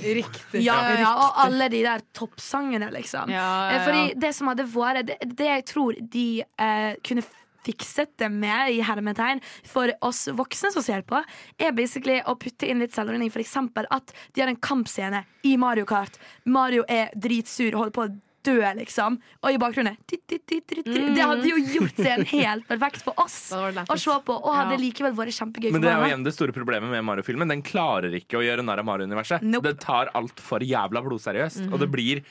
riktig. 0.03 0.61
ja, 0.63 0.75
ja, 0.89 0.99
ja, 1.01 1.11
og 1.15 1.33
alle 1.45 1.69
de 1.69 1.81
der 1.83 2.01
toppsangene, 2.13 2.91
liksom. 2.93 3.29
Ja, 3.29 3.37
ja, 3.37 3.69
Eh, 3.69 3.77
ja. 3.77 3.83
Fordi 3.85 4.19
det 4.19 4.33
som 4.35 4.47
hadde 4.47 4.65
vært 4.71 5.05
Det, 5.07 5.17
det 5.35 5.45
jeg 5.47 5.65
tror 5.65 5.93
de 6.11 6.43
eh, 6.59 6.95
kunne 7.03 7.23
fikset 7.67 8.15
det 8.21 8.31
med 8.33 8.73
i 8.75 8.83
hermetegn 8.85 9.43
for 9.67 9.91
oss 10.07 10.25
voksne 10.37 10.71
som 10.73 10.85
ser 10.85 11.03
på, 11.07 11.21
er 11.59 11.75
basically 11.77 12.19
å 12.25 12.37
putte 12.39 12.69
inn 12.69 12.83
litt 12.83 12.95
selvironi. 12.95 13.29
Eksempel 13.37 13.85
at 13.93 14.13
de 14.33 14.41
har 14.41 14.49
en 14.49 14.57
kampscene 14.59 15.21
i 15.45 15.57
Mario 15.61 15.85
Kart. 15.87 16.17
Mario 16.49 16.87
er 16.89 17.11
dritsur 17.15 17.75
og 17.75 17.83
holder 17.83 17.95
på 17.95 18.07
å 18.07 18.15
dø, 18.47 18.61
liksom. 18.79 19.17
Og 19.43 19.55
i 19.55 19.59
bakgrunnen. 19.61 19.97
Det 20.07 21.19
hadde 21.19 21.49
jo 21.49 21.57
gjort 21.59 21.99
scenen 21.99 22.27
helt 22.31 22.67
perfekt 22.69 23.03
for 23.05 23.17
oss 23.23 23.37
å 23.51 23.97
se 23.99 24.17
på, 24.27 24.37
og 24.37 24.55
hadde 24.55 24.79
likevel 24.81 25.15
vært 25.17 25.35
kjempegøy 25.37 25.73
Men 25.75 25.83
det 25.83 25.91
er 25.91 26.01
jo 26.01 26.09
igjen 26.11 26.25
det 26.25 26.35
store 26.35 26.55
problemet 26.55 26.91
med 26.91 27.05
Mario-filmen. 27.07 27.51
Den 27.51 27.63
klarer 27.65 28.13
ikke 28.17 28.39
å 28.39 28.45
gjøre 28.45 28.65
narr 28.65 28.83
av 28.83 28.89
Mario-universet. 28.89 29.45
Nope. 29.45 29.67
Det 29.67 29.83
tar 29.83 30.11
altfor 30.17 30.65
jævla 30.65 31.03
blodseriøst. 31.05 31.67
Og 31.71 31.81
det 31.83 31.91
blir 31.93 32.23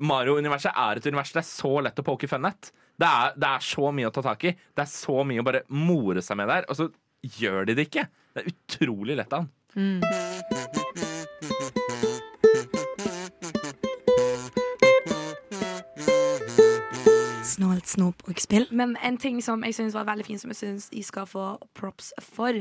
Mario-universet 0.00 0.72
er 0.72 1.00
et 1.00 1.06
univers 1.10 1.34
det 1.34 1.42
er 1.42 1.48
så 1.48 1.74
lett 1.84 1.98
å 2.00 2.06
poke 2.06 2.30
fun 2.30 2.48
at. 2.48 2.70
Det 2.96 3.08
er, 3.08 3.34
det 3.36 3.48
er 3.48 3.64
så 3.64 3.90
mye 3.92 4.08
å 4.08 4.14
ta 4.14 4.22
tak 4.24 4.46
i. 4.48 4.54
Det 4.56 4.84
er 4.86 4.88
så 4.88 5.20
mye 5.28 5.42
å 5.42 5.46
bare 5.46 5.64
more 5.68 6.22
seg 6.24 6.38
med 6.40 6.48
der, 6.48 6.68
og 6.70 6.78
så 6.78 6.88
gjør 7.40 7.68
de 7.68 7.76
det 7.76 7.90
ikke. 7.90 8.06
Det 8.32 8.44
er 8.44 8.52
utrolig 8.54 9.18
lett 9.20 9.36
an. 9.36 9.50
Snålt 17.46 17.86
snop 17.88 18.24
og 18.28 18.40
spill. 18.40 18.66
Men 18.76 18.96
en 19.04 19.16
ting 19.20 19.38
som 19.44 19.62
jeg 19.64 19.76
synes 19.76 19.94
var 19.96 20.08
veldig 20.08 20.26
fint, 20.26 20.40
som 20.42 20.52
jeg 20.52 20.60
synes 20.60 20.88
de 20.92 21.04
skal 21.04 21.28
få 21.28 21.44
props 21.76 22.10
for, 22.20 22.56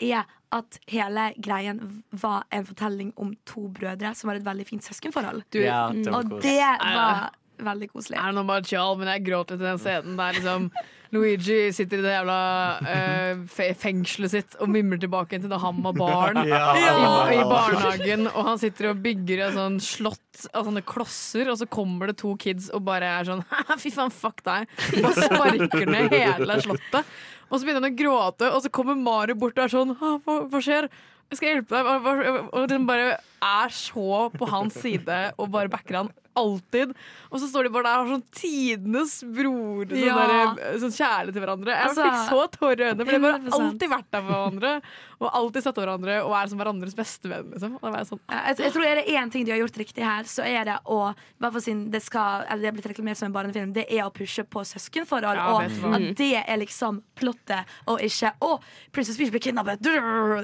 er 0.00 0.28
at 0.54 0.78
hele 0.88 1.30
greien 1.44 1.80
var 2.12 2.46
en 2.54 2.64
fortelling 2.68 3.10
om 3.20 3.34
to 3.48 3.66
brødre 3.72 4.14
som 4.16 4.30
har 4.30 4.40
et 4.40 4.46
veldig 4.46 4.68
fint 4.68 4.84
søskenforhold. 4.84 5.42
Du, 5.52 5.60
Ja, 5.64 5.88
det 5.92 6.12
Og 6.14 6.38
det 6.44 6.60
var 6.60 7.32
veldig 7.64 7.90
koselig. 7.90 8.18
Er 8.18 8.30
det 8.30 8.38
noe 8.38 8.48
bare 8.48 8.64
tjall, 8.66 8.96
men 9.00 9.10
jeg 9.12 9.26
gråt 9.26 9.52
litt 9.52 9.62
i 9.62 9.68
den 9.68 9.82
scenen 9.82 10.16
der 10.18 10.38
liksom 10.38 10.70
Luigi 11.14 11.72
sitter 11.72 12.02
i 12.02 12.04
det 12.04 12.10
jævla 12.12 12.38
eh, 12.84 13.72
fengselet 13.80 14.32
sitt 14.34 14.56
og 14.60 14.68
mimrer 14.68 15.00
tilbake 15.00 15.38
til 15.40 15.48
da 15.48 15.56
han 15.62 15.78
var 15.86 15.96
barn 15.96 16.40
i, 16.42 16.50
i 16.52 17.40
barnehagen, 17.48 18.26
og 18.28 18.50
han 18.50 18.60
sitter 18.60 18.90
og 18.90 19.00
bygger 19.06 19.46
et 19.46 19.56
sånn 19.56 19.78
slott 19.80 20.44
av 20.52 20.68
sånne 20.68 20.84
klosser, 20.86 21.48
og 21.48 21.56
så 21.62 21.68
kommer 21.70 22.12
det 22.12 22.18
to 22.20 22.34
kids 22.40 22.68
og 22.76 22.84
bare 22.88 23.08
er 23.20 23.30
sånn 23.30 23.44
Fy 23.82 23.92
faen, 23.94 24.12
fuck 24.12 24.44
deg. 24.44 24.68
Og 25.00 25.16
sparker 25.16 25.88
ned 25.88 26.12
hele 26.12 26.60
slottet. 26.64 27.16
Og 27.48 27.56
så 27.56 27.64
begynner 27.64 27.86
han 27.86 27.94
å 27.94 27.96
gråte, 27.96 28.50
og 28.52 28.60
så 28.64 28.72
kommer 28.72 28.98
Mario 28.98 29.38
bort 29.40 29.56
og 29.56 29.64
er 29.64 29.72
sånn 29.72 29.94
hva, 29.96 30.18
hva 30.52 30.60
skjer? 30.60 30.90
Jeg 31.28 31.40
skal 31.40 31.50
hjelpe 31.52 31.76
deg. 31.76 32.44
Og 32.56 32.68
den 32.70 32.84
bare 32.88 33.18
er 33.42 33.68
så 33.74 34.30
på 34.34 34.48
hans 34.50 34.74
side 34.82 35.18
og 35.38 35.50
bare 35.54 35.68
backer 35.72 36.02
han 36.02 36.10
alltid. 36.38 36.92
Og 37.32 37.40
så 37.42 37.48
står 37.50 37.66
de 37.66 37.70
bare 37.74 37.88
der 37.88 37.98
og 37.98 38.06
har 38.06 38.12
sånn 38.14 38.26
tidenes 38.38 39.14
bror, 39.26 39.88
sånn, 39.90 40.04
Ja. 40.06 40.54
der, 40.54 40.78
sånn 40.78 40.94
kjærlighet 40.94 41.34
til 41.34 41.42
hverandre. 41.42 41.72
Jeg 41.74 41.88
Altså, 41.88 42.04
fikk 42.06 42.28
så 42.28 42.44
tårer 42.54 42.78
i 42.78 42.86
øynene, 42.92 43.04
for 43.04 43.10
de 43.10 43.18
har 43.18 43.24
bare 43.40 43.56
alltid 43.58 43.90
vært 43.90 44.10
der 44.12 44.22
for 44.22 44.30
hverandre. 44.36 44.82
Og 45.18 45.32
alltid 45.34 45.64
støtta 45.64 45.82
hverandre 45.82 46.18
og 46.22 46.32
er 46.38 46.46
som 46.52 46.58
hverandres 46.62 46.94
bestevenn. 46.94 47.50
Liksom. 47.50 47.72
Sånn, 48.06 48.20
Jeg, 48.30 48.56
jeg 48.62 48.72
tror 48.72 48.84
er 48.86 48.94
det 49.00 49.06
én 49.18 49.32
ting 49.34 49.44
de 49.44 49.50
har 49.50 49.58
gjort 49.58 49.80
riktig 49.82 50.04
her, 50.06 50.22
så 50.30 50.46
er 50.46 50.64
det 50.64 50.76
å 50.86 51.10
i 51.10 51.40
hvert 51.42 51.52
fall 51.56 51.64
siden 51.64 51.90
det, 51.90 52.02
skal, 52.04 52.44
eller 52.46 52.62
det 52.62 52.70
er 52.70 52.76
blitt 52.78 52.86
reklamert 52.92 53.16
som 53.18 53.26
en 53.26 53.34
barnefilm, 53.34 53.72
det 53.74 53.86
er 53.90 54.04
å 54.06 54.12
pushe 54.14 54.44
på 54.46 54.62
søskenforhold. 54.62 55.34
Ja, 55.34 55.48
og 55.50 55.94
at 55.98 56.16
det 56.16 56.44
er 56.46 56.56
liksom 56.62 57.02
plottet, 57.18 57.66
og 57.88 57.98
ikke 57.98 58.30
'Å, 58.38 58.60
Princess 58.92 59.18
Beach 59.18 59.30
blir 59.34 59.42
kidnappet'. 59.42 59.82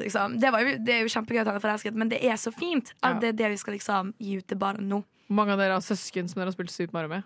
Liksom. 0.02 0.40
Det, 0.40 0.50
var 0.50 0.58
jo, 0.58 0.76
det 0.82 0.90
er 0.94 1.00
jo 1.06 1.12
kjempegøy 1.14 1.40
at 1.40 1.46
han 1.46 1.54
er 1.56 1.60
forelsket, 1.62 1.94
men 1.94 2.08
det 2.08 2.18
er 2.24 2.34
så 2.34 2.50
fint 2.52 2.83
at 3.02 3.14
Ja. 3.14 3.20
det 3.20 3.28
er 3.28 3.38
det 3.42 3.50
vi 3.54 3.56
skal 3.56 3.74
liksom 3.74 4.14
gi 4.18 4.36
ut 4.38 4.46
til 4.46 4.58
barna 4.58 4.80
nå. 4.82 5.04
Hvor 5.28 5.36
mange 5.40 5.52
av 5.52 5.58
dere 5.58 5.72
har 5.78 5.80
søsken 5.84 6.28
som 6.28 6.40
dere 6.40 6.50
har 6.50 6.56
spilt 6.56 6.70
Super 6.70 6.92
Mario 6.98 7.08
med? 7.08 7.24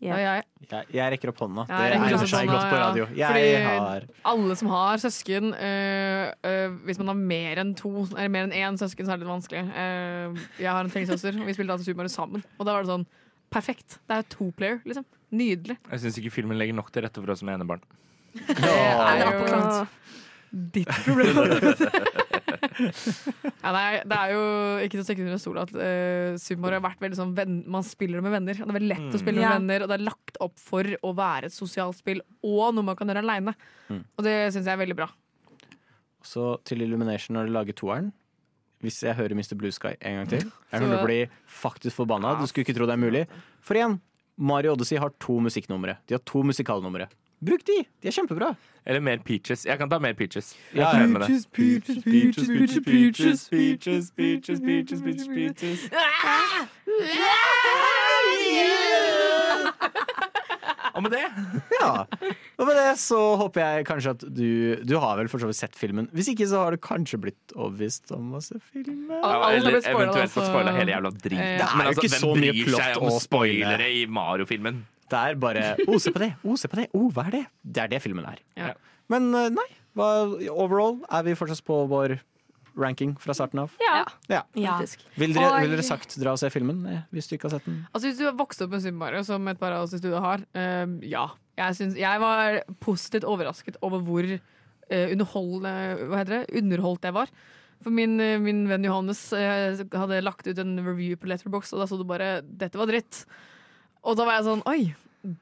Ja. 0.00 0.14
Jeg. 0.14 0.44
Jeg, 0.70 0.86
jeg 0.94 1.10
rekker 1.12 1.32
opp 1.32 1.40
hånda. 1.42 1.64
Ja, 1.66 1.78
Det 1.82 1.96
egner 1.98 2.26
seg 2.30 2.46
godt 2.46 2.68
på 2.70 2.78
radio. 2.78 3.06
Jeg 3.18 3.26
Fordi- 3.34 3.64
har 3.66 4.04
Alle 4.30 4.56
som 4.56 4.68
har 4.70 4.96
søsken 5.02 5.48
øh, 5.54 6.32
øh, 6.46 6.76
Hvis 6.86 6.98
man 6.98 7.08
har 7.08 7.14
mer 7.18 7.56
enn 7.58 7.74
to 7.74 7.90
Eller 8.14 8.28
mer 8.28 8.46
enn 8.46 8.52
én 8.54 8.78
søsken, 8.78 9.06
så 9.06 9.12
er 9.12 9.18
det 9.18 9.26
litt 9.26 9.32
vanskelig. 9.34 9.64
Uh, 9.74 10.38
jeg 10.60 10.70
har 10.70 10.84
en 10.84 10.90
tvillingsøster, 10.90 11.40
og 11.40 11.46
vi 11.46 11.52
spilte 11.56 11.72
alltid 11.74 11.86
Super 11.90 12.04
Mario 12.04 12.14
sammen. 12.14 12.44
Og 12.60 12.66
da 12.66 12.72
var 12.76 12.82
det 12.86 12.92
sånn 12.94 13.06
perfekt. 13.50 13.98
Det 14.06 14.14
er 14.14 14.22
jo 14.22 14.28
to 14.36 14.52
player, 14.56 14.80
liksom. 14.86 15.04
Nydelig. 15.32 15.78
Jeg 15.90 16.00
syns 16.00 16.18
ikke 16.22 16.30
filmen 16.32 16.58
legger 16.58 16.74
nok 16.78 16.92
til 16.92 17.02
rette 17.02 17.18
for 17.20 17.30
oss 17.34 17.40
som 17.40 17.48
enebarn. 17.48 17.82
Det 18.32 18.70
er 18.70 19.18
jo 19.26 19.86
ditt 20.52 20.88
problem. 21.04 22.22
ja, 22.58 23.70
nei, 23.74 24.00
det 24.08 24.18
er 24.18 24.32
jo 24.34 24.42
ikke 24.84 24.96
til 24.96 25.02
å 25.02 25.06
stikke 25.06 25.24
under 25.26 25.40
stol 25.42 25.60
at 25.62 25.72
uh, 25.74 26.36
Super 26.40 26.76
har 26.76 26.82
vært 26.84 27.02
veldig 27.04 27.18
sånn 27.18 27.34
venn, 27.36 27.58
Man 27.70 27.86
spiller 27.86 28.24
med 28.24 28.34
venner. 28.34 28.58
Det 28.58 28.66
er 28.66 28.78
veldig 28.78 28.90
lett 28.92 29.16
å 29.16 29.20
spille 29.22 29.42
Ja. 29.42 29.52
med 29.54 29.62
venner, 29.62 29.84
og 29.84 29.92
det 29.92 29.98
er 29.98 30.06
lagt 30.08 30.40
opp 30.44 30.56
for 30.62 30.84
å 31.02 31.12
være 31.18 31.50
et 31.50 31.56
sosialt 31.56 31.98
spill 31.98 32.22
og 32.42 32.74
noe 32.76 32.86
man 32.90 32.98
kan 32.98 33.10
gjøre 33.10 33.24
aleine. 33.24 33.54
Mm. 33.88 34.02
Og 34.16 34.24
det 34.26 34.36
syns 34.54 34.64
jeg 34.68 34.74
er 34.74 34.82
veldig 34.82 34.98
bra. 34.98 35.08
Så 36.24 36.48
til 36.66 36.82
Illumination 36.84 37.36
når 37.38 37.48
de 37.48 37.54
lager 37.54 37.78
toeren. 37.78 38.10
Hvis 38.82 39.00
jeg 39.02 39.16
hører 39.18 39.34
Mr. 39.34 39.56
Blue 39.58 39.74
Sky 39.74 39.96
en 40.06 40.20
gang 40.20 40.28
til, 40.30 40.44
jeg 40.46 40.78
kommer 40.78 40.92
til 40.92 41.00
å 41.00 41.06
bli 41.08 41.20
faktisk 41.50 41.96
forbanna. 41.98 42.36
Du 42.38 42.46
skulle 42.46 42.62
ikke 42.66 42.76
tro 42.76 42.86
det 42.86 42.94
er 42.94 43.00
mulig. 43.02 43.24
For 43.64 43.74
igjen, 43.74 43.96
Mario 44.38 44.76
Odyssey 44.76 45.00
har 45.02 45.10
to 45.18 45.40
musikknumre. 45.42 45.96
De 46.06 46.14
har 46.14 46.22
to 46.22 46.44
musikalnumre. 46.46 47.08
Bruk 47.44 47.62
de! 47.66 47.84
De 48.02 48.08
er 48.08 48.14
kjempebra. 48.14 48.54
Eller 48.88 49.00
mer 49.04 49.18
Peaches. 49.24 49.66
Jeg 49.66 49.78
kan 49.78 49.90
ta 49.90 49.98
mer 50.02 50.14
Peaches. 50.18 50.56
Ja, 50.74 50.90
peaches. 50.92 51.46
Peaches, 51.52 52.02
peaches, 52.04 52.48
peaches, 52.48 52.80
peaches, 52.84 53.48
peaches, 53.48 54.10
peaches, 54.16 54.60
peaches, 54.60 55.00
peaches, 55.02 55.28
peaches. 55.28 55.80
Og 60.98 61.02
med 61.04 61.12
det 61.14 61.22
Ja. 61.78 61.90
Og 62.58 62.66
med 62.66 62.74
det 62.74 62.98
så 62.98 63.18
håper 63.38 63.60
jeg 63.62 63.86
kanskje 63.86 64.10
at 64.16 64.24
du 64.34 64.48
Du 64.88 64.96
har 64.98 65.16
vel 65.20 65.28
for 65.30 65.38
så 65.38 65.46
vidt 65.46 65.56
sett 65.60 65.76
filmen. 65.78 66.08
Hvis 66.12 66.32
ikke 66.32 66.48
så 66.50 66.64
har 66.64 66.74
du 66.74 66.80
kanskje 66.82 67.20
blitt 67.22 67.54
overbevist 67.54 68.10
om 68.16 68.32
å 68.34 68.42
se 68.42 68.58
filmen. 68.72 69.14
Ja, 69.22 69.50
Eller 69.52 69.78
eventuelt 69.78 70.32
fått 70.32 70.42
altså. 70.42 70.50
spoila 70.50 70.72
hele 70.74 70.96
jævla 70.96 71.12
driten. 71.14 71.58
Det 71.60 71.66
er 71.68 71.76
Men 71.76 71.86
jo 71.86 71.92
altså, 71.92 72.02
ikke 72.02 72.14
hvem 72.16 72.24
så 72.24 72.34
mye 72.34 72.52
bryr 72.56 72.64
plott 72.72 72.82
seg 72.82 73.02
om 73.02 73.20
spoilere 73.22 73.90
i 73.94 74.06
Mario-filmen? 74.06 74.86
Det 75.08 75.18
er 75.18 75.38
bare 75.40 75.72
Å, 75.80 75.98
se 76.02 76.12
på 76.12 76.22
det! 76.22 76.32
Å, 76.44 76.56
se 76.60 76.70
på 76.70 76.80
det! 76.80 76.88
Å, 76.92 77.04
hva 77.16 77.26
er 77.28 77.36
det? 77.38 77.44
Det 77.62 77.84
er 77.84 77.92
det 77.94 78.00
filmen 78.04 78.26
er. 78.28 78.40
Ja. 78.58 78.72
Men 79.12 79.30
eh, 79.34 79.50
nei. 79.54 79.68
Hva, 79.96 80.08
overall 80.52 81.00
er 81.10 81.24
vi 81.26 81.36
fortsatt 81.38 81.64
på 81.66 81.80
vår 81.90 82.18
ranking 82.78 83.16
fra 83.18 83.34
starten 83.34 83.64
av. 83.64 83.74
Ja, 83.82 84.04
Ja. 84.28 84.42
Ja. 84.54 84.76
Vil 85.18 85.34
dere, 85.34 85.62
vil 85.64 85.74
dere 85.74 85.84
sagt 85.86 86.14
dra 86.20 86.34
og 86.36 86.40
se 86.40 86.50
filmen 86.54 86.84
eh, 86.86 87.02
hvis 87.14 87.28
du 87.28 87.34
ikke 87.36 87.48
har 87.48 87.56
sett 87.56 87.66
den? 87.66 87.80
Altså 87.90 88.06
Hvis 88.06 88.20
du 88.20 88.24
har 88.28 88.36
vokst 88.38 88.62
opp 88.62 88.72
med 88.74 88.84
Super 88.84 89.00
Mario, 89.00 89.24
som 89.26 89.50
et 89.50 89.60
par 89.60 89.74
av 89.74 89.86
oss 89.86 89.96
i 89.96 90.00
studio 90.00 90.22
har, 90.22 90.44
uh, 90.54 90.86
ja. 91.02 91.26
Jeg, 91.58 91.78
synes, 91.80 91.98
jeg 91.98 92.22
var 92.22 92.60
positivt 92.84 93.26
overrasket 93.26 93.80
over 93.82 94.04
hvor 94.06 94.28
uh, 94.28 94.40
Hva 94.92 96.20
heter 96.20 96.34
det? 96.36 96.44
underholdt 96.62 97.08
jeg 97.08 97.16
var. 97.16 97.32
For 97.82 97.94
min, 97.94 98.16
min 98.42 98.64
venn 98.70 98.86
Johannes 98.86 99.20
uh, 99.34 99.82
hadde 99.98 100.22
lagt 100.22 100.46
ut 100.46 100.58
en 100.62 100.78
review 100.82 101.18
på 101.18 101.30
Letterbox, 101.30 101.74
og 101.74 101.82
da 101.82 101.90
sto 101.90 101.98
det 102.00 102.10
bare 102.10 102.30
'dette 102.42 102.78
var 102.78 102.90
dritt'. 102.90 103.24
Og 104.06 104.16
da 104.18 104.24
var 104.28 104.38
jeg 104.38 104.46
sånn 104.46 104.62
Oi, 104.70 104.80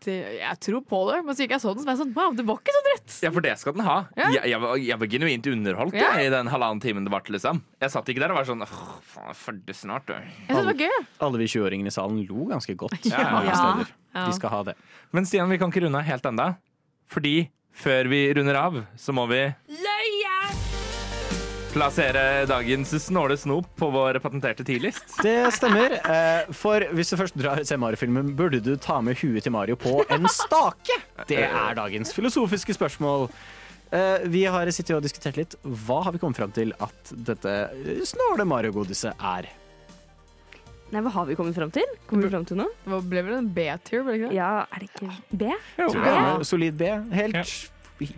det, 0.02 0.14
jeg 0.40 0.58
tror 0.64 0.80
på 0.88 1.00
det. 1.10 1.18
Men 1.26 1.36
så 1.36 1.44
gikk 1.44 1.52
jeg 1.56 1.62
så 1.62 1.74
den, 1.76 1.82
så 1.84 1.88
var 1.88 1.94
jeg 1.96 2.00
sånn 2.00 2.14
Wow, 2.16 2.36
det 2.38 2.46
var 2.48 2.60
ikke 2.62 2.74
så 2.76 2.82
dritt! 2.86 3.16
Ja, 3.26 3.30
for 3.34 3.44
det 3.44 3.52
skal 3.60 3.76
den 3.76 3.84
ha. 3.86 3.96
Ja. 4.16 4.30
Jeg, 4.38 4.50
jeg, 4.54 4.60
var, 4.64 4.78
jeg 4.80 5.00
var 5.02 5.10
genuint 5.12 5.48
underholdt 5.52 5.98
Ja. 5.98 6.08
jeg, 6.16 6.30
i 6.30 6.32
den 6.34 6.50
halvannen 6.52 6.80
timen 6.82 7.04
det 7.06 7.12
varte. 7.12 7.34
Liksom. 7.36 7.60
Jeg 7.84 7.92
satt 7.94 8.08
ikke 8.12 8.24
der 8.24 8.32
og 8.34 8.40
var 8.40 8.48
sånn 8.48 8.64
Åh, 8.64 8.72
faen, 9.04 9.28
jeg 9.28 9.34
er 9.36 9.40
ferdig 9.42 9.76
snart. 9.76 10.08
Du. 10.08 10.14
Jeg 10.16 10.48
synes 10.48 10.62
det 10.62 10.70
var 10.72 10.80
gøy. 10.86 11.04
Alle 11.28 11.42
vi 11.42 11.50
20-åringene 11.52 11.92
i 11.92 11.96
salen 11.98 12.22
lo 12.30 12.48
ganske 12.54 12.78
godt. 12.80 12.98
Ja. 13.12 13.26
Ja. 13.46 14.24
De 14.26 14.32
skal 14.38 14.50
ha 14.54 14.62
det. 14.70 14.76
Men 15.12 15.28
Stian, 15.28 15.50
vi 15.52 15.60
kan 15.60 15.68
ikke 15.70 15.84
runde 15.84 16.00
av 16.00 16.08
helt 16.08 16.24
enda 16.24 16.46
Fordi 17.12 17.34
før 17.76 18.08
vi 18.08 18.22
runder 18.32 18.56
av, 18.56 18.78
så 18.96 19.12
må 19.12 19.26
vi 19.28 19.42
plassere 21.76 22.46
dagens 22.48 22.94
snåle 23.04 23.36
snop 23.38 23.66
på 23.76 23.88
vår 23.92 24.18
patenterte 24.24 24.64
tidlist. 24.64 25.18
Det 25.22 25.52
stemmer. 25.52 25.98
eh, 26.08 26.48
For 26.56 26.80
hvis 26.96 27.12
du 27.12 27.18
først 27.20 27.36
drar 27.36 27.60
se 27.68 27.76
Mario-filmen, 27.76 28.32
burde 28.38 28.62
du 28.64 28.76
ta 28.80 29.00
med 29.04 29.18
huet 29.20 29.44
til 29.44 29.52
Mario 29.52 29.76
på 29.76 29.98
en 30.10 30.24
stake? 30.32 30.96
Det 31.28 31.42
er 31.44 31.76
dagens 31.76 32.14
filosofiske 32.16 32.72
spørsmål. 32.78 33.28
Eh, 33.92 34.24
Vi 34.26 34.44
har 34.44 34.66
sittet 34.72 34.96
og 34.96 35.02
diskutert 35.04 35.36
litt. 35.36 35.54
Hva 35.62 36.02
har 36.04 36.12
vi 36.12 36.18
kommet 36.18 36.36
fram 36.40 36.52
til 36.56 36.72
at 36.80 37.12
dette 37.12 37.52
snåle 38.08 38.48
Mario-godiset 38.48 39.12
er? 39.20 39.46
Nei, 40.94 41.00
hva 41.02 41.10
har 41.10 41.26
vi 41.26 41.34
kommet 41.34 41.54
fram 41.54 41.70
til? 41.74 41.84
Kommer 42.06 42.28
vi 42.28 42.30
fram 42.30 42.44
til 42.46 42.56
noe? 42.60 42.70
Det 42.86 42.98
ble 43.10 43.22
vel 43.26 43.34
en 43.40 43.48
B-tur, 43.52 44.04
ble 44.06 44.12
det 44.12 44.20
ikke 44.20 44.28
det? 44.30 44.36
Ja, 44.38 44.50
er 44.70 44.78
det 44.78 44.88
ikke 44.88 45.08
B? 45.30 45.48
Jo. 45.82 45.88
Ja. 45.98 46.42
Solid 46.46 46.76
B. 46.78 46.90
Helt 47.12 47.54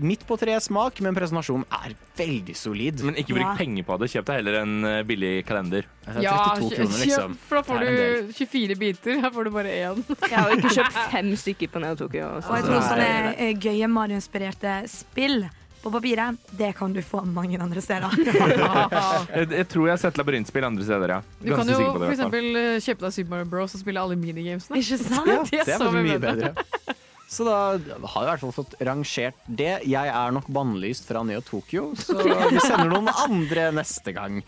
midt 0.02 0.24
på 0.26 0.36
treet 0.40 0.62
smak, 0.64 0.98
men 1.04 1.14
presentasjonen 1.14 1.64
er 1.70 1.92
veldig 2.18 2.54
solid. 2.58 3.02
Men 3.06 3.14
ikke 3.20 3.36
bruk 3.36 3.44
Ja. 3.46 3.52
penger 3.58 3.84
på 3.86 3.98
det. 4.02 4.08
Kjøp 4.10 4.24
deg 4.26 4.40
heller 4.40 4.56
en 4.62 4.72
eh, 4.84 5.02
billig 5.06 5.32
kalender. 5.46 5.86
Er 6.06 6.18
32 6.18 6.72
kroner, 6.74 6.98
liksom. 7.04 7.36
for 7.48 7.60
da 7.60 7.62
får 7.68 7.84
du 7.84 8.32
24 8.32 8.78
biter. 8.80 9.20
Her 9.22 9.30
får 9.30 9.44
du 9.44 9.50
bare 9.54 9.76
én. 9.78 10.02
Jeg 10.32 10.34
har 10.38 10.50
ikke 10.56 10.74
kjøpt 10.80 10.98
fem 11.14 11.30
stykker 11.36 11.70
på 11.76 11.84
Neo 11.84 11.94
Tokyo. 12.00 12.26
Og 12.42 12.50
jeg 12.58 12.66
tror 12.66 12.82
sånne 12.90 13.54
gøye 13.62 13.88
Mario-inspirerte 13.94 14.80
spill 14.90 15.44
på 15.78 15.92
papiret, 15.94 16.34
det 16.58 16.72
kan 16.74 16.90
du 16.92 16.98
få 17.06 17.20
mange 17.22 17.54
andre 17.62 17.78
steder. 17.80 18.10
Jeg, 18.18 19.46
jeg 19.52 19.66
tror 19.70 19.84
jeg 19.86 19.92
har 19.92 20.00
sett 20.02 20.16
labyrintspill 20.18 20.64
andre 20.66 20.82
steder, 20.82 21.12
ja. 21.14 21.18
Du 21.38 21.52
kan 21.54 21.68
jo 21.70 21.76
f.eks. 22.02 22.22
eh, 22.24 22.80
kjøpe 22.82 23.04
deg 23.06 23.14
Super 23.14 23.30
Mario 23.36 23.46
Bros 23.52 23.76
og 23.78 23.82
spille 23.84 24.02
alle 24.02 24.16
minigamesene. 24.18 24.80
Ikke 24.80 24.98
sant? 24.98 25.28
Ja, 25.30 25.44
det 25.46 25.60
er 25.60 25.68
det 25.70 25.76
er 25.76 25.84
så 25.84 25.92
mye 25.94 26.18
bedre. 26.18 26.50
bedre. 26.50 26.96
Så 27.28 27.44
da 27.44 27.56
har 27.76 27.76
vi 27.76 28.24
i 28.24 28.30
hvert 28.30 28.40
fall 28.40 28.54
fått 28.56 28.74
rangert 28.88 29.36
det. 29.44 29.72
Jeg 29.84 30.08
er 30.08 30.32
nok 30.32 30.46
bannlyst 30.48 31.04
fra 31.04 31.20
Neo 31.28 31.42
Tokyo, 31.44 31.90
så 32.00 32.16
vi 32.54 32.62
sender 32.64 32.88
noen 32.88 33.10
andre 33.12 33.66
neste 33.76 34.14
gang. 34.16 34.38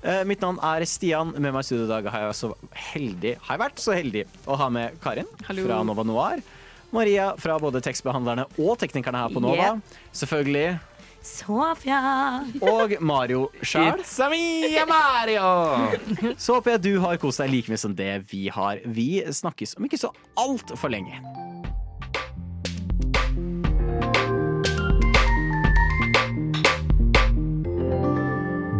Eh, 0.00 0.22
mitt 0.28 0.40
navn 0.40 0.56
er 0.64 0.86
Stian. 0.88 1.34
Med 1.36 1.52
meg 1.52 1.60
i 1.60 1.68
studio 1.68 1.84
i 1.84 1.90
dag 1.90 2.08
har 2.08 2.30
jeg, 2.30 2.38
så 2.40 2.54
heldig, 2.94 3.34
har 3.44 3.58
jeg 3.58 3.62
vært 3.66 3.84
så 3.84 3.96
heldig 3.96 4.24
å 4.48 4.56
ha 4.56 4.70
med 4.72 4.96
Karin 5.04 5.28
Hallo. 5.50 5.66
fra 5.68 5.82
Nova 5.84 6.06
Noir. 6.08 6.40
Maria 6.96 7.34
fra 7.38 7.58
både 7.62 7.82
tekstbehandlerne 7.84 8.48
og 8.58 8.72
teknikerne 8.80 9.20
her 9.20 9.36
på 9.36 9.44
Nova. 9.44 9.74
Yeah. 9.76 10.00
Selvfølgelig. 10.16 10.80
Sofia! 11.20 12.00
Og 12.64 12.96
Mario 13.04 13.50
sjøl. 13.60 14.00
It's 14.00 14.16
me, 14.32 14.72
Mario! 14.88 16.32
Så 16.40 16.56
håper 16.56 16.78
jeg 16.78 16.84
du 16.88 16.92
har 17.04 17.20
kost 17.20 17.44
deg 17.44 17.52
like 17.52 17.68
mye 17.68 17.84
som 17.84 17.92
det 17.94 18.14
vi 18.32 18.46
har. 18.48 18.80
Vi 18.88 19.20
snakkes 19.28 19.76
om 19.76 19.84
ikke 19.86 20.00
så 20.00 20.14
altfor 20.40 20.96
lenge. 20.96 21.20